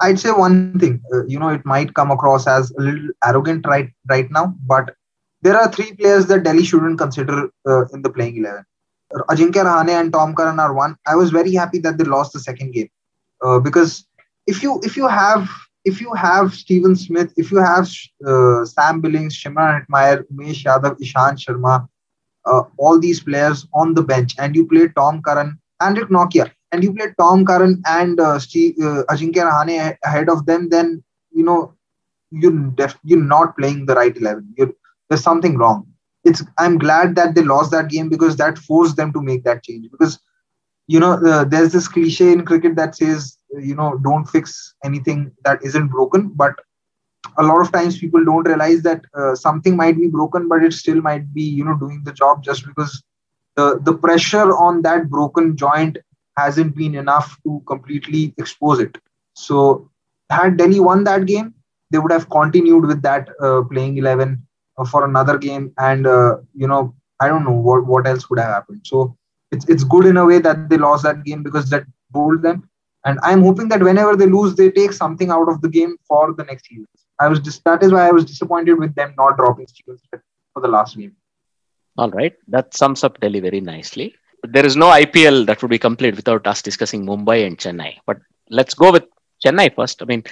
i'd 0.02 0.20
say 0.24 0.30
one 0.30 0.78
thing 0.78 1.00
uh, 1.14 1.24
you 1.26 1.38
know 1.38 1.48
it 1.48 1.64
might 1.64 1.94
come 1.94 2.10
across 2.10 2.46
as 2.46 2.70
a 2.78 2.80
little 2.80 3.08
arrogant 3.24 3.66
right 3.66 3.90
right 4.08 4.30
now 4.30 4.54
but 4.66 4.94
there 5.42 5.56
are 5.56 5.70
three 5.70 5.92
players 5.94 6.26
that 6.26 6.44
delhi 6.44 6.64
shouldn't 6.64 6.98
consider 6.98 7.50
uh, 7.66 7.84
in 7.94 8.02
the 8.02 8.10
playing 8.10 8.36
11 8.36 8.64
Ajinkya 9.30 9.64
Rahane 9.64 9.90
and 9.90 10.12
Tom 10.12 10.34
Curran 10.34 10.58
are 10.58 10.72
one. 10.72 10.96
I 11.06 11.16
was 11.16 11.30
very 11.30 11.52
happy 11.52 11.78
that 11.80 11.98
they 11.98 12.04
lost 12.04 12.32
the 12.32 12.40
second 12.40 12.72
game 12.72 12.88
uh, 13.42 13.58
because 13.58 14.06
if 14.46 14.62
you 14.62 14.80
if 14.82 14.96
you 14.96 15.06
have 15.06 15.48
if 15.84 16.00
you 16.00 16.12
have 16.14 16.54
Steven 16.54 16.94
Smith, 16.94 17.32
if 17.36 17.50
you 17.50 17.58
have 17.58 17.88
uh, 18.26 18.64
Sam 18.64 19.00
Billings, 19.00 19.36
Shimron 19.36 19.84
Hetmyer, 19.84 20.24
Umesh 20.32 20.64
Yadav, 20.64 20.98
Ishant 21.00 21.38
Sharma, 21.44 21.88
uh, 22.46 22.62
all 22.78 23.00
these 23.00 23.20
players 23.20 23.66
on 23.74 23.94
the 23.94 24.02
bench, 24.02 24.34
and 24.38 24.54
you 24.54 24.66
play 24.66 24.88
Tom 24.88 25.22
Curran, 25.22 25.58
Anrich 25.80 26.08
Nortje, 26.08 26.50
and 26.72 26.84
you 26.84 26.94
play 26.94 27.08
Tom 27.18 27.44
Curran 27.46 27.82
and 27.86 28.20
uh, 28.20 28.38
Steve, 28.38 28.74
uh, 28.82 29.04
Ajinkya 29.10 29.44
Rahane 29.50 29.96
ahead 30.04 30.28
of 30.30 30.46
them, 30.46 30.68
then 30.70 31.02
you 31.32 31.44
know 31.44 31.74
you're 32.30 32.52
def- 32.76 32.98
you're 33.04 33.22
not 33.22 33.56
playing 33.56 33.86
the 33.86 33.94
right 33.94 34.16
eleven. 34.16 34.54
You're, 34.56 34.72
there's 35.08 35.22
something 35.22 35.58
wrong. 35.58 35.86
It's 36.24 36.42
i'm 36.58 36.78
glad 36.78 37.14
that 37.16 37.34
they 37.34 37.42
lost 37.42 37.70
that 37.72 37.88
game 37.90 38.08
because 38.08 38.36
that 38.36 38.58
forced 38.58 38.96
them 38.96 39.12
to 39.12 39.22
make 39.22 39.44
that 39.44 39.62
change. 39.64 39.88
Because 39.90 40.18
you 40.86 41.00
know 41.00 41.12
uh, 41.14 41.44
there's 41.44 41.72
this 41.72 41.88
cliche 41.88 42.32
in 42.32 42.44
cricket 42.44 42.76
that 42.76 42.96
says 42.96 43.38
you 43.58 43.74
know 43.74 43.98
don't 44.04 44.26
fix 44.26 44.74
anything 44.84 45.32
that 45.44 45.62
isn't 45.64 45.88
broken. 45.88 46.32
But 46.34 46.54
a 47.38 47.42
lot 47.42 47.60
of 47.60 47.72
times 47.72 47.98
people 47.98 48.24
don't 48.24 48.46
realize 48.46 48.82
that 48.82 49.02
uh, 49.14 49.34
something 49.34 49.76
might 49.76 49.96
be 49.96 50.08
broken 50.08 50.48
but 50.48 50.62
it 50.62 50.72
still 50.72 51.00
might 51.00 51.32
be 51.34 51.42
you 51.42 51.64
know 51.64 51.76
doing 51.78 52.02
the 52.04 52.12
job 52.12 52.42
just 52.42 52.66
because 52.66 53.02
the 53.56 53.80
the 53.84 53.94
pressure 53.94 54.48
on 54.66 54.82
that 54.82 55.08
broken 55.10 55.56
joint 55.56 55.98
hasn't 56.36 56.74
been 56.76 56.94
enough 56.94 57.38
to 57.44 57.62
completely 57.66 58.34
expose 58.38 58.80
it. 58.80 58.98
So 59.34 59.90
had 60.30 60.56
delhi 60.56 60.80
won 60.80 61.04
that 61.04 61.26
game 61.26 61.54
they 61.90 61.98
would 61.98 62.12
have 62.12 62.28
continued 62.30 62.86
with 62.86 63.02
that 63.02 63.28
uh, 63.40 63.62
playing 63.70 63.98
11 63.98 64.42
uh, 64.78 64.84
for 64.84 65.04
another 65.04 65.36
game 65.38 65.72
and 65.78 66.06
uh, 66.06 66.36
you 66.54 66.66
know 66.66 66.94
i 67.20 67.28
don't 67.28 67.44
know 67.44 67.58
what 67.68 67.86
what 67.86 68.06
else 68.06 68.28
would 68.28 68.38
have 68.38 68.52
happened. 68.58 68.80
So 68.84 69.16
it's 69.52 69.68
it's 69.68 69.84
good 69.84 70.06
in 70.06 70.16
a 70.16 70.24
way 70.24 70.38
that 70.38 70.68
they 70.70 70.78
lost 70.78 71.02
that 71.04 71.24
game 71.24 71.42
because 71.42 71.68
that 71.70 71.84
bowled 72.10 72.42
them. 72.42 72.68
And 73.04 73.18
i'm 73.28 73.42
hoping 73.42 73.68
that 73.70 73.82
whenever 73.86 74.16
they 74.16 74.26
lose 74.26 74.54
they 74.58 74.70
take 74.70 74.92
something 74.92 75.30
out 75.36 75.48
of 75.52 75.60
the 75.62 75.68
game 75.76 75.96
for 76.08 76.34
the 76.38 76.44
next 76.50 76.70
year 76.70 76.84
i 77.24 77.26
was 77.32 77.40
just 77.46 77.64
that 77.68 77.82
is 77.86 77.92
why 77.94 78.02
i 78.08 78.12
was 78.16 78.24
disappointed 78.24 78.78
with 78.82 78.94
them 78.98 79.14
not 79.22 79.36
dropping 79.36 79.66
Steven 79.66 79.98
for 80.52 80.60
the 80.62 80.68
last 80.68 80.96
game. 80.96 81.16
All 81.98 82.10
right. 82.10 82.34
That 82.48 82.74
sums 82.74 83.02
up 83.04 83.20
delhi 83.20 83.40
very 83.40 83.60
nicely 83.60 84.14
there 84.42 84.66
is 84.66 84.76
no 84.76 84.88
ipl 85.02 85.46
that 85.46 85.60
would 85.62 85.70
be 85.70 85.78
complete 85.78 86.16
without 86.16 86.46
us 86.46 86.62
discussing 86.62 87.06
mumbai 87.06 87.46
and 87.46 87.58
chennai 87.58 87.92
but 88.06 88.18
let's 88.50 88.74
go 88.74 88.90
with 88.92 89.04
chennai 89.44 89.68
first 89.74 90.02
i 90.02 90.04
mean 90.04 90.22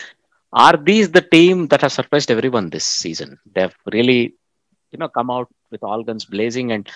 are 0.53 0.77
these 0.77 1.11
the 1.11 1.21
team 1.21 1.69
that 1.69 1.81
has 1.83 1.93
surprised 1.93 2.31
everyone 2.31 2.71
this 2.71 2.85
season? 2.85 3.39
They've 3.55 3.75
really, 3.93 4.35
you 4.91 4.99
know, 4.99 5.09
come 5.09 5.31
out 5.31 5.49
with 5.71 5.83
all 5.83 6.03
guns 6.03 6.25
blazing, 6.25 6.73
and 6.73 6.89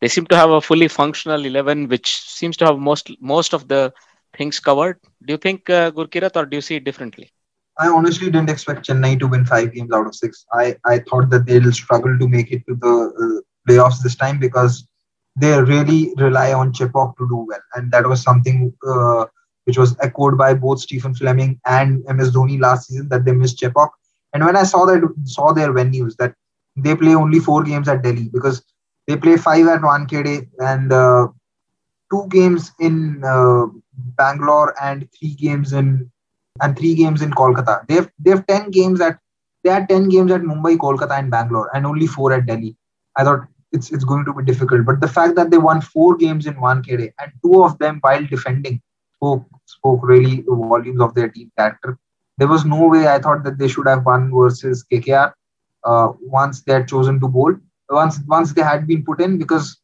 they 0.00 0.08
seem 0.08 0.26
to 0.26 0.36
have 0.36 0.50
a 0.50 0.60
fully 0.60 0.88
functional 0.88 1.44
eleven, 1.44 1.88
which 1.88 2.20
seems 2.22 2.56
to 2.58 2.66
have 2.66 2.78
most 2.78 3.10
most 3.20 3.52
of 3.52 3.68
the 3.68 3.92
things 4.36 4.58
covered. 4.58 4.98
Do 5.24 5.34
you 5.34 5.38
think 5.38 5.68
uh, 5.68 5.90
Gurkirat, 5.90 6.36
or 6.36 6.46
do 6.46 6.56
you 6.56 6.62
see 6.62 6.76
it 6.76 6.84
differently? 6.84 7.30
I 7.78 7.88
honestly 7.88 8.30
didn't 8.30 8.50
expect 8.50 8.86
Chennai 8.86 9.18
to 9.18 9.26
win 9.26 9.44
five 9.44 9.72
games 9.74 9.92
out 9.92 10.06
of 10.06 10.14
six. 10.14 10.46
I, 10.52 10.76
I 10.84 11.00
thought 11.00 11.28
that 11.30 11.44
they'll 11.44 11.72
struggle 11.72 12.16
to 12.18 12.28
make 12.28 12.52
it 12.52 12.62
to 12.68 12.76
the 12.76 12.94
uh, 13.24 13.40
playoffs 13.68 14.00
this 14.00 14.14
time 14.14 14.38
because 14.38 14.86
they 15.36 15.60
really 15.60 16.12
rely 16.16 16.52
on 16.52 16.72
Chepauk 16.72 17.16
to 17.18 17.28
do 17.28 17.36
well, 17.48 17.60
and 17.74 17.90
that 17.92 18.06
was 18.06 18.22
something 18.22 18.72
uh, 18.86 19.26
which 19.64 19.78
was 19.78 19.96
echoed 20.00 20.36
by 20.38 20.54
both 20.54 20.80
Stephen 20.80 21.14
Fleming 21.14 21.60
and 21.66 22.04
MS 22.04 22.32
Dhoni 22.32 22.60
last 22.60 22.88
season 22.88 23.08
that 23.08 23.24
they 23.24 23.32
missed 23.32 23.58
Chepauk. 23.58 23.90
And 24.32 24.44
when 24.44 24.56
I 24.56 24.64
saw 24.64 24.84
that 24.86 25.02
saw 25.24 25.52
their 25.52 25.72
venues 25.72 26.16
that 26.16 26.34
they 26.76 26.94
play 26.96 27.14
only 27.14 27.38
four 27.38 27.62
games 27.62 27.88
at 27.88 28.02
Delhi 28.02 28.28
because 28.32 28.62
they 29.06 29.16
play 29.16 29.36
five 29.36 29.66
at 29.66 29.80
Wankhede 29.80 30.48
and 30.58 30.92
uh, 30.92 31.28
two 32.10 32.26
games 32.28 32.72
in 32.80 33.22
uh, 33.24 33.66
Bangalore 34.16 34.74
and 34.82 35.08
three 35.18 35.34
games 35.34 35.72
in 35.72 36.10
and 36.62 36.76
three 36.78 36.94
games 36.94 37.22
in 37.22 37.30
Kolkata. 37.32 37.86
They 37.88 37.94
have 37.94 38.10
they 38.18 38.30
have 38.30 38.46
ten 38.46 38.70
games 38.70 39.00
at 39.00 39.18
they 39.62 39.70
had 39.70 39.88
ten 39.88 40.08
games 40.08 40.30
at 40.30 40.42
Mumbai, 40.42 40.76
Kolkata, 40.76 41.18
and 41.18 41.30
Bangalore, 41.30 41.70
and 41.74 41.86
only 41.86 42.06
four 42.06 42.32
at 42.32 42.46
Delhi. 42.46 42.76
I 43.16 43.24
thought 43.24 43.46
it's 43.74 43.90
it's 43.92 44.04
going 44.04 44.24
to 44.24 44.32
be 44.32 44.44
difficult, 44.44 44.86
but 44.86 45.00
the 45.00 45.08
fact 45.08 45.34
that 45.36 45.50
they 45.50 45.58
won 45.58 45.80
four 45.80 46.16
games 46.16 46.46
in 46.46 46.54
Wankhede 46.54 47.12
and 47.20 47.32
two 47.42 47.62
of 47.64 47.78
them 47.78 47.98
while 48.00 48.24
defending 48.34 48.80
spoke 49.16 49.44
spoke 49.66 50.00
really 50.02 50.44
volumes 50.46 51.00
of 51.00 51.14
their 51.14 51.28
team 51.28 51.50
character. 51.58 51.98
There 52.38 52.48
was 52.48 52.64
no 52.64 52.88
way 52.88 53.06
I 53.08 53.18
thought 53.18 53.44
that 53.44 53.58
they 53.58 53.68
should 53.68 53.88
have 53.88 54.04
won 54.06 54.30
versus 54.32 54.84
KKR 54.90 55.32
uh, 55.84 56.12
once 56.20 56.62
they 56.62 56.72
had 56.72 56.88
chosen 56.88 57.20
to 57.20 57.28
bowl. 57.28 57.54
Once 57.90 58.18
once 58.26 58.52
they 58.52 58.62
had 58.62 58.86
been 58.86 59.04
put 59.04 59.20
in, 59.20 59.38
because 59.38 59.78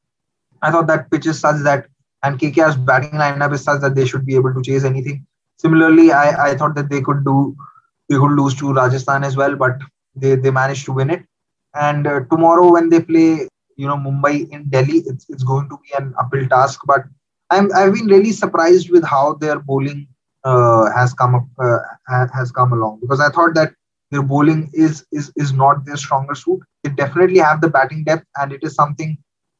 I 0.62 0.70
thought 0.70 0.86
that 0.86 1.10
pitch 1.10 1.26
is 1.26 1.40
such 1.40 1.62
that 1.64 1.86
and 2.22 2.38
KKR's 2.38 2.76
batting 2.76 3.12
lineup 3.12 3.52
is 3.52 3.64
such 3.64 3.80
that 3.80 3.94
they 3.94 4.06
should 4.06 4.26
be 4.26 4.34
able 4.34 4.54
to 4.54 4.62
chase 4.62 4.84
anything. 4.84 5.26
Similarly, 5.56 6.12
I, 6.12 6.50
I 6.50 6.54
thought 6.54 6.74
that 6.74 6.90
they 6.90 7.00
could 7.00 7.24
do 7.24 7.56
they 8.08 8.16
could 8.16 8.32
lose 8.32 8.54
to 8.56 8.72
Rajasthan 8.72 9.24
as 9.24 9.36
well, 9.36 9.54
but 9.56 9.78
they, 10.16 10.34
they 10.34 10.50
managed 10.50 10.84
to 10.86 10.92
win 10.92 11.10
it. 11.10 11.24
And 11.74 12.06
uh, 12.06 12.20
tomorrow 12.30 12.72
when 12.72 12.88
they 12.90 13.00
play, 13.00 13.48
you 13.80 13.88
know, 13.88 13.96
Mumbai 13.96 14.48
in 14.50 14.68
Delhi, 14.68 14.98
it's, 15.10 15.26
it's 15.28 15.42
going 15.42 15.68
to 15.70 15.78
be 15.82 15.90
an 15.98 16.14
uphill 16.20 16.46
task. 16.48 16.80
But 16.86 17.04
I'm 17.50 17.70
I've 17.74 17.94
been 17.94 18.06
really 18.06 18.32
surprised 18.32 18.90
with 18.90 19.04
how 19.04 19.34
their 19.34 19.58
bowling 19.58 20.06
uh, 20.44 20.90
has 20.96 21.14
come 21.14 21.34
up 21.34 21.46
uh, 21.58 21.78
has 22.38 22.52
come 22.52 22.72
along 22.72 23.00
because 23.00 23.20
I 23.20 23.30
thought 23.30 23.54
that 23.54 23.72
their 24.10 24.22
bowling 24.22 24.70
is 24.72 25.04
is 25.12 25.32
is 25.36 25.52
not 25.52 25.84
their 25.86 25.96
stronger 25.96 26.34
suit. 26.34 26.60
They 26.84 26.90
definitely 26.90 27.38
have 27.38 27.60
the 27.60 27.70
batting 27.76 28.04
depth, 28.04 28.26
and 28.36 28.52
it 28.52 28.62
is 28.62 28.74
something 28.74 29.16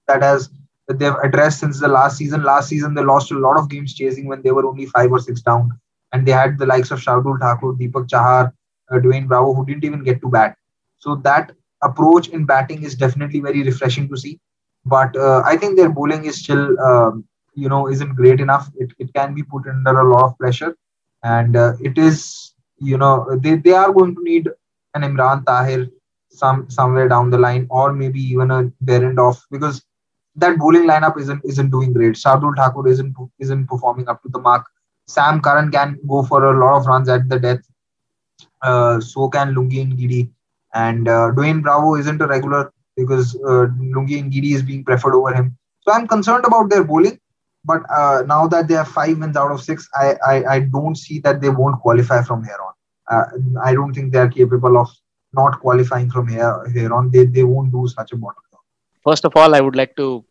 that 0.07 0.23
has 0.23 0.51
that 0.89 0.99
they've 0.99 1.21
addressed 1.29 1.61
since 1.61 1.81
the 1.81 1.89
last 1.89 2.19
season. 2.19 2.43
Last 2.43 2.69
season 2.69 2.95
they 2.95 3.03
lost 3.03 3.31
a 3.33 3.39
lot 3.39 3.59
of 3.59 3.71
games 3.71 3.95
chasing 3.95 4.27
when 4.27 4.43
they 4.43 4.51
were 4.51 4.67
only 4.67 4.87
five 4.87 5.11
or 5.11 5.21
six 5.21 5.41
down, 5.41 5.71
and 6.13 6.27
they 6.27 6.33
had 6.33 6.59
the 6.59 6.67
likes 6.67 6.91
of 6.91 7.01
Shardul 7.01 7.41
Thakur, 7.41 7.73
Deepak 7.83 8.09
Chahar, 8.09 8.53
uh, 8.91 8.99
Dwayne 9.07 9.29
Bravo, 9.29 9.55
who 9.55 9.67
didn't 9.67 9.85
even 9.85 10.05
get 10.05 10.21
to 10.21 10.29
bat. 10.29 10.57
So 10.99 11.17
that 11.29 11.53
approach 11.83 12.29
in 12.29 12.45
batting 12.45 12.83
is 12.83 12.95
definitely 12.95 13.41
very 13.41 13.63
refreshing 13.63 14.09
to 14.09 14.17
see. 14.17 14.39
But 14.85 15.17
uh, 15.17 15.43
I 15.45 15.57
think 15.57 15.77
their 15.77 15.91
bowling 15.91 16.25
is 16.25 16.39
still 16.39 16.79
um, 16.81 17.25
you 17.55 17.69
know 17.69 17.89
isn't 17.89 18.15
great 18.15 18.41
enough. 18.41 18.71
It, 18.77 18.93
it 18.99 19.13
can 19.15 19.35
be 19.35 19.43
put 19.43 19.67
under 19.67 20.01
a 20.01 20.09
lot 20.09 20.25
of 20.25 20.39
pressure. 20.39 20.77
And 21.23 21.57
uh, 21.57 21.75
it 21.81 21.99
is 21.99 22.55
you 22.79 22.97
know 22.97 23.39
they, 23.43 23.57
they 23.57 23.73
are 23.73 23.93
going 23.93 24.15
to 24.15 24.23
need 24.23 24.49
an 24.95 25.03
imran 25.03 25.45
tahir 25.45 25.87
some 26.31 26.69
somewhere 26.71 27.09
down 27.09 27.31
the 27.31 27.39
line 27.39 27.67
or 27.71 27.93
maybe 27.93 28.21
even 28.21 28.51
a 28.51 28.65
Behrendorff 28.85 29.43
because 29.51 29.85
that 30.37 30.59
bowling 30.59 30.87
lineup 30.89 31.19
isn't 31.19 31.43
isn't 31.45 31.71
doing 31.71 31.93
great. 31.93 32.15
Shardul 32.15 32.57
Thakur 32.57 32.87
isn't 32.89 33.15
isn't 33.39 33.67
performing 33.67 34.09
up 34.09 34.23
to 34.23 34.29
the 34.29 34.39
mark. 34.39 34.67
Sam 35.07 35.41
Curran 35.41 35.71
can 35.71 35.99
go 36.09 36.23
for 36.23 36.45
a 36.45 36.59
lot 36.59 36.79
of 36.79 36.87
runs 36.87 37.09
at 37.09 37.29
the 37.29 37.39
death. 37.39 37.61
Uh, 38.63 39.01
so 39.01 39.29
can 39.29 39.55
Lungi 39.55 39.85
Ngidi 39.87 40.31
and 40.75 41.09
uh, 41.09 41.31
Dwayne 41.37 41.63
Bravo 41.63 41.97
isn't 41.97 42.21
a 42.21 42.27
regular 42.27 42.73
because 42.97 43.35
uh, 43.37 43.67
Lungi 43.95 44.23
Ngidi 44.23 44.55
is 44.55 44.63
being 44.63 44.85
preferred 44.85 45.15
over 45.15 45.35
him 45.35 45.57
so 45.83 45.93
I'm 45.93 46.07
concerned 46.07 46.45
about 46.45 46.71
their 46.71 46.85
bowling 46.85 47.19
but 47.65 47.83
uh, 47.91 48.23
now 48.27 48.47
that 48.49 48.69
they 48.69 48.75
have 48.75 48.89
five 48.89 49.19
wins 49.19 49.37
out 49.37 49.53
of 49.53 49.63
six, 49.63 49.89
I, 49.95 50.15
I, 50.27 50.45
I 50.55 50.61
don't 50.61 50.97
see 50.97 51.19
that 51.21 51.41
they 51.41 51.51
won't 51.51 51.81
qualify 51.81 52.23
from 52.23 52.43
here 52.43 52.57
on. 52.67 52.73
Uh, 53.11 53.25
I 53.63 53.75
don't 53.75 53.93
think 53.93 54.13
they 54.13 54.19
are 54.19 54.29
capable 54.31 54.79
of 54.79 54.89
not 55.33 55.61
qualifying 55.61 56.11
from 56.11 56.29
here 56.29 56.65
here 56.73 56.93
on. 56.93 57.11
They 57.11 57.25
they 57.25 57.45
won't 57.45 57.73
do 57.73 57.87
such 57.89 58.13
a 58.13 58.17
bottom. 58.17 58.43
job. 58.51 58.61
First 59.05 59.25
of 59.25 59.37
all, 59.37 59.55
I 59.55 59.61
would 59.61 59.77
like 59.77 59.97
to 59.97 60.25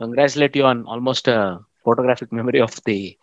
congratulate 0.00 0.56
you 0.56 0.64
on 0.64 0.86
almost 0.86 1.28
a 1.28 1.60
photographic 1.84 2.32
memory 2.32 2.60
of 2.60 2.80
the, 2.84 3.18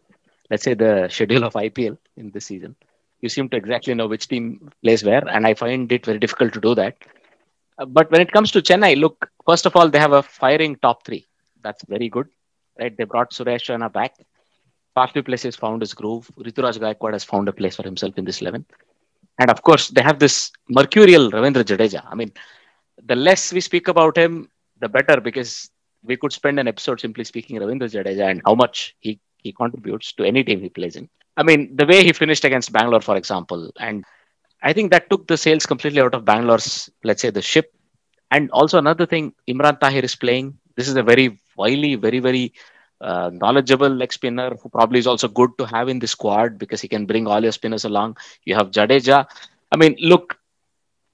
let's 0.49 0.63
say, 0.63 0.73
the 0.73 1.07
schedule 1.09 1.43
of 1.43 1.53
IPL 1.53 1.97
in 2.17 2.31
this 2.31 2.45
season. 2.45 2.75
You 3.21 3.29
seem 3.29 3.49
to 3.49 3.57
exactly 3.57 3.93
know 3.93 4.07
which 4.07 4.27
team 4.27 4.71
plays 4.83 5.03
where, 5.03 5.27
and 5.27 5.45
I 5.45 5.53
find 5.53 5.91
it 5.91 6.05
very 6.05 6.19
difficult 6.19 6.53
to 6.53 6.61
do 6.61 6.75
that. 6.75 6.97
Uh, 7.77 7.85
but 7.85 8.11
when 8.11 8.21
it 8.21 8.31
comes 8.31 8.51
to 8.51 8.61
Chennai, 8.61 8.99
look, 8.99 9.29
first 9.45 9.65
of 9.65 9.75
all, 9.75 9.89
they 9.89 9.99
have 9.99 10.13
a 10.13 10.23
firing 10.23 10.75
top 10.77 11.05
three. 11.05 11.25
That's 11.61 11.83
very 11.85 12.09
good, 12.09 12.27
right? 12.79 12.95
They 12.95 13.03
brought 13.03 13.31
Suresh 13.31 13.69
Raina 13.69 13.91
back. 13.91 14.15
Faf 14.97 15.13
du 15.13 15.23
Plessis 15.23 15.55
found 15.55 15.81
his 15.81 15.93
groove. 15.93 16.29
Ruturaj 16.37 16.77
Gaikwad 16.79 17.13
has 17.13 17.23
found 17.23 17.47
a 17.47 17.53
place 17.53 17.75
for 17.75 17.83
himself 17.83 18.17
in 18.17 18.25
this 18.25 18.41
11. 18.41 18.65
And 19.39 19.49
of 19.49 19.61
course, 19.61 19.87
they 19.87 20.01
have 20.01 20.19
this 20.19 20.51
mercurial 20.69 21.31
Ravindra 21.31 21.63
Jadeja. 21.63 22.05
I 22.09 22.15
mean, 22.15 22.31
the 23.05 23.15
less 23.15 23.53
we 23.53 23.61
speak 23.61 23.87
about 23.87 24.17
him, 24.17 24.49
the 24.79 24.89
better 24.89 25.21
because 25.21 25.69
we 26.03 26.17
could 26.17 26.33
spend 26.33 26.59
an 26.59 26.67
episode 26.67 26.99
simply 26.99 27.23
speaking 27.23 27.57
Ravindra 27.57 27.89
Jadeja 27.89 28.29
and 28.29 28.41
how 28.45 28.55
much 28.55 28.95
he, 28.99 29.19
he 29.37 29.53
contributes 29.53 30.13
to 30.13 30.23
any 30.23 30.43
team 30.43 30.59
he 30.61 30.69
plays 30.69 30.95
in. 30.95 31.09
I 31.37 31.43
mean, 31.43 31.75
the 31.75 31.85
way 31.85 32.03
he 32.03 32.13
finished 32.13 32.43
against 32.45 32.71
Bangalore, 32.71 33.01
for 33.01 33.15
example, 33.15 33.71
and 33.79 34.03
I 34.61 34.73
think 34.73 34.91
that 34.91 35.09
took 35.09 35.27
the 35.27 35.37
sails 35.37 35.65
completely 35.65 36.01
out 36.01 36.13
of 36.13 36.25
Bangalore's, 36.25 36.89
let's 37.03 37.21
say, 37.21 37.29
the 37.29 37.41
ship. 37.41 37.73
And 38.29 38.49
also 38.51 38.77
another 38.77 39.05
thing, 39.05 39.33
Imran 39.47 39.79
Tahir 39.79 40.03
is 40.03 40.15
playing. 40.15 40.57
This 40.75 40.87
is 40.87 40.95
a 40.95 41.03
very 41.03 41.39
wily, 41.57 41.95
very, 41.95 42.19
very 42.19 42.53
uh, 43.01 43.31
knowledgeable 43.33 43.89
leg 43.89 44.13
spinner 44.13 44.51
who 44.61 44.69
probably 44.69 44.99
is 44.99 45.07
also 45.07 45.27
good 45.27 45.49
to 45.57 45.65
have 45.65 45.89
in 45.89 45.99
the 45.99 46.07
squad 46.07 46.57
because 46.57 46.79
he 46.81 46.87
can 46.87 47.05
bring 47.05 47.27
all 47.27 47.41
your 47.41 47.51
spinners 47.51 47.85
along. 47.85 48.17
You 48.45 48.55
have 48.55 48.71
Jadeja. 48.71 49.25
I 49.71 49.77
mean, 49.77 49.95
look, 49.99 50.37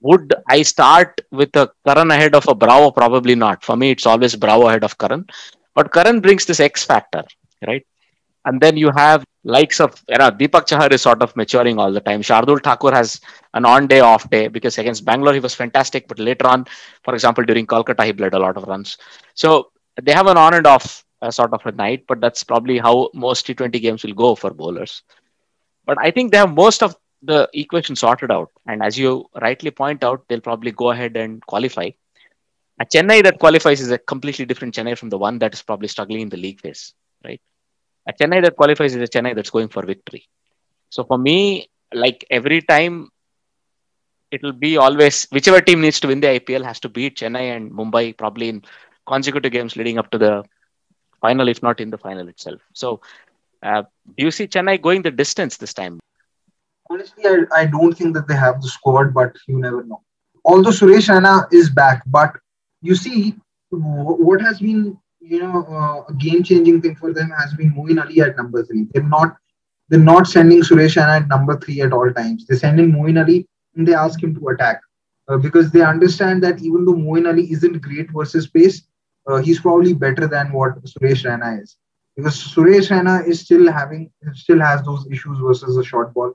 would 0.01 0.33
I 0.47 0.61
start 0.63 1.21
with 1.31 1.55
a 1.55 1.71
Curran 1.87 2.11
ahead 2.11 2.35
of 2.35 2.47
a 2.47 2.55
Bravo? 2.55 2.91
Probably 2.91 3.35
not. 3.35 3.63
For 3.63 3.75
me, 3.75 3.91
it's 3.91 4.05
always 4.05 4.35
Bravo 4.35 4.67
ahead 4.67 4.83
of 4.83 4.97
Curran. 4.97 5.25
But 5.73 5.91
Curran 5.91 6.19
brings 6.19 6.45
this 6.45 6.59
X 6.59 6.83
factor, 6.83 7.23
right? 7.65 7.85
And 8.45 8.61
then 8.61 8.77
you 8.77 8.91
have 8.95 9.23
likes 9.47 9.79
of 9.79 10.03
you 10.09 10.17
know, 10.17 10.29
Deepak 10.29 10.67
Chahar 10.67 10.91
is 10.91 11.01
sort 11.01 11.21
of 11.23 11.35
maturing 11.35 11.79
all 11.79 11.91
the 11.91 12.01
time. 12.01 12.21
Shardul 12.21 12.61
Thakur 12.61 12.91
has 12.91 13.21
an 13.53 13.65
on 13.65 13.87
day, 13.87 14.01
off 14.01 14.29
day 14.29 14.47
because 14.49 14.77
against 14.77 15.05
Bangalore 15.05 15.33
he 15.33 15.39
was 15.39 15.55
fantastic, 15.55 16.07
but 16.07 16.19
later 16.19 16.45
on, 16.45 16.65
for 17.03 17.13
example, 17.13 17.43
during 17.45 17.65
Kolkata 17.65 18.05
he 18.05 18.11
bled 18.11 18.33
a 18.33 18.39
lot 18.39 18.57
of 18.57 18.63
runs. 18.63 18.97
So 19.35 19.71
they 20.01 20.11
have 20.11 20.27
an 20.27 20.37
on 20.37 20.53
and 20.53 20.67
off 20.67 21.05
uh, 21.21 21.31
sort 21.31 21.53
of 21.53 21.65
a 21.65 21.71
night, 21.71 22.03
but 22.07 22.19
that's 22.19 22.43
probably 22.43 22.77
how 22.77 23.09
most 23.13 23.47
T20 23.47 23.81
games 23.81 24.03
will 24.03 24.13
go 24.13 24.35
for 24.35 24.51
bowlers. 24.51 25.01
But 25.85 25.97
I 25.99 26.11
think 26.11 26.31
they 26.31 26.37
have 26.37 26.53
most 26.53 26.83
of 26.83 26.95
the 27.21 27.49
equation 27.53 27.95
sorted 27.95 28.31
out. 28.31 28.51
And 28.67 28.83
as 28.83 28.97
you 28.97 29.25
rightly 29.41 29.71
point 29.71 30.03
out, 30.03 30.25
they'll 30.27 30.41
probably 30.41 30.71
go 30.71 30.91
ahead 30.91 31.15
and 31.15 31.43
qualify. 31.45 31.89
A 32.79 32.85
Chennai 32.85 33.23
that 33.23 33.39
qualifies 33.39 33.81
is 33.81 33.91
a 33.91 33.97
completely 33.97 34.45
different 34.45 34.75
Chennai 34.75 34.97
from 34.97 35.09
the 35.09 35.17
one 35.17 35.39
that 35.39 35.53
is 35.53 35.63
probably 35.63 35.87
struggling 35.87 36.21
in 36.21 36.29
the 36.29 36.37
league 36.37 36.59
phase, 36.61 36.93
right? 37.23 37.41
A 38.07 38.13
Chennai 38.13 38.41
that 38.43 38.55
qualifies 38.55 38.95
is 38.95 39.01
a 39.01 39.07
Chennai 39.07 39.35
that's 39.35 39.49
going 39.49 39.67
for 39.67 39.85
victory. 39.85 40.27
So 40.89 41.03
for 41.03 41.17
me, 41.17 41.69
like 41.93 42.25
every 42.29 42.61
time, 42.61 43.09
it 44.31 44.41
will 44.43 44.53
be 44.53 44.77
always 44.77 45.25
whichever 45.31 45.61
team 45.61 45.81
needs 45.81 45.99
to 46.01 46.07
win 46.07 46.19
the 46.19 46.27
IPL 46.27 46.63
has 46.63 46.79
to 46.81 46.89
beat 46.89 47.17
Chennai 47.17 47.55
and 47.55 47.71
Mumbai 47.71 48.17
probably 48.17 48.49
in 48.49 48.63
consecutive 49.07 49.51
games 49.51 49.75
leading 49.75 49.97
up 49.97 50.11
to 50.11 50.17
the 50.17 50.43
final, 51.21 51.47
if 51.47 51.63
not 51.63 51.79
in 51.79 51.89
the 51.89 51.97
final 51.97 52.27
itself. 52.27 52.61
So, 52.73 53.01
uh, 53.63 53.83
you 54.17 54.31
see 54.31 54.47
Chennai 54.47 54.81
going 54.81 55.01
the 55.01 55.11
distance 55.11 55.57
this 55.57 55.73
time? 55.73 55.99
Honestly, 56.89 57.25
I, 57.25 57.61
I 57.61 57.65
don't 57.65 57.97
think 57.97 58.13
that 58.15 58.27
they 58.27 58.35
have 58.35 58.61
the 58.61 58.67
squad, 58.67 59.13
but 59.13 59.35
you 59.47 59.59
never 59.59 59.83
know. 59.83 60.01
Although 60.45 60.69
Suresh 60.69 61.09
Raina 61.09 61.51
is 61.51 61.69
back, 61.69 62.03
but 62.05 62.37
you 62.81 62.95
see, 62.95 63.35
what 63.69 64.41
has 64.41 64.59
been 64.59 64.97
you 65.29 65.39
know 65.39 65.63
uh, 65.77 66.11
game-changing 66.13 66.81
thing 66.81 66.95
for 66.95 67.13
them 67.13 67.29
has 67.39 67.53
been 67.53 67.73
Moeen 67.73 68.01
Ali 68.03 68.21
at 68.21 68.37
number 68.37 68.63
three. 68.63 68.87
They're 68.93 69.03
not 69.03 69.37
they're 69.89 69.99
not 69.99 70.27
sending 70.27 70.61
Suresh 70.61 70.97
Raina 70.97 71.21
at 71.21 71.27
number 71.27 71.57
three 71.59 71.81
at 71.81 71.93
all 71.93 72.11
times. 72.11 72.45
They 72.45 72.55
send 72.55 72.79
in 72.79 72.91
Moeen 72.91 73.21
Ali 73.21 73.47
and 73.75 73.87
they 73.87 73.93
ask 73.93 74.21
him 74.21 74.35
to 74.35 74.49
attack 74.49 74.81
uh, 75.27 75.37
because 75.37 75.71
they 75.71 75.81
understand 75.81 76.43
that 76.43 76.61
even 76.61 76.85
though 76.85 76.93
Moeen 76.93 77.27
Ali 77.27 77.51
isn't 77.51 77.81
great 77.81 78.11
versus 78.11 78.47
pace, 78.47 78.83
uh, 79.27 79.37
he's 79.37 79.59
probably 79.59 79.93
better 79.93 80.27
than 80.27 80.51
what 80.51 80.83
Suresh 80.83 81.25
Raina 81.25 81.61
is 81.61 81.77
because 82.15 82.35
Suresh 82.35 82.89
Raina 82.89 83.25
is 83.27 83.41
still 83.41 83.71
having 83.71 84.11
still 84.33 84.59
has 84.59 84.83
those 84.83 85.07
issues 85.11 85.37
versus 85.39 85.77
a 85.77 85.83
short 85.83 86.13
ball. 86.13 86.33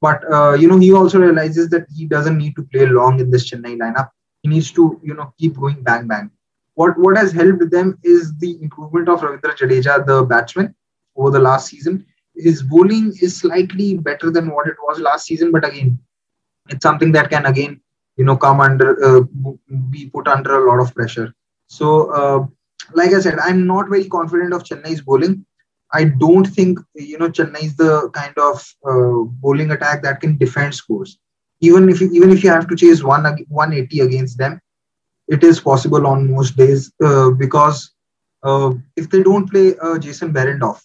But 0.00 0.24
uh, 0.32 0.52
you 0.52 0.68
know 0.68 0.78
he 0.78 0.92
also 0.92 1.18
realizes 1.18 1.68
that 1.70 1.86
he 1.94 2.06
doesn't 2.06 2.38
need 2.38 2.56
to 2.56 2.62
play 2.72 2.86
long 2.86 3.20
in 3.20 3.30
this 3.30 3.50
Chennai 3.50 3.76
lineup. 3.78 4.10
He 4.42 4.48
needs 4.48 4.70
to 4.72 5.00
you 5.02 5.14
know 5.14 5.32
keep 5.38 5.56
going 5.56 5.82
bang 5.82 6.06
bang. 6.06 6.30
What 6.74 6.98
what 6.98 7.16
has 7.16 7.32
helped 7.32 7.70
them 7.70 7.98
is 8.02 8.36
the 8.38 8.58
improvement 8.60 9.08
of 9.08 9.20
Ravindra 9.20 9.56
Jadeja, 9.56 10.06
the 10.06 10.24
batsman, 10.24 10.74
over 11.16 11.30
the 11.30 11.38
last 11.38 11.68
season. 11.68 12.04
His 12.36 12.62
bowling 12.62 13.12
is 13.22 13.36
slightly 13.36 13.96
better 13.96 14.30
than 14.30 14.50
what 14.50 14.66
it 14.66 14.76
was 14.82 14.98
last 14.98 15.26
season, 15.26 15.52
but 15.52 15.64
again, 15.64 15.98
it's 16.68 16.82
something 16.82 17.12
that 17.12 17.30
can 17.30 17.46
again 17.46 17.80
you 18.16 18.24
know 18.24 18.36
come 18.36 18.60
under 18.60 18.90
uh, 19.04 19.20
be 19.90 20.10
put 20.10 20.26
under 20.26 20.64
a 20.64 20.70
lot 20.70 20.80
of 20.80 20.94
pressure 20.94 21.32
so, 21.66 22.12
uh, 22.12 22.46
like 22.94 23.12
I 23.12 23.20
said, 23.20 23.38
I'm 23.38 23.66
not 23.66 23.88
very 23.88 24.08
confident 24.08 24.52
of 24.52 24.64
Chennai's 24.64 25.00
bowling. 25.00 25.44
I 25.92 26.04
don't 26.04 26.44
think 26.44 26.78
you 26.94 27.18
know 27.18 27.28
Chennai 27.28 27.64
is 27.64 27.76
the 27.76 28.10
kind 28.10 28.36
of 28.36 28.56
uh, 28.86 29.24
bowling 29.42 29.70
attack 29.70 30.02
that 30.02 30.20
can 30.20 30.36
defend 30.36 30.74
scores. 30.74 31.18
Even 31.60 31.88
if 31.88 32.00
you, 32.00 32.10
even 32.12 32.30
if 32.30 32.42
you 32.42 32.50
have 32.50 32.68
to 32.68 32.76
chase 32.76 33.02
one 33.02 33.24
180 33.48 34.00
against 34.00 34.38
them, 34.38 34.60
it 35.28 35.42
is 35.42 35.60
possible 35.60 36.06
on 36.06 36.30
most 36.30 36.56
days 36.56 36.92
uh, 37.02 37.30
because 37.30 37.92
uh, 38.42 38.72
if 38.96 39.08
they 39.10 39.22
don't 39.22 39.50
play 39.50 39.76
uh, 39.78 39.98
Jason 39.98 40.32
Behrendorff, 40.32 40.82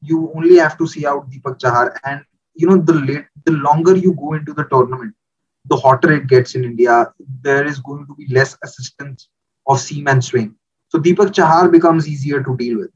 you 0.00 0.30
only 0.34 0.56
have 0.56 0.78
to 0.78 0.86
see 0.86 1.06
out 1.06 1.28
Deepak 1.30 1.58
Chahar, 1.58 1.96
and 2.04 2.22
you 2.54 2.68
know 2.68 2.76
the 2.76 2.94
late 2.94 3.26
the 3.44 3.52
longer 3.52 3.96
you 3.96 4.14
go 4.14 4.34
into 4.34 4.52
the 4.52 4.64
tournament, 4.64 5.14
the 5.66 5.76
hotter 5.76 6.12
it 6.12 6.28
gets 6.28 6.54
in 6.54 6.64
India. 6.64 7.12
There 7.42 7.66
is 7.66 7.80
going 7.80 8.06
to 8.06 8.14
be 8.14 8.26
less 8.28 8.56
assistance 8.62 9.28
of 9.66 9.80
seam 9.80 10.06
and 10.06 10.24
swing. 10.24 10.54
So 10.88 10.98
Deepak 10.98 11.34
Chahar 11.34 11.70
becomes 11.70 12.08
easier 12.08 12.42
to 12.42 12.56
deal 12.56 12.78
with. 12.78 12.90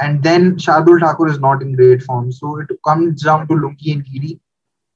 And 0.00 0.22
then 0.22 0.56
Shardul 0.56 1.00
Thakur 1.00 1.28
is 1.28 1.38
not 1.38 1.62
in 1.62 1.74
great 1.74 2.02
form. 2.02 2.32
So 2.32 2.60
it 2.60 2.68
comes 2.84 3.22
down 3.22 3.48
to 3.48 3.54
Lungi 3.54 3.96
Ngidi. 3.96 4.40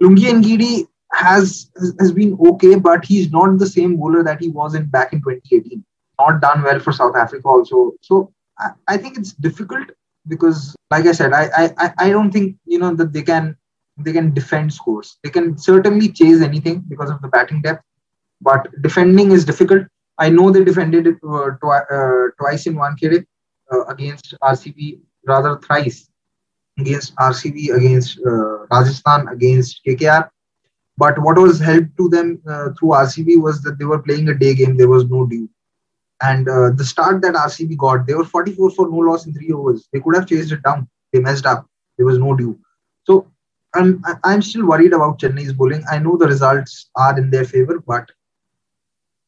Lungi 0.02 0.30
and 0.30 0.44
Ngidi 0.44 0.86
has 1.14 1.70
has 2.00 2.12
been 2.12 2.36
okay, 2.48 2.74
but 2.76 3.04
he's 3.04 3.30
not 3.30 3.58
the 3.58 3.66
same 3.66 3.96
bowler 3.96 4.22
that 4.24 4.40
he 4.40 4.48
was 4.48 4.74
in 4.74 4.86
back 4.86 5.12
in 5.12 5.20
2018. 5.22 5.84
Not 6.18 6.40
done 6.40 6.62
well 6.62 6.80
for 6.80 6.92
South 6.92 7.16
Africa 7.16 7.48
also. 7.48 7.92
So 8.00 8.32
I, 8.58 8.70
I 8.88 8.96
think 8.96 9.18
it's 9.18 9.32
difficult 9.32 9.90
because, 10.28 10.74
like 10.90 11.06
I 11.06 11.12
said, 11.12 11.32
I, 11.32 11.72
I 11.78 11.92
I 11.98 12.10
don't 12.10 12.30
think 12.30 12.56
you 12.64 12.78
know 12.78 12.94
that 12.94 13.12
they 13.12 13.22
can 13.22 13.56
they 13.98 14.12
can 14.12 14.32
defend 14.32 14.72
scores. 14.72 15.18
They 15.22 15.30
can 15.30 15.58
certainly 15.58 16.08
chase 16.10 16.40
anything 16.40 16.84
because 16.88 17.10
of 17.10 17.20
the 17.22 17.28
batting 17.28 17.62
depth, 17.62 17.82
but 18.40 18.68
defending 18.82 19.32
is 19.32 19.44
difficult. 19.44 19.86
I 20.18 20.28
know 20.28 20.50
they 20.50 20.64
defended 20.64 21.06
it 21.06 21.16
uh, 21.28 21.50
twi- 21.60 21.86
uh, 21.90 22.26
twice 22.38 22.66
in 22.66 22.74
Wankhede 22.74 23.24
uh, 23.72 23.84
against 23.86 24.34
RCB, 24.42 25.00
rather 25.26 25.58
thrice 25.58 26.08
against 26.78 27.14
RCB, 27.16 27.74
against 27.74 28.18
uh, 28.26 28.66
Rajasthan, 28.70 29.28
against 29.28 29.80
KKR. 29.86 30.28
But 30.98 31.18
what 31.18 31.38
was 31.38 31.58
helped 31.58 31.96
to 31.96 32.08
them 32.08 32.40
uh, 32.46 32.70
through 32.78 32.90
RCB 32.90 33.40
was 33.40 33.62
that 33.62 33.78
they 33.78 33.84
were 33.84 34.02
playing 34.02 34.28
a 34.28 34.34
day 34.34 34.54
game. 34.54 34.76
There 34.76 34.88
was 34.88 35.06
no 35.06 35.26
dew. 35.26 35.48
And 36.22 36.48
uh, 36.48 36.70
the 36.70 36.84
start 36.84 37.20
that 37.22 37.34
RCB 37.34 37.76
got, 37.78 38.06
they 38.06 38.14
were 38.14 38.24
44 38.24 38.70
for 38.72 38.88
no 38.88 38.98
loss 38.98 39.26
in 39.26 39.34
three 39.34 39.52
overs. 39.52 39.88
They 39.92 40.00
could 40.00 40.14
have 40.14 40.26
chased 40.26 40.52
it 40.52 40.62
down. 40.62 40.88
They 41.12 41.20
messed 41.20 41.46
up. 41.46 41.66
There 41.96 42.06
was 42.06 42.18
no 42.18 42.36
dew. 42.36 42.58
So 43.04 43.32
I'm 43.74 44.02
I'm 44.22 44.42
still 44.42 44.66
worried 44.66 44.92
about 44.92 45.18
Chennai's 45.18 45.52
bowling. 45.52 45.82
I 45.90 45.98
know 45.98 46.16
the 46.16 46.26
results 46.26 46.90
are 46.94 47.18
in 47.18 47.30
their 47.30 47.44
favor, 47.44 47.82
but 47.86 48.10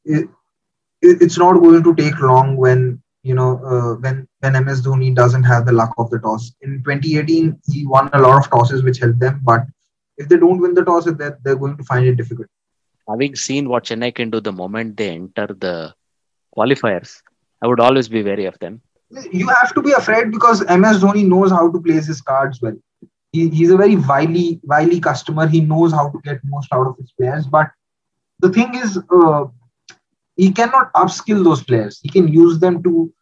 it, 0.04 0.28
it's 1.00 1.38
not 1.38 1.54
going 1.54 1.82
to 1.82 1.94
take 1.94 2.20
long 2.20 2.56
when 2.56 3.02
you 3.22 3.34
know 3.34 3.58
uh, 3.64 3.94
when 4.00 4.28
when 4.40 4.64
MS 4.64 4.82
Dhoni 4.82 5.14
doesn't 5.14 5.44
have 5.44 5.66
the 5.66 5.72
luck 5.72 5.94
of 5.98 6.10
the 6.10 6.18
toss. 6.18 6.52
In 6.60 6.82
2018, 6.84 7.58
he 7.72 7.86
won 7.86 8.10
a 8.12 8.20
lot 8.20 8.38
of 8.38 8.50
tosses 8.50 8.82
which 8.82 8.98
helped 8.98 9.18
them, 9.18 9.40
but 9.42 9.64
if 10.16 10.28
they 10.28 10.36
don't 10.36 10.60
win 10.60 10.74
the 10.74 10.84
toss, 10.84 11.04
they're, 11.04 11.38
they're 11.44 11.56
going 11.56 11.76
to 11.76 11.84
find 11.84 12.06
it 12.06 12.16
difficult. 12.16 12.48
Having 13.08 13.36
seen 13.36 13.68
what 13.68 13.84
Chennai 13.84 14.14
can 14.14 14.30
do 14.30 14.40
the 14.40 14.52
moment 14.52 14.96
they 14.96 15.10
enter 15.10 15.46
the 15.46 15.94
qualifiers, 16.56 17.22
I 17.62 17.66
would 17.66 17.80
always 17.80 18.08
be 18.08 18.22
wary 18.22 18.46
of 18.46 18.58
them. 18.58 18.80
You 19.32 19.48
have 19.48 19.74
to 19.74 19.82
be 19.82 19.92
afraid 19.92 20.30
because 20.30 20.60
MS 20.62 21.02
Dhoni 21.02 21.26
knows 21.26 21.50
how 21.50 21.70
to 21.70 21.80
place 21.80 22.06
his 22.06 22.20
cards 22.20 22.60
well. 22.60 22.76
He, 23.32 23.48
he's 23.48 23.70
a 23.70 23.76
very 23.76 23.96
wily, 23.96 24.60
wily 24.62 25.00
customer. 25.00 25.46
He 25.46 25.60
knows 25.60 25.92
how 25.92 26.08
to 26.08 26.20
get 26.24 26.40
most 26.44 26.68
out 26.72 26.86
of 26.86 26.96
his 26.96 27.12
players. 27.12 27.46
But 27.46 27.70
the 28.40 28.50
thing 28.50 28.74
is, 28.74 28.98
uh, 29.10 29.46
he 30.36 30.50
cannot 30.52 30.92
upskill 30.94 31.44
those 31.44 31.62
players. 31.62 32.00
He 32.02 32.08
can 32.08 32.28
use 32.28 32.58
them 32.58 32.82
to 32.82 33.12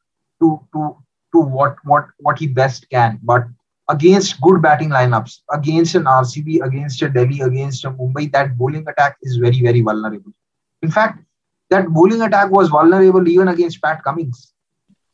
to 0.40 0.60
to 0.72 0.96
to 1.34 1.40
what 1.40 1.76
what 1.84 2.06
what 2.18 2.38
he 2.38 2.46
best 2.46 2.88
can. 2.90 3.18
But 3.22 3.44
against 3.88 4.40
good 4.40 4.62
batting 4.62 4.90
lineups, 4.90 5.40
against 5.50 5.94
an 5.94 6.04
RCB, 6.04 6.62
against 6.62 7.02
a 7.02 7.08
Delhi, 7.08 7.40
against 7.40 7.84
a 7.84 7.90
Mumbai, 7.90 8.30
that 8.32 8.56
bowling 8.56 8.86
attack 8.88 9.16
is 9.22 9.36
very 9.36 9.60
very 9.60 9.80
vulnerable. 9.80 10.32
In 10.82 10.90
fact, 10.90 11.24
that 11.70 11.88
bowling 11.88 12.22
attack 12.22 12.50
was 12.50 12.68
vulnerable 12.68 13.26
even 13.28 13.48
against 13.48 13.82
Pat 13.82 14.02
Cummins. 14.04 14.52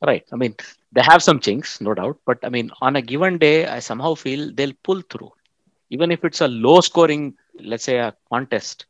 Right. 0.05 0.25
I 0.33 0.37
mean, 0.37 0.55
they 0.93 1.03
have 1.03 1.23
some 1.23 1.41
chinks, 1.41 1.81
no 1.81 1.95
doubt. 1.95 2.19
But 2.25 2.39
I 2.43 2.49
mean, 2.49 2.71
on 2.81 2.97
a 2.97 3.03
given 3.03 3.39
day, 3.39 3.67
I 3.67 3.81
somehow 3.81 4.15
feel 4.15 4.53
they'll 4.55 4.73
pull 4.83 5.03
through. 5.11 5.33
Even 5.91 6.11
if 6.13 6.25
it's 6.25 6.41
a 6.41 6.49
low 6.49 6.81
scoring, 6.81 7.35
let's 7.61 7.85
say 7.85 7.99
a 7.99 8.15
contest, 8.33 8.87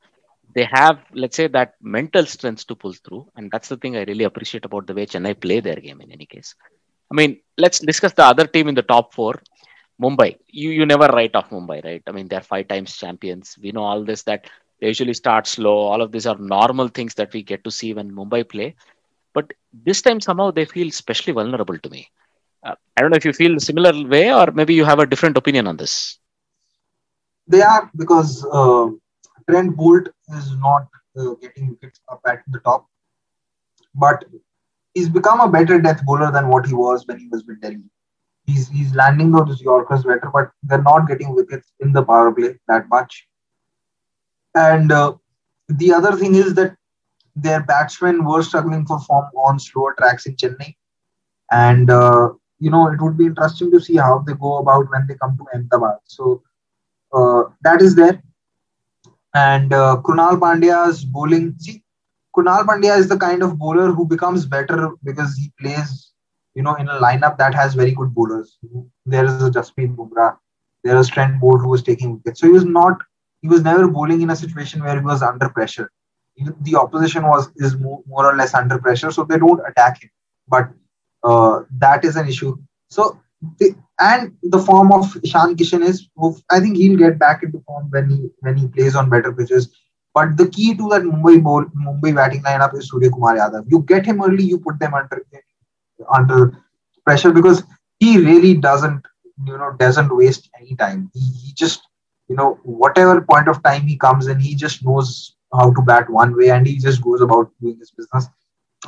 they 0.54 0.64
have, 0.64 0.98
let's 1.12 1.36
say, 1.36 1.46
that 1.46 1.74
mental 1.80 2.26
strength 2.26 2.66
to 2.66 2.74
pull 2.74 2.92
through. 2.92 3.28
And 3.36 3.50
that's 3.50 3.68
the 3.68 3.76
thing 3.76 3.96
I 3.96 4.04
really 4.04 4.24
appreciate 4.24 4.64
about 4.64 4.86
the 4.86 4.94
way 4.94 5.06
Chennai 5.06 5.40
play 5.40 5.60
their 5.60 5.76
game 5.76 6.00
in 6.00 6.10
any 6.10 6.26
case. 6.26 6.54
I 7.10 7.14
mean, 7.14 7.40
let's 7.56 7.78
discuss 7.78 8.12
the 8.12 8.24
other 8.24 8.46
team 8.46 8.68
in 8.68 8.74
the 8.74 8.82
top 8.82 9.14
four. 9.14 9.40
Mumbai. 10.00 10.36
You 10.48 10.70
you 10.70 10.86
never 10.86 11.06
write 11.08 11.34
off 11.34 11.50
Mumbai, 11.50 11.84
right? 11.84 12.02
I 12.06 12.12
mean, 12.12 12.28
they're 12.28 12.40
five 12.40 12.68
times 12.68 12.96
champions. 12.96 13.56
We 13.60 13.72
know 13.72 13.82
all 13.82 14.04
this 14.04 14.22
that 14.24 14.46
they 14.80 14.88
usually 14.88 15.14
start 15.14 15.46
slow. 15.46 15.76
All 15.76 16.02
of 16.02 16.12
these 16.12 16.26
are 16.26 16.36
normal 16.38 16.88
things 16.88 17.14
that 17.14 17.32
we 17.32 17.42
get 17.42 17.64
to 17.64 17.70
see 17.70 17.92
when 17.94 18.10
Mumbai 18.12 18.48
play. 18.48 18.74
But 19.34 19.52
this 19.72 20.02
time 20.02 20.20
somehow 20.20 20.50
they 20.50 20.64
feel 20.64 20.88
especially 20.88 21.32
vulnerable 21.32 21.78
to 21.78 21.90
me. 21.90 22.08
Uh, 22.64 22.74
I 22.96 23.00
don't 23.00 23.10
know 23.10 23.16
if 23.16 23.24
you 23.24 23.32
feel 23.32 23.58
similar 23.58 23.92
way 24.08 24.32
or 24.32 24.50
maybe 24.52 24.74
you 24.74 24.84
have 24.84 24.98
a 24.98 25.06
different 25.06 25.36
opinion 25.36 25.66
on 25.66 25.76
this. 25.76 26.18
They 27.46 27.62
are 27.62 27.90
because 27.96 28.44
uh, 28.52 28.88
Trent 29.48 29.76
Boult 29.76 30.08
is 30.36 30.56
not 30.56 30.88
uh, 31.18 31.34
getting 31.40 31.70
wickets 31.70 32.00
up 32.10 32.20
at 32.26 32.42
the 32.48 32.60
top, 32.60 32.86
but 33.94 34.24
he's 34.94 35.08
become 35.08 35.40
a 35.40 35.48
better 35.48 35.80
death 35.80 36.04
bowler 36.04 36.30
than 36.30 36.48
what 36.48 36.66
he 36.66 36.74
was 36.74 37.06
when 37.06 37.18
he 37.18 37.28
was 37.28 37.44
with 37.46 37.60
Delhi. 37.60 37.84
He's 38.48 38.68
he's 38.76 38.92
landing 39.00 39.30
those 39.32 39.60
Yorkers 39.60 40.04
better, 40.10 40.30
but 40.32 40.50
they're 40.68 40.86
not 40.90 41.06
getting 41.10 41.34
wickets 41.38 41.72
in 41.80 41.92
the 41.96 42.02
power 42.10 42.28
play 42.36 42.52
that 42.68 42.88
much. 42.88 43.26
And 44.54 44.90
uh, 44.90 45.10
the 45.68 45.92
other 45.92 46.12
thing 46.20 46.34
is 46.34 46.54
that 46.54 46.74
their 47.36 47.62
batsmen 47.62 48.24
were 48.24 48.42
struggling 48.42 48.84
for 48.86 49.00
form 49.00 49.26
on 49.36 49.58
slower 49.58 49.94
tracks 49.98 50.26
in 50.26 50.34
Chennai. 50.36 50.74
And, 51.50 51.90
uh, 51.90 52.30
you 52.58 52.70
know, 52.70 52.88
it 52.92 53.00
would 53.00 53.16
be 53.16 53.26
interesting 53.26 53.70
to 53.72 53.80
see 53.80 53.96
how 53.96 54.24
they 54.26 54.34
go 54.34 54.58
about 54.58 54.90
when 54.90 55.06
they 55.06 55.14
come 55.14 55.36
to 55.36 55.46
Ahmedabad. 55.54 55.98
So 56.04 56.42
uh, 57.12 57.44
that 57.62 57.82
is 57.82 57.94
there. 57.94 58.22
And 59.34 59.72
uh, 59.72 60.00
Krunal 60.04 60.40
Pandya's 60.40 61.04
bowling. 61.04 61.54
See, 61.58 61.82
Krunal 62.36 62.64
Pandya 62.64 62.98
is 62.98 63.08
the 63.08 63.18
kind 63.18 63.42
of 63.42 63.58
bowler 63.58 63.92
who 63.92 64.06
becomes 64.06 64.46
better 64.46 64.92
because 65.04 65.36
he 65.36 65.52
plays, 65.60 66.12
you 66.58 66.64
know, 66.66 66.74
in 66.82 66.88
a 66.94 67.00
lineup 67.06 67.38
that 67.38 67.54
has 67.60 67.74
very 67.80 67.92
good 68.00 68.14
bowlers. 68.14 68.58
There 69.14 69.24
is 69.30 69.42
a 69.48 69.50
Jasprit 69.56 69.94
Bumrah. 70.00 70.30
There 70.84 70.98
is 71.02 71.08
Trent 71.16 71.40
Boult 71.42 71.62
who 71.62 71.68
was 71.74 71.82
taking 71.90 72.14
wickets. 72.14 72.40
So 72.40 72.48
he 72.48 72.52
was 72.52 72.64
not, 72.78 72.98
he 73.42 73.48
was 73.54 73.62
never 73.70 73.88
bowling 73.98 74.22
in 74.26 74.30
a 74.36 74.36
situation 74.44 74.82
where 74.82 74.98
he 75.00 75.04
was 75.12 75.22
under 75.22 75.48
pressure 75.60 75.90
the 76.60 76.76
opposition 76.76 77.26
was 77.26 77.50
is 77.56 77.76
more, 77.76 78.02
more 78.06 78.26
or 78.26 78.36
less 78.36 78.54
under 78.54 78.78
pressure, 78.78 79.10
so 79.10 79.24
they 79.24 79.38
don't 79.38 79.60
attack 79.68 80.02
him. 80.02 80.10
But 80.46 80.70
uh, 81.24 81.62
that 81.78 82.04
is 82.04 82.16
an 82.16 82.28
issue. 82.28 82.56
So 82.90 83.20
and 84.00 84.36
the 84.42 84.58
form 84.58 84.92
of 84.92 85.16
Ishan 85.22 85.56
Kishan 85.56 85.82
is, 85.82 86.08
I 86.50 86.60
think 86.60 86.76
he'll 86.76 86.98
get 86.98 87.18
back 87.18 87.42
into 87.42 87.60
form 87.66 87.88
when 87.90 88.10
he 88.10 88.28
when 88.40 88.56
he 88.56 88.68
plays 88.68 88.94
on 88.94 89.10
better 89.10 89.32
pitches. 89.32 89.70
But 90.14 90.36
the 90.36 90.48
key 90.48 90.74
to 90.74 90.88
that 90.90 91.02
Mumbai 91.02 91.42
bowl, 91.42 91.64
Mumbai 91.66 92.14
batting 92.14 92.42
lineup 92.42 92.76
is 92.76 92.88
Surya 92.88 93.10
Kumar 93.10 93.36
Yadav. 93.36 93.66
You 93.68 93.80
get 93.80 94.06
him 94.06 94.22
early, 94.22 94.44
you 94.44 94.58
put 94.58 94.78
them 94.80 94.94
under 94.94 95.24
under 96.12 96.52
pressure 97.04 97.32
because 97.32 97.62
he 97.98 98.18
really 98.18 98.54
doesn't, 98.54 99.02
you 99.44 99.56
know, 99.56 99.72
doesn't 99.78 100.14
waste 100.16 100.48
any 100.60 100.74
time. 100.76 101.10
He, 101.14 101.20
he 101.20 101.52
just, 101.54 101.86
you 102.28 102.36
know, 102.36 102.58
whatever 102.64 103.20
point 103.22 103.48
of 103.48 103.62
time 103.62 103.82
he 103.82 103.96
comes 103.96 104.26
in, 104.26 104.38
he 104.40 104.54
just 104.54 104.84
knows 104.84 105.34
how 105.52 105.72
to 105.72 105.82
bat 105.82 106.08
one 106.10 106.36
way 106.36 106.50
and 106.50 106.66
he 106.66 106.78
just 106.78 107.02
goes 107.02 107.20
about 107.20 107.50
doing 107.60 107.78
his 107.78 107.90
business. 107.90 108.28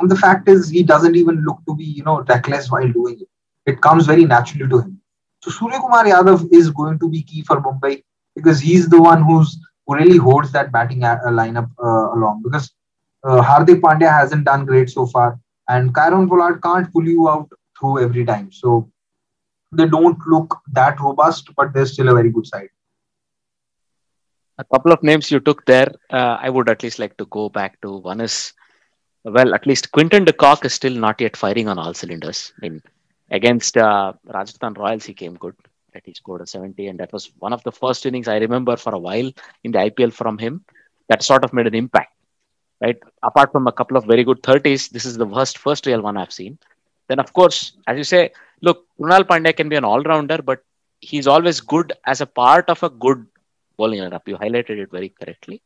And 0.00 0.10
the 0.10 0.16
fact 0.16 0.48
is, 0.48 0.68
he 0.68 0.82
doesn't 0.82 1.16
even 1.16 1.42
look 1.44 1.58
to 1.68 1.74
be, 1.74 1.84
you 1.84 2.04
know, 2.04 2.22
reckless 2.22 2.70
while 2.70 2.90
doing 2.90 3.18
it. 3.20 3.28
It 3.66 3.80
comes 3.80 4.06
very 4.06 4.24
naturally 4.24 4.68
to 4.68 4.78
him. 4.80 5.00
So 5.42 5.50
Surya 5.50 5.78
Kumar 5.80 6.04
Yadav 6.04 6.48
is 6.52 6.70
going 6.70 6.98
to 6.98 7.08
be 7.08 7.22
key 7.22 7.42
for 7.42 7.60
Mumbai 7.60 8.02
because 8.34 8.60
he's 8.60 8.88
the 8.88 9.00
one 9.00 9.22
who's 9.22 9.58
who 9.86 9.96
really 9.96 10.16
holds 10.18 10.52
that 10.52 10.72
batting 10.72 11.02
a- 11.04 11.20
uh, 11.24 11.30
lineup 11.30 11.70
uh, 11.82 12.14
along. 12.16 12.42
Because 12.44 12.72
uh, 13.24 13.42
Hardik 13.42 13.80
Pandya 13.80 14.10
hasn't 14.10 14.44
done 14.44 14.64
great 14.64 14.90
so 14.90 15.06
far, 15.06 15.38
and 15.74 15.94
Kieron 15.94 16.28
Pollard 16.28 16.60
can't 16.62 16.92
pull 16.92 17.08
you 17.08 17.28
out 17.28 17.48
through 17.78 18.02
every 18.04 18.24
time. 18.24 18.50
So 18.52 18.90
they 19.72 19.86
don't 19.86 20.18
look 20.26 20.58
that 20.72 21.00
robust, 21.00 21.50
but 21.56 21.72
they're 21.72 21.86
still 21.86 22.08
a 22.08 22.14
very 22.14 22.30
good 22.30 22.46
side 22.46 22.70
a 24.60 24.64
couple 24.72 24.92
of 24.92 25.02
names 25.02 25.30
you 25.30 25.40
took 25.40 25.64
there, 25.64 25.90
uh, 26.10 26.36
I 26.46 26.50
would 26.50 26.68
at 26.68 26.82
least 26.82 26.98
like 26.98 27.16
to 27.16 27.26
go 27.26 27.48
back 27.48 27.80
to. 27.80 27.96
One 27.96 28.20
is, 28.20 28.52
well, 29.24 29.54
at 29.54 29.66
least 29.66 29.90
Quinton 29.92 30.24
de 30.24 30.32
Kock 30.32 30.64
is 30.64 30.74
still 30.74 30.94
not 30.94 31.20
yet 31.20 31.36
firing 31.36 31.68
on 31.68 31.78
all 31.78 31.94
cylinders. 31.94 32.52
I 32.56 32.68
mean, 32.68 32.82
against 33.30 33.76
uh, 33.76 34.12
Rajasthan 34.26 34.74
Royals, 34.74 35.04
he 35.04 35.14
came 35.14 35.34
good. 35.34 35.56
That 35.92 36.02
he 36.06 36.14
scored 36.14 36.42
a 36.42 36.46
70, 36.46 36.86
and 36.86 37.00
that 37.00 37.12
was 37.12 37.32
one 37.40 37.52
of 37.52 37.64
the 37.64 37.72
first 37.72 38.06
innings 38.06 38.28
I 38.28 38.36
remember 38.36 38.76
for 38.76 38.94
a 38.94 38.98
while 38.98 39.28
in 39.64 39.72
the 39.72 39.78
IPL 39.78 40.12
from 40.12 40.38
him. 40.38 40.64
That 41.08 41.24
sort 41.24 41.42
of 41.42 41.52
made 41.52 41.66
an 41.66 41.74
impact, 41.74 42.12
right? 42.80 42.98
Apart 43.22 43.52
from 43.52 43.66
a 43.66 43.72
couple 43.72 43.96
of 43.96 44.04
very 44.04 44.24
good 44.24 44.42
30s, 44.42 44.90
this 44.90 45.04
is 45.04 45.16
the 45.16 45.26
worst 45.26 45.58
first 45.58 45.86
real 45.86 46.00
one 46.00 46.16
I've 46.16 46.32
seen. 46.32 46.58
Then, 47.08 47.18
of 47.18 47.32
course, 47.32 47.72
as 47.86 47.98
you 47.98 48.04
say, 48.04 48.32
look, 48.62 48.86
Krunal 48.98 49.24
Pandya 49.24 49.56
can 49.56 49.68
be 49.68 49.76
an 49.76 49.84
all 49.84 50.02
rounder, 50.02 50.38
but 50.38 50.62
he's 51.00 51.26
always 51.26 51.60
good 51.60 51.92
as 52.06 52.20
a 52.20 52.26
part 52.26 52.68
of 52.68 52.82
a 52.82 52.90
good 52.90 53.26
bowling 53.76 54.00
lineup. 54.00 54.22
You 54.26 54.36
highlighted 54.36 54.78
it 54.84 54.90
very 54.90 55.08
correctly. 55.08 55.62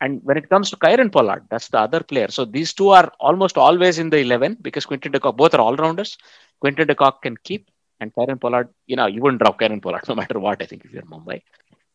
And 0.00 0.20
when 0.24 0.36
it 0.36 0.48
comes 0.48 0.70
to 0.70 0.76
Kieron 0.76 1.10
Pollard, 1.10 1.44
that's 1.50 1.68
the 1.68 1.78
other 1.78 2.00
player. 2.00 2.28
So 2.28 2.44
these 2.44 2.72
two 2.72 2.90
are 2.90 3.12
almost 3.20 3.56
always 3.56 3.98
in 3.98 4.10
the 4.10 4.18
11 4.18 4.58
because 4.60 4.86
Quinton 4.86 5.12
de 5.12 5.20
Kock, 5.20 5.36
both 5.36 5.54
are 5.54 5.60
all 5.60 5.76
rounders. 5.76 6.18
Quinton 6.60 6.86
de 6.86 6.94
Kock 6.94 7.22
can 7.22 7.36
keep, 7.36 7.70
and 8.00 8.12
Kieron 8.14 8.40
Pollard, 8.40 8.68
you 8.86 8.96
know, 8.96 9.06
you 9.06 9.22
wouldn't 9.22 9.40
drop 9.42 9.58
Kieron 9.58 9.82
Pollard 9.82 10.02
no 10.08 10.14
matter 10.14 10.38
what, 10.38 10.62
I 10.62 10.66
think, 10.66 10.84
if 10.84 10.92
you're 10.92 11.02
Mumbai. 11.02 11.42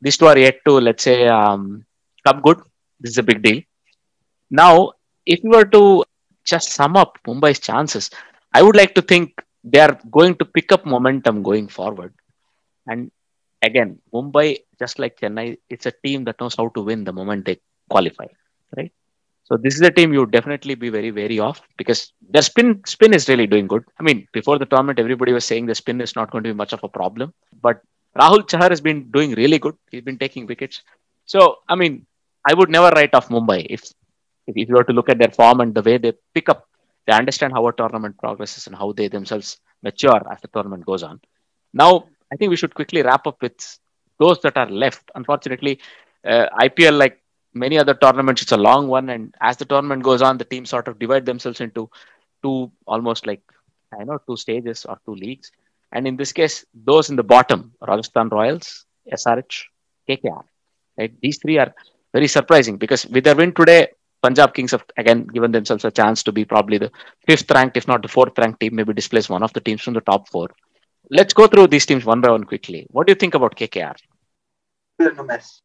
These 0.01 0.17
two 0.17 0.27
are 0.27 0.37
yet 0.37 0.59
to, 0.65 0.73
let's 0.79 1.03
say, 1.03 1.27
um, 1.27 1.85
come 2.25 2.41
good. 2.41 2.61
This 2.99 3.11
is 3.11 3.17
a 3.17 3.23
big 3.23 3.41
deal. 3.41 3.61
Now, 4.49 4.93
if 5.25 5.43
you 5.43 5.51
were 5.51 5.65
to 5.65 6.03
just 6.45 6.69
sum 6.71 6.95
up 6.95 7.17
Mumbai's 7.27 7.59
chances, 7.59 8.09
I 8.53 8.63
would 8.63 8.75
like 8.75 8.95
to 8.95 9.01
think 9.01 9.41
they 9.63 9.79
are 9.79 9.99
going 10.09 10.35
to 10.35 10.45
pick 10.45 10.71
up 10.71 10.85
momentum 10.85 11.43
going 11.43 11.67
forward. 11.67 12.13
And 12.87 13.11
again, 13.61 13.99
Mumbai, 14.13 14.57
just 14.79 14.99
like 14.99 15.19
Chennai, 15.19 15.57
it's 15.69 15.85
a 15.85 15.93
team 16.03 16.23
that 16.25 16.39
knows 16.39 16.55
how 16.55 16.69
to 16.69 16.81
win 16.81 17.03
the 17.03 17.13
moment 17.13 17.45
they 17.45 17.59
qualify, 17.89 18.25
right? 18.75 18.91
So 19.43 19.57
this 19.57 19.75
is 19.75 19.81
a 19.81 19.91
team 19.91 20.13
you 20.13 20.25
definitely 20.27 20.75
be 20.75 20.89
very 20.89 21.11
wary 21.11 21.39
of 21.39 21.59
because 21.77 22.13
their 22.29 22.43
spin 22.43 22.81
spin 22.85 23.13
is 23.13 23.27
really 23.27 23.47
doing 23.47 23.67
good. 23.67 23.83
I 23.99 24.03
mean, 24.03 24.27
before 24.31 24.59
the 24.59 24.65
tournament, 24.65 24.99
everybody 24.99 25.33
was 25.33 25.43
saying 25.43 25.65
the 25.65 25.75
spin 25.75 26.01
is 26.01 26.15
not 26.15 26.29
going 26.31 26.43
to 26.43 26.51
be 26.51 26.53
much 26.55 26.71
of 26.71 26.83
a 26.83 26.87
problem, 26.87 27.33
but 27.61 27.81
Rahul 28.15 28.47
Chahar 28.47 28.69
has 28.69 28.81
been 28.81 29.09
doing 29.09 29.31
really 29.31 29.57
good. 29.57 29.75
He's 29.89 30.03
been 30.03 30.19
taking 30.19 30.45
wickets. 30.45 30.83
So 31.25 31.57
I 31.67 31.75
mean, 31.75 32.05
I 32.47 32.53
would 32.53 32.69
never 32.69 32.89
write 32.89 33.15
off 33.15 33.29
Mumbai 33.29 33.65
if 33.69 33.81
if 34.57 34.69
you 34.69 34.75
were 34.75 34.83
to 34.83 34.93
look 34.93 35.09
at 35.09 35.17
their 35.17 35.31
form 35.31 35.61
and 35.61 35.73
the 35.73 35.81
way 35.81 35.97
they 35.97 36.13
pick 36.33 36.49
up, 36.49 36.67
they 37.05 37.13
understand 37.13 37.53
how 37.53 37.67
a 37.67 37.73
tournament 37.73 38.17
progresses 38.17 38.67
and 38.67 38.75
how 38.75 38.91
they 38.91 39.07
themselves 39.07 39.57
mature 39.81 40.21
as 40.31 40.41
the 40.41 40.47
tournament 40.47 40.85
goes 40.85 41.03
on. 41.03 41.19
Now 41.73 42.05
I 42.31 42.35
think 42.35 42.49
we 42.49 42.55
should 42.57 42.75
quickly 42.75 43.01
wrap 43.01 43.25
up 43.27 43.41
with 43.41 43.57
those 44.19 44.39
that 44.41 44.57
are 44.57 44.69
left. 44.69 45.09
Unfortunately, 45.15 45.79
uh, 46.25 46.47
IPL, 46.59 46.97
like 46.97 47.21
many 47.53 47.77
other 47.77 47.93
tournaments, 47.93 48.41
it's 48.41 48.51
a 48.51 48.57
long 48.57 48.87
one, 48.87 49.09
and 49.09 49.33
as 49.41 49.57
the 49.57 49.65
tournament 49.65 50.03
goes 50.03 50.21
on, 50.21 50.37
the 50.37 50.45
teams 50.45 50.69
sort 50.69 50.87
of 50.87 50.99
divide 50.99 51.25
themselves 51.25 51.61
into 51.61 51.89
two, 52.43 52.71
almost 52.85 53.25
like 53.25 53.41
I 53.99 54.03
know, 54.03 54.19
two 54.27 54.37
stages 54.37 54.85
or 54.85 54.99
two 55.05 55.15
leagues. 55.15 55.51
And 55.91 56.07
in 56.07 56.15
this 56.15 56.31
case, 56.31 56.65
those 56.73 57.09
in 57.09 57.15
the 57.15 57.23
bottom, 57.23 57.73
Rajasthan 57.81 58.29
Royals, 58.29 58.85
SRH, 59.11 59.63
KKR, 60.07 60.43
right? 60.97 61.13
These 61.21 61.39
three 61.39 61.57
are 61.57 61.73
very 62.13 62.27
surprising 62.27 62.77
because 62.77 63.07
with 63.07 63.23
their 63.23 63.35
win 63.35 63.53
today, 63.53 63.87
Punjab 64.21 64.53
Kings 64.53 64.71
have 64.71 64.83
again 64.97 65.25
given 65.27 65.51
themselves 65.51 65.85
a 65.85 65.91
chance 65.91 66.23
to 66.23 66.31
be 66.31 66.45
probably 66.45 66.77
the 66.77 66.91
fifth 67.27 67.49
ranked, 67.51 67.77
if 67.77 67.87
not 67.87 68.01
the 68.01 68.07
fourth 68.07 68.37
ranked 68.37 68.59
team, 68.59 68.75
maybe 68.75 68.93
displace 68.93 69.29
one 69.29 69.43
of 69.43 69.53
the 69.53 69.61
teams 69.61 69.81
from 69.81 69.93
the 69.93 70.01
top 70.01 70.27
four 70.29 70.49
let's 71.09 71.33
go 71.33 71.47
through 71.47 71.67
these 71.67 71.85
teams 71.85 72.05
one 72.05 72.21
by 72.21 72.29
one 72.29 72.43
quickly. 72.43 72.87
What 72.89 73.07
do 73.07 73.11
you 73.11 73.15
think 73.15 73.33
about 73.33 73.55
KKR? 73.55 73.95
A 74.99 75.23
mess. 75.23 75.61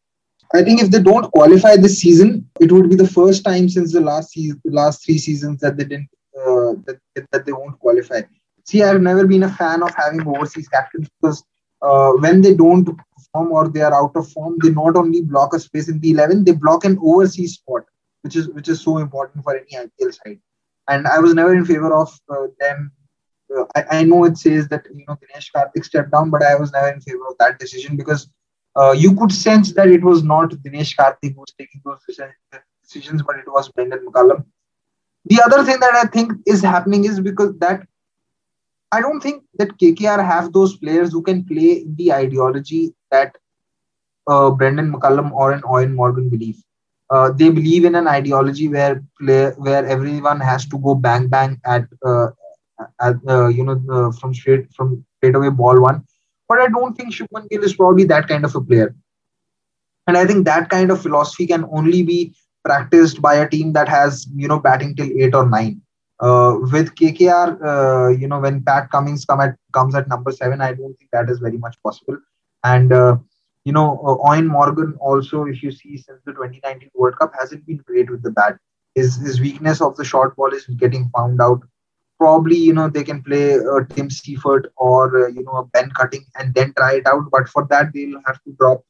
I 0.54 0.62
think 0.62 0.82
if 0.82 0.90
they 0.90 1.00
don't 1.00 1.30
qualify 1.32 1.76
this 1.76 1.98
season, 1.98 2.48
it 2.60 2.70
would 2.70 2.88
be 2.88 2.96
the 2.96 3.08
first 3.08 3.44
time 3.44 3.68
since 3.68 3.92
the 3.92 4.00
last 4.00 4.30
season, 4.30 4.60
the 4.64 4.72
last 4.72 5.04
three 5.04 5.18
seasons 5.18 5.60
that 5.60 5.76
they 5.76 5.84
didn't 5.84 6.08
uh, 6.38 6.74
that, 6.86 6.98
that 7.32 7.44
they 7.44 7.52
won't 7.52 7.78
qualify. 7.80 8.22
See, 8.64 8.82
I've 8.82 9.02
never 9.02 9.26
been 9.26 9.42
a 9.42 9.48
fan 9.48 9.82
of 9.82 9.92
having 9.94 10.26
overseas 10.26 10.68
captains 10.68 11.08
because 11.20 11.42
uh, 11.82 12.12
when 12.12 12.40
they 12.40 12.54
don't 12.54 12.84
perform 12.84 13.52
or 13.52 13.68
they 13.68 13.80
are 13.80 13.94
out 13.94 14.12
of 14.14 14.30
form, 14.30 14.56
they 14.62 14.70
not 14.70 14.96
only 14.96 15.22
block 15.22 15.54
a 15.54 15.58
space 15.58 15.88
in 15.88 15.98
the 16.00 16.12
eleven, 16.12 16.44
they 16.44 16.52
block 16.52 16.84
an 16.84 16.98
overseas 17.02 17.54
spot, 17.54 17.82
which 18.24 18.36
is 18.36 18.48
which 18.48 18.68
is 18.68 18.80
so 18.80 18.98
important 18.98 19.44
for 19.44 19.56
any 19.56 19.76
IPL 19.86 20.14
side. 20.14 20.40
And 20.88 21.06
I 21.06 21.18
was 21.18 21.34
never 21.34 21.54
in 21.54 21.64
favor 21.64 21.94
of 21.94 22.12
uh, 22.28 22.46
them 22.60 22.92
uh, 23.56 23.64
I, 23.76 23.98
I, 23.98 24.02
know 24.04 24.24
it 24.24 24.38
says 24.38 24.68
that 24.68 24.86
you 24.92 25.04
know 25.06 25.16
Dinesh 25.16 25.50
Karthik 25.54 25.84
stepped 25.84 26.10
down, 26.12 26.30
but 26.30 26.42
I 26.42 26.54
was 26.54 26.72
never 26.72 26.88
in 26.88 27.00
favor 27.00 27.26
of 27.28 27.36
that 27.38 27.58
decision 27.58 27.96
because 27.96 28.28
uh, 28.76 28.92
you 28.92 29.14
could 29.14 29.32
sense 29.32 29.72
that 29.74 29.88
it 29.88 30.02
was 30.02 30.22
not 30.22 30.50
Dinesh 30.50 30.96
Karthik 30.96 31.34
who 31.34 31.40
was 31.40 31.54
taking 31.58 31.80
those 31.84 32.00
decisions, 32.82 33.22
but 33.22 33.36
it 33.36 33.46
was 33.46 33.70
Brendon 33.70 34.06
McCullum. 34.06 34.44
The 35.26 35.42
other 35.44 35.64
thing 35.64 35.80
that 35.80 35.94
I 35.94 36.06
think 36.06 36.32
is 36.46 36.62
happening 36.62 37.04
is 37.04 37.20
because 37.20 37.56
that 37.58 37.86
I 38.92 39.00
don't 39.00 39.20
think 39.20 39.44
that 39.54 39.76
KKR 39.78 40.24
have 40.24 40.52
those 40.52 40.76
players 40.76 41.12
who 41.12 41.22
can 41.22 41.44
play 41.44 41.84
the 41.86 42.12
ideology 42.12 42.94
that 43.10 43.36
uh, 44.26 44.50
Brendon 44.50 44.92
McCullum 44.92 45.32
or 45.32 45.52
an 45.52 45.62
Eoin 45.62 45.94
Morgan 45.94 46.28
believe. 46.28 46.62
Uh, 47.14 47.30
they 47.30 47.48
believe 47.48 47.84
in 47.84 47.94
an 47.94 48.08
ideology 48.08 48.66
where 48.68 49.02
play, 49.20 49.50
where 49.66 49.86
everyone 49.86 50.40
has 50.40 50.66
to 50.66 50.78
go 50.78 50.94
bang 50.94 51.28
bang 51.28 51.60
at, 51.64 51.84
uh, 52.04 52.28
at 53.00 53.16
uh, 53.28 53.46
you 53.56 53.64
know 53.64 53.80
uh, 53.96 54.10
from 54.18 54.34
straight 54.34 54.66
from 54.76 55.04
straight 55.16 55.36
away 55.36 55.50
ball 55.50 55.80
one. 55.80 56.02
But 56.48 56.58
I 56.58 56.68
don't 56.68 56.96
think 56.96 57.14
Shubman 57.14 57.48
Gill 57.50 57.62
is 57.62 57.74
probably 57.74 58.04
that 58.04 58.26
kind 58.26 58.44
of 58.44 58.56
a 58.56 58.60
player. 58.60 58.94
And 60.06 60.16
I 60.16 60.26
think 60.26 60.44
that 60.46 60.68
kind 60.70 60.90
of 60.90 61.00
philosophy 61.00 61.46
can 61.46 61.64
only 61.70 62.02
be 62.02 62.34
practiced 62.64 63.22
by 63.22 63.34
a 63.36 63.48
team 63.48 63.72
that 63.74 63.88
has 63.88 64.26
you 64.34 64.48
know 64.48 64.58
batting 64.58 64.96
till 64.96 65.10
eight 65.20 65.34
or 65.34 65.48
nine. 65.48 65.80
Uh, 66.20 66.56
with 66.72 66.94
KKR, 66.94 67.48
uh, 67.70 68.08
you 68.08 68.26
know 68.26 68.40
when 68.40 68.64
Pat 68.64 68.90
Cummins 68.90 69.24
come 69.24 69.40
at 69.40 69.54
comes 69.72 69.94
at 69.94 70.08
number 70.08 70.32
seven, 70.32 70.60
I 70.60 70.72
don't 70.72 70.94
think 70.98 71.10
that 71.12 71.30
is 71.30 71.38
very 71.38 71.58
much 71.58 71.76
possible. 71.84 72.18
And 72.64 72.92
you 73.64 73.72
know, 73.72 73.98
uh, 74.06 74.28
Eoin 74.28 74.46
Morgan 74.46 74.94
also, 75.00 75.44
if 75.44 75.62
you 75.62 75.70
see 75.72 75.96
since 75.96 76.20
the 76.24 76.32
2019 76.32 76.90
World 76.94 77.18
Cup, 77.18 77.32
hasn't 77.38 77.66
been 77.66 77.78
great 77.78 78.10
with 78.10 78.22
the 78.22 78.30
bat. 78.30 78.58
His 78.94 79.16
his 79.16 79.40
weakness 79.40 79.80
of 79.80 79.96
the 79.96 80.04
short 80.04 80.36
ball 80.36 80.52
is 80.52 80.66
getting 80.66 81.10
found 81.16 81.40
out. 81.40 81.62
Probably, 82.18 82.56
you 82.56 82.72
know, 82.72 82.88
they 82.88 83.02
can 83.02 83.22
play 83.22 83.54
uh, 83.54 83.80
Tim 83.90 84.08
Seifert 84.08 84.72
or 84.76 85.24
uh, 85.24 85.28
you 85.28 85.42
know 85.44 85.56
a 85.56 85.64
Ben 85.64 85.90
Cutting 85.90 86.24
and 86.38 86.54
then 86.54 86.72
try 86.76 86.94
it 86.96 87.06
out. 87.06 87.24
But 87.32 87.48
for 87.48 87.66
that, 87.70 87.92
they'll 87.92 88.20
have 88.26 88.42
to 88.44 88.52
drop 88.58 88.84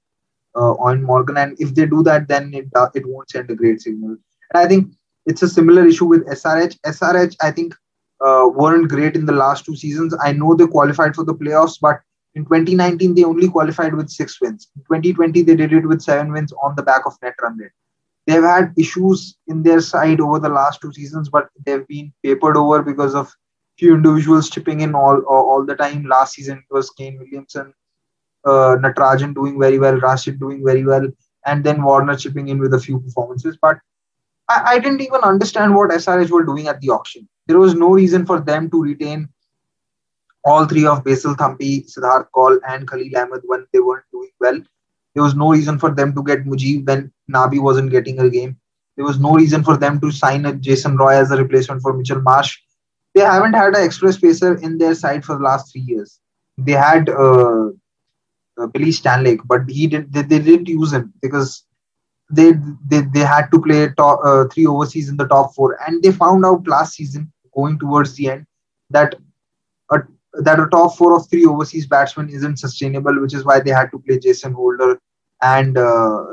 uh, 0.55 0.75
Eoin 0.75 1.03
Morgan, 1.03 1.37
and 1.37 1.57
if 1.61 1.75
they 1.75 1.87
do 1.87 2.03
that, 2.03 2.29
then 2.29 2.53
it 2.53 2.66
uh, 2.75 2.89
it 2.95 3.07
won't 3.07 3.31
send 3.31 3.51
a 3.51 3.55
great 3.55 3.81
signal. 3.81 4.16
And 4.53 4.64
I 4.64 4.66
think 4.66 4.93
it's 5.25 5.43
a 5.43 5.49
similar 5.49 5.87
issue 5.87 6.07
with 6.07 6.27
SRH. 6.27 6.79
SRH, 6.85 7.37
I 7.41 7.51
think, 7.53 7.75
uh, 8.20 8.49
weren't 8.53 8.89
great 8.89 9.14
in 9.14 9.25
the 9.25 9.33
last 9.33 9.64
two 9.64 9.77
seasons. 9.77 10.14
I 10.20 10.33
know 10.33 10.55
they 10.55 10.66
qualified 10.66 11.14
for 11.14 11.25
the 11.25 11.35
playoffs, 11.35 11.79
but 11.81 12.01
in 12.35 12.45
2019 12.45 13.14
they 13.14 13.24
only 13.24 13.49
qualified 13.49 13.95
with 13.95 14.11
six 14.11 14.41
wins. 14.41 14.68
In 14.76 14.82
2020 14.82 15.43
they 15.43 15.57
did 15.57 15.72
it 15.72 15.87
with 15.87 16.03
seven 16.03 16.32
wins 16.32 16.53
on 16.62 16.74
the 16.76 16.82
back 16.82 17.07
of 17.07 17.16
net 17.22 17.35
run 17.43 17.57
rate. 17.59 17.70
They've 18.26 18.43
had 18.43 18.72
issues 18.78 19.37
in 19.49 19.62
their 19.62 19.80
side 19.80 20.20
over 20.20 20.39
the 20.39 20.49
last 20.49 20.80
two 20.80 20.93
seasons, 20.93 21.28
but 21.28 21.49
they've 21.64 21.87
been 21.87 22.12
papered 22.22 22.57
over 22.57 22.82
because 22.82 23.14
of 23.14 23.32
few 23.78 23.95
individuals 23.95 24.51
chipping 24.51 24.80
in 24.80 24.95
all 24.95 25.20
all 25.22 25.64
the 25.64 25.74
time. 25.74 26.05
Last 26.05 26.35
season 26.35 26.59
it 26.59 26.74
was 26.74 26.91
Kane 26.91 27.18
Williamson, 27.18 27.74
uh, 28.45 28.76
Natarajan 28.85 29.35
doing 29.35 29.59
very 29.59 29.78
well, 29.78 29.99
Rashid 29.99 30.39
doing 30.41 30.64
very 30.64 30.85
well, 30.85 31.07
and 31.47 31.64
then 31.64 31.82
Warner 31.82 32.16
chipping 32.16 32.49
in 32.49 32.59
with 32.59 32.74
a 32.74 32.80
few 32.80 33.01
performances. 33.01 33.59
But 33.61 33.78
I, 34.49 34.62
I 34.66 34.78
didn't 34.78 35.03
even 35.03 35.20
understand 35.22 35.74
what 35.74 35.91
SRH 35.91 36.30
were 36.30 36.45
doing 36.45 36.68
at 36.68 36.80
the 36.80 36.91
auction. 36.91 37.28
There 37.47 37.59
was 37.59 37.74
no 37.74 37.91
reason 37.91 38.24
for 38.26 38.41
them 38.41 38.70
to 38.70 38.82
retain 38.82 39.28
all 40.45 40.66
three 40.66 40.86
of 40.86 41.05
Basil 41.05 41.34
Thampi, 41.34 41.90
Siddharth 41.90 42.28
Kaul, 42.34 42.59
and 42.68 42.88
Khalil 42.88 43.16
Ahmed 43.16 43.42
when 43.45 43.66
they 43.72 43.80
weren't 43.80 44.05
doing 44.12 44.30
well. 44.40 44.61
There 45.14 45.22
was 45.22 45.34
no 45.34 45.51
reason 45.53 45.78
for 45.78 45.90
them 45.90 46.14
to 46.14 46.22
get 46.22 46.45
Mujib 46.45 46.86
when 46.86 47.12
Nabi 47.32 47.61
wasn't 47.61 47.90
getting 47.90 48.18
a 48.18 48.28
game. 48.28 48.57
There 48.97 49.05
was 49.05 49.18
no 49.18 49.34
reason 49.34 49.64
for 49.64 49.76
them 49.76 50.01
to 50.01 50.11
sign 50.11 50.45
a 50.47 50.55
Jason 50.55 50.97
Roy 50.97 51.14
as 51.14 51.30
a 51.30 51.36
replacement 51.36 51.82
for 51.82 51.92
Mitchell 51.92 52.20
Marsh. 52.20 52.59
They 53.14 53.22
haven't 53.22 53.55
had 53.55 53.74
an 53.74 53.84
express 53.84 54.18
pacer 54.18 54.57
in 54.57 54.78
their 54.78 54.95
side 54.95 55.24
for 55.24 55.36
the 55.36 55.45
last 55.45 55.72
three 55.72 55.82
years. 55.82 56.20
They 56.59 56.72
had 56.72 57.09
uh, 57.09 57.70
uh, 58.59 58.66
Billy 58.72 58.90
Stanlake, 58.90 59.40
but 59.45 59.68
he 59.68 59.86
did 59.86 60.12
they, 60.12 60.22
they 60.22 60.38
didn't 60.38 60.68
use 60.68 60.92
him 60.92 61.12
because 61.22 61.64
they 62.30 62.53
they, 62.86 63.03
they 63.12 63.20
had 63.20 63.49
to 63.53 63.61
play 63.61 63.88
top, 63.97 64.20
uh, 64.24 64.45
three 64.49 64.66
overseas 64.66 65.09
in 65.09 65.16
the 65.16 65.26
top 65.26 65.55
four, 65.55 65.78
and 65.86 66.03
they 66.03 66.12
found 66.12 66.45
out 66.45 66.66
last 66.66 66.95
season 66.95 67.32
going 67.55 67.78
towards 67.78 68.14
the 68.14 68.30
end 68.30 68.47
that 68.90 69.14
a 69.90 70.03
that 70.43 70.61
a 70.61 70.66
top 70.68 70.97
four 70.97 71.16
of 71.16 71.28
three 71.28 71.47
overseas 71.47 71.87
batsmen 71.87 72.28
isn't 72.28 72.59
sustainable, 72.59 73.20
which 73.20 73.35
is 73.35 73.45
why 73.45 73.61
they 73.61 73.70
had 73.70 73.91
to 73.91 73.99
play 74.01 74.18
Jason 74.18 74.53
Holder 74.53 75.01
and 75.43 75.78
uh, 75.78 76.24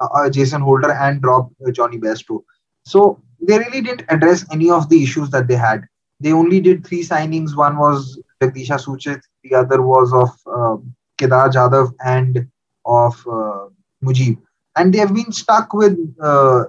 uh, 0.00 0.06
uh 0.14 0.30
Jason 0.30 0.60
Holder 0.60 0.92
and 0.92 1.22
drop 1.22 1.50
uh, 1.66 1.70
Jonny 1.70 1.98
Bairstow. 1.98 2.42
So 2.84 3.22
they 3.40 3.58
really 3.58 3.80
didn't 3.80 4.06
address 4.08 4.44
any 4.52 4.70
of 4.70 4.88
the 4.88 5.02
issues 5.02 5.30
that 5.30 5.48
they 5.48 5.56
had. 5.56 5.84
They 6.20 6.32
only 6.32 6.60
did 6.60 6.86
three 6.86 7.02
signings. 7.02 7.56
One 7.56 7.76
was 7.76 8.20
Jagdisha 8.40 8.78
Suchit, 8.84 9.20
the 9.42 9.54
other 9.54 9.82
was 9.82 10.12
of 10.12 10.30
uh, 10.46 10.76
Kedar 11.18 11.50
Jadhav 11.50 11.92
and 12.04 12.48
of 12.84 13.14
uh, 13.26 13.66
Mujib. 14.02 14.38
And 14.76 14.92
they 14.92 14.98
have 14.98 15.14
been 15.14 15.32
stuck 15.32 15.72
with 15.72 15.98
uh, 16.20 16.64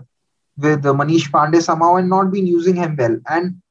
with 0.57 0.83
Manish 0.83 1.29
Pandey 1.29 1.61
somehow 1.61 1.95
and 1.95 2.09
not 2.09 2.31
been 2.31 2.47
using 2.47 2.75
him 2.75 2.95
well. 2.97 3.17
And 3.29 3.61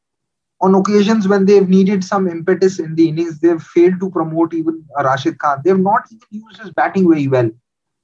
on 0.60 0.74
occasions 0.74 1.28
when 1.28 1.44
they've 1.44 1.68
needed 1.68 2.02
some 2.02 2.28
impetus 2.28 2.78
in 2.78 2.94
the 2.94 3.08
innings, 3.08 3.40
they've 3.40 3.62
failed 3.62 4.00
to 4.00 4.10
promote 4.10 4.54
even 4.54 4.84
Rashid 4.96 5.38
Khan. 5.38 5.60
They've 5.64 5.78
not 5.78 6.02
even 6.10 6.28
used 6.30 6.60
his 6.60 6.70
batting 6.70 7.08
very 7.08 7.28
well. 7.28 7.50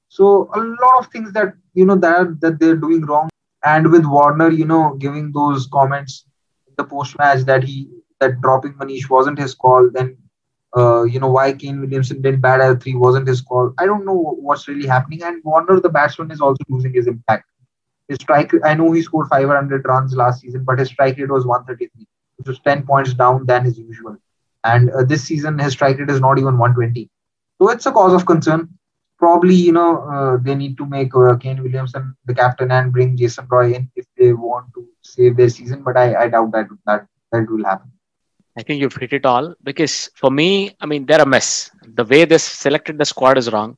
So 0.09 0.49
a 0.53 0.59
lot 0.59 0.99
of 0.99 1.07
things 1.07 1.33
that 1.33 1.53
you 1.73 1.85
know 1.85 1.95
that 1.95 2.39
that 2.41 2.59
they're 2.59 2.75
doing 2.75 3.05
wrong. 3.05 3.29
And 3.65 3.91
with 3.91 4.05
Warner, 4.05 4.49
you 4.49 4.65
know, 4.65 4.95
giving 4.99 5.31
those 5.31 5.67
comments 5.67 6.25
in 6.67 6.73
the 6.77 6.83
post 6.83 7.17
match 7.17 7.45
that 7.45 7.63
he 7.63 7.89
that 8.19 8.39
dropping 8.41 8.73
Manish 8.73 9.09
wasn't 9.09 9.39
his 9.39 9.55
call, 9.55 9.89
then 9.91 10.17
uh, 10.77 11.03
you 11.03 11.19
know 11.19 11.31
why 11.31 11.53
Kane 11.53 11.81
Williamson 11.81 12.21
did 12.21 12.41
bad 12.41 12.61
at 12.61 12.83
three 12.83 12.93
wasn't 12.93 13.27
his 13.27 13.41
call. 13.41 13.73
I 13.79 13.87
don't 13.87 14.05
know 14.05 14.37
what's 14.39 14.67
really 14.67 14.87
happening. 14.87 15.23
And 15.23 15.43
Warner, 15.43 15.79
the 15.79 15.89
batsman, 15.89 16.29
is 16.29 16.41
also 16.41 16.63
losing 16.69 16.93
his 16.93 17.07
impact. 17.07 17.49
His 18.07 18.17
strike, 18.21 18.51
I 18.63 18.73
know 18.75 18.91
he 18.91 19.01
scored 19.01 19.29
500 19.29 19.85
runs 19.87 20.13
last 20.15 20.41
season, 20.41 20.65
but 20.65 20.77
his 20.77 20.89
strike 20.89 21.17
rate 21.17 21.31
was 21.31 21.45
133 21.45 22.05
which 22.43 22.57
was 22.57 22.59
10 22.65 22.85
points 22.85 23.13
down 23.13 23.45
than 23.45 23.65
his 23.65 23.79
usual. 23.79 24.17
And 24.63 24.89
uh, 24.91 25.03
this 25.03 25.23
season, 25.23 25.59
his 25.59 25.73
strike 25.73 25.99
rate 25.99 26.09
is 26.09 26.21
not 26.21 26.37
even 26.37 26.57
120. 26.57 27.09
So 27.61 27.69
it's 27.69 27.85
a 27.85 27.91
cause 27.91 28.13
of 28.13 28.25
concern. 28.25 28.69
Probably, 29.17 29.55
you 29.55 29.71
know, 29.71 30.01
uh, 30.03 30.37
they 30.41 30.55
need 30.55 30.77
to 30.77 30.85
make 30.85 31.15
uh, 31.15 31.35
Kane 31.37 31.63
Williamson 31.63 32.15
the 32.25 32.33
captain 32.33 32.71
and 32.71 32.91
bring 32.91 33.15
Jason 33.15 33.47
Roy 33.49 33.73
in 33.73 33.89
if 33.95 34.05
they 34.17 34.33
want 34.33 34.67
to 34.75 34.87
save 35.03 35.37
their 35.37 35.49
season. 35.49 35.83
But 35.83 35.97
I, 35.97 36.23
I 36.23 36.27
doubt 36.29 36.51
that, 36.51 36.67
that 36.85 37.07
that 37.31 37.49
will 37.49 37.63
happen. 37.63 37.91
I 38.57 38.63
think 38.63 38.81
you've 38.81 38.95
hit 38.95 39.13
it 39.13 39.25
all 39.25 39.55
because 39.63 40.09
for 40.15 40.29
me, 40.29 40.75
I 40.81 40.85
mean, 40.85 41.05
they're 41.05 41.21
a 41.21 41.25
mess. 41.25 41.71
The 41.85 42.03
way 42.03 42.25
they 42.25 42.37
selected 42.37 42.97
the 42.97 43.05
squad 43.05 43.37
is 43.37 43.51
wrong. 43.51 43.77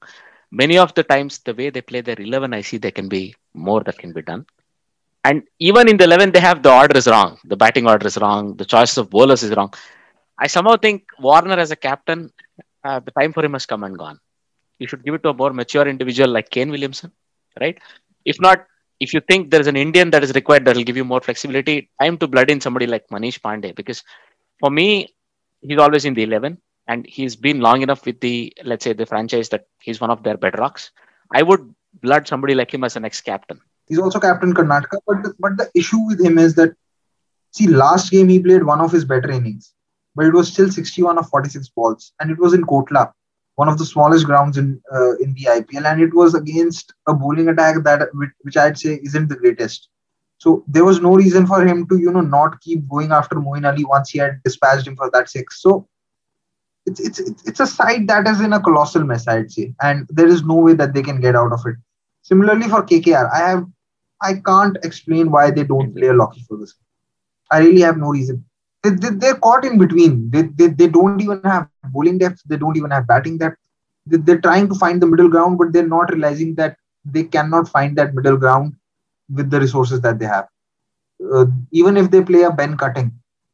Many 0.51 0.77
of 0.77 0.93
the 0.95 1.03
times, 1.03 1.39
the 1.39 1.53
way 1.53 1.69
they 1.69 1.81
play 1.81 2.01
their 2.01 2.19
11, 2.19 2.53
I 2.53 2.61
see 2.61 2.77
there 2.77 2.91
can 2.91 3.07
be 3.07 3.35
more 3.53 3.83
that 3.83 3.97
can 3.97 4.13
be 4.13 4.21
done. 4.23 4.45
And 5.25 5.43
even 5.59 5.89
in 5.89 5.97
the 5.97 6.03
11, 6.03 6.31
they 6.31 6.39
have 6.39 6.61
the 6.61 6.71
order 6.81 6.97
is 6.97 7.07
wrong. 7.07 7.39
The 7.45 7.57
batting 7.57 7.87
order 7.87 8.05
is 8.07 8.17
wrong. 8.17 8.55
The 8.57 8.65
choice 8.73 8.95
of 8.97 9.09
bowlers 9.09 9.41
is 9.43 9.51
wrong. 9.55 9.73
I 10.37 10.47
somehow 10.47 10.75
think 10.77 11.03
Warner 11.19 11.57
as 11.65 11.71
a 11.71 11.75
captain, 11.75 12.31
uh, 12.83 12.99
the 12.99 13.11
time 13.19 13.33
for 13.33 13.43
him 13.43 13.53
has 13.53 13.65
come 13.65 13.83
and 13.83 13.97
gone. 13.97 14.19
You 14.77 14.87
should 14.87 15.03
give 15.03 15.15
it 15.15 15.23
to 15.23 15.29
a 15.29 15.33
more 15.33 15.51
mature 15.51 15.87
individual 15.87 16.29
like 16.29 16.49
Kane 16.51 16.69
Williamson, 16.69 17.11
right? 17.59 17.77
If 18.23 18.39
not, 18.39 18.67
if 18.99 19.13
you 19.15 19.21
think 19.21 19.49
there 19.49 19.61
is 19.61 19.67
an 19.67 19.75
Indian 19.75 20.11
that 20.11 20.23
is 20.23 20.33
required 20.33 20.65
that 20.65 20.75
will 20.75 20.83
give 20.83 20.97
you 20.97 21.05
more 21.05 21.21
flexibility, 21.21 21.89
time 21.99 22.17
to 22.19 22.27
blood 22.27 22.51
in 22.51 22.61
somebody 22.61 22.85
like 22.85 23.07
Manish 23.07 23.39
Pandey. 23.39 23.75
Because 23.75 24.03
for 24.59 24.69
me, 24.69 25.15
he's 25.61 25.79
always 25.79 26.05
in 26.05 26.13
the 26.13 26.23
11 26.23 26.59
and 26.87 27.05
he's 27.07 27.35
been 27.35 27.61
long 27.61 27.81
enough 27.81 28.05
with 28.05 28.19
the, 28.19 28.53
let's 28.63 28.83
say, 28.83 28.93
the 28.93 29.07
franchise 29.07 29.49
that 29.49 29.65
he's 29.79 29.99
one 29.99 30.11
of 30.11 30.21
their 30.21 30.37
bedrocks. 30.37 30.91
I 31.33 31.41
would 31.41 31.73
blood 32.01 32.27
somebody 32.27 32.53
like 32.53 32.71
him 32.71 32.83
as 32.83 32.95
an 32.95 33.05
ex 33.05 33.21
captain 33.21 33.59
He's 33.87 33.99
also 33.99 34.19
captain 34.19 34.53
Karnataka. 34.53 34.97
But 35.05 35.23
the, 35.23 35.33
but 35.39 35.57
the 35.57 35.69
issue 35.75 35.99
with 35.99 36.23
him 36.23 36.37
is 36.37 36.55
that 36.55 36.73
see, 37.51 37.67
last 37.67 38.11
game 38.11 38.29
he 38.29 38.39
played 38.39 38.63
one 38.63 38.81
of 38.81 38.91
his 38.91 39.05
better 39.05 39.31
innings, 39.31 39.73
but 40.15 40.25
it 40.25 40.33
was 40.33 40.51
still 40.51 40.69
61 40.69 41.17
of 41.17 41.29
46 41.29 41.69
balls, 41.69 42.13
and 42.19 42.31
it 42.31 42.37
was 42.37 42.53
in 42.53 42.63
Kotla, 42.63 43.11
one 43.55 43.69
of 43.69 43.77
the 43.77 43.85
smallest 43.85 44.25
grounds 44.25 44.57
in 44.57 44.81
uh, 44.93 45.15
in 45.17 45.33
the 45.33 45.45
IPL, 45.45 45.85
and 45.85 46.01
it 46.01 46.13
was 46.13 46.35
against 46.35 46.93
a 47.07 47.13
bowling 47.13 47.49
attack 47.49 47.83
that 47.83 48.09
which 48.41 48.57
I'd 48.57 48.77
say 48.77 48.99
isn't 49.03 49.29
the 49.29 49.35
greatest. 49.35 49.89
So 50.37 50.63
there 50.67 50.83
was 50.83 51.01
no 51.01 51.15
reason 51.15 51.47
for 51.47 51.65
him 51.65 51.87
to 51.87 51.97
you 51.97 52.11
know 52.11 52.21
not 52.21 52.59
keep 52.61 52.87
going 52.89 53.11
after 53.11 53.35
Moeen 53.35 53.67
Ali 53.69 53.85
once 53.85 54.09
he 54.09 54.19
had 54.19 54.41
dispatched 54.43 54.87
him 54.87 54.95
for 54.95 55.09
that 55.11 55.29
six. 55.29 55.61
So 55.61 55.87
it's 56.85 56.99
it's 56.99 57.19
it's 57.19 57.59
a 57.59 57.67
side 57.67 58.07
that 58.07 58.27
is 58.27 58.41
in 58.41 58.53
a 58.53 58.61
colossal 58.61 59.03
mess, 59.03 59.27
I'd 59.27 59.51
say, 59.51 59.73
and 59.81 60.07
there 60.09 60.27
is 60.27 60.43
no 60.43 60.55
way 60.55 60.73
that 60.73 60.93
they 60.93 61.01
can 61.01 61.21
get 61.21 61.35
out 61.35 61.53
of 61.53 61.61
it. 61.65 61.75
Similarly 62.21 62.67
for 62.67 62.83
KKR, 62.83 63.31
I 63.31 63.49
have 63.49 63.65
I 64.29 64.33
can't 64.49 64.77
explain 64.89 65.31
why 65.31 65.51
they 65.51 65.63
don't 65.63 65.93
play 65.95 66.07
a 66.07 66.13
Lockie 66.13 66.45
Ferguson. 66.49 66.79
I 67.51 67.59
really 67.59 67.81
have 67.81 67.97
no 67.97 68.09
reason. 68.09 68.43
They, 68.83 68.91
they, 68.91 69.09
they're 69.21 69.41
caught 69.47 69.65
in 69.65 69.77
between. 69.77 70.29
They, 70.31 70.43
they, 70.59 70.67
they 70.79 70.87
don't 70.87 71.21
even 71.21 71.41
have 71.43 71.67
bowling 71.95 72.17
depth. 72.17 72.41
They 72.45 72.57
don't 72.57 72.77
even 72.77 72.91
have 72.91 73.07
batting 73.07 73.37
depth. 73.37 73.57
They, 74.07 74.17
they're 74.17 74.41
trying 74.41 74.67
to 74.69 74.75
find 74.75 75.01
the 75.01 75.07
middle 75.07 75.29
ground, 75.29 75.57
but 75.59 75.73
they're 75.73 75.93
not 75.97 76.11
realizing 76.11 76.55
that 76.55 76.77
they 77.05 77.23
cannot 77.23 77.67
find 77.67 77.97
that 77.97 78.15
middle 78.15 78.37
ground 78.37 78.73
with 79.37 79.49
the 79.49 79.59
resources 79.59 80.01
that 80.01 80.19
they 80.19 80.25
have. 80.25 80.47
Uh, 81.33 81.45
even 81.71 81.97
if 81.97 82.11
they 82.11 82.21
play 82.23 82.43
a 82.43 82.51
Ben 82.51 82.77
Cutting, 82.77 83.11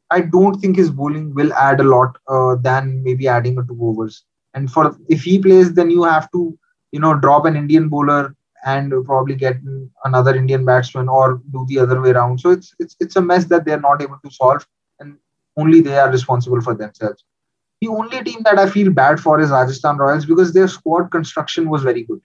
I 0.10 0.22
don't 0.22 0.60
think 0.60 0.76
his 0.76 0.92
bowling 0.92 1.34
will 1.34 1.54
add 1.54 1.80
a 1.80 1.90
lot 1.96 2.18
uh, 2.28 2.56
than 2.56 3.02
maybe 3.04 3.28
adding 3.28 3.58
a 3.58 3.64
two 3.64 3.78
overs. 3.82 4.24
And 4.54 4.72
for 4.72 4.98
if 5.08 5.24
he 5.24 5.40
plays, 5.40 5.74
then 5.74 5.90
you 5.90 6.04
have 6.04 6.30
to, 6.32 6.58
you 6.92 7.00
know, 7.00 7.14
drop 7.26 7.46
an 7.46 7.56
Indian 7.56 7.88
bowler 7.88 8.36
and 8.66 8.94
probably 9.06 9.36
get 9.36 9.58
another 10.06 10.36
Indian 10.36 10.66
batsman 10.66 11.10
or 11.10 11.42
do 11.52 11.66
the 11.68 11.80
other 11.80 12.00
way 12.02 12.12
around. 12.12 12.40
So 12.40 12.52
it's 12.52 12.74
it's 12.80 12.96
it's 13.00 13.16
a 13.16 13.22
mess 13.22 13.46
that 13.46 13.66
they're 13.66 13.80
not 13.80 14.02
able 14.02 14.20
to 14.24 14.32
solve, 14.32 14.68
and 15.00 15.18
only 15.58 15.82
they 15.82 15.98
are 15.98 16.12
responsible 16.12 16.62
for 16.62 16.74
themselves. 16.74 17.24
The 17.82 17.88
only 17.88 18.24
team 18.24 18.44
that 18.44 18.60
I 18.60 18.70
feel 18.70 18.92
bad 18.92 19.20
for 19.20 19.40
is 19.40 19.50
Rajasthan 19.50 19.98
Royals 19.98 20.26
because 20.26 20.54
their 20.54 20.68
squad 20.68 21.10
construction 21.10 21.70
was 21.70 21.82
very 21.82 22.04
good. 22.04 22.22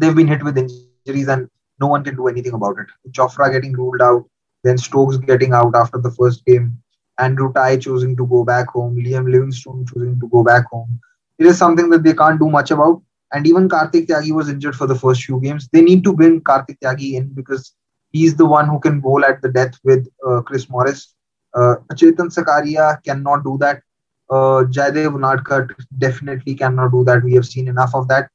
They've 0.00 0.14
been 0.14 0.28
hit 0.28 0.42
with 0.42 0.56
injuries 0.56 1.28
and 1.28 1.48
no 1.78 1.88
one 1.88 2.04
can 2.04 2.16
do 2.16 2.28
anything 2.28 2.54
about 2.54 2.78
it. 2.78 2.86
Jofra 3.10 3.52
getting 3.52 3.72
ruled 3.74 4.00
out, 4.00 4.24
then 4.64 4.78
Stokes 4.78 5.18
getting 5.18 5.52
out 5.52 5.74
after 5.74 5.98
the 5.98 6.10
first 6.12 6.44
game, 6.46 6.78
Andrew 7.18 7.52
Tye 7.52 7.76
choosing 7.76 8.16
to 8.16 8.26
go 8.26 8.44
back 8.44 8.68
home, 8.68 8.96
Liam 8.96 9.30
Livingstone 9.30 9.84
choosing 9.86 10.18
to 10.20 10.28
go 10.28 10.42
back 10.42 10.66
home. 10.66 11.00
It 11.38 11.46
is 11.46 11.58
something 11.58 11.90
that 11.90 12.02
they 12.02 12.14
can't 12.14 12.40
do 12.40 12.48
much 12.48 12.70
about. 12.70 13.02
And 13.32 13.46
even 13.46 13.68
Kartik 13.68 14.06
Tyagi 14.08 14.32
was 14.32 14.48
injured 14.48 14.74
for 14.74 14.86
the 14.86 14.94
first 14.94 15.24
few 15.24 15.40
games. 15.40 15.68
They 15.72 15.82
need 15.82 16.04
to 16.04 16.12
bring 16.12 16.40
Kartik 16.40 16.80
Tyagi 16.80 17.14
in 17.14 17.28
because 17.34 17.74
he's 18.10 18.36
the 18.36 18.46
one 18.46 18.68
who 18.68 18.80
can 18.80 19.00
bowl 19.00 19.24
at 19.24 19.42
the 19.42 19.50
death 19.50 19.74
with 19.84 20.08
uh, 20.26 20.40
Chris 20.42 20.68
Morris. 20.68 21.14
Uh, 21.54 21.76
Chetan 21.92 22.30
Sakaria 22.34 23.02
cannot 23.04 23.44
do 23.44 23.58
that. 23.60 23.82
Uh, 24.30 24.64
Jaydev 24.76 25.14
Unadkat 25.18 25.74
definitely 25.98 26.54
cannot 26.54 26.92
do 26.92 27.04
that. 27.04 27.22
We 27.24 27.34
have 27.34 27.46
seen 27.46 27.68
enough 27.68 27.94
of 27.94 28.08
that. 28.08 28.30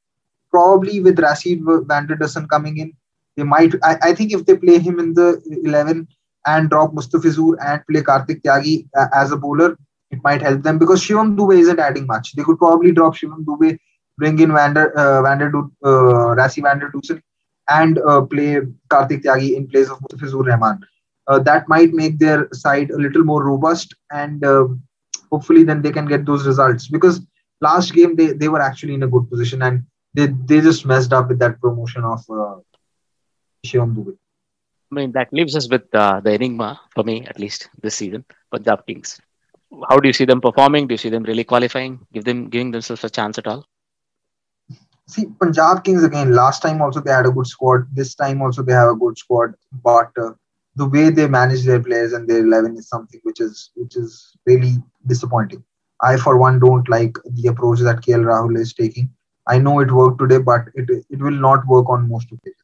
Probably 0.50 1.00
with 1.00 1.18
Rassie 1.18 1.60
Van 1.88 2.08
der 2.08 2.18
coming 2.48 2.78
in, 2.78 2.94
they 3.36 3.44
might. 3.44 3.74
I, 3.84 3.98
I 4.02 4.14
think 4.14 4.32
if 4.34 4.46
they 4.46 4.58
play 4.58 4.80
him 4.80 5.00
in 5.00 5.14
the 5.14 5.41
11 5.66 6.08
and 6.46 6.70
drop 6.70 6.94
Mustafizur 6.94 7.56
and 7.66 7.82
play 7.89 8.02
Kartik 8.02 8.44
Tyagi 8.44 8.88
uh, 8.96 9.08
as 9.14 9.32
a 9.32 9.38
bowler, 9.38 9.78
it 10.12 10.20
might 10.24 10.41
help 10.41 10.62
them 10.62 10.78
because 10.78 11.02
Shivam 11.02 11.36
Dube 11.36 11.58
isn't 11.60 11.80
adding 11.80 12.06
much. 12.06 12.34
They 12.36 12.44
could 12.44 12.58
probably 12.58 12.91
drop 12.91 13.16
Shivam 13.16 13.44
Dube, 13.46 13.78
bring 14.18 14.39
in 14.39 14.51
Vander, 14.51 14.97
uh, 14.97 15.22
Vander 15.22 15.51
uh, 15.84 16.36
Rassie 16.36 16.61
Van 16.61 16.80
der 16.80 16.89
Dussen, 16.89 17.22
and 17.70 17.99
uh, 17.99 18.22
play 18.22 18.59
Kartik 18.89 19.24
Tyagi 19.24 19.55
in 19.55 19.68
place 19.68 19.89
of 19.89 19.99
Mustafizur 19.99 20.45
Rahman. 20.45 20.80
Uh, 21.28 21.39
that 21.39 21.68
might 21.70 21.93
make 21.93 22.20
their 22.20 22.49
side 22.51 22.91
a 22.91 22.97
little 22.97 23.24
more 23.24 23.43
robust 23.43 23.95
and 24.11 24.43
uh, 24.43 24.68
hopefully 25.32 25.64
then 25.64 25.82
they 25.82 25.91
can 25.91 26.05
get 26.05 26.26
those 26.26 26.45
results 26.45 26.89
because 26.89 27.22
last 27.61 27.93
game 27.93 28.16
they, 28.18 28.34
they 28.34 28.49
were 28.49 28.61
actually 28.61 28.93
in 28.93 29.03
a 29.03 29.07
good 29.07 29.30
position 29.30 29.61
and 29.61 29.86
they, 30.14 30.28
they 30.45 30.59
just 30.59 30.86
messed 30.86 31.14
up 31.14 31.30
with 31.30 31.39
that 31.39 31.59
promotion 31.61 32.03
of 32.03 32.20
uh, 32.30 32.55
Shivam 33.66 33.95
Dube. 33.95 34.18
I 34.91 34.95
mean, 34.95 35.11
that 35.14 35.32
leaves 35.32 35.55
us 35.55 35.70
with 35.70 35.84
uh, 35.95 36.20
the 36.20 36.34
enigma, 36.34 36.80
for 36.93 37.03
me 37.03 37.26
at 37.26 37.39
least, 37.39 37.70
this 37.82 37.95
season, 37.95 38.26
Punjab 38.51 38.86
Kings. 38.86 39.20
How 39.89 39.97
do 39.97 40.07
you 40.07 40.14
see 40.14 40.26
them 40.26 40.39
performing? 40.39 40.88
Do 40.88 40.93
you 40.93 40.97
see 40.97 41.09
them 41.09 41.24
really 41.24 41.43
qualifying? 41.43 42.05
Give 42.14 42.24
them 42.24 42.49
giving 42.49 42.70
themselves 42.70 43.03
a 43.03 43.09
chance 43.09 43.39
at 43.39 43.47
all? 43.47 43.66
See, 45.08 45.26
Punjab 45.39 45.84
Kings 45.84 46.04
again. 46.04 46.34
Last 46.34 46.62
time 46.62 46.82
also 46.82 46.99
they 47.01 47.12
had 47.12 47.26
a 47.26 47.32
good 47.32 47.47
squad. 47.47 47.88
This 47.93 48.16
time 48.16 48.41
also 48.41 48.64
they 48.64 48.74
have 48.74 48.89
a 48.89 48.95
good 48.95 49.18
squad, 49.18 49.54
but 49.84 50.12
uh, 50.18 50.32
the 50.76 50.88
way 50.88 51.10
they 51.10 51.28
manage 51.28 51.64
their 51.64 51.82
players 51.82 52.14
and 52.14 52.28
their 52.28 52.43
eleven 52.43 52.78
is 52.78 52.88
something 52.89 53.20
which 53.24 53.39
is 53.41 53.72
which 53.76 53.95
is 53.95 54.36
really 54.45 54.76
disappointing. 55.08 55.64
I, 56.01 56.18
for 56.18 56.38
one, 56.38 56.60
don't 56.60 56.88
like 56.89 57.18
the 57.26 57.47
approach 57.47 57.80
that 57.80 58.01
KL 58.01 58.26
Rahul 58.26 58.58
is 58.60 58.74
taking. 58.74 59.10
I 59.47 59.58
know 59.58 59.80
it 59.80 59.91
worked 59.91 60.20
today, 60.20 60.39
but 60.39 60.66
it 60.76 60.89
it 61.10 61.20
will 61.20 61.39
not 61.47 61.68
work 61.68 61.89
on 61.89 62.10
most 62.10 62.32
occasions 62.32 62.64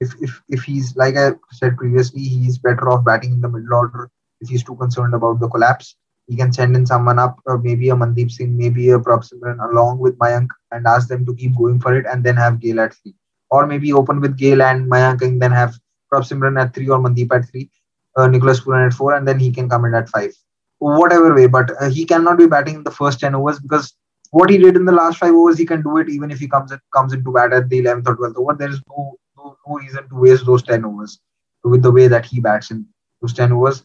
if 0.00 0.14
if 0.20 0.42
if 0.48 0.62
he's 0.62 0.96
like 0.96 1.16
I 1.16 1.32
said 1.52 1.76
previously, 1.76 2.22
he's 2.22 2.58
better 2.58 2.88
off 2.90 3.04
batting 3.04 3.32
in 3.32 3.40
the 3.40 3.48
middle 3.48 3.74
order. 3.74 4.10
If 4.40 4.48
he's 4.48 4.64
too 4.64 4.76
concerned 4.76 5.14
about 5.14 5.40
the 5.40 5.48
collapse, 5.48 5.96
he 6.26 6.36
can 6.36 6.52
send 6.52 6.76
in 6.76 6.86
someone 6.86 7.18
up, 7.18 7.38
uh, 7.46 7.56
maybe 7.56 7.90
a 7.90 7.94
Mandeep 7.94 8.30
Singh, 8.30 8.56
maybe 8.56 8.90
a 8.90 8.98
Prabh 8.98 9.28
Simran 9.28 9.62
along 9.70 9.98
with 9.98 10.18
Mayank, 10.18 10.48
and 10.72 10.86
ask 10.86 11.08
them 11.08 11.26
to 11.26 11.34
keep 11.34 11.56
going 11.56 11.80
for 11.80 11.96
it, 11.96 12.06
and 12.06 12.24
then 12.24 12.36
have 12.36 12.60
Gayle 12.60 12.80
at 12.80 12.94
three, 12.94 13.14
or 13.50 13.66
maybe 13.66 13.92
open 13.92 14.20
with 14.20 14.36
Gayle 14.36 14.62
and 14.62 14.90
Mayank, 14.90 15.22
and 15.22 15.40
then 15.40 15.52
have 15.52 15.74
Prabh 16.12 16.28
Simran 16.28 16.60
at 16.60 16.74
three 16.74 16.88
or 16.88 16.98
Mandeep 16.98 17.34
at 17.34 17.48
three, 17.50 17.70
uh, 18.16 18.26
Nicholas 18.26 18.60
Pooran 18.60 18.86
at 18.86 18.94
four, 18.94 19.14
and 19.14 19.28
then 19.28 19.38
he 19.38 19.52
can 19.52 19.68
come 19.68 19.84
in 19.84 19.94
at 19.94 20.08
five. 20.08 20.32
Whatever 20.78 21.34
way, 21.34 21.46
but 21.46 21.70
uh, 21.80 21.88
he 21.88 22.04
cannot 22.04 22.38
be 22.38 22.46
batting 22.46 22.76
in 22.76 22.84
the 22.84 22.90
first 22.90 23.20
ten 23.20 23.34
overs 23.34 23.58
because 23.58 23.94
what 24.30 24.50
he 24.50 24.58
did 24.58 24.76
in 24.76 24.84
the 24.84 24.92
last 24.92 25.18
five 25.18 25.32
overs, 25.32 25.58
he 25.58 25.64
can 25.64 25.82
do 25.82 25.98
it 25.98 26.08
even 26.08 26.30
if 26.30 26.38
he 26.38 26.48
comes 26.48 26.72
in, 26.72 26.80
comes 26.92 27.12
into 27.12 27.32
bat 27.32 27.52
at 27.52 27.68
the 27.68 27.78
eleventh 27.78 28.08
or 28.08 28.16
twelfth 28.16 28.36
over. 28.36 28.54
There 28.54 28.68
is 28.68 28.82
no 28.88 29.16
no, 29.44 29.56
no 29.66 29.74
reason 29.76 30.08
to 30.08 30.14
waste 30.14 30.46
those 30.46 30.62
10 30.62 30.84
overs 30.84 31.20
with 31.62 31.82
the 31.82 31.90
way 31.90 32.08
that 32.08 32.26
he 32.26 32.40
bats 32.40 32.70
in 32.70 32.86
those 33.20 33.34
10 33.34 33.52
overs. 33.52 33.84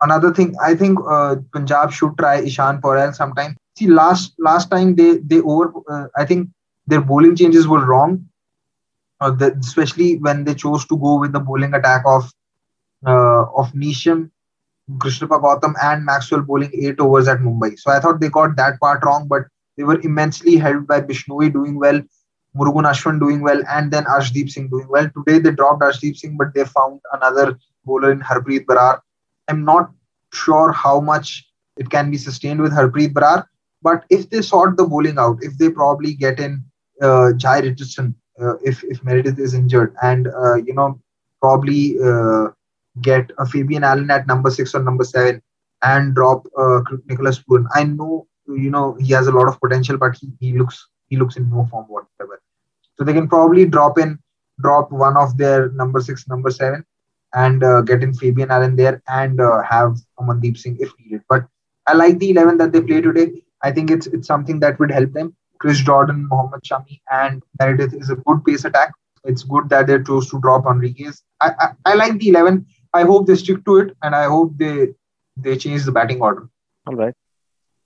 Another 0.00 0.32
thing, 0.32 0.54
I 0.62 0.74
think 0.74 0.98
uh, 1.08 1.36
Punjab 1.52 1.92
should 1.92 2.18
try 2.18 2.40
Ishan 2.40 2.80
Porel 2.80 3.14
sometime. 3.14 3.56
See, 3.76 3.86
last 3.86 4.34
last 4.38 4.70
time 4.70 4.94
they 4.94 5.18
they 5.18 5.40
over, 5.40 5.72
uh, 5.88 6.06
I 6.16 6.24
think 6.24 6.50
their 6.86 7.00
bowling 7.00 7.36
changes 7.36 7.66
were 7.66 7.84
wrong, 7.84 8.28
uh, 9.20 9.30
the, 9.30 9.54
especially 9.54 10.18
when 10.18 10.44
they 10.44 10.54
chose 10.54 10.86
to 10.86 10.98
go 10.98 11.18
with 11.18 11.32
the 11.32 11.40
bowling 11.40 11.74
attack 11.74 12.02
of 12.06 12.30
uh, 13.06 13.44
of 13.56 13.72
Neesham, 13.72 14.30
Krishnappa 14.98 15.40
Gautam, 15.40 15.74
and 15.82 16.04
Maxwell 16.04 16.42
bowling 16.42 16.70
eight 16.74 17.00
overs 17.00 17.26
at 17.28 17.38
Mumbai. 17.38 17.78
So 17.78 17.90
I 17.90 18.00
thought 18.00 18.20
they 18.20 18.28
got 18.28 18.56
that 18.56 18.78
part 18.80 19.04
wrong, 19.04 19.26
but 19.28 19.42
they 19.76 19.84
were 19.84 20.00
immensely 20.00 20.56
helped 20.56 20.86
by 20.86 21.00
Bishnoi 21.00 21.52
doing 21.52 21.78
well 21.78 22.00
Murugan 22.56 22.88
Ashwin 22.88 23.18
doing 23.18 23.42
well, 23.42 23.62
and 23.68 23.92
then 23.92 24.04
Arshdeep 24.04 24.48
Singh 24.48 24.68
doing 24.68 24.86
well. 24.88 25.08
Today 25.16 25.38
they 25.40 25.50
dropped 25.50 25.82
Arshdeep 25.82 26.16
Singh, 26.16 26.36
but 26.36 26.54
they 26.54 26.64
found 26.64 27.00
another 27.12 27.58
bowler 27.84 28.12
in 28.12 28.20
Harpreet 28.20 28.64
Brar. 28.64 29.00
I'm 29.48 29.64
not 29.64 29.90
sure 30.32 30.72
how 30.72 31.00
much 31.00 31.46
it 31.76 31.90
can 31.90 32.10
be 32.10 32.16
sustained 32.16 32.60
with 32.60 32.72
Harpreet 32.72 33.12
Brar, 33.12 33.46
but 33.82 34.04
if 34.10 34.30
they 34.30 34.42
sort 34.42 34.76
the 34.76 34.84
bowling 34.84 35.18
out, 35.18 35.38
if 35.42 35.56
they 35.58 35.70
probably 35.70 36.14
get 36.14 36.40
in 36.40 36.64
uh, 37.02 37.32
Jhye 37.42 37.62
Richardson, 37.62 38.14
uh, 38.40 38.56
if 38.64 38.82
if 38.84 39.02
Meredith 39.04 39.38
is 39.38 39.54
injured, 39.54 39.94
and 40.02 40.28
uh, 40.28 40.56
you 40.56 40.74
know 40.74 41.00
probably 41.40 41.96
uh, 42.02 42.48
get 43.02 43.30
a 43.38 43.46
Fabian 43.46 43.84
Allen 43.84 44.10
at 44.10 44.26
number 44.26 44.50
six 44.50 44.74
or 44.74 44.82
number 44.82 45.04
seven, 45.04 45.42
and 45.82 46.14
drop 46.14 46.46
uh, 46.58 46.80
Nicholas 47.06 47.40
Pooran. 47.40 47.66
I 47.74 47.84
know 47.84 48.26
you 48.48 48.70
know 48.70 48.94
he 48.94 49.12
has 49.12 49.26
a 49.26 49.32
lot 49.32 49.48
of 49.48 49.60
potential, 49.60 49.98
but 49.98 50.16
he, 50.16 50.32
he 50.40 50.58
looks 50.58 50.88
he 51.08 51.16
looks 51.16 51.36
in 51.36 51.50
no 51.50 51.66
form 51.70 51.86
whatsoever. 51.86 52.40
So 52.96 53.04
they 53.04 53.12
can 53.12 53.28
probably 53.28 53.66
drop 53.66 53.98
in, 53.98 54.18
drop 54.60 54.90
one 54.90 55.16
of 55.16 55.36
their 55.36 55.70
number 55.70 56.00
six, 56.00 56.28
number 56.28 56.50
seven, 56.50 56.84
and 57.34 57.64
uh, 57.64 57.80
get 57.82 58.02
in 58.02 58.14
Fabian 58.14 58.50
Allen 58.50 58.76
there 58.76 59.02
and 59.08 59.40
uh, 59.40 59.62
have 59.62 59.96
Mandeep 60.20 60.56
Singh 60.56 60.76
if 60.80 60.90
needed. 60.98 61.22
But 61.28 61.46
I 61.86 61.94
like 61.94 62.18
the 62.18 62.30
11 62.30 62.58
that 62.58 62.72
they 62.72 62.80
play 62.80 63.00
today. 63.00 63.42
I 63.62 63.70
think 63.72 63.90
it's 63.90 64.06
it's 64.06 64.26
something 64.26 64.60
that 64.60 64.78
would 64.78 64.90
help 64.90 65.12
them. 65.12 65.34
Chris 65.58 65.80
Jordan, 65.80 66.28
Mohammad 66.28 66.62
Shami, 66.62 67.00
and 67.10 67.42
Meredith 67.58 67.94
is 67.94 68.10
a 68.10 68.16
good 68.16 68.44
pace 68.44 68.64
attack. 68.64 68.92
It's 69.24 69.42
good 69.42 69.68
that 69.70 69.86
they 69.86 70.02
chose 70.02 70.28
to 70.30 70.40
drop 70.40 70.64
Henriques. 70.64 71.22
I, 71.40 71.52
I, 71.58 71.68
I 71.86 71.94
like 71.94 72.18
the 72.18 72.28
11. 72.28 72.66
I 72.92 73.02
hope 73.02 73.26
they 73.26 73.36
stick 73.36 73.64
to 73.64 73.78
it, 73.78 73.96
and 74.02 74.14
I 74.14 74.24
hope 74.24 74.56
they 74.56 74.88
they 75.36 75.56
change 75.56 75.84
the 75.84 75.92
batting 75.92 76.20
order. 76.20 76.48
All 76.86 76.94
right. 76.94 77.14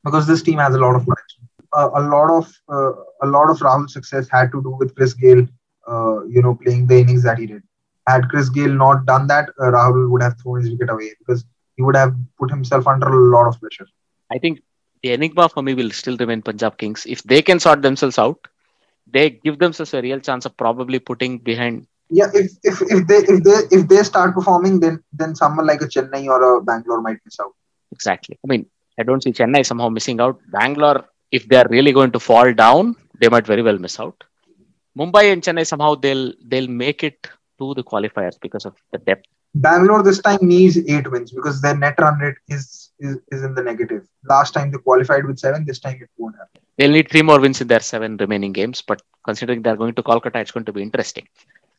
Because 0.04 0.26
this 0.26 0.42
team 0.42 0.58
has 0.58 0.74
a 0.74 0.78
lot 0.78 0.96
of 0.96 1.02
potential 1.02 1.48
uh, 1.72 1.90
a 1.94 2.02
lot 2.02 2.30
of 2.30 2.52
uh, 2.68 2.92
a 3.22 3.26
lot 3.26 3.50
of 3.50 3.58
Rahul's 3.58 3.92
success 3.92 4.28
had 4.30 4.50
to 4.52 4.62
do 4.62 4.70
with 4.70 4.94
Chris 4.94 5.14
Gayle, 5.14 5.46
uh, 5.86 6.24
you 6.24 6.42
know, 6.42 6.54
playing 6.54 6.86
the 6.86 6.98
innings 6.98 7.22
that 7.24 7.38
he 7.38 7.46
did. 7.46 7.62
Had 8.08 8.28
Chris 8.30 8.48
Gayle 8.48 8.74
not 8.74 9.06
done 9.06 9.26
that, 9.28 9.50
uh, 9.60 9.70
Rahul 9.76 10.10
would 10.10 10.22
have 10.22 10.36
thrown 10.40 10.60
his 10.60 10.70
wicket 10.70 10.90
away 10.90 11.10
because 11.18 11.44
he 11.76 11.82
would 11.82 11.96
have 11.96 12.14
put 12.38 12.50
himself 12.50 12.86
under 12.86 13.08
a 13.08 13.36
lot 13.36 13.48
of 13.48 13.60
pressure. 13.60 13.86
I 14.30 14.38
think 14.38 14.62
the 15.02 15.12
enigma 15.12 15.48
for 15.48 15.62
me 15.62 15.74
will 15.74 15.90
still 15.90 16.16
remain 16.16 16.42
Punjab 16.42 16.78
Kings. 16.78 17.06
If 17.06 17.22
they 17.22 17.42
can 17.42 17.60
sort 17.60 17.82
themselves 17.82 18.18
out, 18.18 18.48
they 19.06 19.30
give 19.30 19.58
themselves 19.58 19.94
a 19.94 20.02
real 20.02 20.20
chance 20.20 20.44
of 20.46 20.56
probably 20.56 20.98
putting 20.98 21.38
behind. 21.38 21.86
Yeah, 22.10 22.30
if, 22.32 22.52
if, 22.62 22.80
if 22.94 23.06
they 23.06 23.18
if 23.32 23.44
they 23.44 23.76
if 23.76 23.88
they 23.88 24.02
start 24.02 24.34
performing, 24.34 24.80
then 24.80 25.02
then 25.12 25.34
someone 25.34 25.66
like 25.66 25.82
a 25.82 25.86
Chennai 25.86 26.26
or 26.26 26.40
a 26.56 26.62
Bangalore 26.62 27.02
might 27.02 27.18
miss 27.24 27.38
out. 27.40 27.52
Exactly. 27.92 28.38
I 28.44 28.46
mean, 28.52 28.66
I 28.98 29.02
don't 29.02 29.22
see 29.22 29.32
Chennai 29.32 29.64
somehow 29.64 29.88
missing 29.90 30.20
out. 30.20 30.40
Bangalore 30.50 31.04
if 31.30 31.48
they 31.48 31.56
are 31.56 31.66
really 31.68 31.92
going 31.92 32.12
to 32.12 32.20
fall 32.20 32.52
down, 32.52 32.96
they 33.20 33.28
might 33.28 33.46
very 33.46 33.62
well 33.62 33.78
miss 33.78 34.00
out. 34.00 34.24
Mumbai 34.98 35.32
and 35.32 35.42
Chennai 35.42 35.66
somehow 35.66 35.94
they'll 35.94 36.32
they'll 36.44 36.68
make 36.68 37.04
it 37.04 37.28
to 37.58 37.74
the 37.74 37.82
qualifiers 37.82 38.38
because 38.40 38.64
of 38.64 38.74
the 38.92 38.98
depth. 38.98 39.26
Bangalore 39.54 40.02
this 40.02 40.20
time 40.20 40.38
needs 40.42 40.76
eight 40.76 41.10
wins 41.10 41.32
because 41.32 41.60
their 41.60 41.76
net 41.76 41.94
run 41.98 42.18
rate 42.18 42.36
is, 42.48 42.90
is 42.98 43.16
is 43.32 43.42
in 43.42 43.54
the 43.54 43.62
negative. 43.62 44.06
Last 44.24 44.52
time 44.54 44.70
they 44.70 44.78
qualified 44.78 45.24
with 45.24 45.38
seven, 45.38 45.64
this 45.64 45.80
time 45.80 45.98
it 46.00 46.10
won't 46.16 46.36
happen. 46.36 46.60
They'll 46.76 46.90
need 46.90 47.10
three 47.10 47.22
more 47.22 47.40
wins 47.40 47.60
in 47.60 47.68
their 47.68 47.80
seven 47.80 48.16
remaining 48.18 48.52
games, 48.52 48.82
but 48.82 49.02
considering 49.24 49.62
they're 49.62 49.76
going 49.76 49.94
to 49.94 50.02
Kolkata, 50.02 50.36
it's 50.36 50.50
going 50.50 50.66
to 50.66 50.72
be 50.72 50.82
interesting. 50.82 51.26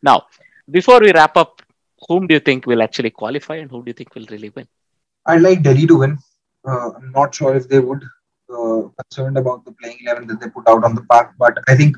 Now, 0.02 0.26
before 0.70 1.00
we 1.00 1.14
wrap 1.14 1.38
up, 1.38 1.62
whom 2.08 2.28
do 2.28 2.34
you 2.34 2.40
think 2.40 2.66
will 2.66 2.82
actually 2.82 3.12
qualify 3.12 3.56
and 3.56 3.70
who 3.70 3.84
do 3.84 3.90
you 3.90 3.94
think 3.94 4.14
will 4.16 4.26
really 4.30 4.50
win? 4.50 4.68
I'd 5.26 5.42
like 5.42 5.62
Delhi 5.62 5.86
to 5.88 6.00
win. 6.00 6.18
Uh, 6.68 6.92
I'm 6.92 7.12
not 7.12 7.34
sure 7.36 7.56
if 7.56 7.70
they 7.70 7.80
would 7.80 8.04
uh, 8.52 8.82
concerned 9.00 9.38
about 9.38 9.64
the 9.66 9.72
playing 9.74 10.00
11 10.06 10.28
that 10.28 10.42
they 10.42 10.50
put 10.50 10.68
out 10.68 10.84
on 10.84 10.96
the 10.96 11.04
park. 11.04 11.34
But 11.38 11.58
I 11.68 11.76
think 11.76 11.98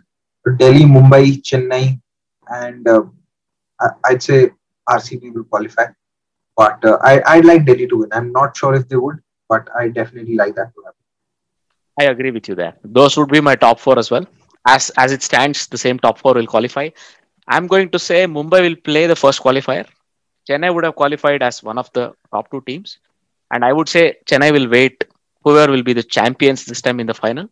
Delhi, 0.58 0.82
Mumbai, 0.82 1.42
Chennai, 1.42 2.00
and 2.50 2.88
uh, 2.88 3.04
I'd 4.06 4.22
say 4.24 4.52
RCB 4.90 5.34
will 5.34 5.44
qualify. 5.46 5.86
But 6.58 6.84
uh, 6.86 6.98
I, 7.04 7.22
I'd 7.26 7.46
like 7.46 7.66
Delhi 7.66 7.88
to 7.88 7.98
win. 8.00 8.10
I'm 8.12 8.32
not 8.32 8.56
sure 8.56 8.74
if 8.76 8.88
they 8.88 8.98
would, 8.98 9.20
but 9.50 9.68
I 9.78 9.90
definitely 9.90 10.36
like 10.36 10.56
that 10.56 10.74
to 10.76 10.82
happen. 10.86 10.98
I 12.00 12.06
agree 12.06 12.32
with 12.32 12.48
you 12.48 12.56
there. 12.56 12.76
Those 12.84 13.18
would 13.18 13.30
be 13.30 13.42
my 13.42 13.56
top 13.56 13.80
four 13.80 13.98
as 13.98 14.10
well. 14.12 14.26
As 14.68 14.90
as 14.98 15.12
it 15.12 15.24
stands, 15.24 15.68
the 15.68 15.78
same 15.78 16.00
top 16.00 16.18
four 16.20 16.34
will 16.34 16.48
qualify. 16.48 16.90
I'm 17.48 17.68
going 17.68 17.90
to 17.92 18.00
say 18.00 18.26
Mumbai 18.26 18.62
will 18.62 18.76
play 18.76 19.08
the 19.08 19.16
first 19.16 19.42
qualifier. 19.42 19.86
Chennai 20.48 20.74
would 20.74 20.84
have 20.84 20.96
qualified 20.96 21.42
as 21.44 21.64
one 21.64 21.78
of 21.78 21.92
the 21.94 22.14
top 22.32 22.50
two 22.52 22.62
teams, 22.68 23.00
and 23.52 23.64
I 23.66 23.74
would 23.74 23.90
say 23.90 24.18
Chennai 24.26 24.52
will 24.52 24.70
wait 24.70 25.04
whoever 25.44 25.72
will 25.72 25.84
be 25.84 25.94
the 25.94 26.04
champions 26.04 26.66
this 26.66 26.82
time 26.82 27.00
in 27.00 27.08
the 27.08 27.14
final. 27.14 27.48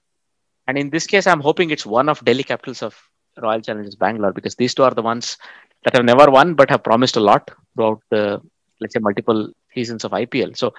And 0.67 0.77
in 0.77 0.89
this 0.89 1.07
case, 1.07 1.27
I'm 1.27 1.41
hoping 1.41 1.71
it's 1.71 1.85
one 1.85 2.09
of 2.09 2.23
Delhi 2.23 2.43
Capitals 2.43 2.83
of 2.83 2.95
Royal 3.41 3.61
Challengers 3.61 3.95
Bangalore 3.95 4.33
because 4.33 4.55
these 4.55 4.73
two 4.75 4.83
are 4.83 4.91
the 4.91 5.01
ones 5.01 5.37
that 5.83 5.95
have 5.95 6.05
never 6.05 6.29
won 6.29 6.53
but 6.53 6.69
have 6.69 6.83
promised 6.83 7.15
a 7.17 7.19
lot 7.19 7.49
throughout 7.73 8.01
the 8.09 8.41
let's 8.79 8.93
say 8.93 8.99
multiple 8.99 9.51
seasons 9.73 10.03
of 10.03 10.11
IPL. 10.11 10.55
So 10.57 10.73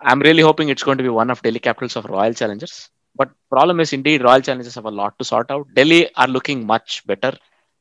I'm 0.00 0.20
really 0.20 0.42
hoping 0.42 0.68
it's 0.68 0.82
going 0.82 0.98
to 0.98 1.04
be 1.04 1.08
one 1.08 1.30
of 1.30 1.42
Delhi 1.42 1.58
Capitals 1.58 1.96
of 1.96 2.04
Royal 2.06 2.34
Challengers. 2.34 2.90
But 3.14 3.30
problem 3.50 3.80
is 3.80 3.92
indeed 3.92 4.22
Royal 4.22 4.40
Challengers 4.40 4.74
have 4.74 4.84
a 4.84 4.90
lot 4.90 5.18
to 5.18 5.24
sort 5.24 5.50
out. 5.50 5.66
Delhi 5.74 6.14
are 6.14 6.28
looking 6.28 6.66
much 6.66 7.06
better, 7.06 7.32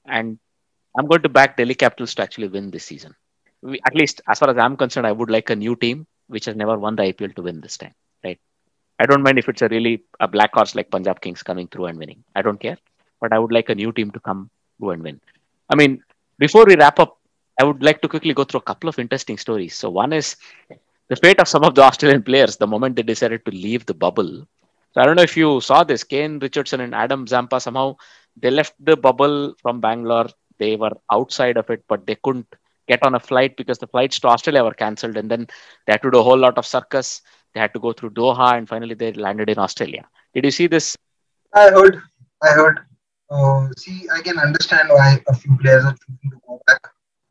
and 0.05 0.39
I'm 0.97 1.07
going 1.07 1.23
to 1.23 1.29
back 1.29 1.57
Delhi 1.57 1.75
Capitals 1.75 2.15
to 2.15 2.21
actually 2.21 2.47
win 2.47 2.71
this 2.71 2.85
season. 2.85 3.13
We, 3.61 3.79
at 3.85 3.95
least 3.95 4.21
as 4.29 4.39
far 4.39 4.49
as 4.49 4.57
I'm 4.57 4.77
concerned, 4.77 5.07
I 5.07 5.11
would 5.11 5.29
like 5.29 5.49
a 5.49 5.55
new 5.55 5.75
team 5.75 6.07
which 6.27 6.45
has 6.45 6.55
never 6.55 6.77
won 6.77 6.95
the 6.95 7.03
IPL 7.03 7.35
to 7.35 7.41
win 7.41 7.59
this 7.61 7.77
time. 7.77 7.93
Right? 8.23 8.39
I 8.99 9.05
don't 9.05 9.23
mind 9.23 9.37
if 9.37 9.49
it's 9.49 9.61
a 9.61 9.67
really 9.67 10.03
a 10.19 10.27
black 10.27 10.53
horse 10.53 10.73
like 10.73 10.89
Punjab 10.89 11.19
Kings 11.19 11.43
coming 11.43 11.67
through 11.67 11.87
and 11.87 11.99
winning. 11.99 12.23
I 12.33 12.41
don't 12.41 12.59
care, 12.59 12.77
but 13.19 13.33
I 13.33 13.39
would 13.39 13.51
like 13.51 13.69
a 13.69 13.75
new 13.75 13.91
team 13.91 14.11
to 14.11 14.19
come 14.21 14.49
through 14.79 14.91
and 14.91 15.03
win. 15.03 15.19
I 15.69 15.75
mean, 15.75 16.01
before 16.37 16.65
we 16.65 16.75
wrap 16.75 16.99
up, 16.99 17.17
I 17.59 17.63
would 17.63 17.81
like 17.83 18.01
to 18.01 18.07
quickly 18.07 18.33
go 18.33 18.43
through 18.43 18.59
a 18.59 18.63
couple 18.63 18.89
of 18.89 18.99
interesting 18.99 19.37
stories. 19.37 19.75
So 19.75 19.89
one 19.89 20.13
is 20.13 20.35
the 21.07 21.15
fate 21.15 21.39
of 21.39 21.47
some 21.47 21.63
of 21.63 21.75
the 21.75 21.83
Australian 21.83 22.23
players 22.23 22.57
the 22.57 22.67
moment 22.67 22.95
they 22.95 23.03
decided 23.03 23.45
to 23.45 23.51
leave 23.51 23.85
the 23.85 23.93
bubble. 23.93 24.45
So 24.93 25.01
I 25.01 25.05
don't 25.05 25.15
know 25.15 25.23
if 25.23 25.37
you 25.37 25.61
saw 25.61 25.83
this. 25.83 26.03
Kane 26.03 26.39
Richardson 26.39 26.81
and 26.81 26.95
Adam 26.95 27.27
Zampa 27.27 27.59
somehow 27.59 27.97
they 28.37 28.51
left 28.51 28.73
the 28.79 28.97
bubble 28.97 29.53
from 29.61 29.79
Bangalore. 29.79 30.27
They 30.57 30.75
were 30.75 30.91
outside 31.11 31.57
of 31.57 31.69
it, 31.69 31.83
but 31.87 32.05
they 32.07 32.15
couldn't 32.15 32.47
get 32.87 33.03
on 33.03 33.15
a 33.15 33.19
flight 33.19 33.57
because 33.57 33.77
the 33.77 33.87
flights 33.87 34.19
to 34.19 34.27
Australia 34.27 34.63
were 34.63 34.73
cancelled, 34.73 35.17
and 35.17 35.29
then 35.29 35.47
they 35.85 35.93
had 35.93 36.01
to 36.01 36.11
do 36.11 36.19
a 36.19 36.23
whole 36.23 36.37
lot 36.37 36.57
of 36.57 36.65
circus. 36.65 37.21
They 37.53 37.59
had 37.59 37.73
to 37.73 37.79
go 37.79 37.93
through 37.93 38.11
Doha, 38.11 38.57
and 38.57 38.67
finally 38.67 38.95
they 38.95 39.11
landed 39.13 39.49
in 39.49 39.59
Australia. 39.59 40.05
Did 40.33 40.45
you 40.45 40.51
see 40.51 40.67
this? 40.67 40.95
I 41.53 41.69
heard. 41.71 42.01
I 42.43 42.49
heard. 42.49 42.79
Uh, 43.29 43.67
see, 43.77 44.07
I 44.13 44.21
can 44.21 44.37
understand 44.37 44.89
why 44.89 45.21
a 45.27 45.35
few 45.35 45.57
players 45.57 45.83
are 45.83 45.95
choosing 46.05 46.31
to 46.31 46.41
go 46.47 46.61
back. 46.67 46.81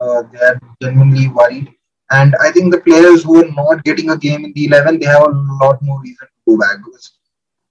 Uh, 0.01 0.23
they 0.33 0.39
are 0.39 0.61
genuinely 0.81 1.29
worried 1.29 1.75
and 2.11 2.35
I 2.41 2.51
think 2.51 2.73
the 2.73 2.81
players 2.81 3.25
who 3.25 3.43
are 3.43 3.51
not 3.51 3.85
getting 3.85 4.11
a 4.11 4.17
game 4.17 4.45
in 4.45 4.53
the 4.53 4.67
11, 4.67 5.01
they 5.01 5.07
have 5.07 5.23
a 5.23 5.31
lot 5.63 5.81
more 5.83 6.01
reason 6.01 6.29
to 6.29 6.53
go 6.53 6.59
back 6.59 6.77
because 6.85 7.13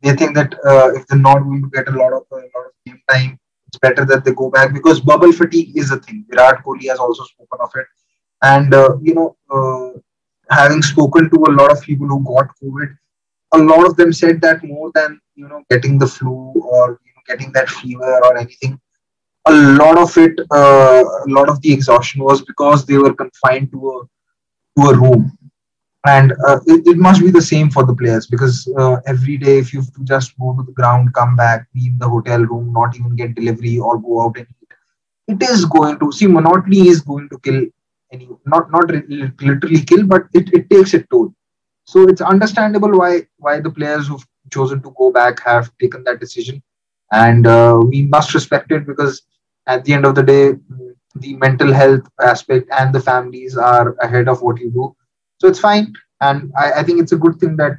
they 0.01 0.13
think 0.15 0.35
that 0.35 0.53
uh, 0.65 0.91
if 0.93 1.05
they're 1.07 1.19
not 1.19 1.39
going 1.39 1.61
to 1.61 1.69
get 1.69 1.87
a 1.87 1.91
lot 1.91 2.13
of 2.13 2.23
a 2.31 2.35
lot 2.35 2.65
of 2.67 2.73
game 2.85 3.01
time, 3.09 3.39
it's 3.67 3.77
better 3.77 4.05
that 4.05 4.25
they 4.25 4.33
go 4.33 4.49
back 4.49 4.73
because 4.73 4.99
bubble 4.99 5.31
fatigue 5.31 5.77
is 5.77 5.91
a 5.91 5.97
thing. 5.97 6.25
Virat 6.29 6.63
Kohli 6.63 6.89
has 6.89 6.99
also 6.99 7.23
spoken 7.23 7.59
of 7.61 7.71
it, 7.75 7.87
and 8.41 8.73
uh, 8.73 8.97
you 9.01 9.13
know, 9.13 9.37
uh, 9.49 9.91
having 10.49 10.81
spoken 10.81 11.29
to 11.29 11.45
a 11.47 11.55
lot 11.59 11.71
of 11.71 11.81
people 11.81 12.07
who 12.07 12.23
got 12.23 12.51
COVID, 12.61 12.97
a 13.53 13.57
lot 13.59 13.85
of 13.85 13.95
them 13.95 14.11
said 14.11 14.41
that 14.41 14.63
more 14.63 14.91
than 14.95 15.19
you 15.35 15.47
know 15.47 15.63
getting 15.69 15.97
the 15.99 16.07
flu 16.07 16.53
or 16.55 16.99
getting 17.27 17.51
that 17.53 17.69
fever 17.69 18.19
or 18.23 18.37
anything, 18.37 18.79
a 19.45 19.53
lot 19.53 19.97
of 19.97 20.17
it, 20.17 20.39
uh, 20.51 21.03
a 21.27 21.29
lot 21.29 21.49
of 21.49 21.61
the 21.61 21.73
exhaustion 21.73 22.23
was 22.23 22.41
because 22.41 22.85
they 22.85 22.97
were 22.97 23.13
confined 23.13 23.71
to 23.71 23.89
a 23.89 24.03
to 24.77 24.89
a 24.89 24.97
room. 24.97 25.37
And 26.05 26.33
uh, 26.45 26.59
it, 26.67 26.85
it, 26.85 26.97
must 26.97 27.21
be 27.21 27.31
the 27.31 27.41
same 27.41 27.69
for 27.69 27.85
the 27.85 27.95
players 27.95 28.27
because 28.27 28.67
uh, 28.77 28.97
every 29.07 29.37
day 29.37 29.57
if 29.57 29.73
you 29.73 29.83
just 30.03 30.37
go 30.37 30.53
to 30.53 30.63
the 30.63 30.73
ground 30.73 31.13
come 31.13 31.37
back 31.37 31.65
be 31.73 31.87
in 31.87 31.97
the 31.97 32.09
hotel 32.09 32.41
room 32.41 32.73
not 32.73 32.93
even 32.97 33.15
get 33.15 33.35
delivery 33.35 33.77
or 33.77 33.99
go 33.99 34.23
out 34.23 34.35
and 34.35 34.45
eat 34.61 34.73
it 35.29 35.41
is 35.49 35.63
going 35.63 35.97
to 35.99 36.11
see 36.11 36.27
monotony 36.27 36.89
is 36.89 36.99
going 36.99 37.29
to 37.29 37.39
kill 37.39 37.65
any 38.11 38.27
not 38.45 38.69
not 38.69 38.91
literally 39.39 39.81
kill 39.81 40.05
but 40.05 40.23
it, 40.33 40.53
it 40.53 40.69
takes 40.69 40.93
a 40.93 41.01
toll. 41.03 41.33
So 41.85 42.07
it's 42.09 42.21
understandable 42.21 42.91
why 42.91 43.27
why 43.37 43.61
the 43.61 43.71
players 43.71 44.07
who've 44.07 44.27
chosen 44.51 44.81
to 44.81 44.93
go 44.97 45.11
back 45.11 45.39
have 45.41 45.71
taken 45.77 46.03
that 46.03 46.19
decision 46.19 46.61
and 47.13 47.47
uh, 47.47 47.79
we 47.89 48.03
must 48.03 48.35
respect 48.35 48.71
it 48.71 48.87
because 48.87 49.23
at 49.67 49.85
the 49.85 49.93
end 49.93 50.05
of 50.05 50.15
the 50.15 50.23
day 50.23 50.53
the 51.15 51.35
mental 51.37 51.73
health 51.73 52.01
aspect 52.21 52.69
and 52.71 52.93
the 52.95 53.01
families 53.01 53.57
are 53.57 53.95
ahead 54.01 54.29
of 54.29 54.41
what 54.41 54.59
you 54.59 54.71
do. 54.71 54.95
So 55.39 55.47
it's 55.47 55.59
fine. 55.59 55.93
And 56.21 56.51
I, 56.57 56.73
I 56.81 56.83
think 56.83 57.01
it's 57.01 57.11
a 57.13 57.17
good 57.17 57.39
thing 57.39 57.57
that 57.57 57.73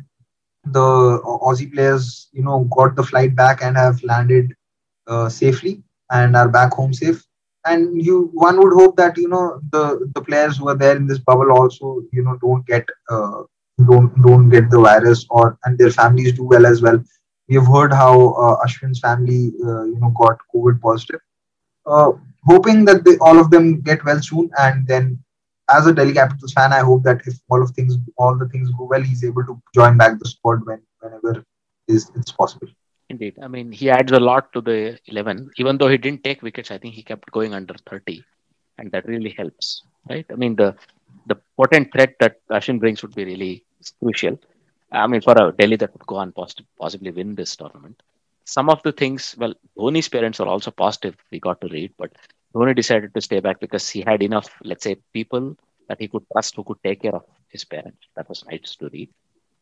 the 0.67 1.21
Aussie 1.25 1.73
players, 1.73 2.29
you 2.33 2.43
know, 2.43 2.69
got 2.77 2.97
the 2.97 3.03
flight 3.05 3.37
back 3.37 3.63
and 3.63 3.77
have 3.77 4.03
landed 4.05 4.53
uh, 5.09 5.29
safely 5.29 5.83
and 6.11 6.37
are 6.37 6.49
back 6.49 6.73
home 6.75 6.95
safe. 6.95 7.25
And 7.67 8.03
you, 8.03 8.31
one 8.35 8.59
would 8.59 8.75
hope 8.75 8.97
that 8.99 9.19
you 9.19 9.29
know 9.29 9.61
the 9.73 10.11
the 10.15 10.23
players 10.23 10.59
who 10.59 10.69
are 10.71 10.77
there 10.77 10.97
in 10.97 11.07
this 11.07 11.19
bubble 11.21 11.53
also, 11.53 12.03
you 12.13 12.25
know, 12.25 12.39
don't 12.43 12.67
get 12.67 12.89
uh, 13.11 13.43
don't 13.89 14.15
don't 14.23 14.51
get 14.51 14.71
the 14.71 14.81
virus 14.81 15.27
or 15.31 15.59
and 15.65 15.79
their 15.79 15.91
families 15.91 16.35
do 16.35 16.45
well 16.45 16.67
as 16.67 16.83
well. 16.83 17.03
We 17.49 17.57
have 17.57 17.67
heard 17.67 17.93
how 17.93 18.33
uh, 18.35 18.65
Ashwin's 18.65 19.01
family, 19.01 19.53
uh, 19.65 19.85
you 19.85 19.99
know, 20.01 20.15
got 20.19 20.39
COVID 20.55 20.81
positive. 20.81 21.21
Uh, 21.87 22.13
hoping 22.47 22.85
that 22.87 23.05
they, 23.05 23.17
all 23.19 23.39
of 23.39 23.51
them 23.51 23.81
get 23.83 24.05
well 24.05 24.21
soon. 24.21 24.51
And 24.59 24.87
then, 24.87 25.19
as 25.71 25.87
a 25.87 25.93
Delhi 25.93 26.15
Capitals 26.15 26.53
fan, 26.53 26.73
I 26.73 26.81
hope 26.81 27.03
that 27.05 27.21
if 27.27 27.39
all 27.51 27.63
of 27.63 27.71
things, 27.73 27.97
all 28.17 28.37
the 28.37 28.49
things 28.49 28.71
go 28.79 28.85
well, 28.85 29.03
he's 29.03 29.25
able 29.25 29.45
to 29.45 29.61
join 29.75 29.97
back 29.99 30.19
the 30.19 30.29
squad 30.29 30.67
when 30.67 30.83
whenever 31.01 31.45
is 31.89 32.11
it's 32.15 32.33
possible. 32.33 32.69
Indeed, 33.11 33.39
I 33.43 33.49
mean 33.49 33.71
he 33.71 33.91
adds 33.91 34.13
a 34.13 34.21
lot 34.21 34.53
to 34.55 34.61
the 34.61 34.99
eleven. 35.07 35.51
Even 35.59 35.77
though 35.79 35.89
he 35.89 35.99
didn't 35.99 36.25
take 36.25 36.43
wickets, 36.43 36.71
I 36.71 36.79
think 36.79 36.95
he 36.95 37.03
kept 37.03 37.31
going 37.31 37.53
under 37.53 37.75
thirty, 37.89 38.25
and 38.79 38.91
that 38.93 39.07
really 39.07 39.35
helps, 39.37 39.83
right? 40.09 40.27
I 40.31 40.37
mean 40.37 40.57
the 40.57 40.75
the 41.27 41.37
potent 41.57 41.93
threat 41.93 42.15
that 42.21 42.37
Ashwin 42.51 42.81
brings 42.81 43.03
would 43.03 43.15
be 43.15 43.25
really 43.25 43.65
crucial. 44.03 44.39
I 44.95 45.07
mean, 45.07 45.21
for 45.21 45.35
a 45.37 45.53
Delhi 45.53 45.77
that 45.77 45.93
would 45.93 46.07
go 46.07 46.17
on 46.17 46.33
possibly 46.79 47.11
win 47.11 47.35
this 47.35 47.57
tournament. 47.57 48.01
Some 48.45 48.69
of 48.71 48.83
the 48.83 48.93
things, 48.93 49.35
well, 49.39 49.55
Dhoni's 49.77 50.09
parents 50.09 50.39
are 50.41 50.47
also 50.47 50.71
positive. 50.71 51.17
We 51.33 51.41
got 51.41 51.61
to 51.63 51.69
read, 51.69 51.93
but 51.99 52.13
Dhoni 52.55 52.77
decided 52.77 53.13
to 53.15 53.21
stay 53.21 53.41
back 53.41 53.59
because 53.59 53.89
he 53.89 54.03
had 54.03 54.23
enough, 54.23 54.49
let's 54.63 54.85
say, 54.85 54.97
people 55.13 55.57
that 55.89 56.01
he 56.01 56.09
could 56.09 56.25
trust 56.33 56.55
who 56.55 56.65
could 56.65 56.83
take 56.85 57.03
care 57.03 57.15
of 57.15 57.25
his 57.49 57.65
parents. 57.65 57.99
That 58.17 58.29
was 58.29 58.45
nice 58.51 58.77
to 58.77 58.89
read. 58.93 59.11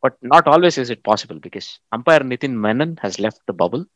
But 0.03 0.16
not 0.20 0.47
always 0.47 0.78
is 0.78 0.91
it 0.91 1.03
possible 1.03 1.39
because 1.39 1.78
umpire 1.93 2.20
Nitin 2.20 2.53
Menon 2.53 2.99
has 3.01 3.20
left 3.20 3.41
the 3.47 3.53
bubble 3.53 3.87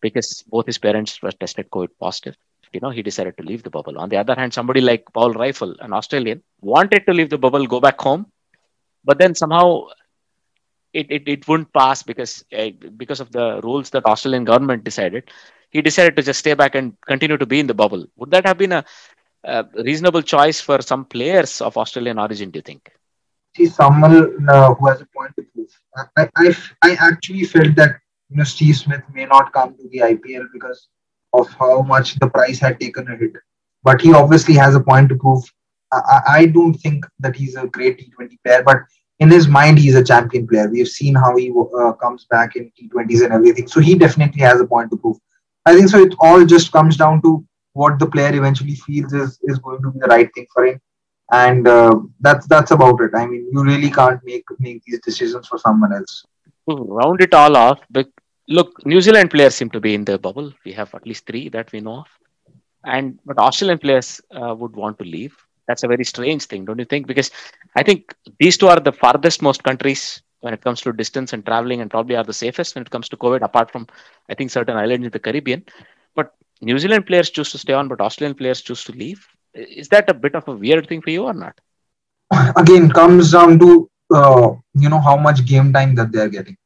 because 0.00 0.44
both 0.46 0.66
his 0.66 0.78
parents 0.78 1.20
were 1.22 1.32
tested 1.32 1.70
COVID 1.70 1.88
positive. 1.98 2.36
You 2.72 2.80
know, 2.80 2.90
he 2.90 3.02
decided 3.02 3.36
to 3.38 3.42
leave 3.42 3.62
the 3.62 3.70
bubble. 3.70 3.98
On 3.98 4.08
the 4.10 4.18
other 4.18 4.34
hand, 4.34 4.52
somebody 4.52 4.82
like 4.82 5.04
Paul 5.14 5.32
Reiffel, 5.32 5.74
an 5.80 5.92
Australian, 5.92 6.42
wanted 6.60 7.06
to 7.06 7.14
leave 7.14 7.30
the 7.30 7.38
bubble, 7.38 7.66
go 7.66 7.80
back 7.80 7.98
home, 8.00 8.26
but 9.04 9.18
then 9.18 9.34
somehow 9.34 9.86
it, 11.00 11.06
it, 11.10 11.22
it 11.34 11.48
wouldn't 11.48 11.72
pass 11.72 12.02
because 12.02 12.44
uh, 12.58 12.70
because 12.96 13.20
of 13.20 13.30
the 13.32 13.60
rules 13.62 13.90
that 13.90 14.06
Australian 14.06 14.44
government 14.44 14.84
decided 14.84 15.30
he 15.70 15.82
decided 15.82 16.16
to 16.16 16.22
just 16.22 16.40
stay 16.40 16.54
back 16.54 16.74
and 16.74 16.94
continue 17.06 17.36
to 17.36 17.46
be 17.46 17.60
in 17.60 17.66
the 17.66 17.74
bubble. 17.74 18.06
Would 18.16 18.30
that 18.30 18.46
have 18.46 18.58
been 18.58 18.72
a, 18.72 18.84
a 19.44 19.64
reasonable 19.88 20.22
choice 20.22 20.60
for 20.60 20.80
some 20.82 21.04
players 21.04 21.60
of 21.60 21.76
Australian 21.76 22.18
origin, 22.18 22.50
do 22.50 22.58
you 22.58 22.62
think? 22.62 22.90
See, 23.56 23.66
someone 23.66 24.48
uh, 24.48 24.74
who 24.74 24.88
has 24.88 25.00
a 25.00 25.06
point 25.16 25.32
to 25.36 25.42
prove. 25.54 25.68
I, 26.16 26.28
I, 26.36 26.54
I 26.82 26.96
actually 27.00 27.44
felt 27.44 27.74
that 27.76 27.96
you 28.30 28.36
know 28.36 28.44
Steve 28.44 28.76
Smith 28.76 29.02
may 29.12 29.26
not 29.26 29.52
come 29.52 29.76
to 29.76 29.88
the 29.90 30.00
IPL 30.00 30.46
because 30.52 30.88
of 31.32 31.48
how 31.50 31.82
much 31.82 32.14
the 32.16 32.28
price 32.28 32.58
had 32.58 32.80
taken 32.80 33.08
a 33.08 33.16
hit. 33.16 33.32
But 33.82 34.00
he 34.00 34.12
obviously 34.12 34.54
has 34.54 34.74
a 34.74 34.80
point 34.80 35.08
to 35.10 35.16
prove. 35.16 35.42
I, 35.92 36.20
I 36.28 36.46
don't 36.46 36.74
think 36.74 37.06
that 37.20 37.36
he's 37.36 37.56
a 37.56 37.66
great 37.66 37.98
T20 37.98 38.38
player, 38.44 38.62
but 38.64 38.78
in 39.20 39.30
his 39.30 39.48
mind, 39.48 39.78
he's 39.78 39.94
a 39.94 40.04
champion 40.04 40.46
player. 40.46 40.68
We've 40.68 40.88
seen 40.88 41.14
how 41.14 41.36
he 41.36 41.52
uh, 41.78 41.92
comes 41.92 42.26
back 42.26 42.56
in 42.56 42.70
T20s 42.78 43.24
and 43.24 43.32
everything. 43.32 43.66
So 43.66 43.80
he 43.80 43.94
definitely 43.94 44.42
has 44.42 44.60
a 44.60 44.66
point 44.66 44.90
to 44.90 44.96
prove. 44.96 45.16
I 45.64 45.74
think 45.74 45.88
so. 45.88 45.98
It 45.98 46.14
all 46.20 46.44
just 46.44 46.70
comes 46.72 46.96
down 46.96 47.22
to 47.22 47.44
what 47.72 47.98
the 47.98 48.06
player 48.06 48.34
eventually 48.34 48.74
feels 48.74 49.12
is 49.12 49.38
is 49.44 49.58
going 49.58 49.82
to 49.82 49.90
be 49.90 50.00
the 50.00 50.06
right 50.06 50.30
thing 50.34 50.46
for 50.52 50.66
him, 50.66 50.80
and 51.32 51.66
uh, 51.68 51.94
that's 52.20 52.46
that's 52.46 52.70
about 52.70 53.00
it. 53.00 53.10
I 53.14 53.26
mean, 53.26 53.48
you 53.52 53.64
really 53.64 53.90
can't 53.90 54.20
make 54.24 54.44
make 54.58 54.82
these 54.84 55.00
decisions 55.00 55.46
for 55.48 55.58
someone 55.58 55.92
else. 55.92 56.24
To 56.68 56.76
round 56.76 57.20
it 57.20 57.34
all 57.34 57.56
off, 57.56 57.80
look, 58.48 58.86
New 58.86 59.00
Zealand 59.00 59.30
players 59.30 59.54
seem 59.54 59.70
to 59.70 59.80
be 59.80 59.94
in 59.94 60.04
the 60.04 60.18
bubble. 60.18 60.52
We 60.64 60.72
have 60.72 60.94
at 60.94 61.06
least 61.06 61.26
three 61.26 61.48
that 61.50 61.72
we 61.72 61.80
know 61.80 61.98
of, 61.98 62.06
and 62.84 63.18
but 63.24 63.38
Australian 63.38 63.78
players 63.78 64.20
uh, 64.30 64.54
would 64.54 64.76
want 64.76 64.98
to 64.98 65.04
leave. 65.04 65.36
That's 65.66 65.82
a 65.82 65.88
very 65.88 66.04
strange 66.04 66.44
thing, 66.44 66.64
don't 66.64 66.78
you 66.78 66.84
think? 66.84 67.06
Because 67.06 67.30
I 67.74 67.82
think 67.82 68.14
these 68.38 68.56
two 68.56 68.68
are 68.68 68.80
the 68.80 68.92
farthest 68.92 69.42
most 69.42 69.62
countries 69.62 70.22
when 70.40 70.54
it 70.54 70.62
comes 70.62 70.80
to 70.82 70.92
distance 70.92 71.32
and 71.32 71.44
traveling 71.44 71.80
and 71.80 71.90
probably 71.90 72.16
are 72.16 72.24
the 72.24 72.32
safest 72.32 72.74
when 72.74 72.82
it 72.82 72.90
comes 72.90 73.08
to 73.08 73.16
COVID, 73.16 73.42
apart 73.42 73.70
from, 73.70 73.86
I 74.28 74.34
think, 74.34 74.50
certain 74.50 74.76
islands 74.76 75.06
in 75.06 75.10
the 75.10 75.18
Caribbean. 75.18 75.64
But 76.14 76.34
New 76.60 76.78
Zealand 76.78 77.06
players 77.06 77.30
choose 77.30 77.50
to 77.52 77.58
stay 77.58 77.72
on, 77.72 77.88
but 77.88 78.00
Australian 78.00 78.36
players 78.36 78.60
choose 78.60 78.84
to 78.84 78.92
leave. 78.92 79.26
Is 79.54 79.88
that 79.88 80.08
a 80.10 80.14
bit 80.14 80.34
of 80.34 80.46
a 80.48 80.52
weird 80.52 80.88
thing 80.88 81.02
for 81.02 81.10
you 81.10 81.24
or 81.24 81.34
not? 81.34 81.58
Again, 82.56 82.90
comes 82.90 83.32
down 83.32 83.58
to, 83.58 83.90
uh, 84.14 84.50
you 84.74 84.88
know, 84.88 85.00
how 85.00 85.16
much 85.16 85.44
game 85.46 85.72
time 85.72 85.94
that 85.94 86.12
they're 86.12 86.28
getting. 86.28 86.56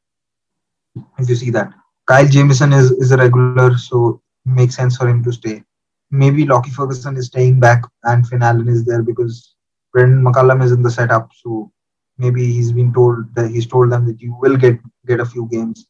If 1.17 1.29
you 1.29 1.35
see 1.35 1.49
that. 1.51 1.73
Kyle 2.07 2.27
Jamieson 2.27 2.73
is, 2.73 2.91
is 2.91 3.11
a 3.11 3.17
regular, 3.17 3.77
so 3.77 4.21
makes 4.45 4.75
sense 4.75 4.97
for 4.97 5.07
him 5.07 5.23
to 5.23 5.31
stay. 5.31 5.63
Maybe 6.11 6.45
Lockie 6.45 6.71
Ferguson 6.71 7.17
is 7.17 7.27
staying 7.27 7.59
back 7.59 7.83
and 8.03 8.27
Finn 8.27 8.43
Allen 8.43 8.67
is 8.67 8.83
there 8.85 9.01
because 9.01 9.55
Brendon 9.93 10.23
McCullum 10.23 10.63
is 10.63 10.71
in 10.71 10.81
the 10.81 10.91
setup. 10.91 11.31
So 11.41 11.71
maybe 12.17 12.51
he's 12.51 12.71
been 12.71 12.93
told 12.93 13.33
that 13.35 13.49
he's 13.49 13.67
told 13.67 13.91
them 13.91 14.05
that 14.07 14.21
you 14.21 14.35
will 14.41 14.57
get 14.57 14.79
get 15.05 15.19
a 15.19 15.25
few 15.25 15.47
games. 15.51 15.87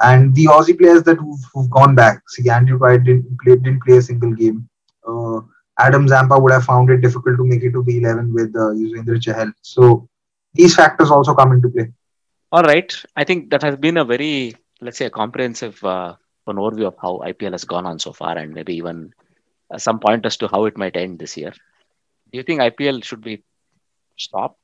And 0.00 0.34
the 0.34 0.46
Aussie 0.46 0.78
players 0.78 1.02
that 1.04 1.18
who've, 1.18 1.44
who've 1.52 1.70
gone 1.70 1.94
back, 1.94 2.22
see 2.28 2.48
Andrew 2.48 2.78
Tye 2.78 2.96
didn't 2.96 3.38
play 3.42 3.56
didn't 3.56 3.82
play 3.84 3.98
a 3.98 4.02
single 4.02 4.32
game. 4.32 4.68
Uh, 5.06 5.40
Adam 5.78 6.08
Zampa 6.08 6.38
would 6.38 6.52
have 6.52 6.64
found 6.64 6.90
it 6.90 7.00
difficult 7.00 7.36
to 7.36 7.44
make 7.44 7.62
it 7.62 7.72
to 7.72 7.82
the 7.82 7.98
11 7.98 8.32
with 8.32 8.54
uh, 8.56 8.72
Yuzvendra 8.80 9.18
Chahal. 9.20 9.52
So 9.62 10.08
these 10.52 10.74
factors 10.74 11.10
also 11.10 11.34
come 11.34 11.52
into 11.52 11.68
play. 11.68 11.92
All 12.52 12.62
right. 12.62 12.92
I 13.16 13.24
think 13.24 13.50
that 13.50 13.62
has 13.62 13.76
been 13.76 13.96
a 13.96 14.04
very, 14.04 14.54
let's 14.80 14.98
say, 14.98 15.06
a 15.06 15.10
comprehensive 15.10 15.82
uh, 15.84 16.16
an 16.46 16.56
overview 16.56 16.86
of 16.86 16.96
how 17.00 17.22
IPL 17.24 17.52
has 17.52 17.64
gone 17.64 17.86
on 17.86 17.98
so 17.98 18.12
far 18.12 18.36
and 18.36 18.52
maybe 18.52 18.74
even 18.74 19.12
Uh, 19.70 19.78
some 19.78 20.00
point 20.00 20.26
as 20.26 20.36
to 20.36 20.48
how 20.48 20.64
it 20.64 20.76
might 20.76 20.96
end 20.96 21.18
this 21.18 21.36
year. 21.36 21.52
Do 22.30 22.38
you 22.38 22.42
think 22.42 22.60
IPL 22.60 23.04
should 23.04 23.22
be 23.22 23.42
stopped 24.16 24.58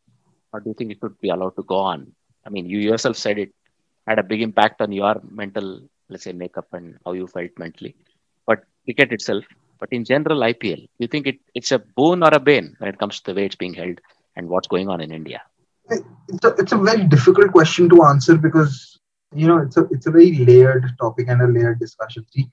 or 0.52 0.60
do 0.60 0.70
you 0.70 0.74
think 0.74 0.92
it 0.92 0.98
should 1.00 1.20
be 1.20 1.28
allowed 1.28 1.56
to 1.56 1.62
go 1.62 1.76
on? 1.76 2.12
I 2.44 2.50
mean, 2.50 2.66
you 2.66 2.78
yourself 2.78 3.16
said 3.16 3.38
it 3.38 3.52
had 4.06 4.18
a 4.18 4.22
big 4.22 4.42
impact 4.42 4.80
on 4.80 4.92
your 4.92 5.20
mental, 5.28 5.80
let's 6.08 6.24
say, 6.24 6.32
makeup 6.32 6.66
and 6.72 6.98
how 7.04 7.12
you 7.12 7.26
felt 7.26 7.50
mentally. 7.58 7.94
But 8.46 8.64
cricket 8.84 9.12
itself, 9.12 9.44
but 9.78 9.88
in 9.92 10.04
general, 10.04 10.40
IPL, 10.40 10.76
do 10.76 10.98
you 10.98 11.08
think 11.08 11.26
it, 11.26 11.38
it's 11.54 11.72
a 11.72 11.78
boon 11.78 12.22
or 12.22 12.30
a 12.32 12.40
bane 12.40 12.76
when 12.78 12.88
it 12.88 12.98
comes 12.98 13.20
to 13.20 13.32
the 13.32 13.34
way 13.36 13.46
it's 13.46 13.56
being 13.56 13.74
held 13.74 14.00
and 14.36 14.48
what's 14.48 14.68
going 14.68 14.88
on 14.88 15.00
in 15.00 15.12
India? 15.12 15.42
It's 15.88 16.44
a, 16.44 16.48
it's 16.54 16.72
a 16.72 16.78
very 16.78 17.04
difficult 17.04 17.52
question 17.52 17.88
to 17.90 18.02
answer 18.04 18.36
because 18.36 18.98
you 19.34 19.46
know 19.46 19.58
it's 19.58 19.76
a 19.76 19.84
it's 19.92 20.06
a 20.06 20.10
very 20.10 20.32
layered 20.32 20.84
topic 21.00 21.28
and 21.28 21.40
a 21.40 21.46
layered 21.46 21.78
discussion. 21.78 22.26
See, 22.32 22.48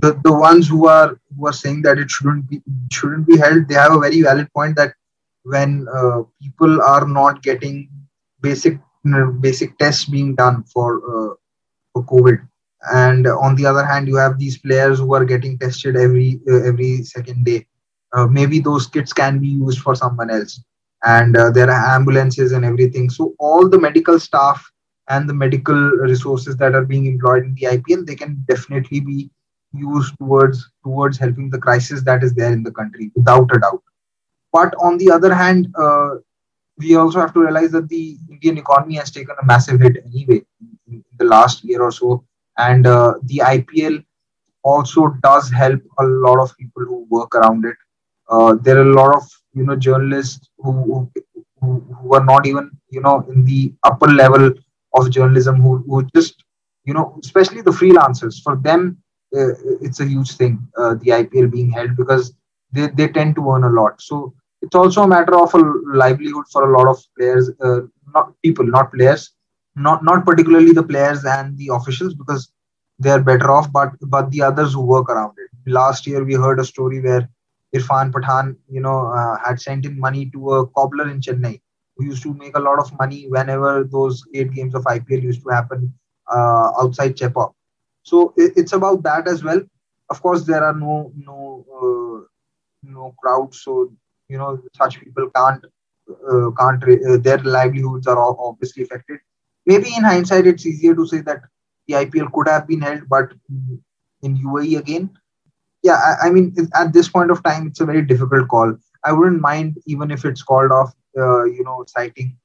the 0.00 0.20
the 0.24 0.32
ones 0.32 0.68
who 0.68 0.86
are 0.88 1.18
who 1.36 1.46
are 1.46 1.52
saying 1.52 1.82
that 1.82 1.98
it 1.98 2.10
shouldn't 2.10 2.48
be 2.48 2.62
shouldn't 2.90 3.26
be 3.26 3.36
held, 3.36 3.68
they 3.68 3.74
have 3.74 3.92
a 3.92 3.98
very 3.98 4.22
valid 4.22 4.52
point 4.52 4.76
that 4.76 4.94
when 5.44 5.86
uh, 5.94 6.22
people 6.42 6.82
are 6.82 7.06
not 7.06 7.42
getting 7.42 7.88
basic 8.40 8.78
basic 9.40 9.76
tests 9.78 10.04
being 10.04 10.34
done 10.34 10.62
for 10.64 10.98
uh, 10.98 11.34
for 11.92 12.04
COVID, 12.04 12.46
and 12.92 13.26
on 13.26 13.54
the 13.56 13.66
other 13.66 13.84
hand, 13.84 14.08
you 14.08 14.16
have 14.16 14.38
these 14.38 14.58
players 14.58 14.98
who 14.98 15.14
are 15.14 15.24
getting 15.24 15.58
tested 15.58 15.96
every 15.96 16.40
uh, 16.48 16.62
every 16.62 17.02
second 17.04 17.44
day. 17.44 17.66
Uh, 18.12 18.26
maybe 18.26 18.60
those 18.60 18.86
kits 18.86 19.12
can 19.12 19.38
be 19.38 19.48
used 19.48 19.80
for 19.80 19.94
someone 19.94 20.28
else 20.28 20.60
and 21.04 21.36
uh, 21.36 21.50
there 21.50 21.70
are 21.70 21.94
ambulances 21.94 22.52
and 22.52 22.64
everything. 22.64 23.10
So 23.10 23.34
all 23.38 23.68
the 23.68 23.78
medical 23.78 24.20
staff 24.20 24.64
and 25.08 25.28
the 25.28 25.34
medical 25.34 25.74
resources 25.74 26.56
that 26.56 26.74
are 26.74 26.84
being 26.84 27.06
employed 27.06 27.44
in 27.44 27.54
the 27.54 27.78
IPL, 27.78 28.06
they 28.06 28.14
can 28.14 28.44
definitely 28.46 29.00
be 29.00 29.30
used 29.74 30.16
towards 30.18 30.70
towards 30.84 31.18
helping 31.18 31.50
the 31.50 31.58
crisis 31.58 32.02
that 32.02 32.22
is 32.22 32.34
there 32.34 32.52
in 32.52 32.62
the 32.62 32.70
country, 32.70 33.10
without 33.14 33.54
a 33.54 33.58
doubt. 33.58 33.82
But 34.52 34.74
on 34.80 34.98
the 34.98 35.10
other 35.10 35.34
hand, 35.34 35.74
uh, 35.78 36.16
we 36.78 36.96
also 36.96 37.20
have 37.20 37.32
to 37.34 37.40
realize 37.40 37.70
that 37.72 37.88
the 37.88 38.16
Indian 38.30 38.58
economy 38.58 38.96
has 38.96 39.10
taken 39.10 39.34
a 39.40 39.46
massive 39.46 39.80
hit 39.80 39.96
anyway 40.04 40.42
in, 40.88 41.04
the 41.18 41.24
last 41.24 41.64
year 41.64 41.82
or 41.82 41.92
so, 41.92 42.24
and 42.58 42.86
uh, 42.86 43.14
the 43.24 43.38
IPL 43.38 44.04
also 44.62 45.08
does 45.22 45.50
help 45.50 45.80
a 45.98 46.04
lot 46.04 46.38
of 46.38 46.56
people 46.56 46.84
who 46.84 47.06
work 47.10 47.34
around 47.34 47.64
it. 47.64 47.76
Uh, 48.28 48.54
there 48.62 48.78
are 48.78 48.90
a 48.90 48.94
lot 48.94 49.14
of 49.14 49.22
you 49.54 49.64
know 49.64 49.76
journalists 49.76 50.48
who, 50.58 51.10
who 51.60 51.80
who 52.00 52.14
are 52.14 52.24
not 52.24 52.46
even 52.46 52.70
you 52.90 53.00
know 53.00 53.24
in 53.30 53.44
the 53.44 53.72
upper 53.84 54.08
level 54.08 54.52
of 54.94 55.10
journalism 55.10 55.60
who, 55.60 55.78
who 55.86 56.02
just 56.14 56.44
you 56.84 56.94
know 56.94 57.18
especially 57.22 57.62
the 57.62 57.70
freelancers 57.70 58.42
for 58.42 58.56
them 58.56 59.01
it's 59.32 60.00
a 60.00 60.06
huge 60.06 60.32
thing 60.36 60.54
uh, 60.78 60.94
the 61.02 61.10
ipl 61.20 61.50
being 61.50 61.70
held 61.70 61.96
because 61.96 62.32
they, 62.72 62.88
they 62.88 63.08
tend 63.08 63.34
to 63.34 63.50
earn 63.50 63.64
a 63.64 63.68
lot 63.68 64.00
so 64.00 64.32
it's 64.62 64.74
also 64.74 65.02
a 65.02 65.08
matter 65.08 65.36
of 65.36 65.54
a 65.54 65.62
livelihood 66.02 66.44
for 66.52 66.62
a 66.68 66.78
lot 66.78 66.88
of 66.88 66.98
players 67.18 67.50
uh, 67.64 67.80
not 68.14 68.32
people 68.42 68.66
not 68.66 68.92
players 68.92 69.30
not 69.76 70.04
not 70.04 70.24
particularly 70.24 70.72
the 70.72 70.82
players 70.82 71.24
and 71.24 71.56
the 71.58 71.68
officials 71.72 72.14
because 72.14 72.52
they 72.98 73.10
are 73.10 73.20
better 73.20 73.50
off 73.50 73.70
but 73.72 73.90
but 74.16 74.30
the 74.30 74.42
others 74.42 74.72
who 74.72 74.80
work 74.80 75.08
around 75.08 75.32
it 75.44 75.50
last 75.70 76.06
year 76.06 76.24
we 76.24 76.34
heard 76.34 76.60
a 76.60 76.64
story 76.64 77.00
where 77.00 77.28
Irfan 77.74 78.10
Pathan, 78.12 78.56
you 78.68 78.80
know, 78.80 79.06
uh, 79.06 79.36
had 79.44 79.60
sent 79.60 79.86
in 79.86 79.98
money 79.98 80.26
to 80.30 80.52
a 80.52 80.66
cobbler 80.68 81.08
in 81.10 81.20
Chennai 81.20 81.60
who 81.96 82.04
used 82.04 82.22
to 82.22 82.34
make 82.34 82.56
a 82.56 82.60
lot 82.60 82.78
of 82.78 82.92
money 82.98 83.26
whenever 83.28 83.84
those 83.84 84.22
eight 84.34 84.52
games 84.52 84.74
of 84.74 84.86
IPL 84.86 85.22
used 85.22 85.42
to 85.42 85.48
happen 85.50 85.92
uh, 86.30 86.70
outside 86.80 87.16
Chepauk. 87.16 87.52
So 88.02 88.34
it, 88.36 88.52
it's 88.56 88.72
about 88.72 89.02
that 89.04 89.28
as 89.28 89.42
well. 89.44 89.60
Of 90.10 90.22
course, 90.22 90.44
there 90.44 90.64
are 90.64 90.74
no 90.74 91.12
no 91.16 91.64
uh, 91.80 92.26
no 92.82 93.14
crowds, 93.20 93.62
so 93.62 93.92
you 94.28 94.38
know 94.38 94.60
such 94.76 95.00
people 95.00 95.30
can't 95.30 95.64
uh, 96.10 96.50
can't 96.58 96.82
uh, 96.84 97.16
their 97.18 97.38
livelihoods 97.38 98.06
are 98.06 98.18
obviously 98.18 98.82
affected. 98.82 99.20
Maybe 99.64 99.94
in 99.96 100.04
hindsight, 100.04 100.46
it's 100.46 100.66
easier 100.66 100.94
to 100.94 101.06
say 101.06 101.20
that 101.20 101.42
the 101.86 101.94
IPL 101.94 102.32
could 102.32 102.48
have 102.48 102.66
been 102.66 102.80
held, 102.80 103.08
but 103.08 103.32
in 104.22 104.36
UAE 104.38 104.78
again, 104.78 105.10
yeah, 105.82 105.94
I, 105.94 106.28
I, 106.28 106.30
mean, 106.30 106.54
at 106.74 106.92
this 106.92 107.08
point 107.08 107.30
of 107.30 107.42
time, 107.42 107.66
it's 107.66 107.80
a 107.80 107.84
very 107.84 108.02
difficult 108.02 108.48
call. 108.48 108.76
I 109.04 109.12
wouldn't 109.12 109.40
mind 109.40 109.78
even 109.86 110.10
if 110.10 110.24
it's 110.24 110.42
called 110.42 110.70
off, 110.70 110.92
uh, 111.18 111.44
you 111.44 111.64
know, 111.64 111.84
citing 111.88 112.36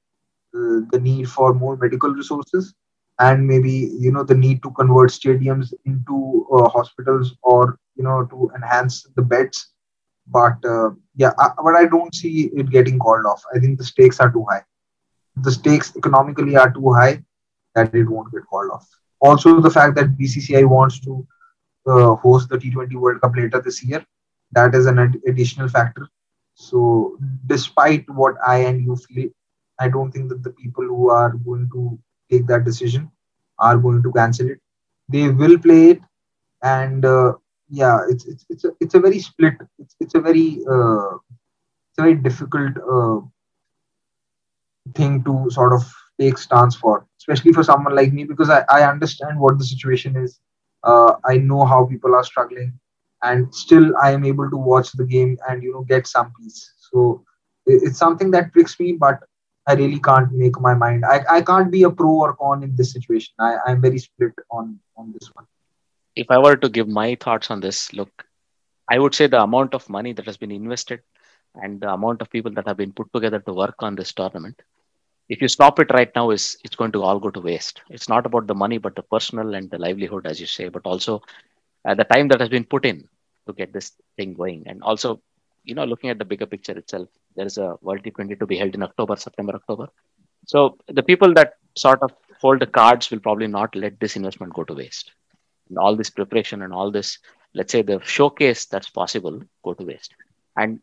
uh, 0.55 0.81
the 0.91 0.99
need 0.99 1.29
for 1.29 1.53
more 1.53 1.77
medical 1.77 2.09
resources 2.09 2.73
and 3.19 3.47
maybe, 3.47 3.71
you 3.97 4.11
know, 4.11 4.23
the 4.23 4.35
need 4.35 4.61
to 4.63 4.71
convert 4.71 5.09
stadiums 5.09 5.73
into 5.85 6.47
uh, 6.53 6.69
hospitals 6.69 7.35
or, 7.43 7.79
you 7.95 8.03
know, 8.03 8.25
to 8.25 8.51
enhance 8.55 9.07
the 9.15 9.21
beds. 9.21 9.73
But 10.27 10.63
uh, 10.65 10.91
yeah, 11.15 11.31
I, 11.39 11.49
but 11.63 11.75
I 11.75 11.85
don't 11.85 12.13
see 12.13 12.49
it 12.55 12.69
getting 12.69 12.99
called 12.99 13.25
off. 13.25 13.43
I 13.55 13.59
think 13.59 13.77
the 13.77 13.83
stakes 13.85 14.19
are 14.19 14.31
too 14.31 14.45
high. 14.49 14.63
The 15.37 15.51
stakes 15.51 15.95
economically 15.95 16.55
are 16.57 16.71
too 16.71 16.93
high 16.93 17.23
that 17.75 17.93
it 17.93 18.03
won't 18.05 18.31
get 18.31 18.45
called 18.47 18.71
off. 18.71 18.87
Also, 19.19 19.59
the 19.59 19.69
fact 19.69 19.95
that 19.95 20.17
BCCI 20.17 20.63
wants 20.65 20.99
to 21.01 21.25
uh, 21.87 22.15
host 22.15 22.49
the 22.49 22.57
T20 22.57 22.95
World 22.95 23.21
Cup 23.21 23.35
later 23.35 23.61
this 23.61 23.83
year. 23.83 24.05
That 24.51 24.75
is 24.75 24.85
an 24.85 24.99
ad- 24.99 25.21
additional 25.27 25.69
factor. 25.69 26.07
So, 26.55 27.17
despite 27.47 28.09
what 28.09 28.35
I 28.45 28.59
and 28.59 28.83
you 28.83 28.95
feel, 28.95 29.29
I 29.79 29.89
don't 29.89 30.11
think 30.11 30.29
that 30.29 30.43
the 30.43 30.51
people 30.51 30.83
who 30.83 31.09
are 31.09 31.31
going 31.31 31.69
to 31.73 31.99
take 32.31 32.47
that 32.47 32.65
decision 32.65 33.11
are 33.59 33.77
going 33.77 34.03
to 34.03 34.11
cancel 34.13 34.49
it. 34.49 34.59
They 35.09 35.29
will 35.29 35.57
play 35.59 35.91
it, 35.91 36.01
and 36.63 37.05
uh, 37.05 37.33
yeah, 37.69 37.99
it's 38.09 38.25
it's 38.27 38.45
it's 38.49 38.65
a, 38.65 38.71
it's 38.79 38.95
a 38.95 38.99
very 38.99 39.19
split. 39.19 39.55
It's 39.79 39.95
it's 39.99 40.15
a 40.15 40.19
very 40.21 40.59
uh, 40.69 41.15
it's 41.89 41.99
a 41.99 42.01
very 42.03 42.15
difficult 42.15 42.77
uh, 42.91 43.19
thing 44.95 45.23
to 45.23 45.49
sort 45.49 45.73
of 45.73 45.83
take 46.19 46.37
stance 46.37 46.75
for, 46.75 47.05
especially 47.19 47.51
for 47.53 47.63
someone 47.63 47.95
like 47.95 48.13
me, 48.13 48.23
because 48.23 48.49
I, 48.49 48.63
I 48.69 48.83
understand 48.89 49.39
what 49.39 49.57
the 49.57 49.65
situation 49.65 50.15
is 50.15 50.39
uh, 50.83 51.13
i 51.25 51.37
know 51.37 51.65
how 51.65 51.85
people 51.85 52.15
are 52.15 52.23
struggling 52.23 52.73
and 53.23 53.53
still 53.53 53.93
i 54.03 54.11
am 54.11 54.23
able 54.25 54.49
to 54.49 54.57
watch 54.57 54.91
the 54.93 55.05
game 55.05 55.37
and 55.49 55.63
you 55.63 55.73
know 55.73 55.83
get 55.83 56.07
some 56.07 56.31
peace 56.39 56.73
so 56.91 57.23
it's 57.65 57.97
something 57.99 58.31
that 58.31 58.53
tricks 58.53 58.79
me 58.79 58.93
but 58.93 59.19
i 59.67 59.73
really 59.73 59.99
can't 59.99 60.31
make 60.31 60.59
my 60.59 60.73
mind. 60.73 61.05
I, 61.05 61.19
I 61.37 61.41
can't 61.41 61.71
be 61.71 61.83
a 61.83 61.91
pro 61.91 62.11
or 62.25 62.35
con 62.35 62.63
in 62.63 62.75
this 62.75 62.91
situation. 62.91 63.33
I, 63.39 63.57
i'm 63.67 63.81
very 63.81 63.99
split 63.99 64.33
on 64.51 64.79
on 64.97 65.11
this 65.13 65.29
one. 65.33 65.45
If 66.15 66.31
i 66.31 66.37
were 66.45 66.55
to 66.57 66.69
give 66.77 66.87
my 66.87 67.15
thoughts 67.15 67.51
on 67.51 67.59
this 67.65 67.93
look 67.93 68.25
i 68.89 68.99
would 68.99 69.15
say 69.19 69.27
the 69.27 69.41
amount 69.41 69.73
of 69.79 69.89
money 69.97 70.13
that 70.13 70.25
has 70.25 70.37
been 70.43 70.51
invested 70.51 71.01
and 71.63 71.81
the 71.81 71.91
amount 71.91 72.21
of 72.21 72.29
people 72.35 72.51
that 72.53 72.67
have 72.67 72.77
been 72.83 72.93
put 72.99 73.11
together 73.13 73.39
to 73.39 73.53
work 73.61 73.83
on 73.89 73.95
this 73.95 74.13
tournament 74.13 74.61
if 75.29 75.41
you 75.41 75.47
stop 75.47 75.79
it 75.79 75.91
right 75.91 76.11
now 76.15 76.29
is 76.31 76.57
it's 76.63 76.75
going 76.75 76.91
to 76.93 77.03
all 77.03 77.19
go 77.19 77.29
to 77.29 77.39
waste. 77.41 77.81
It's 77.89 78.09
not 78.09 78.25
about 78.25 78.47
the 78.47 78.55
money 78.55 78.77
but 78.77 78.95
the 78.95 79.01
personal 79.01 79.55
and 79.55 79.69
the 79.69 79.77
livelihood 79.77 80.25
as 80.25 80.39
you 80.39 80.47
say 80.47 80.69
but 80.69 80.83
also 80.85 81.21
uh, 81.85 81.95
the 81.95 82.03
time 82.05 82.27
that 82.29 82.39
has 82.39 82.49
been 82.49 82.63
put 82.65 82.85
in 82.85 83.07
to 83.47 83.53
get 83.53 83.73
this 83.73 83.91
thing 84.15 84.33
going. 84.33 84.63
And 84.67 84.81
also 84.83 85.21
you 85.63 85.75
know 85.75 85.85
looking 85.85 86.09
at 86.09 86.17
the 86.19 86.25
bigger 86.25 86.45
picture 86.45 86.77
itself 86.77 87.09
there 87.37 87.49
is 87.51 87.57
a 87.57 87.69
world 87.81 88.03
t20 88.03 88.39
to 88.41 88.47
be 88.51 88.57
held 88.61 88.75
in 88.77 88.83
october 88.89 89.15
september 89.25 89.55
october 89.59 89.87
so 90.53 90.77
the 90.99 91.07
people 91.11 91.33
that 91.39 91.53
sort 91.85 92.01
of 92.07 92.11
hold 92.41 92.59
the 92.63 92.71
cards 92.79 93.09
will 93.11 93.23
probably 93.27 93.49
not 93.57 93.75
let 93.83 93.99
this 93.99 94.15
investment 94.19 94.53
go 94.53 94.63
to 94.69 94.79
waste 94.81 95.11
and 95.69 95.77
all 95.83 95.95
this 95.95 96.11
preparation 96.19 96.61
and 96.63 96.73
all 96.73 96.91
this 96.97 97.19
let's 97.59 97.71
say 97.71 97.81
the 97.81 97.99
showcase 98.17 98.65
that's 98.65 98.89
possible 99.01 99.37
go 99.67 99.73
to 99.73 99.85
waste 99.91 100.13
and 100.55 100.79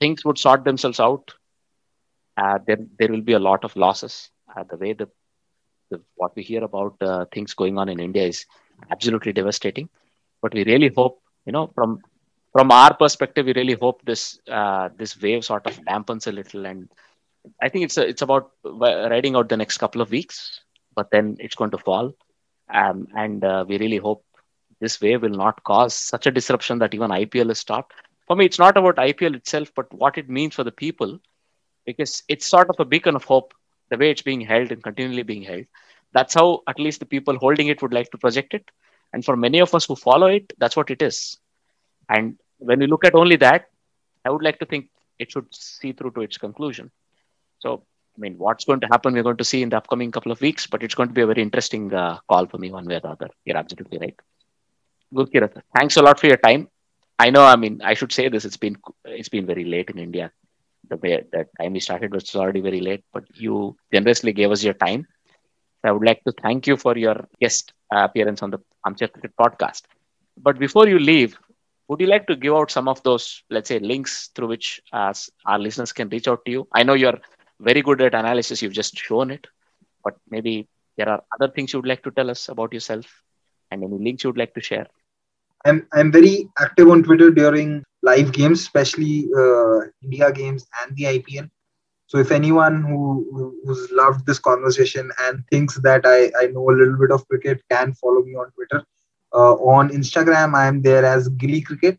things 0.00 0.24
would 0.24 0.38
sort 0.46 0.64
themselves 0.64 1.00
out 1.08 1.34
uh, 2.36 2.58
there 2.66 2.78
there 2.98 3.08
will 3.08 3.20
be 3.20 3.34
a 3.34 3.38
lot 3.38 3.64
of 3.64 3.76
losses. 3.76 4.30
Uh, 4.54 4.64
the 4.70 4.76
way 4.76 4.92
the, 4.92 5.08
the, 5.90 6.00
what 6.16 6.34
we 6.36 6.42
hear 6.42 6.64
about 6.64 6.96
uh, 7.00 7.24
things 7.32 7.54
going 7.54 7.78
on 7.78 7.88
in 7.88 8.00
India 8.00 8.24
is 8.24 8.46
absolutely 8.90 9.32
devastating. 9.32 9.88
But 10.40 10.54
we 10.54 10.64
really 10.64 10.90
hope, 10.94 11.20
you 11.46 11.52
know, 11.52 11.70
from 11.74 12.02
from 12.52 12.70
our 12.70 12.94
perspective, 12.94 13.46
we 13.46 13.54
really 13.54 13.74
hope 13.74 14.02
this 14.04 14.38
uh, 14.48 14.90
this 14.96 15.20
wave 15.20 15.44
sort 15.44 15.66
of 15.66 15.78
dampens 15.84 16.26
a 16.26 16.32
little. 16.32 16.66
And 16.66 16.88
I 17.60 17.68
think 17.68 17.84
it's 17.84 17.96
a, 17.96 18.06
it's 18.06 18.22
about 18.22 18.52
riding 18.64 19.36
out 19.36 19.48
the 19.48 19.56
next 19.56 19.78
couple 19.78 20.00
of 20.00 20.10
weeks, 20.10 20.60
but 20.94 21.10
then 21.10 21.36
it's 21.40 21.54
going 21.54 21.70
to 21.70 21.78
fall. 21.78 22.12
Um, 22.72 23.08
and 23.16 23.44
uh, 23.44 23.64
we 23.66 23.78
really 23.78 23.96
hope 23.96 24.24
this 24.80 25.00
wave 25.00 25.22
will 25.22 25.30
not 25.30 25.62
cause 25.64 25.94
such 25.94 26.26
a 26.26 26.30
disruption 26.30 26.78
that 26.78 26.94
even 26.94 27.10
IPL 27.10 27.50
is 27.50 27.58
stopped. 27.58 27.94
For 28.26 28.36
me, 28.36 28.44
it's 28.44 28.58
not 28.58 28.76
about 28.76 28.96
IPL 28.96 29.34
itself, 29.36 29.72
but 29.74 29.92
what 29.92 30.18
it 30.18 30.28
means 30.28 30.54
for 30.54 30.64
the 30.64 30.72
people 30.72 31.18
because 31.84 32.22
it's 32.28 32.46
sort 32.46 32.70
of 32.70 32.76
a 32.78 32.84
beacon 32.84 33.16
of 33.16 33.24
hope 33.24 33.54
the 33.90 33.96
way 33.96 34.10
it's 34.10 34.22
being 34.22 34.40
held 34.40 34.72
and 34.72 34.82
continually 34.82 35.22
being 35.22 35.42
held. 35.42 35.64
That's 36.12 36.34
how 36.34 36.62
at 36.68 36.78
least 36.78 37.00
the 37.00 37.06
people 37.06 37.36
holding 37.36 37.68
it 37.68 37.82
would 37.82 37.92
like 37.92 38.10
to 38.10 38.18
project 38.18 38.54
it. 38.54 38.70
And 39.12 39.24
for 39.24 39.36
many 39.36 39.60
of 39.60 39.74
us 39.74 39.86
who 39.86 39.96
follow 39.96 40.26
it, 40.26 40.52
that's 40.58 40.76
what 40.76 40.90
it 40.90 41.02
is. 41.02 41.38
And 42.08 42.36
when 42.58 42.78
we 42.80 42.86
look 42.86 43.04
at 43.04 43.14
only 43.14 43.36
that, 43.36 43.66
I 44.24 44.30
would 44.30 44.42
like 44.42 44.58
to 44.60 44.66
think 44.66 44.88
it 45.18 45.30
should 45.32 45.46
see 45.52 45.92
through 45.92 46.12
to 46.12 46.22
its 46.22 46.38
conclusion. 46.38 46.90
So, 47.58 47.82
I 48.16 48.20
mean, 48.20 48.36
what's 48.38 48.64
going 48.64 48.80
to 48.80 48.88
happen, 48.90 49.14
we're 49.14 49.22
going 49.22 49.36
to 49.38 49.44
see 49.44 49.62
in 49.62 49.70
the 49.70 49.76
upcoming 49.76 50.10
couple 50.10 50.32
of 50.32 50.40
weeks, 50.40 50.66
but 50.66 50.82
it's 50.82 50.94
going 50.94 51.08
to 51.08 51.14
be 51.14 51.22
a 51.22 51.26
very 51.26 51.42
interesting 51.42 51.92
uh, 51.94 52.18
call 52.28 52.46
for 52.46 52.58
me, 52.58 52.70
one 52.70 52.86
way 52.86 52.96
or 52.96 53.00
the 53.00 53.08
other. 53.08 53.28
You're 53.44 53.56
absolutely 53.56 53.98
right. 53.98 54.18
Good. 55.14 55.52
Thanks 55.76 55.96
a 55.96 56.02
lot 56.02 56.18
for 56.20 56.26
your 56.26 56.36
time. 56.36 56.68
I 57.18 57.30
know, 57.30 57.44
I 57.44 57.56
mean, 57.56 57.80
I 57.82 57.94
should 57.94 58.12
say 58.12 58.28
this. 58.28 58.44
It's 58.44 58.56
been 58.56 58.76
it's 59.04 59.28
been 59.28 59.46
very 59.46 59.64
late 59.64 59.90
in 59.90 59.98
India. 59.98 60.32
The 60.88 60.96
way 60.96 61.24
that 61.32 61.48
time 61.60 61.72
we 61.74 61.80
started 61.80 62.12
was 62.12 62.34
already 62.34 62.60
very 62.60 62.80
late, 62.80 63.04
but 63.12 63.24
you 63.34 63.76
generously 63.92 64.32
gave 64.32 64.50
us 64.50 64.64
your 64.64 64.74
time. 64.74 65.06
I 65.84 65.92
would 65.92 66.06
like 66.06 66.22
to 66.24 66.32
thank 66.32 66.66
you 66.66 66.76
for 66.76 66.96
your 66.96 67.28
guest 67.40 67.72
appearance 67.90 68.42
on 68.42 68.50
the 68.50 68.58
Armchair 68.84 69.08
Cricket 69.08 69.32
podcast. 69.40 69.82
But 70.36 70.58
before 70.58 70.88
you 70.88 70.98
leave, 70.98 71.38
would 71.92 72.00
you 72.00 72.06
like 72.06 72.26
to 72.26 72.36
give 72.36 72.54
out 72.54 72.70
some 72.70 72.88
of 72.88 73.02
those, 73.02 73.42
let's 73.50 73.68
say, 73.68 73.78
links 73.78 74.30
through 74.34 74.48
which 74.48 74.80
uh, 74.94 75.12
our 75.44 75.58
listeners 75.58 75.92
can 75.92 76.08
reach 76.08 76.26
out 76.26 76.42
to 76.46 76.50
you? 76.50 76.66
I 76.72 76.84
know 76.84 76.94
you're 76.94 77.20
very 77.60 77.82
good 77.82 78.00
at 78.00 78.14
analysis, 78.14 78.62
you've 78.62 78.72
just 78.72 78.96
shown 78.96 79.30
it, 79.30 79.46
but 80.02 80.16
maybe 80.30 80.68
there 80.96 81.10
are 81.10 81.22
other 81.34 81.52
things 81.52 81.72
you 81.72 81.80
would 81.80 81.88
like 81.88 82.02
to 82.04 82.10
tell 82.10 82.30
us 82.30 82.48
about 82.48 82.72
yourself 82.72 83.04
and 83.70 83.84
any 83.84 83.98
links 83.98 84.24
you 84.24 84.30
would 84.30 84.38
like 84.38 84.54
to 84.54 84.62
share. 84.62 84.86
I'm, 85.66 85.86
I'm 85.92 86.10
very 86.10 86.48
active 86.58 86.88
on 86.88 87.02
Twitter 87.02 87.30
during 87.30 87.84
live 88.02 88.32
games, 88.32 88.60
especially 88.60 89.28
uh, 89.36 89.80
India 90.02 90.32
games 90.32 90.66
and 90.82 90.96
the 90.96 91.04
IPL. 91.04 91.50
So 92.06 92.18
if 92.18 92.30
anyone 92.30 92.82
who 92.82 93.58
who's 93.64 93.90
loved 93.90 94.26
this 94.26 94.38
conversation 94.38 95.10
and 95.20 95.44
thinks 95.50 95.78
that 95.80 96.02
I, 96.06 96.32
I 96.42 96.46
know 96.46 96.70
a 96.70 96.72
little 96.72 96.98
bit 96.98 97.10
of 97.10 97.28
cricket 97.28 97.62
can 97.70 97.92
follow 97.92 98.22
me 98.22 98.34
on 98.34 98.50
Twitter. 98.52 98.82
Uh, 99.34 99.54
on 99.54 99.88
Instagram, 99.90 100.54
I 100.54 100.66
am 100.66 100.82
there 100.82 101.04
as 101.04 101.28
Gilly 101.30 101.62
Cricket. 101.62 101.98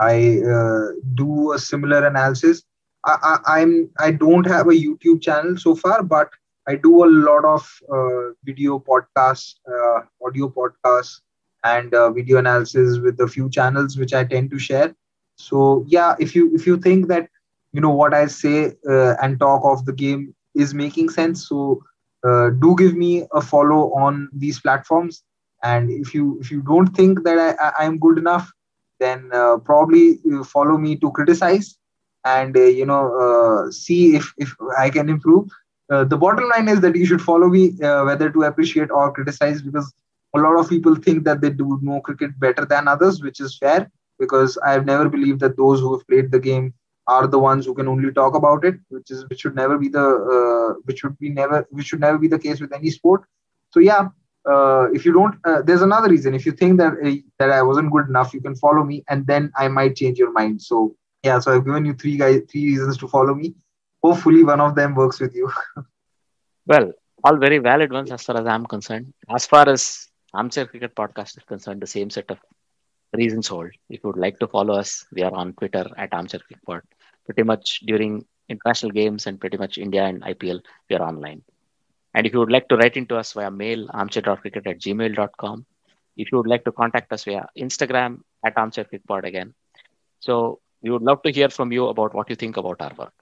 I 0.00 0.40
uh, 0.42 0.88
do 1.14 1.52
a 1.52 1.58
similar 1.58 2.04
analysis. 2.06 2.62
I, 3.04 3.16
I, 3.22 3.60
I'm 3.60 3.90
I 3.98 4.10
don't 4.10 4.46
have 4.46 4.66
a 4.66 4.72
YouTube 4.84 5.22
channel 5.22 5.56
so 5.56 5.74
far, 5.76 6.02
but 6.02 6.30
I 6.66 6.76
do 6.76 7.04
a 7.04 7.06
lot 7.06 7.44
of 7.44 7.68
uh, 7.92 8.32
video 8.44 8.78
podcasts, 8.78 9.54
uh, 9.68 10.00
audio 10.24 10.48
podcasts, 10.48 11.20
and 11.64 11.94
uh, 11.94 12.10
video 12.10 12.38
analysis 12.38 12.98
with 12.98 13.20
a 13.20 13.28
few 13.28 13.48
channels 13.50 13.96
which 13.96 14.12
I 14.12 14.24
tend 14.24 14.50
to 14.50 14.58
share. 14.58 14.94
So 15.36 15.84
yeah, 15.86 16.16
if 16.18 16.34
you 16.34 16.52
if 16.54 16.66
you 16.66 16.78
think 16.78 17.08
that 17.08 17.28
you 17.72 17.80
know 17.80 17.90
what 17.90 18.14
I 18.14 18.26
say 18.26 18.72
uh, 18.88 19.14
and 19.22 19.38
talk 19.38 19.62
of 19.64 19.84
the 19.84 19.92
game 19.92 20.34
is 20.54 20.74
making 20.74 21.10
sense, 21.10 21.48
so 21.48 21.82
do 22.24 22.74
give 22.78 22.94
me 22.94 23.24
a 23.32 23.40
follow 23.40 23.92
on 23.94 24.28
these 24.32 24.60
platforms. 24.60 25.24
And 25.62 25.90
if 25.90 26.14
you 26.14 26.38
if 26.40 26.50
you 26.50 26.62
don't 26.62 26.88
think 26.88 27.22
that 27.24 27.38
I, 27.38 27.82
I 27.82 27.86
am 27.86 27.98
good 27.98 28.18
enough, 28.18 28.50
then 28.98 29.30
uh, 29.32 29.58
probably 29.58 30.18
follow 30.44 30.76
me 30.76 30.96
to 30.96 31.10
criticize 31.12 31.76
and 32.24 32.56
uh, 32.56 32.64
you 32.64 32.86
know 32.86 33.02
uh, 33.24 33.70
see 33.70 34.16
if 34.16 34.32
if 34.38 34.54
I 34.78 34.90
can 34.90 35.08
improve. 35.08 35.48
Uh, 35.90 36.04
the 36.04 36.16
bottom 36.16 36.48
line 36.48 36.68
is 36.68 36.80
that 36.80 36.96
you 36.96 37.04
should 37.04 37.20
follow 37.20 37.48
me 37.48 37.72
whether 37.78 38.30
to 38.30 38.44
appreciate 38.44 38.90
or 38.90 39.12
criticize 39.12 39.60
because 39.62 39.92
a 40.34 40.40
lot 40.40 40.58
of 40.58 40.68
people 40.68 40.94
think 40.94 41.24
that 41.24 41.40
they 41.40 41.50
do 41.50 41.78
know 41.82 42.00
cricket 42.00 42.38
better 42.40 42.64
than 42.64 42.88
others, 42.88 43.22
which 43.22 43.40
is 43.40 43.58
fair 43.58 43.90
because 44.18 44.56
I've 44.64 44.86
never 44.86 45.08
believed 45.08 45.40
that 45.40 45.56
those 45.56 45.80
who 45.80 45.92
have 45.96 46.06
played 46.06 46.30
the 46.30 46.40
game 46.40 46.72
are 47.08 47.26
the 47.26 47.38
ones 47.38 47.66
who 47.66 47.74
can 47.74 47.88
only 47.88 48.12
talk 48.12 48.34
about 48.34 48.64
it, 48.64 48.76
which 48.88 49.10
is 49.10 49.28
which 49.28 49.40
should 49.40 49.56
never 49.56 49.76
be 49.76 49.88
the 49.88 50.06
uh, 50.34 50.80
which 50.84 51.00
should 51.00 51.18
be 51.18 51.28
never 51.28 51.66
which 51.70 51.86
should 51.86 52.00
never 52.00 52.18
be 52.18 52.28
the 52.28 52.38
case 52.38 52.60
with 52.60 52.72
any 52.72 52.90
sport. 52.90 53.24
So 53.70 53.80
yeah, 53.80 54.08
uh, 54.50 54.88
if 54.92 55.04
you 55.04 55.12
don't, 55.12 55.36
uh, 55.44 55.62
there's 55.62 55.82
another 55.82 56.08
reason. 56.08 56.34
If 56.34 56.44
you 56.46 56.52
think 56.52 56.78
that 56.78 56.94
uh, 57.04 57.14
that 57.38 57.50
I 57.50 57.62
wasn't 57.62 57.92
good 57.92 58.08
enough, 58.08 58.34
you 58.34 58.40
can 58.40 58.54
follow 58.56 58.84
me, 58.84 59.04
and 59.08 59.26
then 59.26 59.52
I 59.56 59.68
might 59.68 59.96
change 59.96 60.18
your 60.18 60.32
mind. 60.32 60.60
So 60.60 60.96
yeah, 61.22 61.38
so 61.38 61.54
I've 61.54 61.64
given 61.64 61.84
you 61.84 61.94
three 61.94 62.16
guys 62.16 62.42
three 62.50 62.66
reasons 62.66 62.98
to 62.98 63.08
follow 63.08 63.34
me. 63.34 63.54
Hopefully, 64.02 64.42
one 64.42 64.60
of 64.60 64.74
them 64.74 64.94
works 64.94 65.20
with 65.20 65.34
you. 65.34 65.50
well, 66.66 66.92
all 67.22 67.36
very 67.36 67.58
valid 67.58 67.92
ones 67.92 68.10
as 68.10 68.22
far 68.22 68.36
as 68.36 68.46
I'm 68.46 68.66
concerned. 68.66 69.12
As 69.28 69.46
far 69.46 69.68
as 69.68 70.08
Armchair 70.34 70.66
Cricket 70.66 70.96
Podcast 70.96 71.36
is 71.36 71.44
concerned, 71.44 71.80
the 71.80 71.86
same 71.86 72.10
set 72.10 72.30
of 72.30 72.38
reasons 73.12 73.46
hold. 73.48 73.70
If 73.90 74.02
you 74.02 74.10
would 74.10 74.18
like 74.18 74.38
to 74.40 74.48
follow 74.48 74.74
us, 74.74 75.06
we 75.12 75.22
are 75.22 75.32
on 75.32 75.52
Twitter 75.52 75.86
at 75.96 76.12
Armchair 76.12 76.40
Cricket. 76.40 76.84
Pretty 77.26 77.44
much 77.44 77.80
during 77.80 78.24
international 78.48 78.90
games 78.90 79.26
and 79.26 79.38
pretty 79.38 79.56
much 79.56 79.78
India 79.78 80.04
and 80.04 80.22
IPL, 80.22 80.60
we 80.90 80.96
are 80.96 81.02
online. 81.02 81.42
And 82.14 82.26
if 82.26 82.32
you 82.32 82.38
would 82.40 82.52
like 82.52 82.68
to 82.68 82.76
write 82.76 82.96
into 82.96 83.16
us 83.16 83.32
via 83.32 83.50
mail, 83.50 83.88
armchair.cricket 83.92 84.66
at 84.66 84.78
gmail.com. 84.78 85.66
If 86.16 86.30
you 86.30 86.38
would 86.38 86.46
like 86.46 86.64
to 86.64 86.72
contact 86.72 87.12
us 87.12 87.24
via 87.24 87.48
Instagram 87.58 88.20
at 88.44 88.56
Armchair 88.56 88.84
Cricket 88.84 89.24
again. 89.24 89.54
So 90.20 90.60
we 90.82 90.90
would 90.90 91.02
love 91.02 91.22
to 91.22 91.32
hear 91.32 91.48
from 91.48 91.72
you 91.72 91.86
about 91.88 92.14
what 92.14 92.28
you 92.28 92.36
think 92.36 92.56
about 92.56 92.80
our 92.80 92.92
work. 92.96 93.14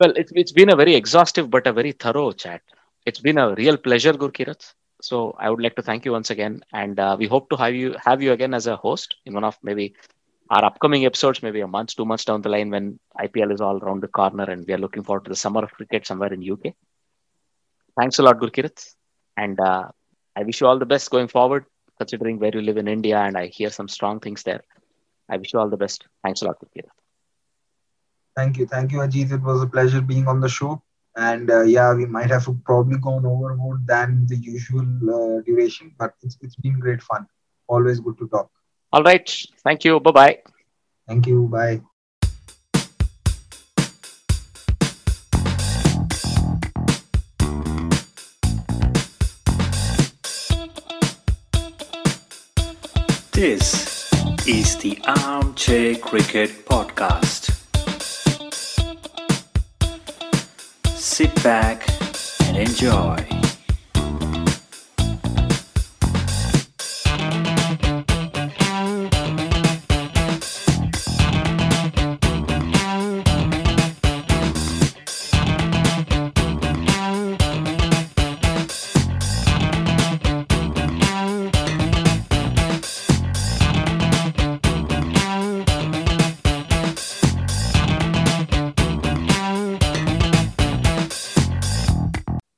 Well, 0.00 0.12
it's, 0.16 0.32
it's 0.34 0.52
been 0.52 0.70
a 0.70 0.76
very 0.76 0.94
exhaustive 0.94 1.48
but 1.48 1.66
a 1.66 1.72
very 1.72 1.92
thorough 1.92 2.32
chat. 2.32 2.62
It's 3.06 3.20
been 3.20 3.38
a 3.38 3.54
real 3.54 3.76
pleasure, 3.76 4.12
Gurkirat. 4.12 4.74
So 5.00 5.36
I 5.38 5.50
would 5.50 5.60
like 5.60 5.76
to 5.76 5.82
thank 5.82 6.04
you 6.04 6.12
once 6.12 6.30
again, 6.30 6.64
and 6.72 6.98
uh, 6.98 7.16
we 7.18 7.26
hope 7.26 7.50
to 7.50 7.56
have 7.56 7.74
you 7.74 7.94
have 8.02 8.22
you 8.22 8.32
again 8.32 8.54
as 8.54 8.66
a 8.66 8.76
host 8.76 9.16
in 9.26 9.34
one 9.34 9.44
of 9.44 9.58
maybe 9.62 9.94
our 10.50 10.64
upcoming 10.64 11.04
episodes, 11.04 11.42
maybe 11.42 11.60
a 11.60 11.66
month, 11.66 11.94
two 11.94 12.04
months 12.04 12.24
down 12.24 12.42
the 12.42 12.48
line 12.48 12.70
when 12.70 12.98
IPL 13.18 13.52
is 13.52 13.60
all 13.60 13.76
around 13.78 14.02
the 14.02 14.08
corner, 14.08 14.44
and 14.44 14.66
we 14.66 14.72
are 14.72 14.78
looking 14.78 15.02
forward 15.02 15.24
to 15.24 15.30
the 15.30 15.36
summer 15.36 15.62
of 15.62 15.72
cricket 15.72 16.06
somewhere 16.06 16.32
in 16.32 16.50
UK. 16.50 16.74
Thanks 17.98 18.18
a 18.18 18.22
lot, 18.22 18.38
Gurkirat, 18.38 18.94
and 19.36 19.58
uh, 19.60 19.88
I 20.36 20.42
wish 20.44 20.60
you 20.60 20.66
all 20.66 20.78
the 20.78 20.86
best 20.86 21.10
going 21.10 21.28
forward. 21.28 21.64
Considering 21.98 22.38
where 22.38 22.50
you 22.54 22.60
live 22.62 22.76
in 22.76 22.88
India, 22.88 23.18
and 23.18 23.36
I 23.36 23.46
hear 23.46 23.70
some 23.70 23.88
strong 23.88 24.20
things 24.20 24.42
there. 24.42 24.62
I 25.28 25.36
wish 25.36 25.52
you 25.52 25.60
all 25.60 25.68
the 25.70 25.76
best. 25.76 26.06
Thanks 26.22 26.42
a 26.42 26.46
lot, 26.46 26.56
Gurkirat. 26.60 26.90
Thank 28.36 28.58
you, 28.58 28.66
thank 28.66 28.92
you, 28.92 28.98
Ajit. 28.98 29.32
It 29.32 29.42
was 29.42 29.62
a 29.62 29.66
pleasure 29.66 30.00
being 30.00 30.26
on 30.28 30.40
the 30.40 30.48
show 30.48 30.82
and 31.16 31.50
uh, 31.50 31.62
yeah 31.62 31.92
we 31.94 32.06
might 32.06 32.30
have 32.30 32.46
probably 32.64 32.98
gone 32.98 33.24
overboard 33.26 33.86
than 33.86 34.26
the 34.28 34.36
usual 34.36 34.86
uh, 35.16 35.40
duration 35.44 35.92
but 35.98 36.12
it's, 36.22 36.36
it's 36.40 36.56
been 36.56 36.78
great 36.78 37.02
fun 37.02 37.26
always 37.68 38.00
good 38.00 38.18
to 38.18 38.28
talk 38.28 38.50
all 38.92 39.02
right 39.02 39.30
thank 39.64 39.84
you 39.84 40.00
bye 40.00 40.10
bye 40.12 40.38
thank 41.06 41.26
you 41.26 41.48
bye 41.48 41.80
This 53.34 54.12
is 54.46 54.76
the 54.76 54.96
Armchair 55.08 55.96
Cricket 55.96 56.64
Podcast. 56.66 57.50
sit 60.94 61.42
back 61.42 61.84
and 62.44 62.56
enjoy. 62.56 63.33